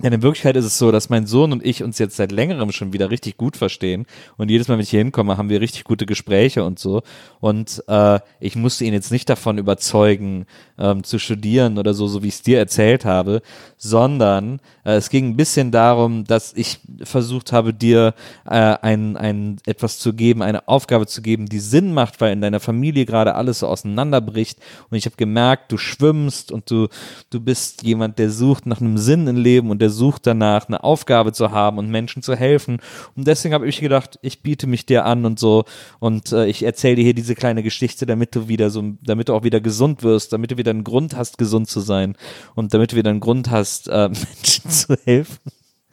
denn 0.00 0.12
in 0.12 0.22
Wirklichkeit 0.22 0.56
ist 0.56 0.64
es 0.64 0.76
so, 0.76 0.90
dass 0.90 1.08
mein 1.08 1.26
Sohn 1.26 1.52
und 1.52 1.64
ich 1.64 1.84
uns 1.84 2.00
jetzt 2.00 2.16
seit 2.16 2.32
längerem 2.32 2.72
schon 2.72 2.92
wieder 2.92 3.10
richtig 3.10 3.36
gut 3.36 3.56
verstehen. 3.56 4.06
Und 4.36 4.50
jedes 4.50 4.66
Mal, 4.66 4.74
wenn 4.74 4.82
ich 4.82 4.90
hier 4.90 4.98
hinkomme, 4.98 5.36
haben 5.36 5.48
wir 5.48 5.60
richtig 5.60 5.84
gute 5.84 6.04
Gespräche 6.04 6.64
und 6.64 6.80
so. 6.80 7.02
Und 7.38 7.82
äh, 7.86 8.18
ich 8.40 8.56
musste 8.56 8.84
ihn 8.84 8.92
jetzt 8.92 9.12
nicht 9.12 9.28
davon 9.28 9.56
überzeugen, 9.56 10.46
ähm, 10.78 11.04
zu 11.04 11.20
studieren 11.20 11.78
oder 11.78 11.94
so, 11.94 12.08
so 12.08 12.24
wie 12.24 12.28
ich 12.28 12.34
es 12.34 12.42
dir 12.42 12.58
erzählt 12.58 13.04
habe, 13.04 13.40
sondern 13.76 14.58
äh, 14.84 14.94
es 14.94 15.10
ging 15.10 15.28
ein 15.28 15.36
bisschen 15.36 15.70
darum, 15.70 16.24
dass 16.24 16.52
ich 16.54 16.80
versucht 17.04 17.52
habe, 17.52 17.72
dir 17.72 18.14
äh, 18.46 18.50
ein, 18.50 19.16
ein 19.16 19.58
etwas 19.64 20.00
zu 20.00 20.12
geben, 20.12 20.42
eine 20.42 20.66
Aufgabe 20.66 21.06
zu 21.06 21.22
geben, 21.22 21.46
die 21.46 21.60
Sinn 21.60 21.94
macht, 21.94 22.20
weil 22.20 22.32
in 22.32 22.40
deiner 22.40 22.58
Familie 22.58 23.06
gerade 23.06 23.36
alles 23.36 23.60
so 23.60 23.68
auseinanderbricht. 23.68 24.58
Und 24.90 24.96
ich 24.96 25.06
habe 25.06 25.16
gemerkt, 25.16 25.70
du 25.70 25.76
schwimmst 25.76 26.50
und 26.50 26.68
du, 26.68 26.88
du 27.30 27.38
bist 27.38 27.84
jemand, 27.84 28.18
der 28.18 28.30
sucht 28.30 28.66
nach 28.66 28.80
einem 28.80 28.98
Sinn 28.98 29.28
im 29.28 29.36
Leben 29.36 29.70
und 29.70 29.83
der 29.84 29.90
sucht 29.90 30.26
danach, 30.26 30.66
eine 30.66 30.82
Aufgabe 30.82 31.32
zu 31.32 31.50
haben 31.50 31.76
und 31.76 31.90
Menschen 31.90 32.22
zu 32.22 32.34
helfen. 32.34 32.78
Und 33.14 33.26
deswegen 33.26 33.52
habe 33.52 33.68
ich 33.68 33.80
gedacht, 33.80 34.18
ich 34.22 34.42
biete 34.42 34.66
mich 34.66 34.86
dir 34.86 35.04
an 35.04 35.26
und 35.26 35.38
so 35.38 35.64
und 35.98 36.32
äh, 36.32 36.46
ich 36.46 36.62
erzähle 36.62 36.96
dir 36.96 37.04
hier 37.04 37.12
diese 37.12 37.34
kleine 37.34 37.62
Geschichte, 37.62 38.06
damit 38.06 38.34
du 38.34 38.48
wieder 38.48 38.70
so, 38.70 38.82
damit 39.02 39.28
du 39.28 39.34
auch 39.34 39.44
wieder 39.44 39.60
gesund 39.60 40.02
wirst, 40.02 40.32
damit 40.32 40.52
du 40.52 40.56
wieder 40.56 40.70
einen 40.70 40.84
Grund 40.84 41.14
hast, 41.14 41.36
gesund 41.36 41.68
zu 41.68 41.80
sein 41.80 42.16
und 42.54 42.72
damit 42.72 42.92
du 42.92 42.96
wieder 42.96 43.10
einen 43.10 43.20
Grund 43.20 43.50
hast, 43.50 43.88
äh, 43.88 44.08
Menschen 44.08 44.70
zu 44.70 44.96
helfen. 45.04 45.38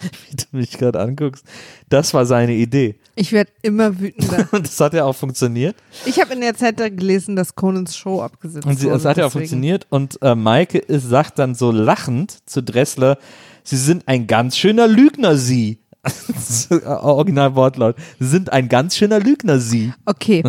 Wie 0.30 0.36
du 0.36 0.44
mich 0.52 0.78
gerade 0.78 1.00
anguckst. 1.00 1.46
Das 1.90 2.14
war 2.14 2.26
seine 2.26 2.54
Idee. 2.54 2.96
Ich 3.16 3.32
werde 3.32 3.52
immer 3.62 4.00
wütender. 4.00 4.48
Und 4.52 4.66
das 4.66 4.80
hat 4.80 4.94
ja 4.94 5.06
auch 5.06 5.16
funktioniert. 5.16 5.76
Ich 6.06 6.20
habe 6.20 6.34
in 6.34 6.42
der 6.42 6.56
Zeit 6.56 6.80
da 6.80 6.90
gelesen, 6.90 7.36
dass 7.36 7.56
Conans 7.56 7.96
Show 7.96 8.22
abgesetzt 8.22 8.66
Und 8.66 8.80
sie, 8.80 8.86
wurde. 8.86 8.96
das 8.96 9.06
hat 9.06 9.18
ja 9.18 9.28
auch 9.28 9.32
funktioniert. 9.32 9.88
Und 9.90 10.22
äh, 10.22 10.36
Maike 10.36 10.80
ist, 10.80 11.10
sagt 11.10 11.40
dann 11.40 11.56
so 11.56 11.72
lachend 11.72 12.38
zu 12.50 12.64
Dressler, 12.64 13.18
sie 13.64 13.78
sind 13.78 14.08
ein 14.08 14.28
ganz 14.28 14.58
schöner 14.58 14.88
Lügner, 14.88 15.36
sie. 15.38 15.80
Original 16.86 17.56
Wortlaut. 17.56 17.96
Sie 18.20 18.28
sind 18.28 18.52
ein 18.52 18.70
ganz 18.70 18.96
schöner 18.98 19.20
Lügner, 19.20 19.60
sie. 19.60 19.94
Okay. 20.06 20.44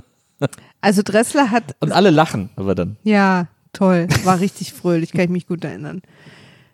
Also 0.80 1.02
Dressler 1.04 1.50
hat, 1.50 1.76
Und 1.80 1.92
alle 1.92 2.10
lachen 2.10 2.50
aber 2.56 2.74
dann. 2.74 2.96
ja, 3.04 3.46
toll, 3.72 4.08
war 4.24 4.40
richtig 4.40 4.72
fröhlich, 4.72 5.12
kann 5.12 5.20
ich 5.22 5.30
mich 5.30 5.46
gut 5.46 5.64
erinnern. 5.64 6.02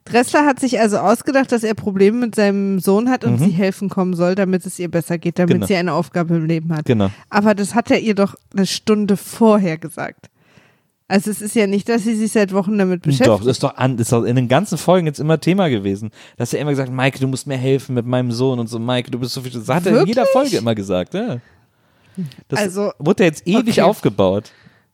Dressler 0.07 0.47
hat 0.47 0.59
sich 0.59 0.81
also 0.81 0.97
ausgedacht, 0.99 1.53
dass 1.53 1.63
er 1.65 1.75
Probleme 1.75 2.17
mit 2.19 2.35
seinem 2.35 2.79
Sohn 2.81 3.11
hat 3.11 3.25
und 3.25 3.37
sie 3.39 3.51
helfen 3.51 3.91
kommen 3.91 4.15
soll, 4.15 4.35
damit 4.35 4.65
es 4.65 4.79
ihr 4.79 4.91
besser 4.91 5.19
geht, 5.19 5.39
damit 5.39 5.51
Mhm. 5.51 5.55
Genau. 5.57 5.67
sie 5.67 5.77
eine 5.77 5.93
Aufgabe 5.93 6.37
im 6.37 6.47
Leben 6.47 6.75
hat. 6.75 6.87
Genau. 6.87 7.11
Aber 7.29 7.55
das 7.55 7.75
hat 7.75 7.91
er 7.91 8.01
ihr 8.01 8.15
doch 8.15 8.35
eine 8.57 8.65
Stunde 8.65 9.19
vorher 9.19 9.77
gesagt. 9.77 10.31
Also 11.11 11.31
es 11.31 11.41
ist 11.41 11.55
ja 11.55 11.67
nicht, 11.67 11.89
dass 11.89 12.03
sie 12.05 12.15
sich 12.15 12.33
seit 12.33 12.53
Wochen 12.53 12.77
damit 12.77 13.01
beschäftigt. 13.03 13.29
Doch, 13.31 13.39
das 13.39 13.47
ist 13.49 13.63
doch, 13.63 13.75
an, 13.77 13.97
das 13.97 14.09
ist 14.09 14.13
doch 14.13 14.25
in 14.25 14.37
den 14.37 14.47
ganzen 14.49 14.77
Folgen 14.77 15.07
jetzt 15.07 15.19
immer 15.21 15.41
Thema 15.41 15.69
gewesen. 15.71 16.11
Da 16.37 16.43
hast 16.43 16.53
du 16.53 16.59
immer 16.59 16.71
gesagt, 16.71 16.93
Maike, 16.93 17.19
du 17.19 17.27
musst 17.27 17.47
mir 17.47 17.57
helfen 17.57 17.95
mit 17.95 18.05
meinem 18.05 18.31
Sohn 18.31 18.59
und 18.59 18.67
so, 18.67 18.79
Maike, 18.79 19.11
du 19.11 19.19
bist 19.19 19.33
so 19.33 19.41
viel. 19.41 19.51
Das 19.51 19.67
hat 19.69 19.87
er 19.87 20.03
in 20.03 20.07
jeder 20.07 20.23
Wirklich? 20.23 20.33
Folge 20.33 20.57
immer 20.59 20.75
gesagt, 20.75 21.15
ja. 21.15 21.39
Das 22.49 22.61
Also, 22.61 22.93
wurde 22.99 23.25
jetzt 23.25 23.47
ewig 23.47 23.71
okay. 23.79 23.83
aufgebaut. 23.83 24.51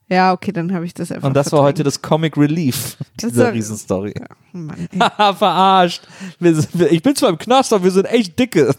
Ja, 0.08 0.32
okay, 0.34 0.52
dann 0.52 0.72
habe 0.74 0.84
ich 0.84 0.92
das 0.94 1.10
einfach 1.10 1.26
Und 1.26 1.34
das 1.34 1.50
war 1.50 1.62
heute 1.62 1.78
verdrängt. 1.78 1.86
das 1.96 2.02
Comic 2.02 2.36
Relief 2.36 2.96
Das 3.16 3.30
dieser 3.32 3.44
war- 3.46 3.52
Riesenstory. 3.54 4.14
Mann, 4.52 4.86
ey. 4.92 4.98
Haha, 5.00 5.32
verarscht. 5.34 6.02
Sind, 6.38 6.68
ich 6.92 7.02
bin 7.02 7.16
zwar 7.16 7.30
im 7.30 7.38
Knast, 7.38 7.72
aber 7.72 7.82
wir 7.84 7.90
sind 7.90 8.04
echt 8.04 8.38
dicke. 8.38 8.72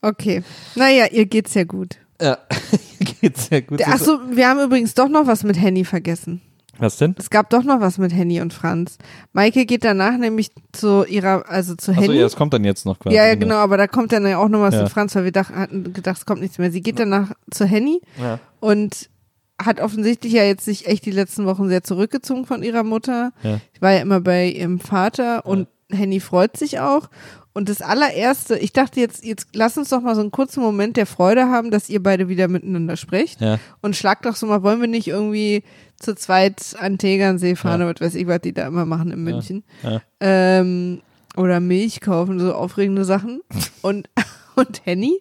Okay. 0.00 0.42
Naja, 0.74 1.06
ihr 1.12 1.26
geht's 1.26 1.54
ja 1.54 1.64
gut. 1.64 1.96
Ja, 2.20 2.38
geht's 3.20 3.46
sehr 3.48 3.62
gut. 3.62 3.86
Achso, 3.86 4.18
wir 4.30 4.48
haben 4.48 4.60
übrigens 4.60 4.94
doch 4.94 5.08
noch 5.08 5.26
was 5.26 5.44
mit 5.44 5.60
Henny 5.60 5.84
vergessen. 5.84 6.40
Was 6.80 6.96
denn? 6.96 7.16
Es 7.18 7.28
gab 7.30 7.50
doch 7.50 7.64
noch 7.64 7.80
was 7.80 7.98
mit 7.98 8.12
Henny 8.14 8.40
und 8.40 8.52
Franz. 8.54 8.98
Maike 9.32 9.66
geht 9.66 9.82
danach 9.84 10.16
nämlich 10.16 10.50
zu 10.72 11.04
ihrer, 11.04 11.48
also 11.48 11.74
zu 11.74 11.90
Achso, 11.90 12.02
Henny. 12.02 12.14
ja, 12.16 12.22
das 12.22 12.36
kommt 12.36 12.52
dann 12.54 12.62
jetzt 12.64 12.86
noch 12.86 13.00
quasi. 13.00 13.16
ja, 13.16 13.26
ja, 13.26 13.34
genau, 13.34 13.56
aber 13.56 13.76
da 13.76 13.88
kommt 13.88 14.12
dann 14.12 14.24
ja 14.26 14.38
auch 14.38 14.48
noch 14.48 14.60
was 14.60 14.74
Ja. 14.74 14.82
mit 14.82 14.92
Franz, 14.92 15.14
weil 15.16 15.24
wir 15.24 15.32
dach, 15.32 15.50
hatten 15.50 15.92
gedacht, 15.92 16.18
es 16.18 16.26
kommt 16.26 16.40
nichts 16.40 16.58
mehr. 16.58 16.70
Sie 16.70 16.80
geht 16.80 17.00
danach 17.00 17.32
zu 17.50 17.64
Henny 17.66 18.00
Ja. 18.20 18.38
und 18.60 19.10
hat 19.60 19.80
offensichtlich 19.80 20.32
ja 20.34 20.44
jetzt 20.44 20.64
sich 20.64 20.86
echt 20.86 21.04
die 21.04 21.10
letzten 21.10 21.46
Wochen 21.46 21.68
sehr 21.68 21.82
zurückgezogen 21.82 22.46
von 22.46 22.62
ihrer 22.62 22.84
Mutter. 22.84 23.32
Ja. 23.42 23.58
Ich 23.74 23.82
war 23.82 23.90
ja 23.92 23.98
immer 24.00 24.20
bei 24.20 24.46
ihrem 24.46 24.78
Vater 24.78 25.46
und 25.46 25.66
Henny 25.90 26.20
freut 26.20 26.56
sich 26.56 26.78
auch. 26.78 27.10
Und 27.58 27.68
das 27.68 27.82
allererste, 27.82 28.56
ich 28.56 28.72
dachte 28.72 29.00
jetzt, 29.00 29.24
jetzt 29.24 29.48
lass 29.52 29.76
uns 29.76 29.88
doch 29.88 30.00
mal 30.00 30.14
so 30.14 30.20
einen 30.20 30.30
kurzen 30.30 30.62
Moment 30.62 30.96
der 30.96 31.06
Freude 31.06 31.48
haben, 31.48 31.72
dass 31.72 31.88
ihr 31.90 32.00
beide 32.00 32.28
wieder 32.28 32.46
miteinander 32.46 32.96
sprecht. 32.96 33.40
Ja. 33.40 33.58
Und 33.80 33.96
schlag 33.96 34.22
doch 34.22 34.36
so 34.36 34.46
mal, 34.46 34.62
wollen 34.62 34.80
wir 34.80 34.86
nicht 34.86 35.08
irgendwie 35.08 35.64
zu 35.98 36.14
zweit 36.14 36.76
an 36.78 36.98
Tegernsee 36.98 37.56
fahren 37.56 37.80
Ja. 37.80 37.88
oder 37.88 37.96
was 37.96 38.06
weiß 38.06 38.14
ich, 38.14 38.28
was 38.28 38.42
die 38.42 38.52
da 38.52 38.68
immer 38.68 38.86
machen 38.86 39.10
in 39.10 39.24
München. 39.24 39.64
Ja. 39.82 40.00
Ähm, 40.20 41.02
oder 41.36 41.58
Milch 41.58 42.00
kaufen, 42.00 42.38
so 42.38 42.54
aufregende 42.54 43.04
Sachen. 43.04 43.40
Und, 43.82 44.08
und 44.54 44.82
Henny, 44.86 45.20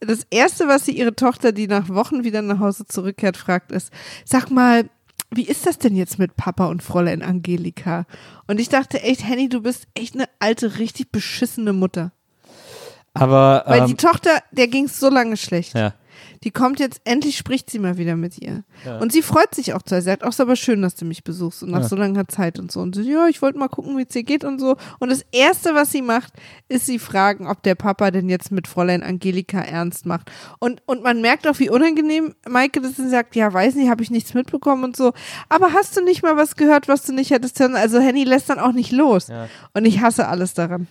das 0.00 0.26
erste, 0.30 0.66
was 0.66 0.84
sie 0.84 0.98
ihre 0.98 1.14
Tochter, 1.14 1.52
die 1.52 1.68
nach 1.68 1.88
Wochen 1.90 2.24
wieder 2.24 2.42
nach 2.42 2.58
Hause 2.58 2.86
zurückkehrt, 2.86 3.36
fragt, 3.36 3.70
ist, 3.70 3.92
sag 4.24 4.50
mal, 4.50 4.90
wie 5.34 5.46
ist 5.46 5.66
das 5.66 5.78
denn 5.78 5.96
jetzt 5.96 6.18
mit 6.18 6.36
Papa 6.36 6.66
und 6.66 6.82
Fräulein 6.82 7.22
Angelika? 7.22 8.06
Und 8.46 8.60
ich 8.60 8.68
dachte 8.68 9.02
echt, 9.02 9.26
Henny, 9.26 9.48
du 9.48 9.62
bist 9.62 9.86
echt 9.94 10.14
eine 10.14 10.28
alte, 10.38 10.78
richtig 10.78 11.10
beschissene 11.10 11.72
Mutter. 11.72 12.12
Aber, 13.14 13.64
Weil 13.66 13.86
die 13.86 13.92
ähm, 13.92 13.98
Tochter, 13.98 14.42
der 14.52 14.68
ging 14.68 14.86
es 14.86 14.98
so 14.98 15.10
lange 15.10 15.36
schlecht. 15.36 15.74
ja. 15.74 15.94
Die 16.44 16.50
kommt 16.50 16.80
jetzt, 16.80 17.00
endlich 17.04 17.36
spricht 17.36 17.70
sie 17.70 17.78
mal 17.78 17.98
wieder 17.98 18.16
mit 18.16 18.38
ihr. 18.38 18.64
Und 19.00 19.12
sie 19.12 19.22
freut 19.22 19.54
sich 19.54 19.74
auch 19.74 19.82
zu. 19.82 19.94
Sie 19.94 20.00
sagt, 20.02 20.24
auch 20.24 20.30
ist 20.30 20.40
aber 20.40 20.56
schön, 20.56 20.82
dass 20.82 20.94
du 20.94 21.04
mich 21.04 21.22
besuchst 21.24 21.62
und 21.62 21.70
nach 21.70 21.82
Ja. 21.82 21.88
so 21.88 21.96
langer 21.96 22.26
Zeit 22.28 22.58
und 22.58 22.72
so. 22.72 22.80
Und 22.80 22.94
sie, 22.96 23.02
ja, 23.10 23.28
ich 23.28 23.42
wollte 23.42 23.58
mal 23.58 23.68
gucken, 23.68 23.96
wie 23.96 24.02
es 24.02 24.08
dir 24.08 24.22
geht 24.24 24.44
und 24.44 24.58
so. 24.58 24.76
Und 24.98 25.10
das 25.10 25.24
Erste, 25.32 25.74
was 25.74 25.92
sie 25.92 26.02
macht, 26.02 26.32
ist 26.68 26.86
sie 26.86 26.98
fragen, 26.98 27.46
ob 27.46 27.62
der 27.62 27.74
Papa 27.74 28.10
denn 28.10 28.28
jetzt 28.28 28.50
mit 28.50 28.66
Fräulein 28.66 29.02
Angelika 29.02 29.60
ernst 29.60 30.06
macht. 30.06 30.30
Und, 30.58 30.82
und 30.86 31.02
man 31.02 31.20
merkt 31.20 31.46
auch, 31.46 31.58
wie 31.58 31.70
unangenehm 31.70 32.34
Maike 32.48 32.80
das 32.80 32.92
ist. 32.92 32.96
Sie 32.98 33.08
sagt, 33.08 33.36
ja, 33.36 33.52
weiß 33.52 33.74
nicht, 33.76 33.88
habe 33.90 34.02
ich 34.02 34.10
nichts 34.10 34.34
mitbekommen 34.34 34.84
und 34.84 34.96
so. 34.96 35.12
Aber 35.48 35.72
hast 35.72 35.96
du 35.96 36.02
nicht 36.02 36.22
mal 36.22 36.36
was 36.36 36.56
gehört, 36.56 36.88
was 36.88 37.04
du 37.04 37.12
nicht 37.12 37.30
hättest 37.30 37.60
hören? 37.60 37.76
Also 37.76 38.00
Henny 38.00 38.24
lässt 38.24 38.48
dann 38.50 38.58
auch 38.58 38.72
nicht 38.72 38.92
los. 38.92 39.28
Ja. 39.28 39.48
Und 39.74 39.84
ich 39.84 40.00
hasse 40.00 40.26
alles 40.28 40.54
daran. 40.54 40.86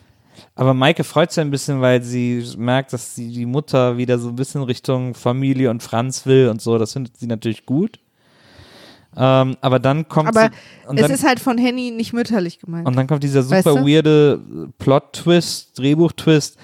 Aber 0.56 0.74
Maike 0.74 1.04
freut 1.04 1.32
sich 1.32 1.42
ein 1.42 1.52
bisschen, 1.52 1.82
weil 1.82 2.02
sie 2.02 2.44
merkt, 2.58 2.94
dass 2.94 3.16
sie 3.16 3.32
die 3.32 3.46
Mutter 3.46 3.98
wieder 3.98 4.18
so 4.20 4.30
ein 4.30 4.36
bisschen 4.36 4.64
Richtung 4.64 5.14
Familie 5.14 5.70
und 5.70 5.82
Franz 5.84 6.26
will 6.26 6.50
und 6.50 6.62
so. 6.62 6.78
Das 6.78 6.94
findet 6.94 7.18
sie 7.18 7.28
natürlich 7.28 7.66
gut. 7.66 8.00
Ähm, 9.16 9.58
aber 9.60 9.80
dann 9.80 10.08
kommt 10.08 10.30
Aber 10.30 10.44
sie, 10.44 10.88
und 10.88 10.98
es 10.98 11.04
dann, 11.04 11.12
ist 11.12 11.26
halt 11.26 11.40
von 11.40 11.58
Henny 11.58 11.92
nicht 11.92 12.14
mütterlich 12.14 12.60
gemeint. 12.60 12.88
und 12.88 12.96
dann 12.96 13.08
kommt 13.08 13.24
dieser 13.24 13.48
Weißt 13.50 13.66
super 13.68 13.82
du? 13.82 13.86
weirde 13.86 14.40
Plot-Twist, 14.80 15.78
Drehbuch-Twist, 15.78 16.58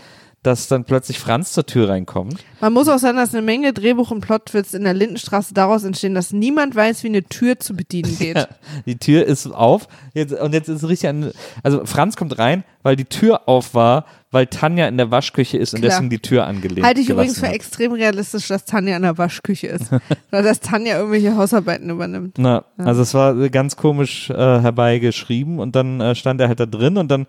dass 0.48 0.68
dann 0.70 0.86
plötzlich 0.86 1.20
Franz 1.20 1.52
zur 1.52 1.66
Tür 1.66 1.90
reinkommt. 1.90 2.44
Man 2.62 2.72
muss 2.72 2.88
auch 2.88 2.98
sagen, 2.98 3.18
dass 3.18 3.34
eine 3.34 3.42
Menge 3.42 3.74
Drehbuch- 3.74 4.12
und 4.12 4.22
Plotwitz 4.22 4.74
in 4.74 4.86
der 4.86 4.94
Lindenstraße 4.94 5.54
daraus 5.54 5.84
entstehen, 5.84 6.16
dass 6.16 6.32
niemand 6.32 6.74
weiß, 6.74 7.04
wie 7.04 7.08
eine 7.10 7.24
Tür 7.24 7.60
zu 7.60 7.76
bedienen 7.76 8.18
geht. 8.20 8.48
Die 8.86 8.98
Tür 8.98 9.26
ist 9.26 9.46
auf 9.48 9.88
jetzt, 10.14 10.34
und 10.34 10.54
jetzt 10.54 10.70
ist 10.70 10.84
es 10.84 10.90
richtig 10.90 11.10
ein, 11.10 11.32
also 11.64 11.86
Franz 11.86 12.16
kommt 12.16 12.40
rein, 12.40 12.64
weil 12.82 12.96
die 12.96 13.06
Tür 13.06 13.48
auf 13.50 13.74
war, 13.74 14.06
weil 14.32 14.48
Tanja 14.48 14.88
in 14.88 14.98
der 14.98 15.12
Waschküche 15.12 15.58
ist 15.58 15.74
und 15.74 15.82
Klar. 15.82 15.92
deswegen 15.92 16.10
die 16.10 16.20
Tür 16.20 16.48
angelehnt 16.48 16.86
Halte 16.86 17.02
ich 17.02 17.10
übrigens 17.10 17.40
für 17.40 17.48
hat. 17.48 17.54
extrem 17.54 17.92
realistisch, 17.92 18.48
dass 18.48 18.64
Tanja 18.66 18.96
in 18.96 19.02
der 19.04 19.18
Waschküche 19.18 19.68
ist. 19.68 19.92
Oder 20.32 20.44
dass 20.44 20.62
Tanja 20.62 20.98
irgendwelche 20.98 21.36
Hausarbeiten 21.36 21.90
übernimmt. 21.90 22.36
Na, 22.38 22.64
also 22.78 23.02
es 23.02 23.14
war 23.14 23.36
ganz 23.50 23.76
komisch 23.76 24.30
äh, 24.30 24.34
herbeigeschrieben 24.34 25.60
und 25.60 25.76
dann 25.76 26.00
äh, 26.00 26.16
stand 26.16 26.40
er 26.40 26.48
halt 26.48 26.60
da 26.60 26.66
drin 26.66 26.98
und 26.98 27.10
dann 27.10 27.28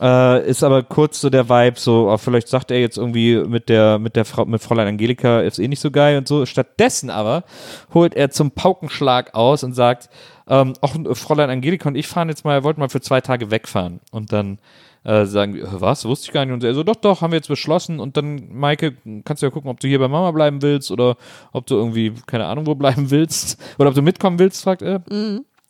äh, 0.00 0.48
ist 0.48 0.62
aber 0.62 0.82
kurz 0.82 1.20
so 1.20 1.30
der 1.30 1.48
Vibe 1.48 1.78
so, 1.78 2.10
oh, 2.10 2.16
vielleicht 2.16 2.48
sagt 2.48 2.70
er 2.70 2.80
jetzt 2.80 2.96
irgendwie 2.96 3.36
mit 3.36 3.68
der 3.68 3.98
mit 3.98 4.16
der 4.16 4.24
Frau 4.24 4.44
mit 4.44 4.62
Fräulein 4.62 4.88
Angelika 4.88 5.40
ist 5.40 5.58
eh 5.58 5.68
nicht 5.68 5.80
so 5.80 5.90
geil 5.90 6.18
und 6.18 6.26
so. 6.26 6.46
Stattdessen 6.46 7.10
aber 7.10 7.44
holt 7.92 8.14
er 8.14 8.30
zum 8.30 8.52
Paukenschlag 8.52 9.34
aus 9.34 9.62
und 9.62 9.74
sagt, 9.74 10.08
ähm, 10.48 10.72
ach, 10.80 10.94
Fräulein 11.12 11.50
Angelika 11.50 11.88
und 11.88 11.96
ich 11.96 12.06
fahren 12.06 12.28
jetzt 12.28 12.44
mal, 12.44 12.64
wollten 12.64 12.80
mal 12.80 12.88
für 12.88 13.00
zwei 13.00 13.20
Tage 13.20 13.50
wegfahren 13.50 14.00
und 14.10 14.32
dann 14.32 14.58
äh, 15.04 15.24
sagen 15.24 15.54
wir, 15.54 15.70
"Hä, 15.70 15.76
was, 15.78 16.04
wusste 16.04 16.26
ich 16.26 16.32
gar 16.32 16.44
nicht. 16.44 16.52
Und 16.52 16.62
er 16.62 16.74
so, 16.74 16.82
doch, 16.82 16.96
doch, 16.96 17.22
haben 17.22 17.32
wir 17.32 17.38
jetzt 17.38 17.48
beschlossen. 17.48 18.00
Und 18.00 18.16
dann, 18.16 18.48
Maike, 18.52 18.96
kannst 19.24 19.42
du 19.42 19.46
ja 19.46 19.50
gucken, 19.50 19.70
ob 19.70 19.80
du 19.80 19.88
hier 19.88 19.98
bei 19.98 20.08
Mama 20.08 20.30
bleiben 20.30 20.60
willst 20.62 20.90
oder 20.90 21.16
ob 21.52 21.66
du 21.66 21.76
irgendwie, 21.76 22.12
keine 22.26 22.46
Ahnung, 22.46 22.66
wo 22.66 22.74
bleiben 22.74 23.10
willst. 23.10 23.58
Oder 23.78 23.88
ob 23.88 23.94
du 23.94 24.02
mitkommen 24.02 24.38
willst, 24.38 24.62
fragt 24.62 24.82
er. 24.82 25.02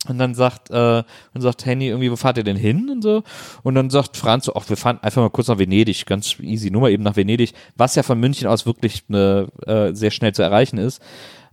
Und 0.09 0.18
dann 0.18 0.34
sagt, 0.34 0.70
äh, 0.70 1.03
und 1.34 1.40
sagt 1.42 1.66
Henny 1.66 1.88
irgendwie, 1.88 2.11
wo 2.11 2.16
fahrt 2.16 2.38
ihr 2.38 2.44
denn 2.44 2.57
hin 2.57 2.88
und 2.90 3.03
so? 3.03 3.22
Und 3.62 3.74
dann 3.74 3.90
sagt 3.90 4.16
Franz 4.16 4.46
so, 4.46 4.55
ach, 4.55 4.66
wir 4.68 4.78
fahren 4.78 4.98
einfach 5.03 5.20
mal 5.20 5.28
kurz 5.28 5.48
nach 5.48 5.59
Venedig, 5.59 6.07
ganz 6.07 6.38
easy, 6.40 6.70
nur 6.70 6.80
mal 6.80 6.90
eben 6.90 7.03
nach 7.03 7.16
Venedig, 7.16 7.53
was 7.76 7.96
ja 7.96 8.03
von 8.03 8.18
München 8.18 8.48
aus 8.48 8.64
wirklich 8.64 9.05
eine, 9.09 9.48
äh, 9.66 9.92
sehr 9.92 10.11
schnell 10.11 10.32
zu 10.32 10.42
erreichen 10.42 10.78
ist. 10.78 11.03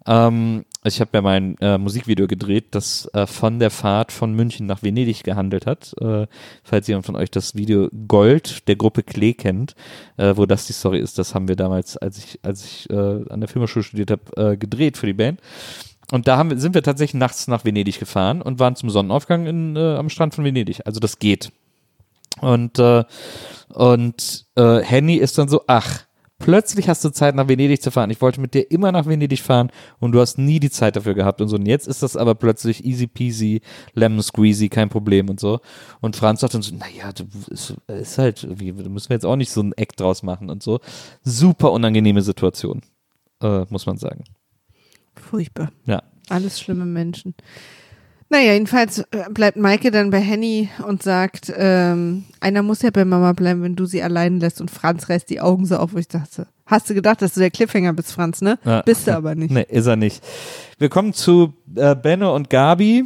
Ähm, 0.08 0.64
ich 0.86 1.02
habe 1.02 1.12
ja 1.14 1.22
mein 1.22 1.58
äh, 1.58 1.78
Musikvideo 1.78 2.28
gedreht, 2.28 2.68
das 2.72 3.10
äh, 3.14 3.28
von 3.28 3.60
der 3.60 3.70
Fahrt 3.70 4.14
von 4.14 4.34
München 4.34 4.66
nach 4.66 4.82
Venedig 4.82 5.24
gehandelt 5.24 5.66
hat. 5.66 5.94
Äh, 6.00 6.28
falls 6.64 6.88
jemand 6.88 7.06
von 7.06 7.18
euch 7.18 7.30
das 7.30 7.56
Video 7.56 7.90
Gold 8.08 8.70
der 8.70 8.78
Gruppe 8.78 9.04
Klee 9.04 9.34
kennt, 9.34 9.76
äh, 10.16 10.38
wo 10.38 10.46
das 10.46 10.66
die 10.66 10.74
Story 10.74 11.00
ist, 11.00 11.20
das 11.20 11.36
haben 11.36 11.50
wir 11.50 11.58
damals, 11.58 11.98
als 11.98 12.18
ich, 12.20 12.40
als 12.44 12.64
ich 12.64 12.90
äh, 12.90 12.96
an 12.96 13.42
der 13.42 13.50
Filmhochschule 13.50 13.84
studiert 13.84 14.12
habe, 14.12 14.52
äh, 14.52 14.56
gedreht 14.56 14.96
für 14.96 15.08
die 15.08 15.14
Band. 15.14 15.42
Und 16.12 16.28
da 16.28 16.38
haben 16.38 16.58
sind 16.58 16.74
wir 16.74 16.84
tatsächlich 16.84 17.20
nachts 17.20 17.48
nach 17.48 17.66
Venedig 17.66 18.00
gefahren 18.00 18.42
und 18.42 18.60
waren 18.60 18.76
zum 18.76 18.90
Sonnenaufgang 18.90 19.46
in, 19.46 19.76
äh, 19.76 19.96
am 19.96 20.10
Strand 20.10 20.36
von 20.36 20.46
Venedig. 20.46 20.82
Also 20.86 21.00
das 21.00 21.20
geht. 21.20 21.52
Und, 22.40 22.80
äh, 22.80 23.04
und 23.70 24.46
äh, 24.56 24.80
Henny 24.82 25.16
ist 25.16 25.38
dann 25.38 25.50
so, 25.50 25.64
ach, 25.68 26.06
plötzlich 26.40 26.88
hast 26.88 27.04
du 27.04 27.10
Zeit 27.10 27.36
nach 27.36 27.48
Venedig 27.48 27.82
zu 27.82 27.92
fahren. 27.92 28.10
Ich 28.10 28.22
wollte 28.22 28.40
mit 28.40 28.54
dir 28.54 28.70
immer 28.72 28.92
nach 28.92 29.06
Venedig 29.06 29.42
fahren 29.42 29.72
und 30.00 30.12
du 30.12 30.20
hast 30.22 30.38
nie 30.38 30.60
die 30.60 30.70
Zeit 30.70 30.96
dafür 30.96 31.14
gehabt 31.14 31.42
und 31.42 31.50
so. 31.50 31.56
Und 31.56 31.66
jetzt 31.66 31.88
ist 31.88 32.04
das 32.04 32.16
aber 32.16 32.36
plötzlich 32.36 32.86
easy 32.86 33.08
peasy, 33.08 33.62
lemon 33.94 34.22
squeezy, 34.22 34.70
kein 34.70 34.90
Problem 34.90 35.30
und 35.30 35.40
so. 35.40 35.60
Und 36.00 36.16
Franz 36.16 36.42
sagt 36.42 36.54
dann 36.54 36.62
so, 36.62 36.76
naja, 36.76 37.12
du, 37.12 37.26
ist, 37.50 37.76
ist 37.88 38.18
halt, 38.18 38.44
da 38.44 38.50
müssen 38.90 39.10
wir 39.10 39.16
jetzt 39.16 39.26
auch 39.26 39.36
nicht 39.36 39.52
so 39.52 39.62
ein 39.62 39.74
Eck 39.74 39.98
draus 39.98 40.24
machen 40.24 40.50
und 40.50 40.64
so. 40.64 40.80
Super 41.24 41.72
unangenehme 41.72 42.22
Situation, 42.22 42.82
äh, 43.42 43.66
muss 43.70 43.86
man 43.86 43.98
sagen. 43.98 44.24
Furchtbar. 45.20 45.72
Ja. 45.86 46.04
Alles 46.30 46.60
schlimme 46.60 46.86
Menschen. 46.86 47.34
Naja, 48.30 48.54
jedenfalls 48.54 49.00
äh, 49.00 49.30
bleibt 49.30 49.58
Maike 49.58 49.90
dann 49.90 50.10
bei 50.10 50.20
Henny 50.20 50.70
und 50.86 51.02
sagt, 51.02 51.52
ähm, 51.56 52.26
einer 52.42 52.62
muss 52.62 52.82
ja 52.82 52.90
bei 52.92 53.06
Mama 53.06 53.32
bleiben, 53.32 53.64
wenn 53.64 53.78
du 53.78 53.86
sie 53.86 54.04
allein 54.04 54.42
lässt. 54.42 54.60
Und 54.60 54.70
Franz 54.70 55.08
reißt 55.08 55.30
die 55.30 55.40
Augen 55.40 55.66
so 55.66 55.78
auf, 55.78 55.94
wo 55.94 55.98
ich 55.98 56.10
dachte, 56.10 56.48
hast 56.66 56.90
du 56.90 56.94
gedacht, 56.94 57.22
dass 57.22 57.36
du 57.36 57.40
der 57.40 57.52
Cliffhanger 57.52 57.94
bist, 57.94 58.12
Franz, 58.12 58.42
ne? 58.42 58.60
Ja. 58.66 58.82
Bist 58.82 59.08
du 59.08 59.16
aber 59.16 59.34
nicht. 59.36 59.52
Nee, 59.52 59.66
ist 59.70 59.86
er 59.86 59.96
nicht. 59.96 60.22
Wir 60.78 60.90
kommen 60.90 61.14
zu 61.14 61.54
äh, 61.76 61.96
Benno 61.96 62.36
und 62.36 62.50
Gabi. 62.50 63.06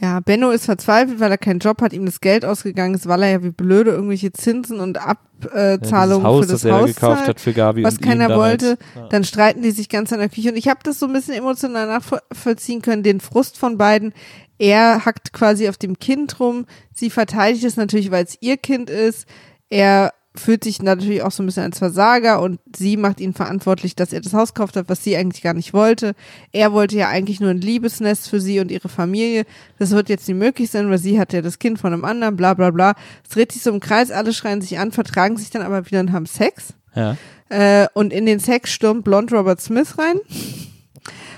Ja, 0.00 0.18
Benno 0.18 0.50
ist 0.50 0.64
verzweifelt, 0.64 1.20
weil 1.20 1.30
er 1.30 1.38
keinen 1.38 1.60
Job 1.60 1.80
hat, 1.80 1.92
ihm 1.92 2.04
das 2.04 2.20
Geld 2.20 2.44
ausgegangen 2.44 2.94
ist, 2.94 3.06
weil 3.06 3.22
er 3.22 3.30
ja 3.30 3.42
wie 3.44 3.50
blöde 3.50 3.92
irgendwelche 3.92 4.32
Zinsen 4.32 4.80
und 4.80 4.98
Abzahlungen 4.98 5.80
Dieses 5.80 6.24
Haus, 6.24 6.44
für 6.46 6.52
das 6.52 6.60
das 6.62 6.64
er 6.64 6.80
Haus 6.80 6.86
gekauft 6.86 7.28
hat 7.28 7.40
für 7.40 7.52
Gabi 7.52 7.84
was 7.84 8.00
keiner 8.00 8.36
wollte. 8.36 8.76
Dann 9.10 9.22
streiten 9.22 9.62
die 9.62 9.70
sich 9.70 9.88
ganz 9.88 10.12
an 10.12 10.18
der 10.18 10.28
Küche 10.28 10.50
und 10.50 10.56
ich 10.56 10.68
habe 10.68 10.80
das 10.82 10.98
so 10.98 11.06
ein 11.06 11.12
bisschen 11.12 11.34
emotional 11.34 11.86
nachvollziehen 11.86 12.82
können, 12.82 13.04
den 13.04 13.20
Frust 13.20 13.56
von 13.56 13.78
beiden. 13.78 14.12
Er 14.58 15.04
hackt 15.04 15.32
quasi 15.32 15.68
auf 15.68 15.76
dem 15.76 15.98
Kind 15.98 16.40
rum, 16.40 16.66
sie 16.92 17.10
verteidigt 17.10 17.64
es 17.64 17.76
natürlich, 17.76 18.10
weil 18.10 18.24
es 18.24 18.36
ihr 18.40 18.56
Kind 18.56 18.90
ist. 18.90 19.26
Er 19.70 20.12
fühlt 20.36 20.64
sich 20.64 20.82
natürlich 20.82 21.22
auch 21.22 21.30
so 21.30 21.42
ein 21.42 21.46
bisschen 21.46 21.62
als 21.62 21.78
Versager 21.78 22.42
und 22.42 22.58
sie 22.74 22.96
macht 22.96 23.20
ihn 23.20 23.34
verantwortlich, 23.34 23.94
dass 23.94 24.12
er 24.12 24.20
das 24.20 24.34
Haus 24.34 24.52
gekauft 24.52 24.76
hat, 24.76 24.88
was 24.88 25.04
sie 25.04 25.16
eigentlich 25.16 25.42
gar 25.42 25.54
nicht 25.54 25.72
wollte. 25.72 26.14
Er 26.50 26.72
wollte 26.72 26.96
ja 26.96 27.08
eigentlich 27.08 27.40
nur 27.40 27.50
ein 27.50 27.60
Liebesnest 27.60 28.28
für 28.28 28.40
sie 28.40 28.58
und 28.58 28.72
ihre 28.72 28.88
Familie. 28.88 29.44
Das 29.78 29.92
wird 29.92 30.08
jetzt 30.08 30.26
nicht 30.26 30.36
möglich 30.36 30.70
sein, 30.70 30.90
weil 30.90 30.98
sie 30.98 31.20
hat 31.20 31.32
ja 31.32 31.40
das 31.40 31.60
Kind 31.60 31.78
von 31.78 31.92
einem 31.92 32.04
anderen, 32.04 32.36
bla 32.36 32.54
bla 32.54 32.70
bla. 32.70 32.94
Es 33.22 33.30
dreht 33.30 33.52
sich 33.52 33.62
so 33.62 33.70
im 33.70 33.78
Kreis, 33.78 34.10
alle 34.10 34.32
schreien 34.32 34.60
sich 34.60 34.78
an, 34.78 34.90
vertragen 34.90 35.36
sich 35.36 35.50
dann 35.50 35.62
aber 35.62 35.86
wieder 35.86 36.00
und 36.00 36.12
haben 36.12 36.26
Sex. 36.26 36.74
Ja. 36.96 37.16
Äh, 37.48 37.86
und 37.94 38.12
in 38.12 38.26
den 38.26 38.40
Sex 38.40 38.72
stürmt 38.72 39.04
blond 39.04 39.32
Robert 39.32 39.60
Smith 39.60 39.98
rein, 39.98 40.18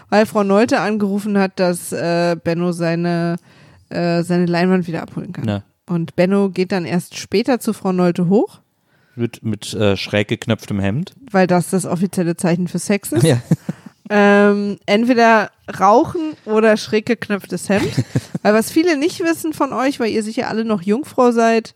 weil 0.08 0.24
Frau 0.24 0.42
Neute 0.42 0.80
angerufen 0.80 1.36
hat, 1.36 1.60
dass 1.60 1.92
äh, 1.92 2.36
Benno 2.42 2.72
seine, 2.72 3.36
äh, 3.90 4.22
seine 4.22 4.46
Leinwand 4.46 4.86
wieder 4.86 5.02
abholen 5.02 5.34
kann. 5.34 5.48
Ja. 5.48 5.62
Und 5.86 6.16
Benno 6.16 6.48
geht 6.48 6.72
dann 6.72 6.86
erst 6.86 7.18
später 7.18 7.60
zu 7.60 7.74
Frau 7.74 7.92
Neute 7.92 8.28
hoch, 8.28 8.60
Mit, 9.16 9.42
mit 9.42 9.72
äh, 9.74 9.96
schräg 9.96 10.28
geknöpftem 10.28 10.78
Hemd. 10.78 11.14
weil 11.30 11.46
das 11.46 11.70
das 11.70 11.86
offizielle 11.86 12.36
Zeichen 12.36 12.68
für 12.68 12.78
Sex 12.78 13.12
ist. 13.12 13.22
Ja. 13.24 13.40
Ähm, 14.08 14.78
entweder 14.86 15.50
rauchen 15.80 16.34
oder 16.44 16.76
schräg 16.76 17.06
geknöpftes 17.06 17.68
Hemd. 17.68 18.04
weil 18.42 18.54
was 18.54 18.70
viele 18.70 18.96
nicht 18.96 19.20
wissen 19.20 19.52
von 19.52 19.72
euch, 19.72 19.98
weil 19.98 20.10
ihr 20.10 20.22
sicher 20.22 20.48
alle 20.48 20.64
noch 20.64 20.82
Jungfrau 20.82 21.32
seid, 21.32 21.74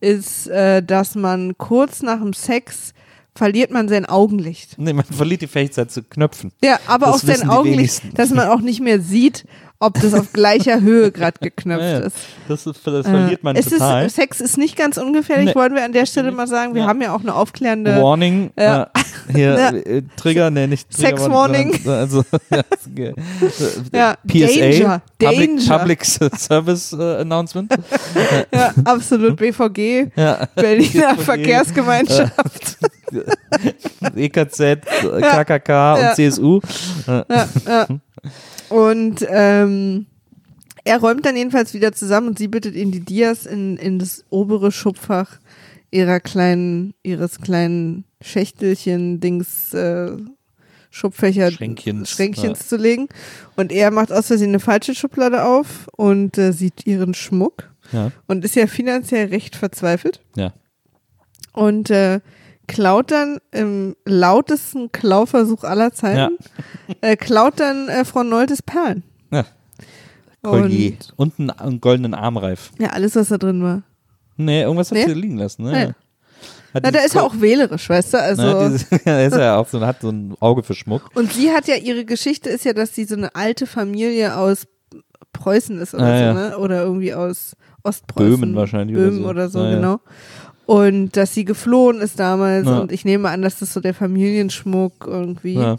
ist, 0.00 0.48
äh, 0.48 0.82
dass 0.82 1.14
man 1.14 1.56
kurz 1.58 2.02
nach 2.02 2.18
dem 2.20 2.32
Sex 2.32 2.94
verliert 3.34 3.70
man 3.70 3.88
sein 3.88 4.06
Augenlicht. 4.06 4.76
Nee, 4.78 4.92
man 4.92 5.04
verliert 5.04 5.42
die 5.42 5.46
Fähigkeit 5.46 5.92
zu 5.92 6.02
knöpfen. 6.02 6.50
Ja, 6.64 6.80
aber 6.88 7.06
Das 7.06 7.14
auch 7.14 7.18
sein 7.20 7.48
Augenlicht, 7.48 8.02
wenigsten. 8.02 8.14
dass 8.14 8.30
man 8.30 8.48
auch 8.48 8.60
nicht 8.60 8.80
mehr 8.80 9.00
sieht, 9.00 9.44
ob 9.80 10.00
das 10.00 10.12
auf 10.14 10.32
gleicher 10.32 10.80
Höhe 10.80 11.12
gerade 11.12 11.38
geknöpft 11.40 11.82
Ja, 11.84 11.98
ist. 11.98 12.16
Das, 12.48 12.66
ist, 12.66 12.86
das 12.86 13.06
verliert 13.06 13.44
man 13.44 13.54
Äh, 13.56 13.62
total. 13.62 14.06
Ist, 14.06 14.16
Sex 14.16 14.40
ist 14.40 14.58
nicht 14.58 14.76
ganz 14.76 14.96
ungefährlich, 14.96 15.46
Nee. 15.50 15.54
wollen 15.54 15.74
wir 15.74 15.84
an 15.84 15.92
der 15.92 16.06
Stelle 16.06 16.32
mal 16.32 16.46
sagen. 16.48 16.74
Wir 16.74 16.82
Ja. 16.82 16.88
haben 16.88 17.00
ja 17.00 17.14
auch 17.14 17.20
eine 17.20 17.34
aufklärende. 17.34 18.02
Warning. 18.02 18.50
Äh, 18.56 18.86
hier, 19.32 19.52
Ja. 19.54 19.68
äh, 19.72 20.02
Trigger, 20.16 20.50
nee, 20.50 20.66
nicht 20.66 20.90
Trigger. 20.90 21.08
Sex 21.18 21.30
Warning. 21.30 21.78
Also, 21.86 22.24
ja, 23.92 24.16
PSA. 24.26 24.46
Danger, 24.56 25.02
Public, 25.18 25.56
Danger. 25.58 25.78
Public 25.78 26.04
Service 26.04 26.92
äh, 26.92 27.16
Announcement. 27.20 27.72
Ja, 28.52 28.72
absolut. 28.84 29.36
BVG, 29.36 30.10
Ja. 30.16 30.46
Berliner 30.54 31.14
BVG. 31.14 31.22
Verkehrsgemeinschaft. 31.24 32.78
EKZ, 34.16 34.60
äh, 34.60 34.76
KKK 35.20 35.94
und. 35.94 36.14
CSU. 36.16 36.60
ja, 37.06 37.24
ja. 37.66 37.86
Und 38.68 39.26
ähm, 39.28 40.06
er 40.84 40.98
räumt 40.98 41.26
dann 41.26 41.36
jedenfalls 41.36 41.74
wieder 41.74 41.92
zusammen 41.92 42.28
und 42.28 42.38
sie 42.38 42.48
bittet 42.48 42.74
ihn 42.74 42.90
die 42.92 43.00
Dias 43.00 43.46
in, 43.46 43.76
in 43.76 43.98
das 43.98 44.24
obere 44.30 44.72
Schubfach 44.72 45.38
ihrer 45.90 46.20
kleinen, 46.20 46.94
ihres 47.02 47.40
kleinen 47.40 48.04
Schächtelchen, 48.20 49.20
Dings, 49.20 49.72
äh, 49.74 50.12
Schubfächer, 50.90 51.50
Schränkchens, 51.50 52.10
Schränkchens 52.10 52.68
zu 52.68 52.76
legen. 52.76 53.08
Und 53.56 53.72
er 53.72 53.90
macht 53.90 54.10
aus 54.12 54.26
Versehen 54.28 54.48
eine 54.50 54.60
falsche 54.60 54.94
Schublade 54.94 55.44
auf 55.44 55.86
und 55.96 56.38
äh, 56.38 56.52
sieht 56.52 56.86
ihren 56.86 57.14
Schmuck 57.14 57.70
Ja. 57.92 58.10
und 58.26 58.44
ist 58.44 58.56
ja 58.56 58.66
finanziell 58.66 59.28
recht 59.28 59.56
verzweifelt. 59.56 60.20
Ja. 60.36 60.52
Und 61.52 61.90
äh, 61.90 62.20
klaut 62.68 63.10
dann 63.10 63.38
im 63.50 63.96
lautesten 64.04 64.92
Klauversuch 64.92 65.64
aller 65.64 65.92
Zeiten, 65.92 66.36
äh, 67.00 67.16
klaut 67.16 67.58
dann 67.58 67.88
äh, 67.88 68.04
Frau 68.04 68.22
Noltes 68.22 68.62
Perlen. 68.62 69.02
Ja. 69.32 69.44
Collier. 70.42 70.94
Und, 71.16 71.38
einen, 71.38 71.50
einen 71.50 71.80
goldenen 71.80 72.14
Armreif. 72.14 72.70
Ja, 72.78 72.90
alles, 72.90 73.16
was 73.16 73.28
da 73.28 73.38
drin 73.38 73.62
war. 73.62 73.82
Nee, 74.36 74.62
irgendwas 74.62 74.90
hat 74.92 74.98
Nee? 74.98 75.06
sie 75.06 75.14
liegen 75.14 75.36
lassen. 75.36 75.64
Ne? 75.64 75.72
Nee. 75.72 75.86
Hat 76.74 76.82
Na, 76.84 76.90
da 76.92 77.00
ist 77.00 77.16
er 77.16 77.24
auch 77.24 77.40
wählerisch, 77.40 77.88
weißt 77.88 78.14
du? 78.14 78.20
Also, 78.22 78.42
Ne, 78.42 78.70
dieses, 78.70 78.90
ja, 79.04 79.20
ist 79.20 79.32
er 79.32 79.40
ja 79.40 79.56
auch 79.56 79.66
so, 79.66 79.80
hat 79.84 80.00
so 80.00 80.10
ein 80.10 80.36
Auge 80.38 80.62
für 80.62 80.74
Schmuck. 80.74 81.10
und 81.14 81.32
sie 81.32 81.50
hat 81.50 81.66
ja, 81.66 81.74
ihre 81.76 82.04
Geschichte 82.04 82.48
ist 82.50 82.64
ja, 82.64 82.72
dass 82.72 82.94
sie 82.94 83.04
so 83.04 83.16
eine 83.16 83.34
alte 83.34 83.66
Familie 83.66 84.36
aus 84.36 84.66
Preußen 85.32 85.78
ist 85.80 85.94
oder 85.94 86.04
Ah, 86.04 86.18
so, 86.18 86.24
ja. 86.24 86.32
ne? 86.50 86.58
Oder 86.58 86.82
irgendwie 86.84 87.14
aus 87.14 87.56
Ostpreußen. 87.82 88.30
Böhmen 88.40 88.54
wahrscheinlich 88.54 88.96
oder 88.96 89.06
Böhmen 89.06 89.22
so. 89.22 89.28
oder 89.28 89.48
so, 89.48 89.58
Ah, 89.60 89.70
ja. 89.70 90.00
Und 90.68 91.16
dass 91.16 91.32
sie 91.32 91.46
geflohen 91.46 92.02
ist 92.02 92.20
damals 92.20 92.66
Ja. 92.66 92.80
und 92.80 92.92
ich 92.92 93.06
nehme 93.06 93.30
an, 93.30 93.40
dass 93.40 93.58
das 93.58 93.72
so 93.72 93.80
der 93.80 93.94
Familienschmuck 93.94 95.06
irgendwie. 95.06 95.54
Ja. 95.54 95.76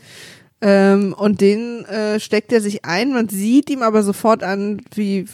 Ähm, 0.61 1.13
und 1.15 1.41
den 1.41 1.85
äh, 1.85 2.19
steckt 2.19 2.51
er 2.51 2.59
sich 2.59 2.85
ein. 2.85 3.13
Man 3.13 3.29
sieht 3.29 3.69
ihm 3.69 3.83
aber 3.83 4.01
sofort 4.01 4.41
an, 4.41 4.81
wie 4.95 5.27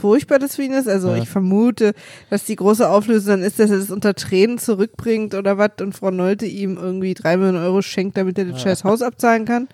furchtbar 0.00 0.40
das 0.40 0.56
für 0.56 0.64
ihn 0.64 0.72
ist. 0.72 0.88
Also 0.88 1.10
Ja. 1.10 1.18
ich 1.18 1.28
vermute, 1.28 1.92
dass 2.30 2.46
die 2.46 2.56
große 2.56 2.88
Auflösung 2.90 3.28
dann 3.34 3.42
ist, 3.44 3.60
dass 3.60 3.70
er 3.70 3.78
das 3.78 3.92
unter 3.92 4.12
Tränen 4.14 4.58
zurückbringt 4.58 5.36
oder 5.36 5.56
was 5.56 5.70
und 5.80 5.92
Frau 5.96 6.10
Nolte 6.10 6.46
ihm 6.46 6.76
irgendwie 6.76 7.14
drei 7.14 7.36
Millionen 7.36 7.62
Euro 7.62 7.82
schenkt, 7.82 8.16
damit 8.16 8.36
er 8.38 8.46
das 8.46 8.60
scheiß 8.60 8.82
Haus 8.82 9.02
abzahlen 9.02 9.44
kann. 9.44 9.68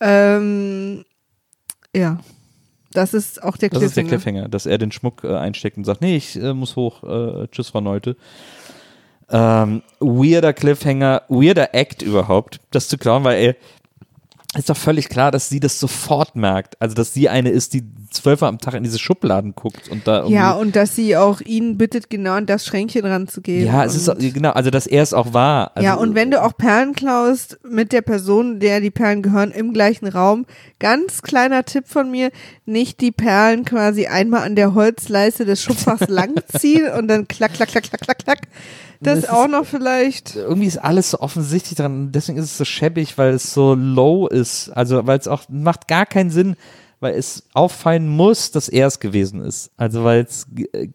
Ähm, 0.00 1.06
ja. 1.96 2.20
Das 2.92 3.14
ist 3.14 3.42
auch 3.42 3.56
der 3.56 3.70
Das 3.70 3.82
ist 3.82 3.96
der 3.96 4.04
Cliffhanger. 4.04 4.40
Cliffhanger, 4.40 4.48
dass 4.48 4.66
er 4.66 4.78
den 4.78 4.92
Schmuck 4.92 5.22
äh, 5.24 5.36
einsteckt 5.36 5.76
und 5.76 5.84
sagt, 5.84 6.00
nee, 6.00 6.16
ich 6.16 6.36
äh, 6.36 6.52
muss 6.54 6.76
hoch, 6.76 7.04
äh, 7.04 7.46
tschüss 7.48 7.68
Frau 7.68 7.80
Neute. 7.80 8.16
Ähm, 9.30 9.82
weirder 10.00 10.52
Cliffhanger, 10.52 11.22
weirder 11.28 11.72
Act 11.72 12.02
überhaupt, 12.02 12.60
das 12.72 12.88
zu 12.88 12.98
klauen, 12.98 13.22
weil 13.22 13.40
er 13.40 13.56
ist 14.58 14.68
doch 14.68 14.76
völlig 14.76 15.08
klar, 15.08 15.30
dass 15.30 15.48
sie 15.48 15.60
das 15.60 15.78
sofort 15.78 16.34
merkt. 16.34 16.80
Also, 16.80 16.96
dass 16.96 17.14
sie 17.14 17.28
eine 17.28 17.50
ist, 17.50 17.72
die 17.72 17.84
zwölfmal 18.10 18.48
am 18.48 18.58
Tag 18.58 18.74
in 18.74 18.82
diese 18.82 18.98
Schubladen 18.98 19.54
guckt 19.54 19.88
und 19.88 20.06
da 20.06 20.26
Ja, 20.26 20.52
und 20.52 20.76
dass 20.76 20.96
sie 20.96 21.16
auch 21.16 21.40
ihn 21.40 21.78
bittet, 21.78 22.10
genau 22.10 22.32
an 22.32 22.46
das 22.46 22.66
Schränkchen 22.66 23.04
ranzugehen. 23.04 23.66
Ja, 23.66 23.84
es 23.84 23.94
ist 23.94 24.10
genau, 24.34 24.50
also 24.50 24.70
dass 24.70 24.86
er 24.86 25.02
es 25.02 25.14
auch 25.14 25.32
war. 25.32 25.72
Also, 25.76 25.84
ja, 25.86 25.94
und 25.94 26.14
wenn 26.14 26.30
du 26.30 26.42
auch 26.42 26.56
Perlen 26.56 26.94
klaust 26.94 27.58
mit 27.68 27.92
der 27.92 28.02
Person, 28.02 28.60
der 28.60 28.80
die 28.80 28.90
Perlen 28.90 29.22
gehören, 29.22 29.50
im 29.52 29.72
gleichen 29.72 30.06
Raum, 30.08 30.46
ganz 30.78 31.22
kleiner 31.22 31.64
Tipp 31.64 31.84
von 31.86 32.10
mir, 32.10 32.30
nicht 32.66 33.00
die 33.00 33.12
Perlen 33.12 33.64
quasi 33.64 34.06
einmal 34.06 34.42
an 34.42 34.56
der 34.56 34.74
Holzleiste 34.74 35.44
des 35.44 35.62
Schubfachs 35.62 36.08
langziehen 36.08 36.90
und 36.92 37.08
dann 37.08 37.28
klack, 37.28 37.54
klack, 37.54 37.68
klack, 37.70 37.84
klack, 37.84 38.00
klack, 38.00 38.18
klack. 38.18 38.38
Das, 39.02 39.22
Das 39.22 39.30
auch 39.30 39.46
ist- 39.46 39.50
noch 39.52 39.64
vielleicht. 39.64 40.36
irgendwie 40.36 40.66
ist 40.66 40.76
alles 40.76 41.12
so 41.12 41.20
offensichtlich 41.20 41.74
dran. 41.76 42.12
Deswegen 42.12 42.36
ist 42.38 42.44
es 42.46 42.58
so 42.58 42.66
schäbig, 42.66 43.16
weil 43.16 43.32
es 43.32 43.54
so 43.54 43.74
low 43.74 44.26
ist. 44.26 44.68
Also, 44.70 45.06
weil 45.06 45.18
es 45.18 45.26
auch 45.26 45.44
macht 45.48 45.88
gar 45.88 46.04
keinen 46.04 46.28
Sinn, 46.30 46.54
weil 47.00 47.14
es 47.14 47.44
auffallen 47.54 48.08
muss, 48.08 48.50
dass 48.50 48.68
er 48.68 48.86
es 48.86 49.00
gewesen 49.00 49.40
ist. 49.42 49.70
Also, 49.76 50.04
weil 50.04 50.20
es, 50.22 50.46
äh, 50.72 50.88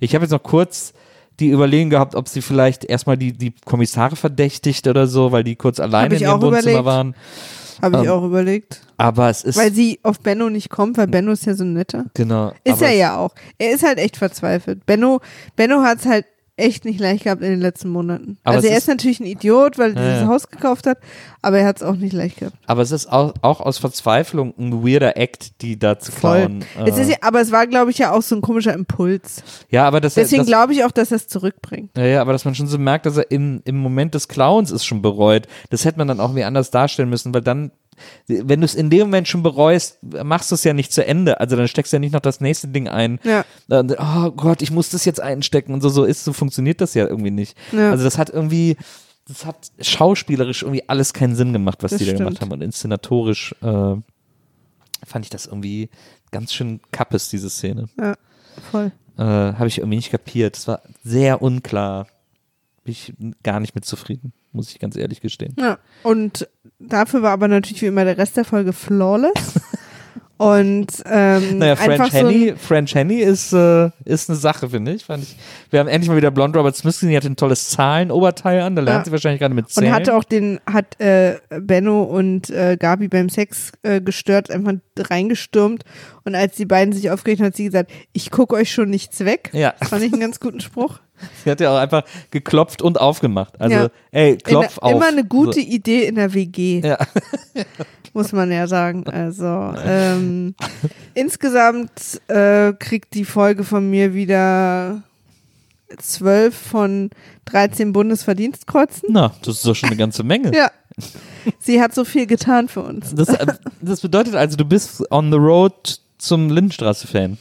ich 0.00 0.14
habe 0.14 0.24
jetzt 0.24 0.32
noch 0.32 0.42
kurz 0.42 0.92
die 1.40 1.50
Überlegung 1.50 1.90
gehabt, 1.90 2.14
ob 2.14 2.28
sie 2.28 2.40
vielleicht 2.42 2.84
erstmal 2.84 3.16
die, 3.16 3.32
die 3.32 3.52
Kommissare 3.64 4.14
verdächtigt 4.14 4.86
oder 4.86 5.06
so, 5.08 5.32
weil 5.32 5.42
die 5.44 5.56
kurz 5.56 5.80
alleine 5.80 6.14
in 6.14 6.20
ihrem 6.22 6.40
Wohnzimmer 6.40 6.60
überlegt. 6.60 6.84
waren. 6.84 7.14
Habe 7.82 7.96
ich 7.98 8.04
Ähm, 8.04 8.10
auch 8.10 8.24
überlegt. 8.24 8.80
Aber 8.96 9.28
es 9.30 9.42
ist, 9.42 9.58
Weil 9.58 9.72
sie 9.72 9.98
auf 10.04 10.20
Benno 10.20 10.48
nicht 10.48 10.70
kommt, 10.70 10.96
weil 10.96 11.08
Benno 11.08 11.32
ist 11.32 11.44
ja 11.44 11.54
so 11.54 11.64
ein 11.64 11.72
netter. 11.72 12.04
genau. 12.14 12.52
Ist 12.62 12.80
er 12.80 12.92
ja 12.92 13.16
auch. 13.18 13.34
Er 13.58 13.72
ist 13.72 13.82
halt 13.82 13.98
echt 13.98 14.16
verzweifelt. 14.16 14.86
Benno, 14.86 15.20
Benno 15.56 15.82
hat 15.82 15.98
es 15.98 16.06
halt 16.06 16.24
echt 16.56 16.84
nicht 16.84 17.00
leicht 17.00 17.24
gehabt 17.24 17.42
in 17.42 17.50
den 17.50 17.60
letzten 17.60 17.88
Monaten. 17.88 18.38
Aber 18.44 18.56
also 18.56 18.66
es 18.66 18.70
er 18.70 18.76
ist- 18.78 18.84
ist 18.84 18.88
natürlich 18.88 19.18
ein 19.20 19.26
Idiot, 19.26 19.76
weil 19.76 19.90
er 19.96 19.96
Ja, 20.02 20.08
dieses 20.08 20.20
ja. 20.22 20.28
Haus 20.28 20.48
gekauft 20.48 20.86
hat, 20.86 20.98
aber 21.42 21.58
er 21.58 21.66
hat 21.66 21.78
es 21.78 21.82
auch 21.82 21.96
nicht 21.96 22.12
leicht 22.12 22.38
gehabt. 22.38 22.56
Aber 22.66 22.82
es 22.82 22.92
ist 22.92 23.10
auch, 23.10 23.34
auch 23.42 23.60
aus 23.60 23.78
Verzweiflung 23.78 24.54
ein 24.58 24.86
weirder 24.86 25.16
Act, 25.16 25.60
die 25.62 25.78
da 25.78 25.98
zu 25.98 26.12
klauen. 26.12 26.64
Es 26.86 26.96
äh, 26.96 27.02
ist 27.02 27.10
ja, 27.10 27.16
aber 27.22 27.40
es 27.40 27.50
war, 27.50 27.66
glaube 27.66 27.90
ich, 27.90 27.98
ja 27.98 28.12
auch 28.12 28.22
so 28.22 28.36
ein 28.36 28.40
komischer 28.40 28.72
Impuls. 28.72 29.42
ja, 29.70 29.84
aber 29.86 30.00
das, 30.00 30.14
Deswegen 30.14 30.44
glaube 30.46 30.72
ich 30.74 30.84
auch, 30.84 30.92
dass 30.92 31.10
er 31.10 31.16
es 31.16 31.26
zurückbringt. 31.26 31.90
Ja, 31.96 32.04
ja, 32.06 32.20
aber 32.20 32.32
dass 32.32 32.44
man 32.44 32.54
schon 32.54 32.68
so 32.68 32.78
merkt, 32.78 33.06
dass 33.06 33.16
er 33.16 33.30
im, 33.32 33.60
im 33.64 33.76
Moment 33.78 34.14
des 34.14 34.28
Clowns 34.28 34.70
ist 34.70 34.84
schon 34.84 35.02
bereut. 35.02 35.48
Das 35.70 35.84
hätte 35.84 35.98
man 35.98 36.06
dann 36.08 36.20
auch 36.20 36.28
irgendwie 36.28 36.44
anders 36.44 36.70
darstellen 36.70 37.08
müssen, 37.10 37.34
weil 37.34 37.42
dann, 37.42 37.72
wenn 38.26 38.60
du 38.60 38.64
es 38.64 38.74
in 38.74 38.90
dem 38.90 39.00
Moment 39.00 39.28
schon 39.28 39.42
bereust, 39.42 39.98
machst 40.02 40.50
du 40.50 40.54
es 40.54 40.64
ja 40.64 40.72
nicht 40.74 40.92
zu 40.92 41.04
Ende. 41.06 41.40
Also 41.40 41.56
dann 41.56 41.68
steckst 41.68 41.92
du 41.92 41.96
ja 41.96 42.00
nicht 42.00 42.12
noch 42.12 42.20
das 42.20 42.40
nächste 42.40 42.68
Ding 42.68 42.88
ein. 42.88 43.20
Ja. 43.24 43.44
Und, 43.68 43.96
oh 43.98 44.30
Gott, 44.32 44.62
ich 44.62 44.70
muss 44.70 44.90
das 44.90 45.04
jetzt 45.04 45.20
einstecken 45.20 45.72
und 45.74 45.80
so, 45.80 45.88
so 45.88 46.04
ist, 46.04 46.24
so 46.24 46.32
funktioniert 46.32 46.80
das 46.80 46.94
ja 46.94 47.06
irgendwie 47.06 47.30
nicht. 47.30 47.56
Ja. 47.72 47.90
Also 47.90 48.04
das 48.04 48.18
hat 48.18 48.30
irgendwie, 48.30 48.76
das 49.26 49.44
hat 49.46 49.70
schauspielerisch 49.80 50.62
irgendwie 50.62 50.88
alles 50.88 51.12
keinen 51.12 51.34
Sinn 51.34 51.52
gemacht, 51.52 51.82
was 51.82 51.92
Das 51.92 51.98
die 51.98 52.06
da 52.06 52.12
gemacht 52.12 52.36
stimmt. 52.36 52.50
haben. 52.52 52.58
Und 52.60 52.62
inszenatorisch 52.62 53.54
äh, 53.62 53.66
fand 55.06 55.24
ich 55.24 55.30
das 55.30 55.46
irgendwie 55.46 55.90
ganz 56.30 56.52
schön 56.52 56.80
kappes, 56.92 57.28
diese 57.28 57.48
Szene 57.50 57.88
Ja, 57.98 58.14
voll. 58.70 58.90
äh, 59.18 59.22
habe 59.22 59.68
ich 59.68 59.78
irgendwie 59.78 59.96
nicht 59.96 60.10
kapiert. 60.10 60.56
Es 60.56 60.66
war 60.68 60.82
sehr 61.04 61.42
unklar. 61.42 62.06
Bin 62.84 62.92
ich 62.92 63.14
gar 63.42 63.60
nicht 63.60 63.74
mit 63.74 63.84
zufrieden, 63.86 64.32
muss 64.54 64.70
ich 64.70 64.78
ganz 64.78 64.96
ehrlich 64.96 65.20
gestehen. 65.20 65.54
Ja. 65.58 65.78
Und 66.02 66.48
dafür 66.78 67.22
war 67.22 67.32
aber 67.32 67.48
natürlich 67.48 67.82
wie 67.82 67.86
immer 67.86 68.04
der 68.04 68.16
Rest 68.18 68.36
der 68.36 68.44
Folge 68.44 68.72
flawless. 68.72 69.32
Und 70.36 70.88
ähm, 71.06 71.58
Naja, 71.58 71.76
French 71.76 72.10
so 72.10 72.18
Henny, 72.18 72.54
French 72.56 72.94
Henny 72.96 73.20
ist, 73.20 73.52
äh, 73.52 73.90
ist 74.04 74.28
eine 74.28 74.36
Sache, 74.36 74.68
finde 74.68 74.92
ich. 74.92 75.04
Fand 75.04 75.22
ich. 75.22 75.36
Wir 75.70 75.78
haben 75.78 75.86
endlich 75.86 76.08
mal 76.10 76.16
wieder 76.16 76.32
Blonde 76.32 76.58
Robert 76.58 76.74
Smith 76.74 76.96
gesehen, 76.96 77.10
die 77.10 77.16
hat 77.16 77.24
ein 77.24 77.36
tolles 77.36 77.68
Zahlenoberteil 77.70 78.60
an, 78.62 78.74
da 78.74 78.82
lernt 78.82 78.98
Ja. 79.00 79.04
sie 79.04 79.12
wahrscheinlich 79.12 79.40
gerade 79.40 79.54
mit 79.54 79.66
und 79.66 79.70
Zählen. 79.70 79.92
hatte 79.92 80.14
auch 80.16 80.24
den, 80.24 80.58
hat 80.66 81.00
äh, 81.00 81.38
Benno 81.60 82.02
und 82.02 82.50
äh, 82.50 82.76
Gabi 82.76 83.06
beim 83.06 83.28
Sex 83.28 83.70
äh, 83.84 84.00
gestört, 84.00 84.50
einfach 84.50 84.72
reingestürmt. 84.98 85.84
Und 86.24 86.34
als 86.34 86.56
die 86.56 86.66
beiden 86.66 86.92
sich 86.92 87.10
aufgeregt 87.12 87.40
haben, 87.40 87.46
hat 87.46 87.56
sie 87.56 87.66
gesagt, 87.66 87.92
ich 88.12 88.32
gucke 88.32 88.56
euch 88.56 88.72
schon 88.72 88.90
nichts 88.90 89.24
weg. 89.24 89.50
Ja. 89.52 89.74
Das 89.78 89.90
fand 89.90 90.02
ich 90.02 90.12
einen 90.12 90.20
ganz 90.20 90.40
guten 90.40 90.60
Spruch. 90.60 90.98
sie 91.44 91.50
hat 91.50 91.60
ja 91.60 91.72
auch 91.74 91.78
einfach 91.78 92.02
geklopft 92.30 92.82
und 92.82 93.00
aufgemacht. 93.00 93.60
Also, 93.60 93.76
Ja. 93.76 93.88
ey, 94.10 94.32
In 94.32 94.38
klopf 94.38 94.74
der, 94.74 94.84
auf. 94.84 94.92
Immer 94.92 95.08
eine 95.08 95.24
gute 95.24 95.60
So. 95.60 95.66
Idee 95.66 96.06
in 96.06 96.16
der 96.16 96.32
WG. 96.34 96.80
Ja. 96.80 96.98
muss 98.14 98.32
man 98.32 98.50
ja 98.52 98.66
sagen. 98.66 99.08
Also 99.08 99.74
ähm, 99.84 100.54
insgesamt 101.14 102.20
äh, 102.28 102.72
kriegt 102.74 103.14
die 103.14 103.24
Folge 103.24 103.64
von 103.64 103.90
mir 103.90 104.14
wieder 104.14 105.02
zwölf 105.98 106.56
von 106.56 107.10
13 107.46 107.92
Bundesverdienstkreuzen. 107.92 109.08
Na, 109.12 109.34
das 109.42 109.56
ist 109.56 109.66
doch 109.66 109.74
schon 109.74 109.88
eine 109.90 109.96
ganze 109.98 110.22
Menge. 110.22 110.52
Ja. 110.54 110.70
Sie 111.58 111.80
hat 111.80 111.94
so 111.94 112.04
viel 112.04 112.26
getan 112.26 112.68
für 112.68 112.82
uns. 112.82 113.14
Das, 113.14 113.28
äh, 113.28 113.46
das 113.80 114.00
bedeutet 114.00 114.34
also, 114.36 114.56
du 114.56 114.64
bist 114.64 115.02
on 115.10 115.30
the 115.32 115.38
road 115.38 115.98
zum 116.18 116.50
Lindenstraße-Fan. 116.50 117.36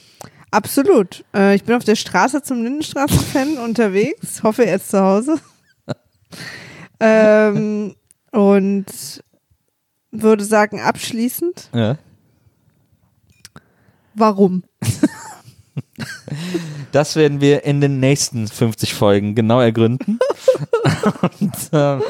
Absolut. 0.54 1.26
Äh, 1.34 1.56
ich 1.56 1.64
bin 1.64 1.76
auf 1.76 1.84
der 1.84 1.96
Straße 1.96 2.44
zum 2.44 2.62
Lindenstraßen-Fan 2.64 3.58
unterwegs. 3.64 4.44
Hoffe, 4.44 4.66
er 4.66 4.76
ist 4.76 4.90
zu 4.90 5.02
Hause. 5.02 5.40
ähm, 7.00 7.96
und 8.32 8.86
würde 10.12 10.44
sagen, 10.46 10.80
abschließend, 10.80 11.70
Ja. 11.74 11.98
warum? 14.14 14.64
Das 16.92 17.16
werden 17.16 17.42
wir 17.42 17.64
in 17.66 17.82
den 17.82 18.00
nächsten 18.00 18.48
50 18.48 18.94
Folgen 18.94 19.36
genau 19.36 19.60
ergründen. 19.60 20.20
und, 21.40 21.54
ähm, 21.72 22.02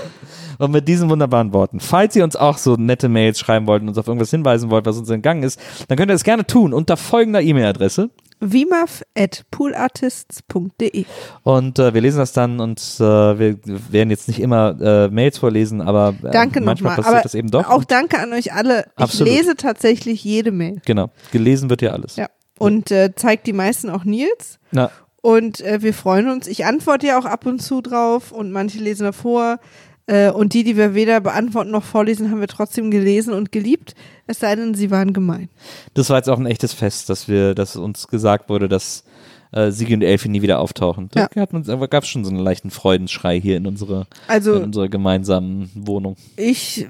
und 0.60 0.72
mit 0.72 0.88
diesen 0.88 1.10
wunderbaren 1.10 1.54
Worten, 1.54 1.80
falls 1.80 2.16
ihr 2.16 2.24
uns 2.24 2.36
auch 2.36 2.58
so 2.58 2.76
nette 2.76 3.10
Mails 3.10 3.40
schreiben 3.40 3.68
wollt 3.68 3.82
und 3.82 3.90
uns 3.90 3.98
auf 3.98 4.08
irgendwas 4.08 4.30
hinweisen 4.30 4.70
wollt, 4.70 4.86
was 4.86 4.98
uns 4.98 5.10
entgangen 5.10 5.44
ist, 5.44 5.60
dann 5.88 5.98
könnt 5.98 6.12
ihr 6.12 6.16
das 6.16 6.24
gerne 6.24 6.46
tun 6.46 6.74
unter 6.74 6.98
folgender 6.98 7.42
E-Mail-Adresse. 7.42 8.10
wimaf.poolartists.de 8.40 11.06
Und 11.44 11.80
äh, 11.80 11.94
wir 11.94 12.02
lesen 12.02 12.18
das 12.20 12.34
dann 12.34 12.60
und 12.60 12.80
äh, 13.00 13.04
wir 13.40 13.58
werden 13.90 14.10
jetzt 14.10 14.28
nicht 14.28 14.40
immer 14.42 14.80
äh, 14.82 15.08
Mails 15.10 15.38
vorlesen, 15.38 15.82
aber 15.82 16.14
äh, 16.24 16.32
Danke 16.32 16.62
manchmal 16.62 16.96
passiert 16.96 17.16
Aber 17.16 17.24
das 17.24 17.36
eben 17.36 17.52
doch. 17.52 17.70
auch 17.70 17.84
danke 17.84 18.20
an 18.20 18.34
euch 18.34 18.54
alle. 18.54 18.86
Ich 18.98 19.04
Absolut. 19.04 19.34
lese 19.34 19.56
tatsächlich 19.56 20.24
jede 20.24 20.52
Mail. 20.52 20.82
genau, 20.86 21.10
gelesen 21.32 21.70
wird 21.70 21.82
ja 21.82 21.92
alles. 21.92 22.16
Ja. 22.16 22.28
Und 22.64 22.92
äh, 22.92 23.12
zeigt 23.16 23.48
die 23.48 23.54
meisten 23.54 23.90
auch 23.90 24.04
Nils. 24.06 24.60
Na, 24.72 24.90
Und 25.22 25.62
äh, 25.62 25.82
wir 25.82 25.94
freuen 25.94 26.30
uns. 26.30 26.48
Ich 26.48 26.66
antworte 26.66 27.08
ja 27.08 27.20
auch 27.20 27.26
ab 27.26 27.46
und 27.46 27.62
zu 27.62 27.82
drauf 27.82 28.32
und 28.32 28.52
manche 28.52 28.80
lesen 28.80 29.04
davor. 29.04 29.60
Äh, 30.06 30.32
und 30.32 30.54
die, 30.54 30.64
die 30.66 30.76
wir 30.76 30.94
weder 30.96 31.22
beantworten 31.22 31.72
noch 31.72 31.84
vorlesen, 31.86 32.30
haben 32.30 32.42
wir 32.42 32.48
trotzdem 32.48 32.92
gelesen 32.92 33.34
und 33.34 33.52
geliebt. 33.54 33.96
Es 34.28 34.40
sei 34.40 34.56
denn, 34.56 34.74
sie 34.74 34.92
waren 34.92 35.14
gemein. 35.14 35.50
das 35.94 36.10
war 36.10 36.18
jetzt 36.18 36.30
auch 36.30 36.40
ein 36.40 36.46
echtes 36.46 36.74
Fest, 36.74 37.10
dass 37.10 37.28
wir, 37.30 37.56
dass 37.56 37.76
uns 37.78 38.08
gesagt 38.10 38.50
wurde, 38.50 38.68
dass 38.68 39.06
äh, 39.54 39.72
Sigi 39.72 39.94
und 39.94 40.02
Elfi 40.02 40.28
nie 40.30 40.42
wieder 40.42 40.60
auftauchen. 40.60 41.10
Da 41.12 41.30
Ja. 41.36 41.46
gab 41.46 42.04
es 42.04 42.10
schon 42.10 42.26
so 42.26 42.32
einen 42.32 42.40
leichten 42.40 42.70
Freudenschrei 42.72 43.40
hier 43.40 43.56
in 43.56 43.66
unserer, 43.68 44.08
Also 44.28 44.56
in 44.56 44.64
unserer 44.64 44.90
gemeinsamen 44.90 45.70
Wohnung. 45.76 46.18
ich 46.36 46.88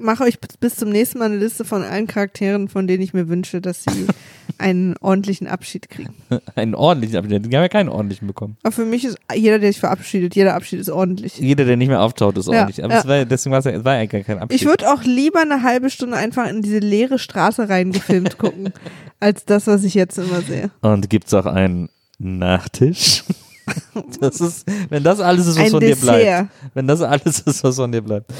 mache 0.00 0.22
euch 0.24 0.38
bis 0.60 0.76
zum 0.76 0.88
nächsten 0.90 1.18
Mal 1.18 1.26
eine 1.26 1.36
Liste 1.36 1.64
von 1.64 1.82
allen 1.82 2.06
Charakteren, 2.06 2.68
von 2.68 2.86
denen 2.86 3.02
ich 3.02 3.12
mir 3.14 3.28
wünsche, 3.28 3.60
dass 3.60 3.82
sie 3.82 4.06
einen 4.58 4.96
ordentlichen 4.98 5.46
Abschied 5.46 5.88
kriegen. 5.88 6.14
Einen 6.54 6.74
ordentlichen 6.74 7.16
Abschied. 7.16 7.44
Die 7.44 7.56
haben 7.56 7.62
ja 7.62 7.68
keinen 7.68 7.88
ordentlichen 7.88 8.26
bekommen. 8.26 8.56
Aber 8.62 8.72
für 8.72 8.84
mich 8.84 9.04
ist 9.04 9.18
jeder, 9.34 9.58
der 9.58 9.72
sich 9.72 9.80
verabschiedet, 9.80 10.34
jeder 10.36 10.54
Abschied 10.54 10.80
ist 10.80 10.90
ordentlich. 10.90 11.38
Jeder, 11.38 11.64
der 11.64 11.76
nicht 11.76 11.88
mehr 11.88 12.00
auftaucht, 12.00 12.36
ist 12.38 12.46
Ja, 12.46 12.60
ordentlich. 12.60 12.84
Aber 12.84 12.94
ja. 12.94 13.00
es 13.00 13.06
war, 13.06 13.24
deswegen 13.24 13.52
war 13.52 13.58
es, 13.58 13.64
ja, 13.64 13.72
es 13.72 13.84
war 13.84 13.94
eigentlich 13.94 14.26
kein 14.26 14.38
Abschied. 14.38 14.60
Ich 14.60 14.66
würde 14.66 14.92
auch 14.92 15.02
lieber 15.02 15.40
eine 15.40 15.62
halbe 15.62 15.90
Stunde 15.90 16.16
einfach 16.16 16.48
in 16.48 16.62
diese 16.62 16.78
leere 16.78 17.18
Straße 17.18 17.68
reingefilmt 17.68 18.38
gucken, 18.38 18.72
als 19.20 19.44
das, 19.44 19.66
was 19.66 19.84
ich 19.84 19.94
jetzt 19.94 20.18
immer 20.18 20.40
sehe. 20.42 20.70
Und 20.80 21.10
gibt 21.10 21.26
es 21.26 21.34
auch 21.34 21.46
einen 21.46 21.88
Nachtisch? 22.18 23.24
Das 24.20 24.40
ist, 24.40 24.66
wenn 24.90 25.02
das 25.04 25.20
alles 25.20 25.46
ist, 25.46 25.56
was 25.56 25.64
Ein 25.66 25.70
von 25.70 25.80
dir 25.80 25.88
Dessert. 25.94 26.20
bleibt. 26.20 26.48
Wenn 26.74 26.86
das 26.86 27.00
alles 27.00 27.40
ist, 27.40 27.62
was 27.64 27.76
von 27.76 27.92
dir 27.92 28.02
bleibt. 28.02 28.32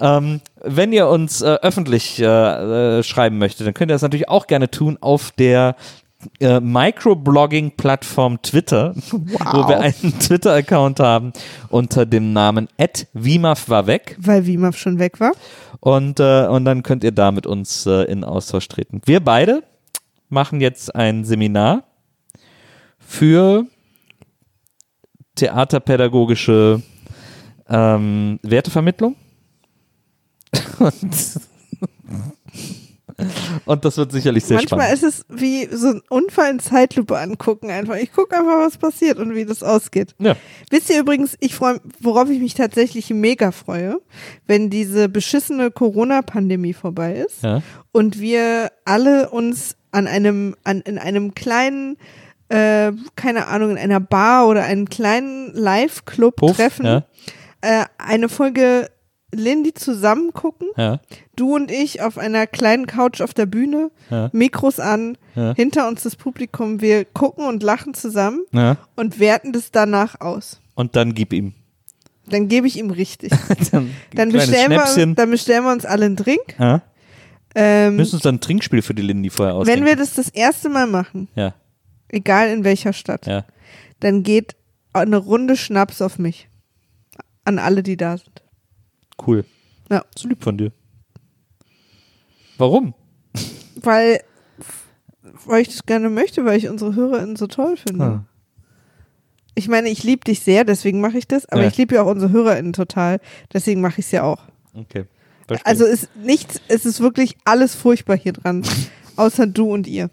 Ähm, 0.00 0.40
wenn 0.62 0.92
ihr 0.92 1.08
uns 1.08 1.40
äh, 1.40 1.56
öffentlich 1.62 2.20
äh, 2.20 2.98
äh, 2.98 3.02
schreiben 3.02 3.38
möchtet, 3.38 3.66
dann 3.66 3.74
könnt 3.74 3.90
ihr 3.90 3.94
das 3.94 4.02
natürlich 4.02 4.28
auch 4.28 4.46
gerne 4.46 4.70
tun 4.70 4.98
auf 5.00 5.30
der 5.32 5.76
äh, 6.40 6.60
Microblogging-Plattform 6.60 8.42
Twitter, 8.42 8.94
wo 9.10 9.68
wir 9.68 9.80
einen 9.80 10.18
Twitter-Account 10.20 11.00
haben 11.00 11.32
unter 11.68 12.06
dem 12.06 12.32
Namen 12.32 12.68
@wimaf 13.12 13.68
war 13.68 13.86
weg 13.86 14.16
Weil 14.20 14.46
Wimaf 14.46 14.76
schon 14.76 14.98
weg 14.98 15.20
war. 15.20 15.32
und 15.80 16.20
äh, 16.20 16.46
und 16.46 16.64
dann 16.64 16.82
könnt 16.82 17.04
ihr 17.04 17.12
da 17.12 17.30
mit 17.32 17.46
uns 17.46 17.86
äh, 17.86 18.02
in 18.04 18.24
Austausch 18.24 18.68
treten. 18.68 19.00
Wir 19.04 19.20
beide 19.20 19.62
machen 20.28 20.60
jetzt 20.60 20.94
ein 20.94 21.24
Seminar 21.24 21.84
für 22.98 23.64
theaterpädagogische 25.38 26.82
ähm, 27.68 28.38
Wertevermittlung. 28.42 29.16
Und, 30.78 31.40
und 33.66 33.84
das 33.84 33.96
wird 33.96 34.12
sicherlich 34.12 34.44
sehr 34.44 34.56
Manchmal 34.58 34.96
spannend. 34.96 35.02
ist 35.02 35.26
es 35.30 35.40
wie 35.40 35.66
so 35.70 35.88
ein 35.88 36.02
Unfall 36.08 36.50
in 36.52 36.58
Zeitlupe 36.60 37.18
angucken 37.18 37.70
einfach. 37.70 37.96
Ich 37.96 38.12
gucke 38.12 38.36
einfach, 38.36 38.58
was 38.66 38.78
passiert 38.78 39.18
und 39.18 39.34
wie 39.34 39.44
das 39.44 39.62
ausgeht. 39.62 40.14
Ja. 40.18 40.36
Wisst 40.70 40.90
ihr 40.90 41.00
übrigens, 41.00 41.36
ich 41.40 41.54
freue, 41.54 41.80
worauf 42.00 42.30
ich 42.30 42.40
mich 42.40 42.54
tatsächlich 42.54 43.10
mega 43.10 43.50
freue, 43.52 44.00
wenn 44.46 44.70
diese 44.70 45.08
beschissene 45.08 45.70
Corona-Pandemie 45.70 46.72
vorbei 46.74 47.24
ist 47.26 47.42
Ja. 47.42 47.62
und 47.92 48.20
wir 48.20 48.70
alle 48.84 49.30
uns 49.30 49.76
an 49.90 50.06
einem, 50.06 50.54
an, 50.64 50.80
in 50.82 50.98
einem 50.98 51.34
kleinen, 51.34 51.96
äh, 52.48 52.92
keine 53.16 53.46
Ahnung, 53.48 53.70
in 53.72 53.78
einer 53.78 54.00
Bar 54.00 54.48
oder 54.48 54.64
einem 54.64 54.88
kleinen 54.88 55.52
Live-Club 55.54 56.36
treffen, 56.54 56.86
ja. 56.86 57.02
äh, 57.60 57.84
eine 57.98 58.28
Folge 58.28 58.88
Lindy 59.30 59.74
zusammen 59.74 60.32
gucken, 60.32 60.68
Ja. 60.76 61.00
du 61.36 61.54
und 61.54 61.70
ich 61.70 62.00
auf 62.00 62.16
einer 62.16 62.46
kleinen 62.46 62.86
Couch 62.86 63.20
auf 63.20 63.34
der 63.34 63.44
Bühne, 63.44 63.90
Ja. 64.10 64.30
Mikros 64.32 64.80
an, 64.80 65.18
Ja. 65.34 65.52
hinter 65.54 65.86
uns 65.88 66.02
das 66.04 66.16
Publikum, 66.16 66.80
wir 66.80 67.04
gucken 67.04 67.44
und 67.46 67.62
lachen 67.62 67.92
zusammen 67.92 68.40
und 68.96 69.18
werten 69.20 69.52
das 69.52 69.70
danach 69.70 70.20
aus. 70.22 70.60
Und 70.74 70.96
dann 70.96 71.12
gib 71.14 71.32
ihm. 71.34 71.52
Dann 72.30 72.48
gebe 72.48 72.66
ich 72.66 72.78
ihm 72.78 72.90
richtig. 72.90 73.32
Dann, 73.72 73.94
Dann 74.14 74.32
bestellen, 74.32 74.70
wir, 74.70 75.14
dann 75.14 75.30
bestellen 75.30 75.64
wir 75.64 75.72
uns 75.72 75.84
alle 75.86 76.04
einen 76.06 76.16
Drink. 76.16 76.56
Ähm, 77.54 77.96
Müssen 77.96 78.16
uns 78.16 78.22
dann 78.22 78.36
ein 78.36 78.40
Trinkspiel 78.40 78.82
für 78.82 78.92
die 78.94 79.02
Lindy 79.02 79.30
vorher 79.30 79.54
ausdenken. 79.54 79.80
wenn 79.80 79.86
wir 79.86 79.96
das 79.96 80.14
das 80.14 80.28
erste 80.28 80.68
Mal 80.68 80.86
machen, 80.86 81.28
ja, 81.34 81.54
egal 82.08 82.48
in 82.50 82.64
welcher 82.64 82.92
Stadt, 82.92 83.26
ja. 83.26 83.44
dann 84.00 84.22
geht 84.22 84.56
eine 84.92 85.16
Runde 85.16 85.56
Schnaps 85.56 86.02
auf 86.02 86.18
mich. 86.18 86.48
An 87.44 87.58
alle, 87.58 87.82
die 87.82 87.96
da 87.96 88.16
sind. 88.18 88.42
Cool. 89.26 89.44
Ja. 89.90 90.04
So 90.16 90.28
lieb 90.28 90.42
von 90.42 90.58
dir. 90.58 90.72
Warum? 92.58 92.94
Weil, 93.76 94.20
weil 95.46 95.62
ich 95.62 95.68
das 95.68 95.86
gerne 95.86 96.10
möchte, 96.10 96.44
weil 96.44 96.58
ich 96.58 96.68
unsere 96.68 96.94
HörerInnen 96.94 97.36
so 97.36 97.46
toll 97.46 97.76
finde. 97.76 98.04
Ah. 98.04 98.24
Ich 99.54 99.68
meine, 99.68 99.88
ich 99.88 100.04
liebe 100.04 100.24
dich 100.24 100.40
sehr, 100.40 100.64
deswegen 100.64 101.00
mache 101.00 101.18
ich 101.18 101.26
das, 101.26 101.46
aber 101.46 101.62
Ja. 101.62 101.68
ich 101.68 101.76
liebe 101.76 101.94
ja 101.94 102.02
auch 102.02 102.10
unsere 102.10 102.30
HörerInnen 102.32 102.72
total, 102.72 103.20
deswegen 103.52 103.80
mache 103.80 104.00
ich 104.00 104.06
es 104.06 104.12
ja 104.12 104.22
auch. 104.24 104.42
Okay. 104.74 105.06
Verstehe. 105.46 105.66
Also 105.66 105.84
ist 105.86 106.14
nichts, 106.16 106.60
es 106.68 106.84
ist 106.84 107.00
wirklich 107.00 107.36
alles 107.44 107.74
furchtbar 107.74 108.16
hier 108.16 108.34
dran, 108.34 108.64
außer 109.16 109.46
du 109.46 109.72
und 109.72 109.86
ihr. 109.86 110.10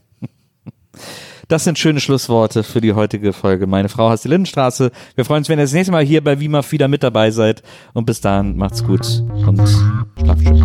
Das 1.47 1.63
sind 1.63 1.77
schöne 1.77 1.99
Schlussworte 1.99 2.63
für 2.63 2.81
die 2.81 2.93
heutige 2.93 3.31
Folge. 3.31 3.67
Meine 3.67 3.89
Frau 3.89 4.09
heißt 4.09 4.25
die 4.25 4.29
Lindenstraße. 4.29 4.91
Wir 5.15 5.25
freuen 5.25 5.39
uns, 5.39 5.49
wenn 5.49 5.59
ihr 5.59 5.63
das 5.63 5.73
nächste 5.73 5.91
Mal 5.91 6.03
hier 6.03 6.23
bei 6.23 6.39
WIMAF 6.39 6.71
wieder 6.71 6.87
mit 6.87 7.03
dabei 7.03 7.29
seid. 7.31 7.61
Und 7.93 8.05
bis 8.05 8.21
dahin, 8.21 8.57
macht's 8.57 8.83
gut 8.83 9.23
und 9.45 9.61
schlaft 10.19 10.43
schön. 10.43 10.63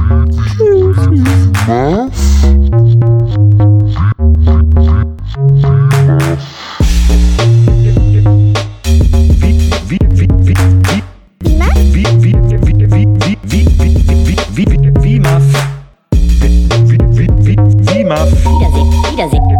Wiedersehen, 18.61 18.91
Wiedersehen, 19.13 19.60